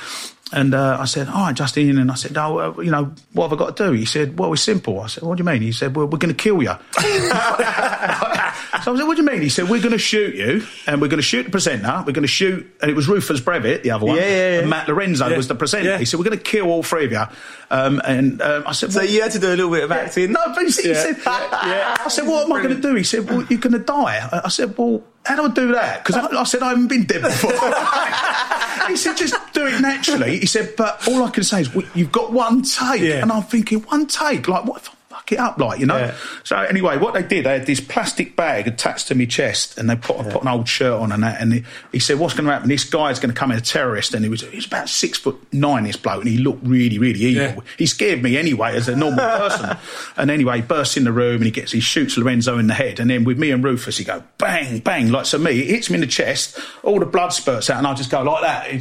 And 0.53 0.75
uh, 0.75 0.99
I 1.01 1.07
said, 1.07 1.29
all 1.29 1.47
right, 1.47 1.55
Justin. 1.55 1.99
And 1.99 2.11
I 2.11 2.15
said, 2.15 2.37
oh, 2.37 2.59
uh, 2.59 2.81
you 2.81 2.91
know, 2.91 3.13
what 3.33 3.49
have 3.49 3.59
I 3.59 3.65
got 3.65 3.77
to 3.77 3.87
do? 3.87 3.93
He 3.93 4.05
said, 4.05 4.39
well, 4.39 4.53
it's 4.53 4.63
simple. 4.63 5.01
I 5.01 5.07
said, 5.07 5.25
what 5.25 5.37
do 5.37 5.41
you 5.41 5.47
mean? 5.47 5.63
He 5.63 5.73
said, 5.73 5.97
well, 5.97 6.07
we're 6.07 6.19
going 6.19 6.35
to 6.35 6.43
kill 6.43 6.63
you. 6.63 6.75
So 8.83 8.93
I 8.93 8.97
said, 8.99 9.05
what 9.07 9.16
do 9.16 9.22
you 9.22 9.29
mean? 9.31 9.41
He 9.41 9.49
said, 9.49 9.68
we're 9.68 9.81
going 9.81 9.93
to 9.93 9.99
shoot 9.99 10.35
you, 10.35 10.66
and 10.87 11.01
we're 11.01 11.09
going 11.09 11.18
to 11.18 11.22
shoot 11.22 11.45
the 11.45 11.51
presenter. 11.51 12.03
We're 12.07 12.12
going 12.12 12.22
to 12.22 12.27
shoot, 12.27 12.66
and 12.83 12.91
it 12.91 12.95
was 12.95 13.07
Rufus 13.09 13.41
Brevett, 13.41 13.83
the 13.83 13.93
other 13.93 14.07
one. 14.07 14.16
Yeah, 14.16 14.22
yeah, 14.22 14.29
yeah. 14.55 14.61
And 14.61 14.70
Matt 14.70 14.89
Lorenzo 14.89 15.29
Yeah. 15.29 15.37
was 15.37 15.47
the 15.49 15.55
presenter. 15.55 15.91
Yeah. 15.91 15.99
He 15.99 16.05
said, 16.05 16.18
we're 16.18 16.25
going 16.25 16.37
to 16.39 16.43
kill 16.45 16.66
all 16.66 16.83
three 16.83 17.05
of 17.05 17.12
you. 17.12 17.22
Um, 17.70 18.01
and 18.05 18.43
um, 18.43 18.64
I 18.66 18.72
said, 18.72 18.93
So 18.93 19.01
"What?" 19.01 19.11
you 19.11 19.22
had 19.22 19.31
to 19.33 19.39
do 19.39 19.49
a 19.49 19.57
little 19.57 19.70
bit 19.70 19.85
of 19.85 19.93
acting. 19.93 20.33
No, 20.33 20.41
but 20.55 20.62
he 20.64 20.70
said, 20.70 20.85
he 20.87 20.95
said 20.95 21.16
I 21.25 22.07
said, 22.09 22.27
what 22.27 22.47
am 22.47 22.53
I 22.53 22.62
going 22.62 22.75
to 22.75 22.81
do? 22.83 22.95
He 22.95 23.05
said, 23.05 23.29
well, 23.29 23.45
you're 23.49 23.61
going 23.61 23.72
to 23.75 23.79
die. 23.79 24.29
I- 24.45 24.49
said, 24.49 24.77
well, 24.77 25.03
how 25.25 25.37
do 25.37 25.45
I 25.45 25.49
do 25.55 25.72
that? 25.72 26.05
Because 26.05 26.16
I, 26.16 26.41
I 26.41 26.45
said, 26.45 26.62
I 26.62 26.68
haven't 26.70 26.89
been 26.89 27.05
dead 27.05 27.22
before. 27.22 27.51
he 28.89 28.97
said, 28.97 29.16
just 29.16 29.35
do 29.53 29.66
it 29.66 29.81
naturally. 29.81 30.39
He 30.39 30.47
said, 30.47 30.75
but 30.77 31.07
all 31.09 31.22
I 31.25 31.31
can 31.31 31.43
say 31.45 31.62
is, 31.62 31.75
well, 31.75 31.87
you've 31.95 32.12
got 32.12 32.33
one 32.33 32.62
take. 32.62 33.01
Yeah. 33.01 33.22
And 33.22 33.33
I'm 33.33 33.43
thinking, 33.45 33.81
one 33.83 34.07
take? 34.07 34.47
Like, 34.49 34.64
what 34.64 34.83
if 34.83 34.91
I 34.91 34.94
fuck 35.25 35.33
it 35.33 35.39
up, 35.39 35.59
like, 35.59 35.81
you 35.81 35.87
know? 35.87 35.99
Yeah. 35.99 36.14
So 36.43 36.57
anyway, 36.57 36.99
what 36.99 37.14
they 37.14 37.22
did, 37.22 37.45
they 37.47 37.59
had 37.59 37.66
this 37.66 37.81
plastic 37.81 38.37
bag 38.37 38.66
attached 38.66 39.09
to 39.09 39.14
my 39.14 39.25
chest 39.25 39.79
and 39.79 39.89
they 39.89 39.97
put, 39.97 40.18
I 40.18 40.31
put 40.31 40.43
an 40.43 40.49
old 40.49 40.68
shirt 40.68 41.01
on 41.01 41.12
and 41.12 41.22
that. 41.22 41.41
And 41.41 41.53
he, 41.55 41.64
he 41.93 41.99
said, 41.99 42.18
what's 42.18 42.35
going 42.35 42.47
to 42.47 42.53
happen? 42.53 42.68
This 42.68 42.85
guy's 42.85 43.18
going 43.18 43.33
to 43.33 43.39
come 43.39 43.51
in 43.51 43.59
a 43.59 43.61
terrorist. 43.61 44.14
And 44.14 44.25
he 44.25 44.29
was, 44.29 44.43
he 44.43 44.57
was 44.57 44.66
about 44.66 44.89
six 44.89 45.18
foot 45.18 45.37
nine, 45.53 45.85
this 45.85 45.97
bloke, 45.97 46.20
and 46.20 46.29
he 46.29 46.39
looked 46.39 46.64
really, 46.66 46.99
really 46.99 47.20
evil. 47.20 47.43
Yeah. 47.43 47.61
He 47.79 47.87
scared 47.87 48.22
me 48.22 48.37
anyway 48.37 48.77
as 48.77 48.89
a 48.89 48.97
normal 48.97 49.25
person. 49.25 49.77
and 50.16 50.31
anyway, 50.31 50.57
he 50.57 50.62
bursts 50.62 50.97
in 50.97 51.05
the 51.05 51.12
room 51.12 51.37
and 51.37 51.45
he 51.45 51.51
gets 51.51 51.72
he 51.72 51.81
shoots 51.81 52.16
Lorenzo 52.16 52.59
in 52.59 52.66
the 52.66 52.75
head. 52.75 53.01
And 53.01 53.11
then 53.11 53.25
with 53.25 53.39
me 53.39 53.51
and 53.51 53.64
Rufus, 53.64 53.97
he 53.97 54.05
go 54.05 54.22
bang, 54.39 54.81
bang. 54.81 55.11
Like 55.11 55.27
so, 55.27 55.39
me, 55.39 55.61
it 55.61 55.66
hits 55.68 55.91
me 55.91 55.95
in 55.97 56.01
the 56.01 56.07
chest. 56.07 56.59
All 56.83 56.99
the 56.99 57.07
blood 57.07 57.31
spurts 57.31 57.70
out, 57.70 57.79
and 57.79 57.87
I 57.87 57.95
just 57.95 58.11
go 58.11 58.22
like 58.22 58.43
that. 58.43 58.75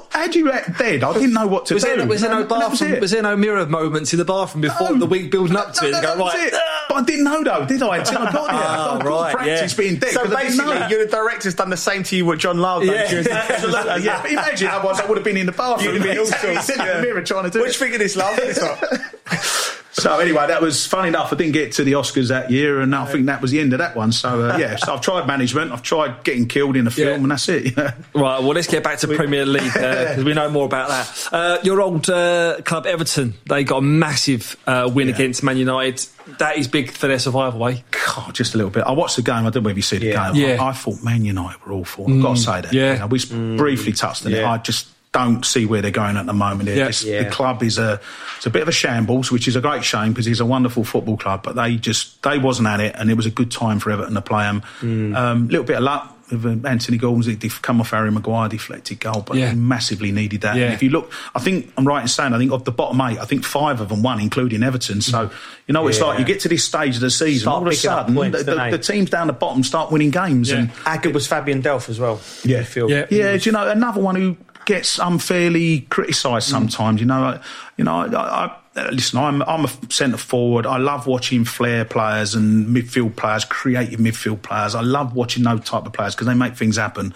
He 0.16 0.22
just 0.24 0.24
like, 0.24 0.26
how 0.26 0.32
do 0.32 0.38
you 0.38 0.52
act 0.52 0.78
dead? 0.78 1.02
I 1.04 1.12
didn't 1.14 1.32
know 1.34 1.46
what 1.46 1.66
to 1.66 1.74
Was 1.74 1.84
do. 1.84 1.96
there, 1.96 2.06
was 2.06 2.20
there 2.20 2.30
no 2.30 2.40
And 2.42 2.48
that 2.50 2.70
was 2.70 2.80
bathroom? 2.80 3.00
Was 3.00 3.10
there 3.10 3.22
no 3.22 3.36
mirror 3.36 3.66
moments 3.66 4.12
in 4.12 4.18
the 4.18 4.24
bathroom 4.24 4.62
before 4.62 4.90
No. 4.92 4.98
the 4.98 5.06
week 5.06 5.30
building 5.30 5.56
up 5.56 5.72
to 5.74 5.82
No, 5.82 5.88
it? 5.88 5.92
no, 5.92 6.00
go 6.02 6.08
that 6.08 6.18
right. 6.34 6.46
it. 6.48 6.54
But 6.88 6.94
I 6.94 7.02
didn't 7.02 7.24
know 7.24 7.44
though, 7.44 7.66
did 7.66 7.82
I? 7.82 7.98
Until 7.98 8.18
I 8.18 8.32
got 8.32 8.50
here. 8.50 8.60
Ah, 8.64 8.98
I 8.98 9.04
right, 9.04 9.34
practice 9.34 9.72
yeah. 9.72 9.78
being 9.78 9.96
dead. 9.98 10.10
So 10.12 10.22
'cause 10.24 10.32
I 10.34 10.42
didn't 10.44 10.56
know 10.58 10.64
basically, 10.64 10.78
that. 10.80 10.90
your 10.90 11.06
director's 11.06 11.54
done 11.54 11.70
the 11.70 11.76
same 11.76 12.02
to 12.04 12.16
you 12.16 12.24
what 12.26 12.38
John 12.38 12.56
Lyall 12.56 12.86
done. 12.86 12.94
Yeah. 12.94 13.08
during- 13.10 13.28
Absolutely, 13.30 14.02
yeah. 14.04 14.22
But 14.22 14.30
imagine 14.32 14.68
otherwise 14.68 15.00
I 15.00 15.06
would 15.06 15.18
have 15.18 15.24
been 15.24 15.36
in 15.36 15.46
the 15.46 15.52
bathroom. 15.52 15.94
You'd 15.94 16.02
have 16.02 16.10
been 16.10 16.18
all 16.20 16.26
sorts, 16.26 16.64
sitting 16.66 16.86
in 16.86 16.96
the 16.96 17.02
mirror 17.02 17.22
trying 17.22 17.44
to 17.44 17.50
do 17.50 17.60
What 17.60 17.72
do 17.72 17.84
it. 17.84 17.90
you 17.92 17.98
think 17.98 17.98
this, 17.98 18.16
Lyall? 18.16 19.82
So 19.98 20.18
anyway, 20.18 20.46
that 20.48 20.60
was 20.60 20.86
fun 20.86 21.06
enough. 21.08 21.32
I 21.32 21.36
didn't 21.36 21.52
get 21.54 21.72
to 21.72 21.84
the 21.84 21.92
Oscars 21.92 22.28
that 22.28 22.50
year, 22.50 22.80
and 22.82 22.94
I 22.94 23.06
think 23.06 23.26
that 23.26 23.40
was 23.40 23.50
the 23.50 23.60
end 23.60 23.72
of 23.72 23.78
that 23.78 23.96
one. 23.96 24.12
So 24.12 24.42
uh, 24.50 24.58
yeah, 24.58 24.76
so 24.76 24.92
I've 24.92 25.00
tried 25.00 25.26
management, 25.26 25.72
I've 25.72 25.82
tried 25.82 26.22
getting 26.22 26.46
killed 26.48 26.76
in 26.76 26.86
a 26.86 26.90
film, 26.90 27.08
Yeah. 27.08 27.14
and 27.14 27.30
that's 27.30 27.48
it. 27.48 27.74
Right, 28.14 28.40
well, 28.40 28.48
let's 28.52 28.66
get 28.66 28.82
back 28.84 28.98
to 28.98 29.08
Premier 29.08 29.46
League 29.46 29.62
because 29.72 30.22
we 30.24 30.34
know 30.34 30.50
more 30.50 30.66
about 30.66 30.88
that. 30.90 31.28
Uh, 31.32 31.58
your 31.62 31.80
old 31.80 32.08
uh, 32.10 32.60
club, 32.64 32.84
Everton, 32.86 33.34
they 33.46 33.64
got 33.64 33.78
a 33.78 33.82
massive 33.82 34.56
uh, 34.66 34.90
win 34.92 35.08
Yeah. 35.08 35.14
against 35.14 35.42
Man 35.42 35.56
United. 35.56 36.06
That 36.38 36.58
is 36.58 36.68
big 36.68 36.90
for 36.90 37.06
their 37.08 37.18
survival, 37.18 37.66
eh? 37.68 37.78
God, 38.06 38.34
just 38.34 38.54
a 38.54 38.58
little 38.58 38.70
bit. 38.70 38.82
I 38.84 38.92
watched 38.92 39.16
the 39.16 39.22
game. 39.22 39.46
I 39.46 39.50
don't 39.50 39.62
know 39.62 39.70
if 39.70 39.76
you 39.76 39.82
see 39.82 39.98
the 39.98 40.06
Yeah. 40.06 40.32
game. 40.32 40.42
Yeah. 40.42 40.56
Mm. 40.56 40.60
I, 40.60 40.68
I 40.68 40.72
thought 40.72 41.02
Man 41.02 41.24
United 41.24 41.64
were 41.64 41.72
awful. 41.72 42.10
I've 42.10 42.20
got 42.22 42.36
to 42.36 42.42
say 42.42 42.60
that. 42.62 42.72
yeah. 42.74 42.92
You 42.94 42.98
know, 43.00 43.06
we 43.06 43.18
s- 43.18 43.26
briefly 43.26 43.92
touched 43.92 44.26
on 44.26 44.32
it. 44.34 44.44
I 44.44 44.58
just 44.58 44.88
don't 45.12 45.44
see 45.46 45.64
where 45.64 45.80
they're 45.80 45.90
going 45.90 46.16
at 46.16 46.26
the 46.26 46.32
moment. 46.34 46.68
Yeah. 46.68 46.86
just- 46.88 47.04
Yeah. 47.04 47.22
The 47.24 47.30
club 47.30 47.62
is 47.62 47.78
a 47.78 48.00
it's 48.36 48.44
a 48.46 48.50
bit 48.50 48.60
of 48.62 48.68
a 48.68 48.72
shambles, 48.72 49.32
which 49.32 49.48
is 49.48 49.56
a 49.56 49.60
great 49.62 49.82
shame 49.84 50.12
because 50.12 50.26
he's 50.26 50.40
a 50.40 50.46
wonderful 50.46 50.84
football 50.84 51.16
club. 51.16 51.42
But 51.42 51.56
they 51.56 51.76
just 51.76 52.22
they 52.22 52.38
wasn't 52.38 52.68
at 52.68 52.80
it, 52.80 52.94
and 52.98 53.10
it 53.10 53.14
was 53.16 53.24
a 53.26 53.30
good 53.30 53.50
time 53.50 53.78
for 53.78 53.90
Everton 53.90 54.14
to 54.14 54.20
play 54.20 54.44
them. 54.44 54.62
A 54.82 54.84
Mm. 54.84 55.16
um, 55.16 55.48
little 55.48 55.64
bit 55.64 55.76
of 55.76 55.82
luck. 55.84 56.12
With 56.28 56.44
uh, 56.44 56.68
Anthony 56.68 56.98
Gordon's 56.98 57.28
it 57.28 57.38
def- 57.38 57.62
come 57.62 57.80
off 57.80 57.90
Harry 57.90 58.10
Maguire 58.10 58.48
deflected 58.48 58.98
goal, 58.98 59.22
but 59.24 59.36
Yeah. 59.36 59.50
he 59.50 59.56
massively 59.56 60.10
needed 60.10 60.40
that. 60.40 60.56
Yeah. 60.56 60.64
And 60.64 60.74
if 60.74 60.82
you 60.82 60.90
look, 60.90 61.12
I 61.36 61.38
think 61.38 61.72
I'm 61.78 61.86
right 61.86 62.02
in 62.02 62.08
saying 62.08 62.34
I 62.34 62.38
think 62.38 62.50
of 62.50 62.64
the 62.64 62.72
bottom 62.72 63.00
eight, 63.02 63.20
I 63.20 63.24
think 63.26 63.44
five 63.44 63.80
of 63.80 63.90
them 63.90 64.02
won, 64.02 64.18
including 64.18 64.64
Everton. 64.64 65.00
So 65.02 65.30
you 65.68 65.72
know, 65.72 65.86
it's 65.86 65.98
Yeah. 66.00 66.06
like 66.06 66.18
you 66.18 66.24
get 66.24 66.40
to 66.40 66.48
this 66.48 66.64
stage 66.64 66.96
of 66.96 67.00
the 67.02 67.10
season, 67.10 67.42
Start 67.42 67.56
all 67.58 67.62
of 67.68 67.72
a 67.72 67.76
sudden 67.76 68.14
points, 68.16 68.38
the, 68.42 68.54
the, 68.56 68.68
the 68.72 68.78
teams 68.78 69.08
down 69.08 69.28
the 69.28 69.32
bottom 69.34 69.62
start 69.62 69.92
winning 69.92 70.10
games, 70.10 70.50
Yeah. 70.50 70.56
and 70.58 70.70
How 70.84 70.96
good 70.96 71.14
was 71.14 71.28
Fabian 71.28 71.62
Delph 71.62 71.88
as 71.88 72.00
well? 72.00 72.20
Yeah. 72.44 72.64
I. 72.64 72.88
Yeah. 72.88 73.06
yeah, 73.08 73.36
do 73.36 73.42
you 73.48 73.52
know 73.52 73.68
another 73.70 74.00
one 74.00 74.16
who 74.16 74.36
gets 74.66 74.98
unfairly 74.98 75.80
criticised 75.82 76.48
sometimes? 76.48 77.00
You 77.00 77.06
know, 77.06 77.22
I, 77.22 77.40
you 77.76 77.84
know, 77.84 77.92
I, 77.92 78.56
I, 78.76 78.90
listen, 78.90 79.18
I'm 79.18 79.42
I'm 79.42 79.64
a 79.64 79.70
centre 79.90 80.18
forward. 80.18 80.66
I 80.66 80.76
love 80.76 81.06
watching 81.06 81.44
flair 81.44 81.84
players 81.84 82.34
and 82.34 82.66
midfield 82.66 83.16
players, 83.16 83.44
creative 83.44 83.98
midfield 83.98 84.42
players. 84.42 84.74
I 84.74 84.82
love 84.82 85.14
watching 85.14 85.44
those 85.44 85.60
type 85.60 85.86
of 85.86 85.92
players 85.92 86.14
because 86.14 86.26
they 86.26 86.34
make 86.34 86.56
things 86.56 86.76
happen. 86.76 87.14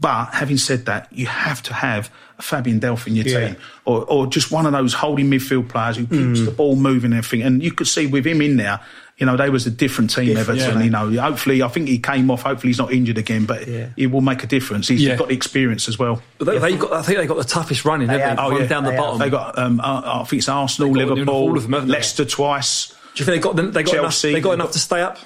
But 0.00 0.26
having 0.26 0.58
said 0.58 0.86
that, 0.86 1.08
you 1.12 1.26
have 1.26 1.62
to 1.64 1.74
have 1.74 2.10
a 2.38 2.42
Fabian 2.42 2.78
Delph 2.78 3.06
in 3.08 3.16
your 3.16 3.26
Yeah. 3.26 3.48
team, 3.48 3.56
or, 3.84 4.04
or 4.04 4.26
just 4.28 4.52
one 4.52 4.64
of 4.64 4.72
those 4.72 4.94
holding 4.94 5.28
midfield 5.28 5.68
players 5.68 5.96
who 5.96 6.06
keeps 6.06 6.40
mm. 6.40 6.44
the 6.44 6.52
ball 6.52 6.76
moving 6.76 7.12
and 7.12 7.18
everything. 7.18 7.44
And 7.44 7.62
you 7.62 7.72
could 7.72 7.88
see 7.88 8.06
with 8.06 8.24
him 8.24 8.40
in 8.40 8.58
there, 8.58 8.78
you 9.18 9.26
know, 9.26 9.36
they 9.36 9.50
was 9.50 9.66
a 9.66 9.70
different 9.70 10.10
team, 10.14 10.34
Different, 10.34 10.60
Everton. 10.60 10.78
yeah. 10.78 10.84
You 10.84 10.90
know, 11.14 11.20
hopefully, 11.22 11.62
I 11.62 11.68
think 11.68 11.88
he 11.88 11.98
came 11.98 12.30
off. 12.30 12.42
Hopefully, 12.42 12.68
he's 12.70 12.78
not 12.78 12.92
injured 12.92 13.18
again, 13.18 13.46
but 13.46 13.66
Yeah. 13.66 13.88
it 13.96 14.06
will 14.12 14.20
make 14.20 14.44
a 14.44 14.46
difference. 14.46 14.86
He's 14.88 15.02
Yeah. 15.02 15.16
got 15.16 15.28
the 15.28 15.34
experience 15.34 15.88
as 15.88 15.98
well. 15.98 16.22
But 16.38 16.44
they, 16.46 16.58
they 16.58 16.76
got, 16.76 16.92
I 16.92 17.02
think 17.02 17.18
they 17.18 17.26
got 17.26 17.36
the 17.36 17.44
toughest 17.44 17.84
running, 17.84 18.06
They 18.06 18.18
haven't 18.20 18.36
they? 18.36 18.42
have. 18.42 18.48
From 18.50 18.56
Oh, 18.58 18.60
yeah. 18.60 18.66
down 18.68 18.84
the 18.84 18.90
They 18.92 18.96
bottom. 18.96 19.18
They 19.18 19.30
got, 19.30 19.58
um, 19.58 19.80
uh, 19.80 20.02
I 20.20 20.24
think 20.24 20.38
it's 20.40 20.48
Arsenal, 20.48 20.92
They've 20.92 21.06
got 21.08 21.14
Liverpool, 21.16 21.34
all 21.34 21.56
of 21.56 21.64
them, 21.64 21.72
haven't 21.72 21.88
they? 21.88 21.94
Leicester 21.94 22.24
twice. 22.24 22.88
Do 23.14 23.22
you 23.22 23.24
think 23.24 23.42
they 23.42 23.48
got 23.48 23.56
them- 23.56 23.72
they 23.72 23.82
got 23.82 23.94
enough? 23.96 24.22
They 24.22 24.40
got 24.40 24.52
enough 24.52 24.70
to 24.72 24.78
stay 24.78 25.00
up. 25.02 25.18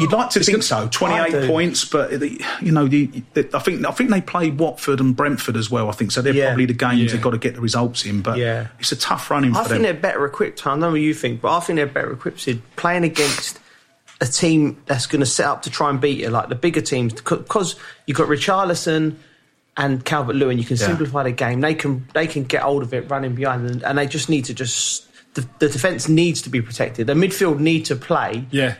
You'd 0.00 0.10
like 0.12 0.30
to 0.30 0.40
think 0.40 0.58
good. 0.58 0.64
so. 0.64 0.88
Twenty-eight 0.90 1.46
points, 1.46 1.84
but 1.84 2.10
you 2.20 2.72
know, 2.72 2.88
the, 2.88 3.06
the, 3.34 3.48
I 3.54 3.60
think 3.60 3.86
I 3.86 3.92
think 3.92 4.10
they 4.10 4.20
play 4.20 4.50
Watford 4.50 4.98
and 4.98 5.14
Brentford 5.14 5.56
as 5.56 5.70
well. 5.70 5.88
I 5.88 5.92
think 5.92 6.10
so. 6.10 6.20
They're 6.22 6.34
Yeah. 6.34 6.46
probably 6.48 6.66
the 6.66 6.72
games 6.72 6.98
Yeah. 7.00 7.12
they've 7.12 7.22
got 7.22 7.30
to 7.30 7.38
get 7.38 7.54
the 7.54 7.60
results 7.60 8.04
in. 8.04 8.20
But 8.20 8.38
Yeah. 8.38 8.66
it's 8.80 8.90
a 8.90 8.96
tough 8.96 9.30
running 9.30 9.54
I 9.54 9.62
for 9.62 9.68
think 9.68 9.74
them. 9.74 9.82
they're 9.82 9.94
better 9.94 10.24
equipped. 10.24 10.66
I 10.66 10.70
don't 10.70 10.80
know 10.80 10.90
what 10.90 11.00
you 11.00 11.14
think, 11.14 11.40
but 11.40 11.56
I 11.56 11.60
think 11.60 11.76
they're 11.76 11.86
better 11.86 12.12
equipped 12.12 12.40
Sid, 12.40 12.62
playing 12.76 13.04
against 13.04 13.60
a 14.20 14.26
team 14.26 14.76
that's 14.86 15.06
going 15.06 15.20
to 15.20 15.26
set 15.26 15.46
up 15.46 15.62
to 15.62 15.70
try 15.70 15.88
and 15.88 16.00
beat 16.00 16.18
you, 16.18 16.30
like 16.30 16.48
the 16.48 16.54
bigger 16.56 16.80
teams, 16.80 17.12
because 17.14 17.76
you've 18.06 18.16
got 18.18 18.28
Richarlison 18.28 19.14
and 19.76 20.04
Calvert 20.04 20.34
Lewin. 20.36 20.58
You 20.58 20.64
can 20.64 20.76
Yeah. 20.78 20.86
simplify 20.86 21.22
the 21.22 21.30
game. 21.30 21.60
They 21.60 21.74
can 21.74 22.06
they 22.12 22.26
can 22.26 22.42
get 22.44 22.62
hold 22.62 22.82
of 22.82 22.92
it 22.92 23.08
running 23.08 23.34
behind, 23.36 23.70
and, 23.70 23.82
and 23.84 23.96
they 23.96 24.06
just 24.08 24.28
need 24.28 24.46
to 24.46 24.54
just 24.54 25.04
the, 25.34 25.46
the 25.60 25.68
defense 25.68 26.08
needs 26.08 26.42
to 26.42 26.50
be 26.50 26.60
protected. 26.60 27.06
The 27.06 27.12
midfield 27.14 27.60
need 27.60 27.84
to 27.84 27.94
play. 27.94 28.46
Yeah. 28.50 28.74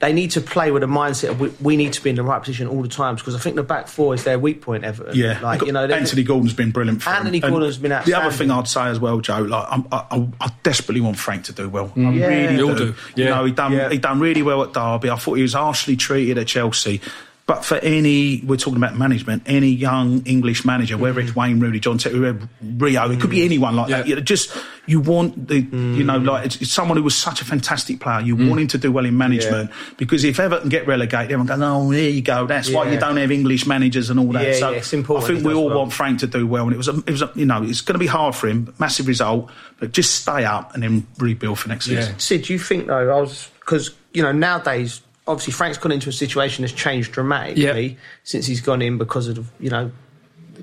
They 0.00 0.12
need 0.12 0.30
to 0.32 0.40
play 0.40 0.70
with 0.70 0.84
a 0.84 0.86
mindset 0.86 1.30
of 1.30 1.40
we, 1.40 1.48
we 1.60 1.76
need 1.76 1.92
to 1.94 2.02
be 2.02 2.10
in 2.10 2.14
the 2.14 2.22
right 2.22 2.38
position 2.38 2.68
all 2.68 2.82
the 2.82 2.88
times 2.88 3.20
because 3.20 3.34
I 3.34 3.40
think 3.40 3.56
the 3.56 3.64
back 3.64 3.88
four 3.88 4.14
is 4.14 4.22
their 4.22 4.38
weak 4.38 4.62
point. 4.62 4.84
Everton, 4.84 5.16
Yeah, 5.16 5.40
like 5.40 5.62
you 5.62 5.72
know, 5.72 5.86
Anthony 5.86 6.22
Gordon's 6.22 6.52
been 6.52 6.70
brilliant. 6.70 7.02
For 7.02 7.10
Anthony 7.10 7.38
him. 7.38 7.44
And 7.44 7.52
Gordon's 7.52 7.78
been 7.78 7.90
The 7.90 8.14
other 8.16 8.30
thing 8.30 8.50
I'd 8.52 8.68
say 8.68 8.82
as 8.82 9.00
well, 9.00 9.20
Joe, 9.20 9.42
like 9.42 9.66
I'm, 9.68 9.88
I, 9.90 10.04
I, 10.10 10.28
I 10.40 10.52
desperately 10.62 11.00
want 11.00 11.18
Frank 11.18 11.44
to 11.44 11.52
do 11.52 11.68
well. 11.68 11.92
I 11.96 11.98
mm. 11.98 12.16
Yeah. 12.16 12.26
really 12.26 12.62
all 12.62 12.76
do. 12.76 12.92
do, 12.92 12.94
yeah. 13.16 13.24
You 13.24 13.30
know, 13.30 13.44
he 13.46 13.52
done 13.52 13.72
Yeah. 13.72 13.88
he 13.90 13.98
done 13.98 14.20
really 14.20 14.42
well 14.42 14.62
at 14.62 14.72
Derby. 14.72 15.10
I 15.10 15.16
thought 15.16 15.34
he 15.34 15.42
was 15.42 15.54
harshly 15.54 15.96
treated 15.96 16.38
at 16.38 16.46
Chelsea. 16.46 17.00
But 17.48 17.64
for 17.64 17.76
any, 17.76 18.42
we're 18.44 18.58
talking 18.58 18.76
about 18.76 18.98
management, 18.98 19.44
any 19.46 19.68
young 19.68 20.22
English 20.26 20.66
manager, 20.66 20.98
whether 20.98 21.18
it's 21.18 21.30
mm-hmm. 21.30 21.40
Wayne 21.40 21.60
Rooney, 21.60 21.80
John 21.80 21.96
Terry, 21.96 22.14
whoever, 22.14 22.46
Rio, 22.60 23.10
it 23.10 23.22
could 23.22 23.30
be 23.30 23.38
mm. 23.38 23.46
anyone 23.46 23.74
like 23.74 23.88
that. 23.88 24.06
You 24.06 24.16
know, 24.16 24.20
just 24.20 24.54
you 24.84 25.00
want 25.00 25.48
the, 25.48 25.60
you 25.60 26.04
know, 26.04 26.18
like 26.18 26.44
it's, 26.44 26.56
it's 26.60 26.70
someone 26.70 26.98
who 26.98 27.02
was 27.02 27.16
such 27.16 27.40
a 27.40 27.46
fantastic 27.46 28.00
player. 28.00 28.20
You 28.20 28.36
mm. 28.36 28.50
want 28.50 28.60
him 28.60 28.66
to 28.68 28.76
do 28.76 28.92
well 28.92 29.06
in 29.06 29.16
management 29.16 29.70
because 29.96 30.24
if 30.24 30.38
Everton 30.38 30.68
get 30.68 30.86
relegated, 30.86 31.32
everyone 31.32 31.46
goes, 31.46 31.58
"Oh, 31.62 31.90
there 31.90 32.10
you 32.10 32.20
go." 32.20 32.46
That's 32.46 32.70
why 32.70 32.90
you 32.90 33.00
don't 33.00 33.16
have 33.16 33.30
English 33.30 33.66
managers 33.66 34.10
and 34.10 34.20
all 34.20 34.30
that. 34.32 34.46
Yeah, 34.46 34.52
so 34.52 34.70
yeah, 34.72 34.76
it's 34.76 34.92
important 34.92 35.30
I 35.30 35.34
think 35.34 35.46
we 35.46 35.54
all 35.54 35.68
well. 35.68 35.78
want 35.78 35.94
Frank 35.94 36.18
to 36.18 36.26
do 36.26 36.46
well, 36.46 36.64
and 36.64 36.74
it 36.74 36.76
was 36.76 36.88
a, 36.88 36.98
it 36.98 37.12
was 37.12 37.22
a, 37.22 37.32
you 37.34 37.46
know 37.46 37.62
it's 37.62 37.80
going 37.80 37.94
to 37.94 37.98
be 37.98 38.06
hard 38.06 38.34
for 38.34 38.48
him, 38.48 38.74
massive 38.78 39.06
result, 39.06 39.50
but 39.80 39.92
just 39.92 40.20
stay 40.20 40.44
up 40.44 40.74
and 40.74 40.82
then 40.82 41.06
rebuild 41.16 41.58
for 41.58 41.70
next 41.70 41.88
Yeah. 41.88 42.00
season. 42.00 42.18
Sid, 42.18 42.42
do 42.42 42.52
you 42.52 42.58
think 42.58 42.88
though? 42.88 43.16
I 43.16 43.20
was 43.22 43.50
because 43.60 43.94
you 44.12 44.22
know 44.22 44.32
nowadays, 44.32 45.00
obviously 45.28 45.52
Frank's 45.52 45.78
gone 45.78 45.92
into 45.92 46.08
a 46.08 46.12
situation 46.12 46.62
that's 46.62 46.72
changed 46.74 47.12
dramatically 47.12 47.96
since 48.24 48.46
he's 48.46 48.60
gone 48.60 48.82
in 48.82 48.98
because 48.98 49.28
of 49.28 49.48
you 49.60 49.70
know 49.70 49.92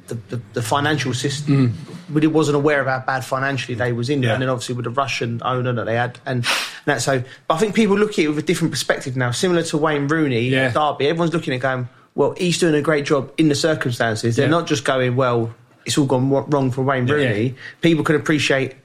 the, 0.07 0.15
the, 0.29 0.41
the 0.53 0.61
financial 0.61 1.13
system. 1.13 1.69
Mm. 1.69 1.73
But 2.09 2.21
he 2.21 2.27
wasn't 2.27 2.57
aware 2.57 2.81
of 2.81 2.87
how 2.87 2.99
bad 2.99 3.23
financially 3.23 3.75
they 3.75 3.93
was 3.93 4.09
in, 4.09 4.21
Yeah. 4.21 4.33
and 4.33 4.41
then 4.41 4.49
obviously 4.49 4.75
with 4.75 4.83
the 4.85 4.91
Russian 4.91 5.41
owner 5.43 5.71
that 5.73 5.85
they 5.85 5.95
had, 5.95 6.19
and 6.25 6.45
that 6.85 7.01
so. 7.01 7.23
But 7.47 7.53
I 7.55 7.57
think 7.57 7.73
people 7.73 7.97
look 7.97 8.11
at 8.11 8.19
it 8.19 8.27
with 8.27 8.37
a 8.39 8.43
different 8.43 8.71
perspective 8.73 9.15
now, 9.15 9.31
similar 9.31 9.63
to 9.63 9.77
Wayne 9.77 10.07
Rooney 10.07 10.49
Yeah. 10.49 10.65
at 10.65 10.73
Derby. 10.73 11.07
Everyone's 11.07 11.33
looking 11.33 11.53
at 11.53 11.61
going, 11.61 11.87
well, 12.13 12.33
he's 12.37 12.59
doing 12.59 12.75
a 12.75 12.81
great 12.81 13.05
job 13.05 13.31
in 13.37 13.47
the 13.49 13.55
circumstances. 13.55 14.35
They're 14.35 14.45
Yeah. 14.45 14.51
not 14.51 14.67
just 14.67 14.83
going, 14.85 15.15
well, 15.15 15.53
it's 15.85 15.97
all 15.97 16.05
gone 16.05 16.29
wrong 16.29 16.69
for 16.71 16.83
Wayne 16.83 17.07
Rooney. 17.07 17.55
People 17.81 18.03
can 18.03 18.15
appreciate 18.15 18.75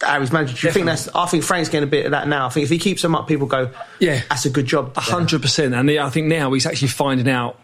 how 0.00 0.20
he's 0.20 0.32
managed. 0.32 0.60
Do 0.60 0.66
you 0.66 0.72
think 0.72 0.86
that's? 0.86 1.08
I 1.14 1.26
think 1.26 1.44
Frank's 1.44 1.68
getting 1.68 1.86
a 1.88 1.90
bit 1.90 2.04
of 2.06 2.10
that 2.12 2.28
now. 2.28 2.46
I 2.46 2.48
think 2.50 2.64
if 2.64 2.70
he 2.70 2.78
keeps 2.78 3.02
them 3.02 3.14
up, 3.14 3.26
people 3.28 3.46
go, 3.46 3.70
Yeah. 3.98 4.22
that's 4.28 4.44
a 4.46 4.50
good 4.50 4.66
job." 4.66 4.92
A 4.96 5.00
hundred 5.00 5.42
percent, 5.42 5.74
and 5.74 5.90
I 5.90 6.10
think 6.10 6.26
now 6.28 6.52
he's 6.52 6.66
actually 6.66 6.88
finding 6.88 7.28
out 7.28 7.58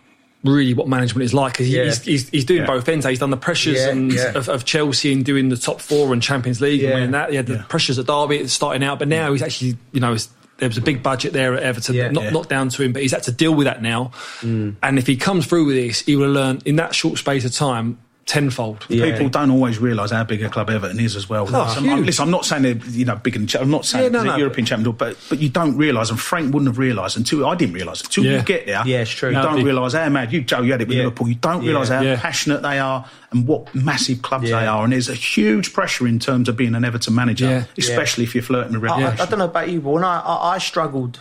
really 0.45 0.75
what 0.75 0.89
management 0.89 1.25
is 1.25 1.33
like. 1.33 1.55
'cause 1.55 1.67
He, 1.67 1.77
Yeah. 1.77 1.85
he's, 1.85 2.03
he's, 2.03 2.29
he's 2.31 2.45
doing 2.45 2.63
Yeah. 2.63 2.67
both 2.67 2.89
ends. 2.89 3.07
He's 3.07 3.21
done 3.21 3.31
the 3.31 3.37
pressures 3.37 3.77
Yeah, 3.79 3.91
and 3.91 4.13
yeah. 4.13 4.33
Of, 4.35 4.49
of 4.49 4.65
Chelsea 4.65 5.13
and 5.13 5.25
doing 5.25 5.51
the 5.51 5.57
top 5.57 5.81
four 5.81 6.13
and 6.13 6.21
Champions 6.21 6.61
League 6.61 6.81
Yeah. 6.81 6.89
and 6.89 6.95
winning 6.97 7.11
that. 7.13 7.31
He 7.31 7.37
had 7.37 7.47
the 7.47 7.55
Yeah. 7.55 7.63
pressures 7.69 7.97
at 8.01 8.07
Derby 8.07 8.49
starting 8.49 8.83
out, 8.83 8.99
but 8.99 9.07
now 9.07 9.31
he's 9.31 9.41
actually, 9.43 9.77
you 9.93 10.01
know, 10.01 10.15
it's, 10.15 10.29
there 10.59 10.69
was 10.69 10.77
a 10.79 10.81
big 10.83 11.01
budget 11.01 11.33
there 11.33 11.55
at 11.55 11.63
Everton, 11.63 11.95
Yeah. 11.95 12.11
not 12.11 12.25
Yeah. 12.25 12.31
not 12.31 12.49
down 12.49 12.71
to 12.71 12.83
him, 12.83 12.93
but 12.93 13.03
he's 13.03 13.13
had 13.13 13.23
to 13.25 13.31
deal 13.33 13.55
with 13.55 13.67
that 13.67 13.83
now. 13.83 14.11
Mm. 14.41 14.75
And 14.83 14.99
if 14.99 15.07
he 15.07 15.17
comes 15.17 15.47
through 15.47 15.65
with 15.67 15.77
this, 15.77 16.01
he 16.01 16.17
will 16.17 16.25
have 16.25 16.35
learned 16.35 16.63
in 16.65 16.75
that 16.75 16.93
short 16.93 17.19
space 17.19 17.45
of 17.45 17.53
time 17.55 17.99
tenfold. 18.27 18.87
Yeah. 18.89 19.11
People 19.13 19.29
don't 19.29 19.51
always 19.51 19.79
realise 19.79 20.11
how 20.13 20.23
big 20.25 20.43
a 20.43 20.49
club 20.49 20.71
Everton 20.71 21.01
is 21.01 21.17
as 21.17 21.29
well. 21.29 21.47
Oh, 21.53 21.61
I'm, 21.63 21.83
huge. 21.83 21.93
I'm- 21.93 22.05
listen, 22.05 22.23
I'm 22.25 22.31
not 22.31 22.45
saying 22.45 22.63
they're 22.63 22.77
you 22.91 23.05
know 23.05 23.17
big 23.17 23.35
and 23.37 23.53
I'm 23.57 23.71
not 23.71 23.85
saying 23.85 24.05
Yeah, 24.05 24.11
no, 24.11 24.19
they're 24.23 24.33
no, 24.33 24.37
European 24.39 24.65
champion, 24.65 24.95
but 24.97 25.17
but 25.29 25.39
you 25.41 25.49
don't 25.49 25.77
realise, 25.77 26.09
and 26.11 26.21
Frank 26.21 26.53
wouldn't 26.55 26.69
have 26.69 26.79
realised 26.79 27.17
until 27.17 27.47
I 27.47 27.55
didn't 27.57 27.75
realise 27.75 28.01
until 28.03 28.25
Yeah. 28.25 28.39
you 28.39 28.43
get 28.45 28.67
there. 28.67 28.83
Yeah, 28.87 29.01
it's 29.03 29.11
true. 29.11 29.31
You 29.31 29.35
No, 29.37 29.43
don't 29.43 29.65
realise 29.65 29.93
how 29.95 30.09
mad 30.09 30.33
you 30.33 30.43
Joe. 30.43 30.63
You 30.63 30.73
had 30.73 30.83
it 30.83 30.89
with 30.89 30.97
Yeah. 30.97 31.05
Liverpool. 31.05 31.29
You 31.29 31.35
don't 31.35 31.63
Yeah. 31.63 31.71
realise 31.71 31.89
how 31.89 32.01
Yeah. 32.01 32.19
passionate 32.21 32.63
they 32.63 32.79
are 32.79 33.05
and 33.33 33.47
what 33.47 33.75
massive 33.75 34.23
clubs 34.23 34.49
Yeah. 34.49 34.61
they 34.61 34.67
are, 34.67 34.85
and 34.85 34.93
there's 34.93 35.09
a 35.09 35.15
huge 35.15 35.73
pressure 35.73 36.07
in 36.07 36.19
terms 36.19 36.49
of 36.49 36.57
being 36.57 36.75
an 36.75 36.85
Everton 36.85 37.15
manager, 37.15 37.47
Yeah. 37.47 37.65
especially 37.77 38.25
if 38.25 38.35
you're 38.35 38.43
flirting 38.45 38.81
with 38.81 38.89
I, 38.91 38.95
I, 38.95 38.99
relegation. 39.01 39.27
I 39.27 39.31
don't 39.31 39.39
know 39.41 39.45
about 39.47 39.69
you, 39.71 39.81
but 39.81 39.91
when 39.91 40.05
I, 40.05 40.21
I, 40.21 40.55
I 40.55 40.59
struggled, 40.59 41.19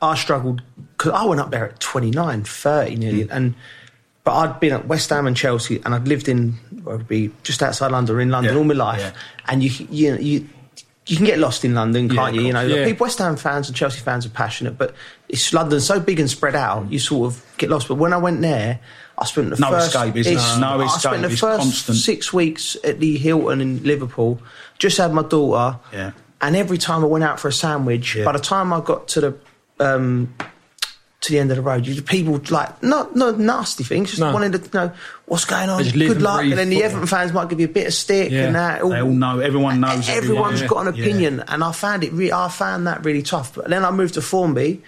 I 0.00 0.14
struggled 0.14 0.62
because 0.96 1.12
I 1.12 1.24
went 1.24 1.40
up 1.40 1.50
there 1.50 1.66
at 1.66 1.80
29, 1.80 2.44
30 2.44 2.96
nearly, 2.96 3.24
Mm. 3.24 3.28
and 3.32 3.54
but 4.26 4.32
I'd 4.34 4.60
been 4.60 4.72
at 4.74 4.86
West 4.88 5.08
Ham 5.10 5.26
and 5.26 5.36
Chelsea, 5.36 5.80
and 5.84 5.94
I'd 5.94 6.06
lived 6.06 6.28
in 6.28 6.58
would 6.84 7.08
be 7.08 7.30
just 7.44 7.62
outside 7.62 7.90
London, 7.92 8.16
or 8.16 8.20
in 8.20 8.30
London 8.30 8.52
Yeah, 8.52 8.58
all 8.58 8.64
my 8.64 8.74
life, 8.74 9.00
yeah. 9.00 9.12
and 9.46 9.62
you 9.62 9.70
you 9.88 10.16
you. 10.16 10.48
You 11.08 11.16
can 11.16 11.24
get 11.24 11.38
lost 11.38 11.64
in 11.64 11.72
London, 11.72 12.08
can't 12.08 12.34
you? 12.34 12.40
of 12.40 12.46
You 12.48 12.52
know. 12.52 12.62
Yeah. 12.66 12.84
people, 12.84 13.04
West 13.04 13.18
Ham 13.20 13.36
fans 13.36 13.68
and 13.68 13.76
Chelsea 13.76 14.00
fans 14.00 14.26
are 14.26 14.30
passionate, 14.30 14.76
but 14.76 14.92
it's 15.28 15.52
London 15.52 15.78
so 15.80 16.00
big 16.00 16.18
and 16.18 16.28
spread 16.28 16.56
out. 16.56 16.90
You 16.90 16.98
sort 16.98 17.28
of 17.32 17.44
get 17.58 17.70
lost. 17.70 17.86
But 17.86 17.94
when 17.94 18.12
I 18.12 18.16
went 18.16 18.40
there, 18.40 18.80
I 19.16 19.24
spent 19.24 19.50
the 19.50 19.56
No 19.56 19.68
first 19.70 19.94
escape, 19.94 20.16
it's- 20.16 20.34
there? 20.34 20.60
No 20.60 20.80
I 20.80 20.88
spent 20.88 21.22
the 21.22 21.30
first 21.30 21.60
constant. 21.62 21.98
six 21.98 22.32
weeks 22.32 22.76
at 22.82 22.98
the 22.98 23.16
Hilton 23.18 23.60
in 23.60 23.84
Liverpool. 23.84 24.40
Just 24.80 24.98
had 24.98 25.12
my 25.12 25.22
daughter, 25.22 25.78
Yeah. 25.92 26.10
and 26.40 26.56
every 26.56 26.76
time 26.76 27.04
I 27.04 27.06
went 27.06 27.22
out 27.22 27.38
for 27.38 27.46
a 27.46 27.52
sandwich, 27.52 28.16
Yeah. 28.16 28.24
by 28.24 28.32
the 28.32 28.40
time 28.40 28.72
I 28.72 28.80
got 28.80 29.06
to 29.14 29.20
the 29.20 29.34
um, 29.78 30.34
to 31.26 31.32
the 31.32 31.38
end 31.38 31.50
of 31.50 31.56
the 31.56 31.62
road, 31.62 31.86
you 31.86 32.00
people 32.02 32.40
like 32.50 32.82
not 32.82 33.14
not 33.14 33.38
nasty 33.38 33.84
things, 33.84 34.10
just 34.10 34.20
No. 34.20 34.32
wanted 34.32 34.52
to 34.64 34.74
know 34.76 34.92
what's 35.26 35.44
going 35.44 35.68
on. 35.68 35.78
They 35.78 35.84
just 35.84 35.96
live 35.96 36.08
Good 36.08 36.22
luck, 36.22 36.42
and 36.42 36.52
then 36.52 36.68
the 36.70 36.76
football. 36.76 36.90
Everton 36.90 37.06
fans 37.06 37.32
might 37.32 37.48
give 37.48 37.60
you 37.60 37.66
a 37.66 37.70
bit 37.70 37.86
of 37.88 37.94
stick 37.94 38.30
Yeah. 38.30 38.46
and 38.46 38.54
that. 38.56 38.80
They 38.88 39.00
all 39.02 39.10
know. 39.10 39.40
Everyone 39.40 39.80
knows. 39.80 40.08
Everyone's 40.08 40.62
everyone. 40.62 40.84
got 40.84 40.94
an 40.94 40.94
Yeah. 40.96 41.04
opinion, 41.04 41.44
and 41.48 41.62
I 41.64 41.72
found 41.72 42.04
it. 42.04 42.12
Re- 42.12 42.32
I 42.32 42.48
found 42.48 42.86
that 42.86 43.04
really 43.04 43.22
tough. 43.22 43.54
But 43.54 43.68
then 43.68 43.84
I 43.84 43.90
moved 43.90 44.14
to 44.14 44.22
Formby, 44.22 44.82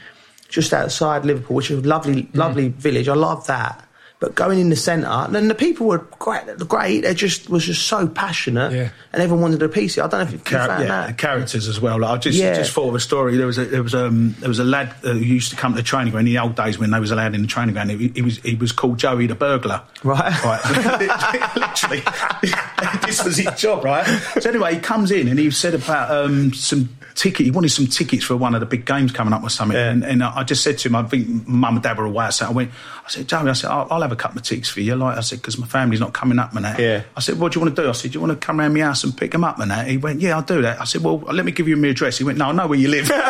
just 0.48 0.72
outside 0.72 1.24
Liverpool, 1.24 1.56
which 1.56 1.70
is 1.70 1.84
a 1.84 1.86
lovely, 1.88 2.22
Mm. 2.22 2.28
lovely 2.36 2.68
village. 2.68 3.08
I 3.08 3.14
love 3.14 3.46
that. 3.48 3.84
But 4.20 4.34
going 4.34 4.58
in 4.58 4.68
the 4.68 4.74
centre, 4.74 5.06
and 5.06 5.32
then 5.32 5.46
the 5.46 5.54
people 5.54 5.86
were 5.86 5.98
great. 6.18 6.44
Great. 6.66 7.02
They 7.02 7.14
just 7.14 7.48
was 7.48 7.64
just 7.66 7.86
so 7.86 8.08
passionate, 8.08 8.72
Yeah. 8.72 8.88
and 9.12 9.22
everyone 9.22 9.42
wanted 9.42 9.62
a 9.62 9.68
piece. 9.68 9.96
I 9.96 10.08
don't 10.08 10.12
know 10.14 10.20
if 10.22 10.32
you 10.32 10.38
Char- 10.38 10.66
found 10.66 10.82
yeah, 10.82 10.88
that. 11.06 11.18
characters 11.18 11.68
as 11.68 11.80
well. 11.80 12.00
Like, 12.00 12.10
I 12.10 12.16
just 12.18 12.36
Yeah. 12.36 12.52
just 12.54 12.72
thought 12.72 12.88
of 12.88 12.96
a 12.96 13.00
story. 13.00 13.36
There 13.36 13.46
was 13.46 13.58
a 13.58 13.64
there 13.66 13.82
was 13.84 13.94
um 13.94 14.34
there 14.40 14.48
was 14.48 14.58
a 14.58 14.64
lad 14.64 14.88
who 15.02 15.14
used 15.18 15.50
to 15.50 15.56
come 15.56 15.70
to 15.72 15.76
the 15.76 15.84
training 15.84 16.10
ground 16.10 16.26
in 16.26 16.34
the 16.34 16.40
old 16.40 16.56
days 16.56 16.80
when 16.80 16.90
they 16.90 16.98
was 16.98 17.12
allowed 17.12 17.36
in 17.36 17.42
the 17.42 17.46
training 17.46 17.74
ground. 17.74 17.92
He, 17.92 18.08
he 18.12 18.22
was 18.22 18.38
he 18.38 18.56
was 18.56 18.72
called 18.72 18.98
Joey 18.98 19.28
the 19.28 19.36
burglar. 19.36 19.82
Right. 20.02 20.44
Right. 20.44 20.64
Literally, 21.56 22.02
this 23.06 23.22
was 23.24 23.36
his 23.36 23.54
job, 23.56 23.84
right? 23.84 24.04
So 24.40 24.50
anyway, 24.50 24.74
he 24.74 24.80
comes 24.80 25.12
in 25.12 25.28
and 25.28 25.38
he 25.38 25.48
said 25.52 25.74
about 25.74 26.10
um 26.10 26.52
some 26.54 26.88
ticket. 27.18 27.44
He 27.46 27.50
wanted 27.50 27.70
some 27.70 27.86
tickets 27.86 28.24
for 28.24 28.36
one 28.36 28.54
of 28.54 28.60
the 28.60 28.66
big 28.66 28.86
games 28.86 29.10
coming 29.12 29.34
up 29.34 29.42
or 29.42 29.50
something. 29.50 29.76
Yeah. 29.76 29.90
And, 29.90 30.04
and 30.04 30.22
I 30.22 30.44
just 30.44 30.62
said 30.62 30.78
to 30.78 30.88
him, 30.88 30.94
I 30.96 31.02
think 31.02 31.46
mum 31.48 31.74
and 31.74 31.82
dad 31.82 31.98
were 31.98 32.04
away. 32.04 32.30
So 32.30 32.46
I 32.46 32.50
went. 32.50 32.70
I 33.04 33.10
said, 33.10 33.26
Joey, 33.28 33.50
I 33.50 33.52
said, 33.54 33.70
I'll, 33.70 33.86
I'll 33.90 34.02
have 34.02 34.12
a 34.12 34.16
couple 34.16 34.38
of 34.38 34.44
tickets 34.44 34.68
for 34.68 34.80
you. 34.80 34.94
Like 34.94 35.16
I 35.18 35.20
said, 35.20 35.40
because 35.40 35.58
my 35.58 35.66
family's 35.66 36.00
not 36.00 36.12
coming 36.12 36.38
up 36.38 36.54
man. 36.54 36.76
Yeah. 36.78 37.02
I 37.16 37.20
said, 37.20 37.38
what 37.40 37.52
do 37.52 37.58
you 37.58 37.64
want 37.66 37.76
to 37.76 37.82
do? 37.82 37.88
I 37.88 37.92
said, 37.92 38.12
do 38.12 38.16
you 38.18 38.20
want 38.26 38.40
to 38.40 38.46
come 38.46 38.58
round 38.60 38.74
my 38.74 38.80
house 38.80 39.02
and 39.04 39.16
pick 39.16 39.32
them 39.32 39.44
up 39.44 39.58
man? 39.58 39.86
He 39.88 39.96
went, 39.96 40.20
yeah, 40.20 40.36
I'll 40.36 40.42
do 40.42 40.62
that. 40.62 40.80
I 40.80 40.84
said, 40.84 41.02
well, 41.02 41.18
let 41.18 41.44
me 41.44 41.52
give 41.52 41.66
you 41.68 41.76
my 41.76 41.88
address. 41.88 42.18
He 42.18 42.24
went, 42.24 42.38
no, 42.38 42.46
I 42.46 42.52
know 42.52 42.66
where 42.66 42.78
you 42.78 42.88
live. 42.88 43.10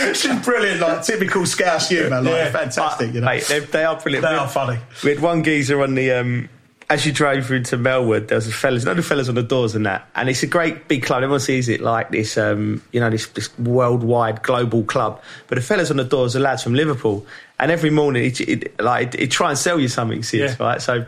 It's 0.00 0.22
just 0.22 0.44
brilliant, 0.44 0.80
like 0.80 1.02
typical 1.02 1.44
Scouse 1.44 1.88
humour, 1.88 2.20
like 2.22 2.52
fantastic, 2.52 3.12
you 3.14 3.20
know. 3.20 3.26
Mate, 3.26 3.44
they, 3.44 3.58
they 3.60 3.84
are 3.84 3.98
brilliant. 4.00 4.24
They 4.26 4.32
We- 4.32 4.38
are 4.38 4.48
funny. 4.48 4.78
We 5.04 5.10
had 5.10 5.20
one 5.20 5.42
geezer 5.42 5.82
on 5.82 5.94
the. 5.94 6.12
Um, 6.12 6.48
as 6.90 7.04
you 7.04 7.12
drove 7.12 7.50
into 7.50 7.76
Melwood, 7.76 8.28
there 8.28 8.36
was 8.36 8.46
a 8.46 8.52
fellas, 8.52 8.84
know 8.84 8.94
the 8.94 9.02
fellas 9.02 9.28
on 9.28 9.34
the 9.34 9.42
doors 9.42 9.74
and 9.74 9.84
that, 9.84 10.08
and 10.14 10.28
it's 10.28 10.42
a 10.42 10.46
great 10.46 10.88
big 10.88 11.02
club. 11.02 11.22
Everyone 11.22 11.38
sees 11.40 11.68
it 11.68 11.80
like 11.82 12.10
this, 12.10 12.38
um, 12.38 12.82
you 12.92 13.00
know, 13.00 13.10
this, 13.10 13.26
this 13.28 13.56
worldwide 13.58 14.42
global 14.42 14.82
club. 14.84 15.20
But 15.48 15.56
the 15.56 15.62
fellas 15.62 15.90
on 15.90 15.98
the 15.98 16.04
doors 16.04 16.34
are 16.34 16.40
lads 16.40 16.62
from 16.62 16.74
Liverpool, 16.74 17.26
and 17.60 17.70
every 17.70 17.90
morning 17.90 18.24
it, 18.24 18.40
it 18.40 18.80
like 18.80 19.14
it, 19.16 19.30
try 19.30 19.50
and 19.50 19.58
sell 19.58 19.78
you 19.78 19.88
something, 19.88 20.22
sis, 20.22 20.56
Yeah. 20.58 20.66
right? 20.66 20.80
So, 20.80 21.04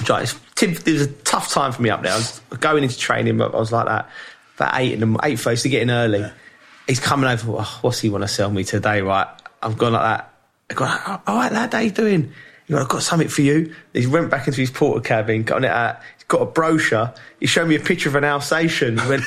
it 0.00 0.84
was 0.86 1.02
a 1.02 1.06
tough 1.24 1.50
time 1.50 1.72
for 1.72 1.82
me 1.82 1.90
up 1.90 2.02
there. 2.02 2.12
I 2.12 2.16
was 2.16 2.40
going 2.60 2.82
into 2.82 2.98
training, 2.98 3.36
but 3.38 3.54
I 3.54 3.58
was 3.58 3.70
like 3.72 3.86
that 3.86 4.08
about 4.56 4.80
eight 4.80 4.92
in 4.92 5.00
the 5.12 5.20
eight 5.22 5.38
first 5.38 5.62
to 5.62 5.68
getting 5.68 5.90
early. 5.90 6.24
He's 6.88 6.98
coming 7.00 7.30
over. 7.30 7.52
Oh, 7.58 7.78
what's 7.82 8.00
he 8.00 8.08
want 8.10 8.22
to 8.22 8.28
sell 8.28 8.50
me 8.50 8.64
today? 8.64 9.02
Right, 9.02 9.26
I've 9.62 9.78
gone 9.78 9.92
like 9.92 10.02
that. 10.02 10.32
I 10.70 10.74
go, 10.74 10.84
"Oh, 10.88 11.20
all 11.26 11.36
right, 11.36 11.52
lad, 11.52 11.72
how 11.72 11.78
you 11.80 11.90
doing? 11.90 12.32
You 12.68 12.76
know, 12.76 12.82
I've 12.82 12.88
got 12.88 13.02
something 13.02 13.28
for 13.28 13.42
you. 13.42 13.74
He 13.94 14.06
went 14.06 14.30
back 14.30 14.46
into 14.46 14.60
his 14.60 14.70
porter 14.70 15.00
cabin, 15.00 15.42
got 15.42 15.56
on 15.56 15.64
it 15.64 15.70
out. 15.70 16.00
He's 16.16 16.24
got 16.24 16.42
a 16.42 16.46
brochure. 16.46 17.12
He 17.40 17.46
showed 17.46 17.66
me 17.68 17.74
a 17.76 17.80
picture 17.80 18.08
of 18.10 18.14
an 18.14 18.24
Alsatian. 18.24 18.98
He 18.98 19.08
went, 19.08 19.24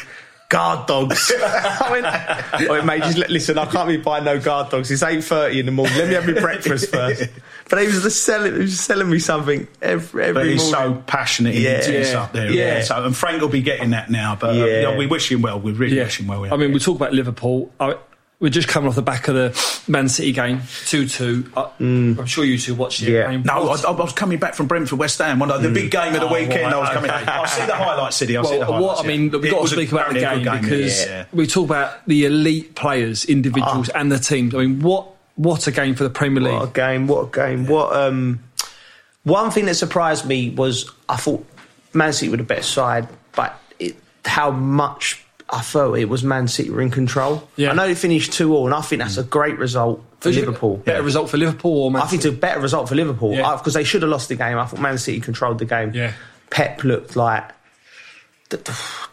guard 0.50 0.86
dogs. 0.86 1.32
I 1.44 1.88
went, 1.90 2.06
I 2.06 2.68
went, 2.70 2.86
mate, 2.86 3.02
just 3.04 3.18
listen, 3.30 3.58
I 3.58 3.66
can't 3.66 3.88
be 3.88 3.98
buying 3.98 4.26
no 4.26 4.40
guard 4.40 4.70
dogs. 4.70 4.92
It's 4.92 5.02
8.30 5.02 5.60
in 5.60 5.66
the 5.66 5.72
morning. 5.72 5.98
Let 5.98 6.08
me 6.10 6.14
have 6.14 6.28
my 6.28 6.40
breakfast 6.40 6.92
first. 6.92 7.30
But 7.70 7.80
he 7.80 7.88
was 7.88 8.04
just 8.04 8.26
selling, 8.26 8.52
he 8.52 8.60
was 8.60 8.72
just 8.72 8.84
selling 8.86 9.10
me 9.10 9.18
something 9.18 9.66
every, 9.82 10.24
every 10.26 10.34
But 10.34 10.46
he's 10.46 10.70
morning. 10.74 10.96
so 10.98 11.04
passionate, 11.08 11.56
Yeah. 11.56 11.78
intense 11.78 12.12
Yeah. 12.12 12.22
up 12.24 12.34
there. 12.34 12.52
Yeah. 12.52 12.66
Yeah. 12.80 12.84
So, 12.84 13.06
and 13.06 13.16
Frank 13.16 13.42
will 13.42 13.48
be 13.48 13.62
getting 13.62 13.92
that 13.92 14.12
now. 14.12 14.36
But 14.38 14.50
uh, 14.50 14.54
Yeah. 14.66 14.66
you 14.66 14.82
know, 14.82 14.96
we 14.98 15.08
wish 15.08 15.32
him 15.32 15.42
well. 15.42 15.58
We 15.58 15.72
really 15.72 15.96
Yeah. 15.96 16.04
wish 16.04 16.20
him 16.20 16.28
well. 16.28 16.46
Yeah. 16.46 16.54
I 16.54 16.58
mean, 16.58 16.74
we 16.74 16.80
talk 16.80 16.98
about 16.98 17.14
Liverpool. 17.14 17.72
I, 17.80 17.96
we're 18.42 18.50
just 18.50 18.68
coming 18.68 18.90
off 18.90 18.96
the 18.96 19.02
back 19.04 19.28
of 19.30 19.36
the 19.36 19.84
Man 19.88 20.10
City 20.10 20.32
game, 20.34 20.62
2 20.88 21.08
2. 21.08 21.52
I'm 21.56 22.26
sure 22.26 22.44
you 22.44 22.58
two 22.58 22.74
watched 22.76 23.02
it. 23.04 23.06
Mm. 23.06 23.14
Yeah. 23.14 23.26
I 23.28 23.32
mean, 23.38 23.44
no, 23.44 23.70
I, 23.70 23.82
I 23.88 23.92
was 23.92 24.12
coming 24.14 24.40
back 24.40 24.56
from 24.56 24.68
Brentford 24.68 24.98
West 25.00 25.20
Ham. 25.20 25.38
One 25.40 25.52
of 25.52 25.62
the 25.62 25.70
big 25.72 25.92
game 25.92 26.14
of 26.16 26.20
the 26.22 26.28
Oh, 26.28 26.34
weekend. 26.34 26.74
I 26.74 26.78
was 26.80 26.88
right, 26.90 26.94
coming. 26.96 27.12
okay. 27.12 27.26
I'll 27.32 27.46
see 27.48 27.66
the 27.66 27.76
highlights, 27.76 28.16
City. 28.18 28.36
I'll 28.36 28.44
see 28.44 28.58
the 28.58 28.66
highlights. 28.66 28.84
what, 28.84 29.06
I 29.06 29.08
mean, 29.08 29.30
we've 29.30 29.46
It 29.46 29.52
got 29.52 29.62
to 29.62 29.68
speak 29.68 29.92
about 29.92 30.12
the 30.14 30.20
very 30.20 30.44
game 30.44 30.62
because 30.62 31.06
yeah. 31.06 31.26
we 31.32 31.46
talk 31.48 31.66
about 31.66 32.06
the 32.08 32.26
elite 32.26 32.76
players, 32.76 33.26
individuals, 33.26 33.90
Ah. 33.94 34.00
and 34.00 34.12
the 34.12 34.20
teams. 34.20 34.54
I 34.56 34.58
mean, 34.58 34.82
what 34.82 35.08
what 35.36 35.66
a 35.68 35.72
game 35.72 35.96
for 35.96 36.04
the 36.04 36.10
Premier 36.10 36.42
League. 36.44 36.54
What 36.54 36.70
a 36.70 36.72
game! 36.74 37.08
What 37.08 37.28
a 37.28 37.32
game! 37.32 37.68
What 37.68 37.96
um, 37.96 38.44
one 39.24 39.52
thing 39.52 39.66
that 39.66 39.76
surprised 39.76 40.26
me 40.26 40.50
was 40.50 40.90
I 41.08 41.16
thought 41.18 41.46
Man 41.94 42.12
City 42.12 42.30
were 42.30 42.38
the 42.38 42.44
better 42.44 42.64
side, 42.64 43.08
but 43.34 43.58
it, 43.80 43.96
how 44.26 44.52
much 44.52 45.21
I 45.54 45.62
felt 45.62 45.98
it 45.98 46.06
was 46.06 46.24
Man 46.24 46.48
City 46.48 46.70
were 46.70 46.82
in 46.82 46.92
control. 46.92 47.48
Yeah. 47.58 47.72
I 47.72 47.74
know 47.74 47.86
they 47.88 47.96
finished 47.96 48.32
two 48.32 48.56
all, 48.56 48.66
and 48.68 48.74
I 48.74 48.82
think 48.82 49.02
that's 49.02 49.18
a 49.18 49.24
great 49.24 49.58
result 49.60 50.02
for 50.22 50.32
Did 50.32 50.46
Liverpool. 50.46 50.78
Better 50.78 51.02
result 51.04 51.30
for 51.30 51.38
Liverpool 51.38 51.84
or 51.84 51.92
Man 51.92 52.02
I 52.02 52.06
think 52.06 52.22
it's 52.24 52.34
a 52.34 52.38
better 52.38 52.62
result 52.62 52.88
for 52.88 52.96
Liverpool 52.96 53.34
Yeah. 53.34 53.56
because 53.58 53.74
they 53.74 53.84
should 53.84 54.02
have 54.02 54.12
lost 54.12 54.30
the 54.30 54.36
game. 54.36 54.58
I 54.58 54.66
thought 54.66 54.80
Man 54.80 54.98
City 54.98 55.20
controlled 55.20 55.60
the 55.60 55.66
game. 55.66 55.92
Yeah. 55.94 56.14
Pep 56.52 56.84
looked 56.84 57.16
like 57.16 57.44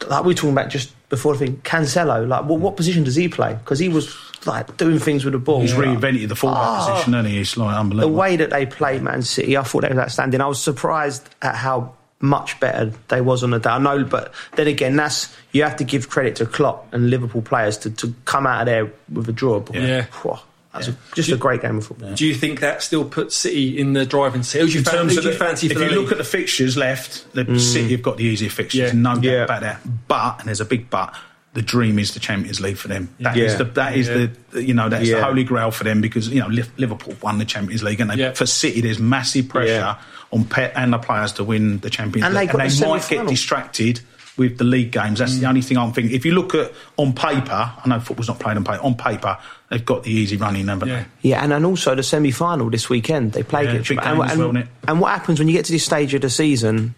like 0.09 0.24
we 0.24 0.28
were 0.28 0.34
talking 0.34 0.51
about 0.51 0.68
just 0.68 0.93
before 1.09 1.34
the 1.36 1.47
thing. 1.47 1.57
Cancelo, 1.59 2.26
like 2.26 2.45
what, 2.45 2.59
what 2.61 2.76
position 2.76 3.05
does 3.05 3.14
he 3.14 3.28
play? 3.28 3.55
Because 3.55 3.78
he 3.78 3.89
was 3.89 4.14
like 4.47 4.76
doing 4.76 4.99
things 4.99 5.24
with 5.24 5.32
the 5.32 5.39
ball. 5.39 5.61
He's 5.61 5.74
Like, 5.74 5.86
reinvented 5.89 6.28
the 6.28 6.36
fullback 6.36 6.59
Ah. 6.61 6.91
position, 6.93 7.14
and 7.14 7.26
he? 7.28 7.41
It's 7.41 7.57
like 7.57 7.76
unbelievable. 7.76 8.12
the 8.14 8.18
way 8.20 8.36
that 8.36 8.51
they 8.51 8.66
played 8.66 9.03
Man 9.03 9.22
City, 9.22 9.57
I 9.57 9.62
thought 9.62 9.82
they 9.82 9.89
was 9.89 9.99
outstanding. 9.99 10.41
I 10.41 10.47
was 10.47 10.61
surprised 10.61 11.28
at 11.43 11.55
how 11.55 11.95
much 12.20 12.58
better 12.58 12.92
they 13.08 13.20
was 13.20 13.42
on 13.44 13.50
the 13.50 13.58
day. 13.60 13.70
I 13.70 13.78
know, 13.78 14.04
but 14.04 14.32
then 14.56 14.66
again, 14.66 14.96
that's 14.96 15.34
you 15.52 15.62
have 15.62 15.76
to 15.76 15.84
give 15.84 16.08
credit 16.08 16.36
to 16.36 16.46
Klopp 16.46 16.92
and 16.92 17.10
Liverpool 17.10 17.42
players 17.42 17.78
to, 17.78 17.90
to 17.90 18.14
come 18.24 18.46
out 18.46 18.62
of 18.62 18.66
there 18.66 18.92
with 19.12 19.28
a 19.28 19.32
draw. 19.32 19.62
Yeah. 19.72 20.02
Phew, 20.02 20.36
that's 20.72 20.88
a, 20.88 20.96
just 21.14 21.30
a 21.30 21.36
great 21.36 21.62
game 21.62 21.78
of 21.78 21.86
football. 21.86 22.14
Do 22.14 22.26
you 22.26 22.34
think 22.34 22.60
that 22.60 22.82
still 22.82 23.04
puts 23.04 23.36
City 23.36 23.78
in 23.78 23.92
the 23.92 24.04
driving 24.04 24.42
seat? 24.42 24.60
Who 24.60 24.66
you, 24.66 24.78
in 24.80 24.84
fan- 24.84 24.94
terms 24.94 25.12
who 25.12 25.18
of 25.18 25.24
the, 25.24 25.32
fancy 25.32 25.66
if 25.68 25.72
for 25.74 25.78
you 25.78 25.90
look 25.90 26.04
league? 26.04 26.12
at 26.12 26.18
the 26.18 26.24
fixtures 26.24 26.76
left, 26.76 27.32
the 27.34 27.44
mm. 27.44 27.60
City 27.60 27.92
have 27.92 28.02
got 28.02 28.16
the 28.16 28.24
easier 28.24 28.50
fixtures, 28.50 28.92
Yeah. 28.92 28.98
no 29.00 29.14
doubt 29.14 29.24
Yeah. 29.24 29.44
about 29.44 29.60
that. 29.62 29.80
But 30.08 30.40
and 30.40 30.48
there's 30.48 30.60
a 30.60 30.64
big 30.66 30.90
but. 30.90 31.14
The 31.59 31.62
dream 31.62 31.98
is 31.98 32.14
the 32.14 32.20
Champions 32.20 32.61
League 32.61 32.76
for 32.76 32.86
them. 32.86 33.09
That 33.18 33.36
is 33.36 33.50
Yeah. 33.52 33.59
the 33.59 33.64
that 33.64 33.96
is 33.96 34.06
Yeah. 34.06 34.26
the 34.52 34.62
you 34.62 34.74
know 34.74 34.88
that's 34.88 35.09
Yeah. 35.09 35.16
the 35.16 35.24
holy 35.24 35.42
grail 35.42 35.72
for 35.72 35.82
them 35.82 36.00
because 36.00 36.28
you 36.28 36.38
know 36.38 36.46
Liverpool 36.76 37.14
won 37.20 37.38
the 37.38 37.44
Champions 37.44 37.82
League 37.82 37.98
and 38.00 38.09
they, 38.11 38.14
Yeah. 38.14 38.32
for 38.32 38.46
City 38.46 38.80
there's 38.80 39.00
massive 39.00 39.48
pressure 39.48 39.72
Yeah. 39.72 39.94
on 40.32 40.44
Pep 40.44 40.72
and 40.76 40.92
the 40.92 40.98
players 40.98 41.32
to 41.32 41.42
win 41.42 41.78
the 41.80 41.90
Champions 41.90 42.26
And 42.26 42.34
League 42.36 42.52
got 42.52 42.61
and 42.61 42.70
the 42.70 42.76
they 42.80 42.86
might 42.88 43.09
get 43.09 43.26
distracted 43.26 44.00
with 44.36 44.56
the 44.59 44.62
league 44.62 44.92
games. 44.92 45.18
That's 45.18 45.36
the 45.36 45.46
Mm. 45.46 45.48
only 45.48 45.62
thing 45.62 45.78
I'm 45.78 45.92
thinking. 45.92 46.14
If 46.14 46.24
you 46.24 46.30
look 46.32 46.54
at 46.54 46.72
on 46.96 47.12
paper, 47.12 47.72
I 47.84 47.88
know 47.88 47.98
football's 47.98 48.28
not 48.28 48.38
played 48.38 48.56
on 48.56 48.62
paper. 48.62 48.80
On 48.84 48.94
paper, 48.94 49.36
they've 49.68 49.84
got 49.84 50.04
the 50.04 50.12
easy 50.12 50.36
running, 50.36 50.68
haven't 50.68 50.86
Yeah. 50.86 51.02
they? 51.22 51.30
Yeah, 51.30 51.42
and, 51.42 51.52
and 51.52 51.66
also 51.66 51.96
the 51.96 52.04
semi 52.04 52.30
final 52.30 52.70
this 52.70 52.88
weekend. 52.88 53.32
They 53.32 53.42
play 53.42 53.64
Yeah, 53.64 53.70
against 53.70 53.88
big 53.88 53.98
each 53.98 54.04
other. 54.04 54.12
game 54.12 54.20
and, 54.20 54.30
as 54.30 54.38
well, 54.38 54.48
and, 54.50 54.59
isn't 54.59 54.68
it? 54.68 54.74
and 54.86 55.00
what 55.00 55.11
happens 55.11 55.40
when 55.40 55.48
you 55.48 55.54
get 55.54 55.64
to 55.64 55.72
this 55.72 55.82
stage 55.84 56.14
of 56.14 56.20
the 56.20 56.30
season 56.30 56.94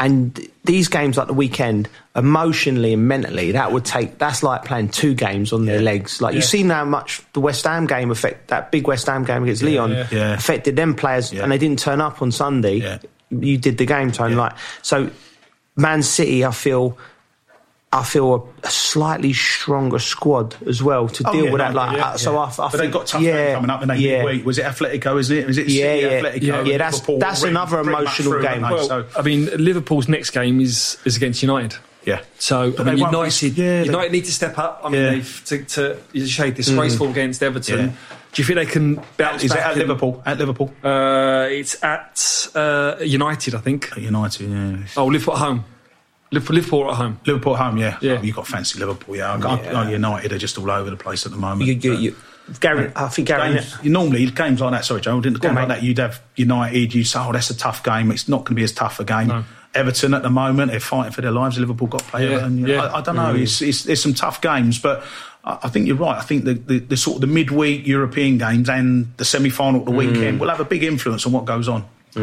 and 0.00 0.40
these 0.64 0.88
games 0.88 1.16
like 1.16 1.28
the 1.28 1.34
weekend, 1.34 1.88
emotionally 2.16 2.94
and 2.94 3.06
mentally, 3.06 3.52
that 3.52 3.70
would 3.70 3.84
take 3.84 4.18
that's 4.18 4.42
like 4.42 4.64
playing 4.64 4.88
two 4.88 5.14
games 5.14 5.52
on 5.52 5.66
their 5.66 5.80
legs. 5.80 6.20
Like 6.20 6.32
Yeah. 6.32 6.36
you've 6.36 6.44
seen 6.46 6.70
how 6.70 6.84
much 6.84 7.22
the 7.34 7.40
West 7.40 7.64
Ham 7.66 7.86
game 7.86 8.10
affect 8.10 8.48
that 8.48 8.72
big 8.72 8.86
West 8.88 9.06
Ham 9.06 9.24
game 9.24 9.42
against 9.44 9.62
Lyon 9.62 9.92
yeah. 9.92 10.06
Yeah. 10.10 10.32
affected 10.34 10.74
them 10.74 10.94
players 10.94 11.32
Yeah. 11.32 11.42
and 11.44 11.52
they 11.52 11.58
didn't 11.58 11.78
turn 11.78 12.00
up 12.00 12.20
on 12.22 12.32
Sunday. 12.32 12.76
Yeah. 12.76 12.98
You 13.30 13.58
did 13.58 13.78
the 13.78 13.86
game, 13.86 14.10
Tony. 14.10 14.34
Yeah. 14.34 14.40
Like 14.40 14.52
so 14.82 15.10
Man 15.76 16.02
City, 16.02 16.44
I 16.44 16.50
feel 16.50 16.96
I 17.92 18.04
feel 18.04 18.34
a, 18.62 18.66
a 18.66 18.70
slightly 18.70 19.32
stronger 19.32 19.98
squad 19.98 20.54
as 20.68 20.80
well 20.80 21.08
to 21.08 21.24
Oh, 21.28 21.32
deal 21.32 21.44
yeah, 21.46 21.50
with 21.50 21.58
no, 21.58 21.64
that. 21.64 21.74
Like, 21.74 21.96
yeah, 21.96 22.06
uh, 22.10 22.16
so 22.16 22.32
yeah. 22.34 22.38
I, 22.38 22.42
I 22.44 22.46
but 22.56 22.68
think, 22.70 22.82
they've 22.82 22.92
got 22.92 23.06
tough 23.08 23.20
yeah, 23.22 23.32
games 23.32 23.54
coming 23.56 23.70
up, 23.70 23.82
and 23.82 23.90
they 23.90 23.96
yeah. 23.96 24.22
midweek. 24.24 24.46
Was 24.46 24.58
it 24.58 24.64
Atletico? 24.64 25.18
Is 25.18 25.30
it? 25.30 25.50
Is 25.50 25.58
it 25.58 25.66
Yeah, 25.68 25.82
City, 25.84 26.00
yeah, 26.02 26.20
Atletico? 26.20 26.42
yeah, 26.42 26.62
yeah, 26.62 26.78
that's- 26.78 26.94
Liverpool, 26.94 27.18
that's 27.18 27.40
pretty- 27.40 27.50
another 27.50 27.76
pretty 27.82 27.88
emotional 27.98 28.32
through, 28.32 28.42
game. 28.42 28.62
Well, 28.62 28.84
so, 28.86 29.06
I 29.18 29.22
mean, 29.22 29.46
Liverpool's 29.56 30.08
next 30.08 30.30
game 30.30 30.60
is 30.60 30.98
is 31.04 31.16
against 31.16 31.42
United. 31.42 31.78
yeah. 32.04 32.20
So 32.38 32.70
But 32.70 32.86
I 32.86 32.92
mean, 32.92 33.00
won't 33.00 33.12
United, 33.12 33.58
yeah, 33.58 33.80
they- 33.80 33.86
United 33.86 34.12
need 34.12 34.24
to 34.26 34.32
step 34.32 34.56
up. 34.56 34.82
I 34.84 34.88
mean, 34.88 35.00
Yeah. 35.02 35.10
they've 35.10 35.42
to, 35.46 35.64
to 35.64 35.96
you 36.12 36.26
say 36.28 36.52
disgraceful 36.52 37.08
against 37.10 37.42
Everton. 37.42 37.78
Yeah. 37.78 37.86
Do 38.32 38.40
you 38.42 38.46
think 38.46 38.56
they 38.60 38.66
can 38.72 39.00
bounce 39.16 39.42
Is 39.42 39.50
it 39.50 39.58
at 39.58 39.72
and- 39.72 39.80
Liverpool? 39.80 40.22
At 40.24 40.38
Liverpool? 40.38 40.72
Uh, 40.84 41.48
it's 41.50 41.82
at 41.82 42.46
uh, 42.54 42.94
United, 43.02 43.56
I 43.56 43.58
think. 43.58 43.90
At 43.90 43.98
United, 44.02 44.48
yeah. 44.48 44.76
Oh, 44.96 45.06
Liverpool 45.06 45.34
at 45.34 45.40
home. 45.40 45.64
Liverpool, 46.32 46.56
Liverpool 46.56 46.90
at 46.90 46.96
home. 46.96 47.20
Liverpool 47.26 47.56
at 47.56 47.62
home, 47.62 47.78
yeah. 47.78 47.98
Yeah. 48.00 48.18
Oh, 48.18 48.22
you 48.22 48.32
got 48.32 48.46
fancy 48.46 48.78
Liverpool, 48.78 49.16
yeah. 49.16 49.32
I, 49.32 49.56
I, 49.56 49.82
I, 49.84 49.90
United 49.90 50.32
are 50.32 50.38
just 50.38 50.58
all 50.58 50.70
over 50.70 50.88
the 50.88 50.96
place 50.96 51.26
at 51.26 51.32
the 51.32 51.38
moment. 51.38 51.68
You, 51.68 51.74
you, 51.74 51.92
you, 51.94 52.16
Gary, 52.60 52.92
I 52.96 53.08
think 53.08 53.28
Gary. 53.28 53.54
games, 53.54 53.76
you 53.82 53.90
normally 53.90 54.30
games 54.30 54.60
like 54.60 54.72
that. 54.72 54.84
Sorry, 54.84 55.00
Joe. 55.00 55.20
Didn't 55.20 55.40
games 55.40 55.50
on, 55.50 55.54
like 55.56 55.68
that. 55.68 55.82
You'd 55.82 55.98
have 55.98 56.22
United. 56.36 56.94
you'd 56.94 57.04
say, 57.04 57.20
"Oh, 57.20 57.32
that's 57.32 57.50
a 57.50 57.56
tough 57.56 57.84
game." 57.84 58.10
It's 58.10 58.28
not 58.28 58.38
going 58.38 58.46
to 58.46 58.54
be 58.54 58.64
as 58.64 58.72
tough 58.72 58.98
a 58.98 59.04
game. 59.04 59.44
Everton 59.72 60.14
at 60.14 60.22
the 60.22 60.30
moment, 60.30 60.72
they're 60.72 60.80
fighting 60.80 61.12
for 61.12 61.20
their 61.20 61.30
lives. 61.30 61.58
Liverpool 61.58 61.86
got 61.86 62.00
to 62.00 62.06
play 62.06 62.24
Yeah, 62.24 62.36
Everton. 62.36 62.58
You 62.58 62.66
know, 62.66 62.74
yeah. 62.74 62.82
I, 62.86 62.98
I 62.98 63.00
don't 63.02 63.16
know. 63.16 63.34
Mm. 63.34 63.42
It's, 63.42 63.62
it's, 63.62 63.84
there's 63.84 64.02
some 64.02 64.14
tough 64.14 64.40
games, 64.40 64.80
but 64.80 65.04
I, 65.44 65.58
I 65.62 65.68
think 65.68 65.86
you're 65.86 65.96
right. 65.96 66.18
I 66.18 66.22
think 66.22 66.44
the, 66.44 66.54
the, 66.54 66.78
the 66.80 66.96
sort 66.96 67.16
of 67.16 67.20
the 67.20 67.28
midweek 67.28 67.86
European 67.86 68.38
games 68.38 68.68
and 68.68 69.16
the 69.16 69.24
semi-final 69.24 69.80
at 69.80 69.86
the 69.86 69.92
mm. 69.92 69.96
weekend 69.96 70.40
will 70.40 70.48
have 70.48 70.58
a 70.58 70.64
big 70.64 70.82
influence 70.82 71.24
on 71.24 71.32
what 71.32 71.44
goes 71.44 71.68
on. 71.68 71.84
All 72.16 72.22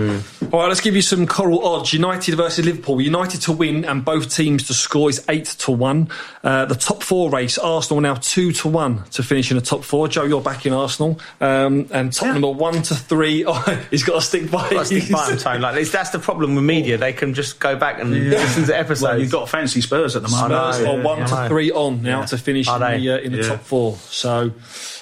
right, 0.59 0.67
let's 0.67 0.81
give 0.81 0.95
you 0.95 1.01
some 1.01 1.25
coral 1.27 1.65
odds. 1.65 1.93
United 1.93 2.35
versus 2.35 2.65
Liverpool. 2.65 2.99
United 2.99 3.41
to 3.43 3.51
win 3.53 3.85
and 3.85 4.03
both 4.03 4.33
teams 4.35 4.67
to 4.67 4.73
score 4.73 5.09
is 5.09 5.23
eight 5.29 5.45
to 5.45 5.71
one. 5.71 6.09
Uh, 6.43 6.65
the 6.65 6.75
top 6.75 7.03
four 7.03 7.29
race, 7.29 7.57
Arsenal 7.57 8.01
now 8.01 8.15
two 8.15 8.51
to 8.53 8.67
one 8.67 9.03
to 9.11 9.23
finish 9.23 9.49
in 9.51 9.55
the 9.57 9.63
top 9.63 9.83
four. 9.83 10.07
Joe, 10.07 10.23
you're 10.25 10.41
back 10.41 10.65
in 10.65 10.73
Arsenal, 10.73 11.19
um, 11.41 11.88
and 11.91 12.11
Tottenham 12.11 12.43
are 12.45 12.53
one 12.53 12.81
to 12.83 12.95
three. 12.95 13.45
Oh, 13.49 13.85
he's 13.91 14.03
got 14.03 14.15
to 14.15 14.21
stick 14.21 14.51
by. 14.51 14.69
Got 14.69 14.85
to 14.88 15.01
stick 15.01 15.09
by 15.11 15.29
him, 15.31 15.38
Tone. 15.38 15.61
Like 15.61 15.75
this, 15.75 15.91
that's 15.91 16.09
the 16.09 16.19
problem 16.19 16.55
with 16.55 16.63
media. 16.65 16.97
They 16.97 17.13
can 17.13 17.33
just 17.33 17.59
go 17.59 17.75
back 17.77 17.99
and 18.01 18.29
listen 18.29 18.65
to 18.65 18.77
episodes. 18.77 19.01
Well, 19.03 19.19
you've 19.19 19.31
got 19.31 19.47
fancy 19.49 19.79
Spurs 19.81 20.15
at 20.15 20.21
the 20.23 20.27
moment. 20.29 20.51
Spurs 20.75 20.83
know, 20.85 20.99
are 20.99 21.03
one 21.03 21.17
yeah, 21.19 21.23
I 21.38 21.43
to 21.43 21.49
three 21.49 21.71
on 21.71 22.01
now 22.01 22.19
Yeah. 22.21 22.25
to 22.27 22.38
finish 22.38 22.67
in 22.67 22.79
the, 22.79 23.09
uh, 23.09 23.17
in 23.19 23.31
the 23.31 23.38
Yeah. 23.39 23.47
top 23.47 23.61
four. 23.61 23.95
So, 24.09 24.51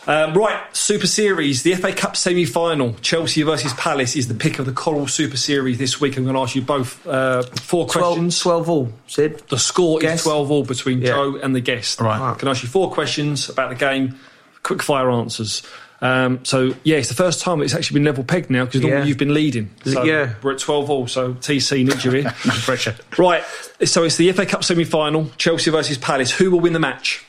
um, 0.08 0.34
right, 0.36 0.62
Super 0.76 1.08
Series, 1.08 1.64
the 1.64 1.74
FA 1.76 1.92
Cup 1.94 2.16
semi 2.16 2.46
final, 2.46 2.94
Chelsea 3.02 3.42
versus 3.44 3.74
Palace 3.74 4.16
is 4.16 4.28
the 4.28 4.34
pick 4.36 4.60
of 4.60 4.66
the 4.66 4.72
Coral 4.72 5.08
Super 5.08 5.38
Series 5.38 5.78
this 5.78 6.00
week. 6.00 6.16
I'm 6.18 6.24
going 6.24 6.36
to 6.36 6.42
ask 6.42 6.56
you 6.56 6.62
both 6.62 7.06
uh, 7.08 7.42
four 7.44 7.88
12, 7.88 8.08
questions. 8.16 8.40
12 8.40 8.70
all, 8.70 8.92
Sid. 9.08 9.44
The 9.50 9.58
score 9.58 10.00
Guess. 10.00 10.20
is 10.20 10.24
12 10.24 10.52
all 10.52 10.64
between 10.64 11.02
Yeah. 11.02 11.08
Joe 11.12 11.36
and 11.42 11.56
the 11.56 11.62
guest. 11.62 12.00
Right. 12.02 12.20
I 12.22 12.36
can 12.36 12.48
ask 12.48 12.62
you 12.64 12.70
four 12.70 12.92
questions 12.92 13.50
about 13.50 13.70
the 13.70 13.76
game, 13.76 14.18
quick 14.64 14.84
fire 14.84 15.10
answers. 15.10 15.64
Um, 16.02 16.44
so, 16.46 16.76
yeah, 16.84 16.98
it's 16.98 17.08
the 17.08 17.16
first 17.16 17.40
time 17.42 17.62
it's 17.62 17.74
actually 17.74 17.96
been 17.96 18.04
level 18.04 18.24
pegged 18.24 18.50
now 18.52 18.66
because 18.66 18.82
normally 18.82 19.00
Yeah. 19.02 19.06
you've 19.08 19.18
been 19.18 19.34
leading. 19.34 19.72
So 19.86 20.04
Yeah. 20.04 20.36
We're 20.44 20.52
at 20.52 20.60
12 20.60 20.90
all, 20.90 21.08
so 21.08 21.34
TC 21.36 21.84
needs 21.86 22.04
you 22.06 22.12
here. 22.12 22.24
No 22.46 22.54
pressure. 22.54 22.96
right, 23.18 23.44
so 23.86 24.04
it's 24.04 24.18
the 24.18 24.32
FA 24.34 24.46
Cup 24.46 24.64
semi 24.64 24.84
final, 24.84 25.32
Chelsea 25.38 25.72
versus 25.72 25.98
Palace. 25.98 26.32
Who 26.32 26.52
will 26.52 26.60
win 26.60 26.74
the 26.74 26.80
match? 26.80 27.26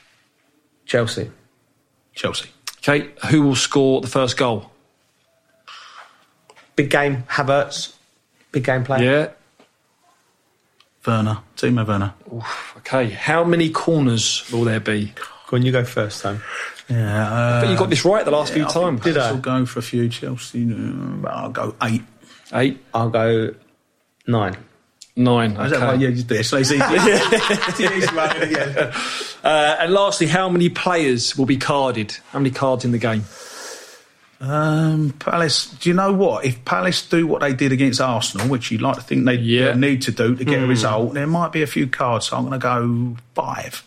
Chelsea. 0.85 1.31
Chelsea. 2.15 2.49
Okay, 2.89 3.11
who 3.31 3.43
will 3.43 3.57
score 3.57 4.01
the 4.01 4.07
first 4.07 4.37
goal? 4.37 4.71
Big 6.77 6.89
game, 6.89 7.25
Havertz. 7.29 7.97
Big 8.53 8.65
game 8.65 8.85
player. 8.85 9.03
Yeah. 9.03 9.29
Werner. 11.05 11.39
Timo 11.57 11.85
Werner. 11.87 12.15
Okay, 12.79 13.11
how 13.11 13.43
many 13.43 13.71
corners 13.71 14.49
will 14.53 14.63
there 14.63 14.79
be? 14.79 15.13
Go 15.49 15.57
on, 15.57 15.63
you 15.63 15.73
go 15.73 15.85
first, 15.85 16.23
Tone. 16.23 16.41
Yeah. 16.89 17.33
Uh, 17.33 17.61
But 17.63 17.71
you 17.71 17.77
got 17.77 17.91
this 17.91 18.05
right 18.05 18.25
the 18.25 18.31
last 18.31 18.51
yeah, 18.51 18.55
few 18.55 18.65
I 18.67 18.69
times. 18.73 19.01
Palace 19.01 19.17
I? 19.17 19.29
I'll 19.31 19.39
go 19.39 19.67
for 19.67 19.81
a 19.81 19.83
few. 19.83 20.09
Chelsea. 20.09 20.73
uh, 20.73 21.29
I'll 21.29 21.51
go 21.51 21.75
eight. 21.83 22.03
Eight, 22.53 22.85
I'll 22.95 23.11
go 23.11 23.55
nine. 24.29 24.57
Nine. 25.17 25.53
Is 25.53 25.71
that 25.71 25.77
okay. 25.77 25.85
right? 25.87 25.99
Yeah, 26.01 26.11
just 26.11 26.27
do. 26.29 26.43
So 26.43 26.59
it's 26.59 26.71
easy. 26.71 26.83
It's 26.85 27.81
easy 27.81 28.15
one. 28.15 28.51
Yeah. 28.51 28.93
Uh, 29.43 29.77
and 29.81 29.93
lastly, 29.93 30.27
how 30.27 30.49
many 30.49 30.69
players 30.69 31.37
will 31.37 31.47
be 31.47 31.57
carded? 31.57 32.17
How 32.31 32.39
many 32.39 32.51
cards 32.51 32.85
in 32.85 32.93
the 32.93 32.99
game? 32.99 33.25
Um, 34.41 35.15
Palace. 35.19 35.71
Do 35.71 35.89
you 35.89 35.95
know 35.95 36.13
what? 36.13 36.45
If 36.45 36.63
Palace 36.67 37.09
do 37.09 37.27
what 37.27 37.41
they 37.41 37.55
did 37.55 37.73
against 37.73 38.01
Arsenal, 38.01 38.49
which 38.49 38.71
you'd 38.71 38.83
like 38.83 38.97
to 38.97 39.01
think 39.03 39.25
they 39.25 39.35
Yeah. 39.37 39.75
need 39.75 40.03
to 40.03 40.13
do 40.13 40.37
to 40.37 40.45
get 40.45 40.63
a 40.63 40.67
result, 40.67 41.15
there 41.15 41.27
might 41.27 41.53
be 41.53 41.63
a 41.63 41.67
few 41.67 41.87
cards. 41.87 42.27
So 42.27 42.37
I'm 42.37 42.47
going 42.47 42.59
to 42.61 42.63
go 42.63 43.17
five. 43.35 43.83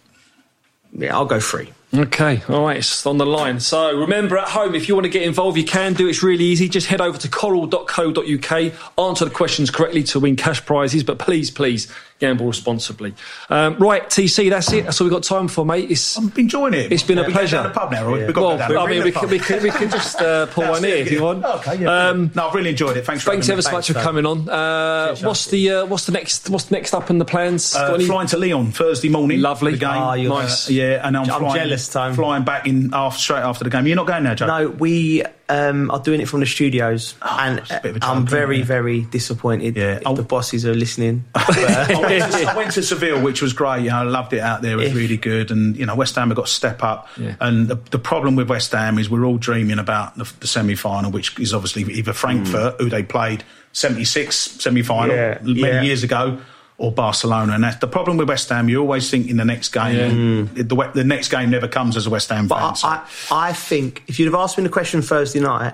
Yeah, 0.92 1.16
I'll 1.16 1.26
go 1.26 1.40
three. 1.40 1.70
Okay, 1.92 2.44
all 2.48 2.66
right, 2.66 2.78
it's 2.78 3.06
on 3.08 3.18
the 3.18 3.26
line. 3.26 3.60
So 3.60 3.98
remember 3.98 4.38
at 4.38 4.50
home, 4.50 4.76
if 4.76 4.88
you 4.88 4.94
want 4.94 5.06
to 5.06 5.10
get 5.10 5.24
involved, 5.24 5.58
you 5.58 5.66
can 5.66 5.94
do. 5.94 6.08
It's 6.08 6.22
really 6.22 6.46
easy. 6.46 6.70
Just 6.70 6.86
head 6.86 7.02
over 7.02 7.18
to 7.18 7.28
coral.co.uk, 7.28 8.74
answer 9.00 9.26
the 9.26 9.32
questions 9.32 9.72
correctly 9.72 10.04
to 10.04 10.20
win 10.20 10.36
cash 10.36 10.64
prizes, 10.66 11.04
but 11.04 11.18
please, 11.18 11.50
please 11.50 11.92
gamble 12.20 12.46
responsibly. 12.48 13.14
Um, 13.50 13.78
right, 13.78 14.04
TC, 14.04 14.50
that's 14.50 14.72
it. 14.74 14.86
That's 14.86 15.00
all 15.02 15.06
we've 15.06 15.14
got 15.14 15.24
time 15.24 15.48
for, 15.48 15.66
mate. 15.66 15.90
It's, 15.90 16.18
I'm 16.18 16.32
enjoying 16.38 16.74
it. 16.74 16.92
It's 16.92 17.04
been 17.04 17.18
a 17.18 17.24
pleasure. 17.24 17.58
Go 17.58 17.64
the 17.64 17.70
pub 17.70 17.92
now, 17.92 18.08
right? 18.08 18.26
We've 18.26 18.34
got 18.36 18.42
well, 18.42 18.58
to 18.58 18.68
go 18.68 18.74
down. 18.76 18.88
I 18.88 18.92
mean, 18.92 19.04
we, 19.04 19.12
can, 19.12 19.30
we, 19.30 19.40
can, 19.40 19.64
we 19.64 19.72
can 19.72 19.90
just 19.90 20.22
uh, 20.22 20.46
pull 20.52 20.70
one 20.70 20.84
here 20.84 20.98
if 20.98 21.12
you 21.12 21.24
want. 21.24 21.44
Okay, 21.44 21.84
yeah. 21.84 22.10
Um, 22.10 22.32
no, 22.36 22.48
I've 22.50 22.54
really 22.54 22.72
enjoyed 22.72 22.98
it. 22.98 23.06
Thanks 23.06 23.24
Thanks 23.24 23.48
having 23.48 23.54
ever 23.54 23.62
so 23.62 23.72
much 23.72 23.88
for 23.88 23.94
coming 23.94 24.26
on. 24.26 24.50
Uh, 24.50 25.16
what's 25.22 25.48
the 25.48 25.72
uh, 25.72 25.86
what's 25.86 26.06
the 26.06 26.12
next 26.12 26.50
what's 26.50 26.70
next 26.72 26.94
up 26.94 27.10
in 27.10 27.18
the 27.18 27.26
plans? 27.26 27.76
Uh, 27.76 27.94
any- 27.96 28.06
flying 28.06 28.28
to 28.28 28.38
Lyon 28.38 28.72
Thursday 28.72 29.10
morning. 29.10 29.42
Lovely. 29.42 29.72
The 29.74 29.78
game. 29.78 29.90
Ah, 29.90 30.14
you're- 30.14 30.30
Nice. 30.30 30.70
yeah, 30.70 31.06
and 31.06 31.18
I'm, 31.18 31.30
I'm 31.30 31.40
flying, 31.40 31.56
jealous, 31.56 31.88
Tom. 31.90 32.14
Flying 32.14 32.44
back 32.44 32.68
in 32.68 32.94
after, 32.94 33.20
straight 33.20 33.40
after 33.40 33.64
the 33.64 33.70
game. 33.70 33.88
You're 33.88 33.96
not 33.96 34.08
going 34.08 34.24
there, 34.24 34.36
Joe? 34.36 34.48
No, 34.48 34.70
we 34.70 35.24
um, 35.50 35.90
are 35.92 36.00
doing 36.00 36.22
it 36.22 36.28
from 36.28 36.40
the 36.40 36.46
studios, 36.46 37.16
and 37.22 37.60
it's 37.60 37.72
a 37.72 37.80
bit 37.82 37.96
of 37.96 38.04
a 38.04 38.06
I'm 38.06 38.26
very, 38.26 38.62
very 38.62 39.02
disappointed 39.02 39.76
Yeah. 39.76 40.00
if 40.06 40.16
the 40.16 40.24
bosses 40.24 40.66
are 40.66 40.76
listening. 40.76 41.26
I, 41.36 42.06
went 42.10 42.32
to, 42.32 42.46
I 42.46 42.56
went 42.56 42.72
to 42.74 42.84
Seville, 42.84 43.22
which 43.22 43.42
was 43.42 43.54
great. 43.54 43.84
You 43.84 43.90
know, 43.90 43.98
I 43.98 44.04
loved 44.04 44.34
it 44.34 44.40
out 44.40 44.62
there. 44.62 44.74
It 44.74 44.76
was 44.78 44.88
If- 44.88 44.96
really 44.96 45.18
good. 45.18 45.52
And, 45.52 45.78
you 45.78 45.86
know, 45.86 45.96
West 45.96 46.16
Ham 46.16 46.30
have 46.30 46.36
got 46.36 46.48
to 46.48 46.52
step 46.52 46.84
up. 46.84 47.08
Yeah. 47.18 47.36
And 47.40 47.68
the, 47.68 47.76
the 47.76 48.00
problem 48.00 48.36
with 48.36 48.50
West 48.50 48.72
Ham 48.72 48.98
is 48.98 49.10
we're 49.10 49.26
all 49.26 49.38
dreaming 49.38 49.80
about 49.80 50.18
the, 50.18 50.32
the 50.40 50.48
semi 50.48 50.76
final, 50.76 51.12
which 51.12 51.40
is 51.40 51.54
obviously 51.54 51.84
either 51.94 52.14
Frankfurt, 52.14 52.76
hmm. 52.76 52.84
who 52.84 52.90
they 52.90 53.04
played 53.04 53.44
76 53.74 54.36
semi 54.36 54.82
final 54.82 55.16
Yeah, 55.16 55.40
many 55.42 55.60
yeah. 55.62 55.82
years 55.82 56.04
ago, 56.04 56.40
or 56.78 56.92
Barcelona. 56.92 57.54
And 57.54 57.64
that's 57.64 57.78
the 57.78 57.88
problem 57.88 58.18
with 58.18 58.30
West 58.30 58.50
Ham. 58.50 58.70
You 58.70 58.80
always 58.80 59.10
think 59.10 59.30
in 59.30 59.38
the 59.38 59.46
next 59.46 59.70
game, 59.70 60.50
the, 60.54 60.64
the, 60.64 60.92
the 60.96 61.04
next 61.04 61.30
game 61.30 61.50
never 61.50 61.68
comes 61.68 61.98
as 61.98 62.08
a 62.08 62.10
West 62.10 62.30
Ham 62.30 62.48
fan. 62.48 62.60
But 62.60 62.74
so- 62.76 62.88
I, 62.88 63.06
I, 63.32 63.54
think 63.54 64.04
if 64.08 64.20
you'd 64.20 64.26
have 64.26 64.36
asked 64.36 64.58
me 64.58 64.64
the 64.64 64.70
question 64.70 65.02
Thursday 65.02 65.40
night, 65.40 65.74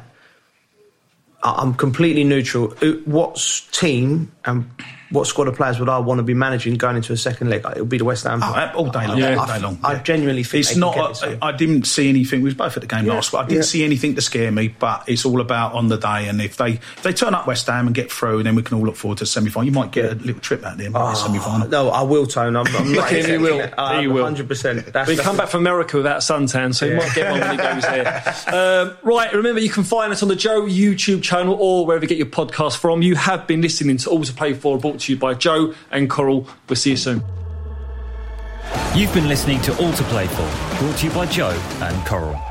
I'm 1.44 1.76
completely 1.76 2.24
neutral. 2.24 2.70
What 3.06 3.36
team 3.72 4.32
and 4.46 4.70
what 5.12 5.28
squad 5.28 5.47
of 5.47 5.56
players 5.56 5.80
would 5.80 5.89
I 5.89 5.99
want 5.99 6.20
to 6.20 6.24
be 6.24 6.34
managing 6.34 6.76
going 6.76 6.95
into 6.95 7.14
a 7.14 7.18
second 7.18 7.49
leg? 7.49 7.64
It 7.76 7.80
would 7.80 7.89
be 7.89 7.97
the 7.97 8.06
West 8.06 8.24
Ham. 8.26 8.41
Oh, 8.43 8.72
all 8.76 8.89
day 8.89 9.08
long. 9.08 9.18
Yeah. 9.18 9.36
all 9.36 9.45
day 9.47 9.60
long. 9.60 9.80
I 9.84 9.93
yeah. 9.93 10.01
genuinely 10.03 10.43
think 10.43 10.60
it's 10.62 10.70
they 10.70 10.74
can 10.74 10.80
not. 10.82 10.95
get 10.95 11.08
this 11.10 11.22
one. 11.24 11.38
I, 11.41 11.47
I 11.47 11.51
didn't 11.51 11.84
see 11.86 12.10
anything. 12.10 12.41
We 12.41 12.45
was 12.45 12.53
both 12.56 12.76
at 12.78 12.82
the 12.82 12.88
game 12.88 13.06
Yeah, 13.06 13.14
last 13.14 13.32
week. 13.32 13.41
I 13.41 13.45
didn't 13.45 13.56
yeah. 13.58 13.62
see 13.64 13.84
anything 13.84 14.16
to 14.16 14.22
scare 14.22 14.51
me. 14.51 14.68
But 14.70 15.03
it's 15.08 15.26
all 15.26 15.41
about 15.41 15.74
on 15.74 15.88
the 15.89 15.97
day. 15.97 16.28
And 16.28 16.41
if 16.41 16.58
they 16.58 16.72
if 16.72 17.03
they 17.03 17.14
turn 17.14 17.34
up 17.36 17.45
West 17.47 17.68
Ham 17.68 17.86
and 17.86 17.95
get 17.95 18.12
through, 18.12 18.43
then 18.43 18.56
we 18.56 18.64
can 18.64 18.78
all 18.78 18.84
look 18.86 18.95
forward 18.95 19.20
to 19.20 19.26
semi 19.26 19.49
final. 19.49 19.66
You 19.66 19.72
might 19.72 19.91
get 19.91 20.06
a 20.12 20.16
little 20.16 20.41
trip 20.41 20.64
out 20.66 20.78
there, 20.78 20.89
maybe 20.89 21.16
semi 21.16 21.39
final. 21.39 21.68
No, 21.68 21.89
I 21.89 22.01
will, 22.01 22.26
Tone. 22.26 22.56
I'm, 22.56 22.66
I'm 22.76 22.91
not 22.93 23.10
He 23.10 23.18
accepting 23.20 23.41
will. 23.41 23.60
it. 23.60 23.74
Uh, 23.78 23.99
He 24.01 24.08
will. 24.08 24.26
100%. 24.26 24.91
That's, 24.91 25.08
We 25.08 25.18
come 25.18 25.38
back 25.38 25.49
from 25.49 25.62
America 25.62 25.97
without 25.97 26.22
suntan, 26.22 26.74
so 26.74 26.89
he 26.89 26.95
might 26.95 27.14
get 27.14 27.32
one 27.32 27.39
when 27.41 27.51
he 27.51 27.58
goes 27.58 27.84
there. 27.84 28.34
Um, 28.56 28.95
right, 29.03 29.34
remember 29.34 29.60
you 29.60 29.70
can 29.70 29.84
find 29.84 30.12
us 30.12 30.22
on 30.24 30.30
the 30.30 30.36
Joe 30.36 30.62
YouTube 30.62 31.22
channel 31.24 31.56
or 31.60 31.86
wherever 31.86 32.03
you 32.06 32.10
get 32.10 32.18
your 32.18 32.28
podcast 32.28 32.78
from. 32.78 33.01
You 33.01 33.16
have 33.16 33.47
been 33.47 33.62
listening 33.62 33.97
to 33.97 34.10
All 34.10 34.24
to 34.24 34.34
Play 34.34 34.53
For, 34.53 34.78
brought 34.96 35.02
to 35.02 35.12
you 35.12 35.20
by 35.20 35.34
Joe 35.34 35.74
and 35.91 36.10
Coral. 36.10 36.48
We'll 36.70 36.78
see 36.78 36.91
you 36.91 36.98
soon. 36.98 37.22
You've 38.96 39.14
been 39.14 39.28
listening 39.28 39.62
to 39.64 39.78
All 39.84 39.91
to 39.91 40.04
Play 40.04 40.28
For, 40.28 40.78
brought 40.80 40.98
to 41.00 41.08
you 41.08 41.14
by 41.14 41.26
Joe 41.26 41.62
and 41.82 42.08
Coral. 42.08 42.45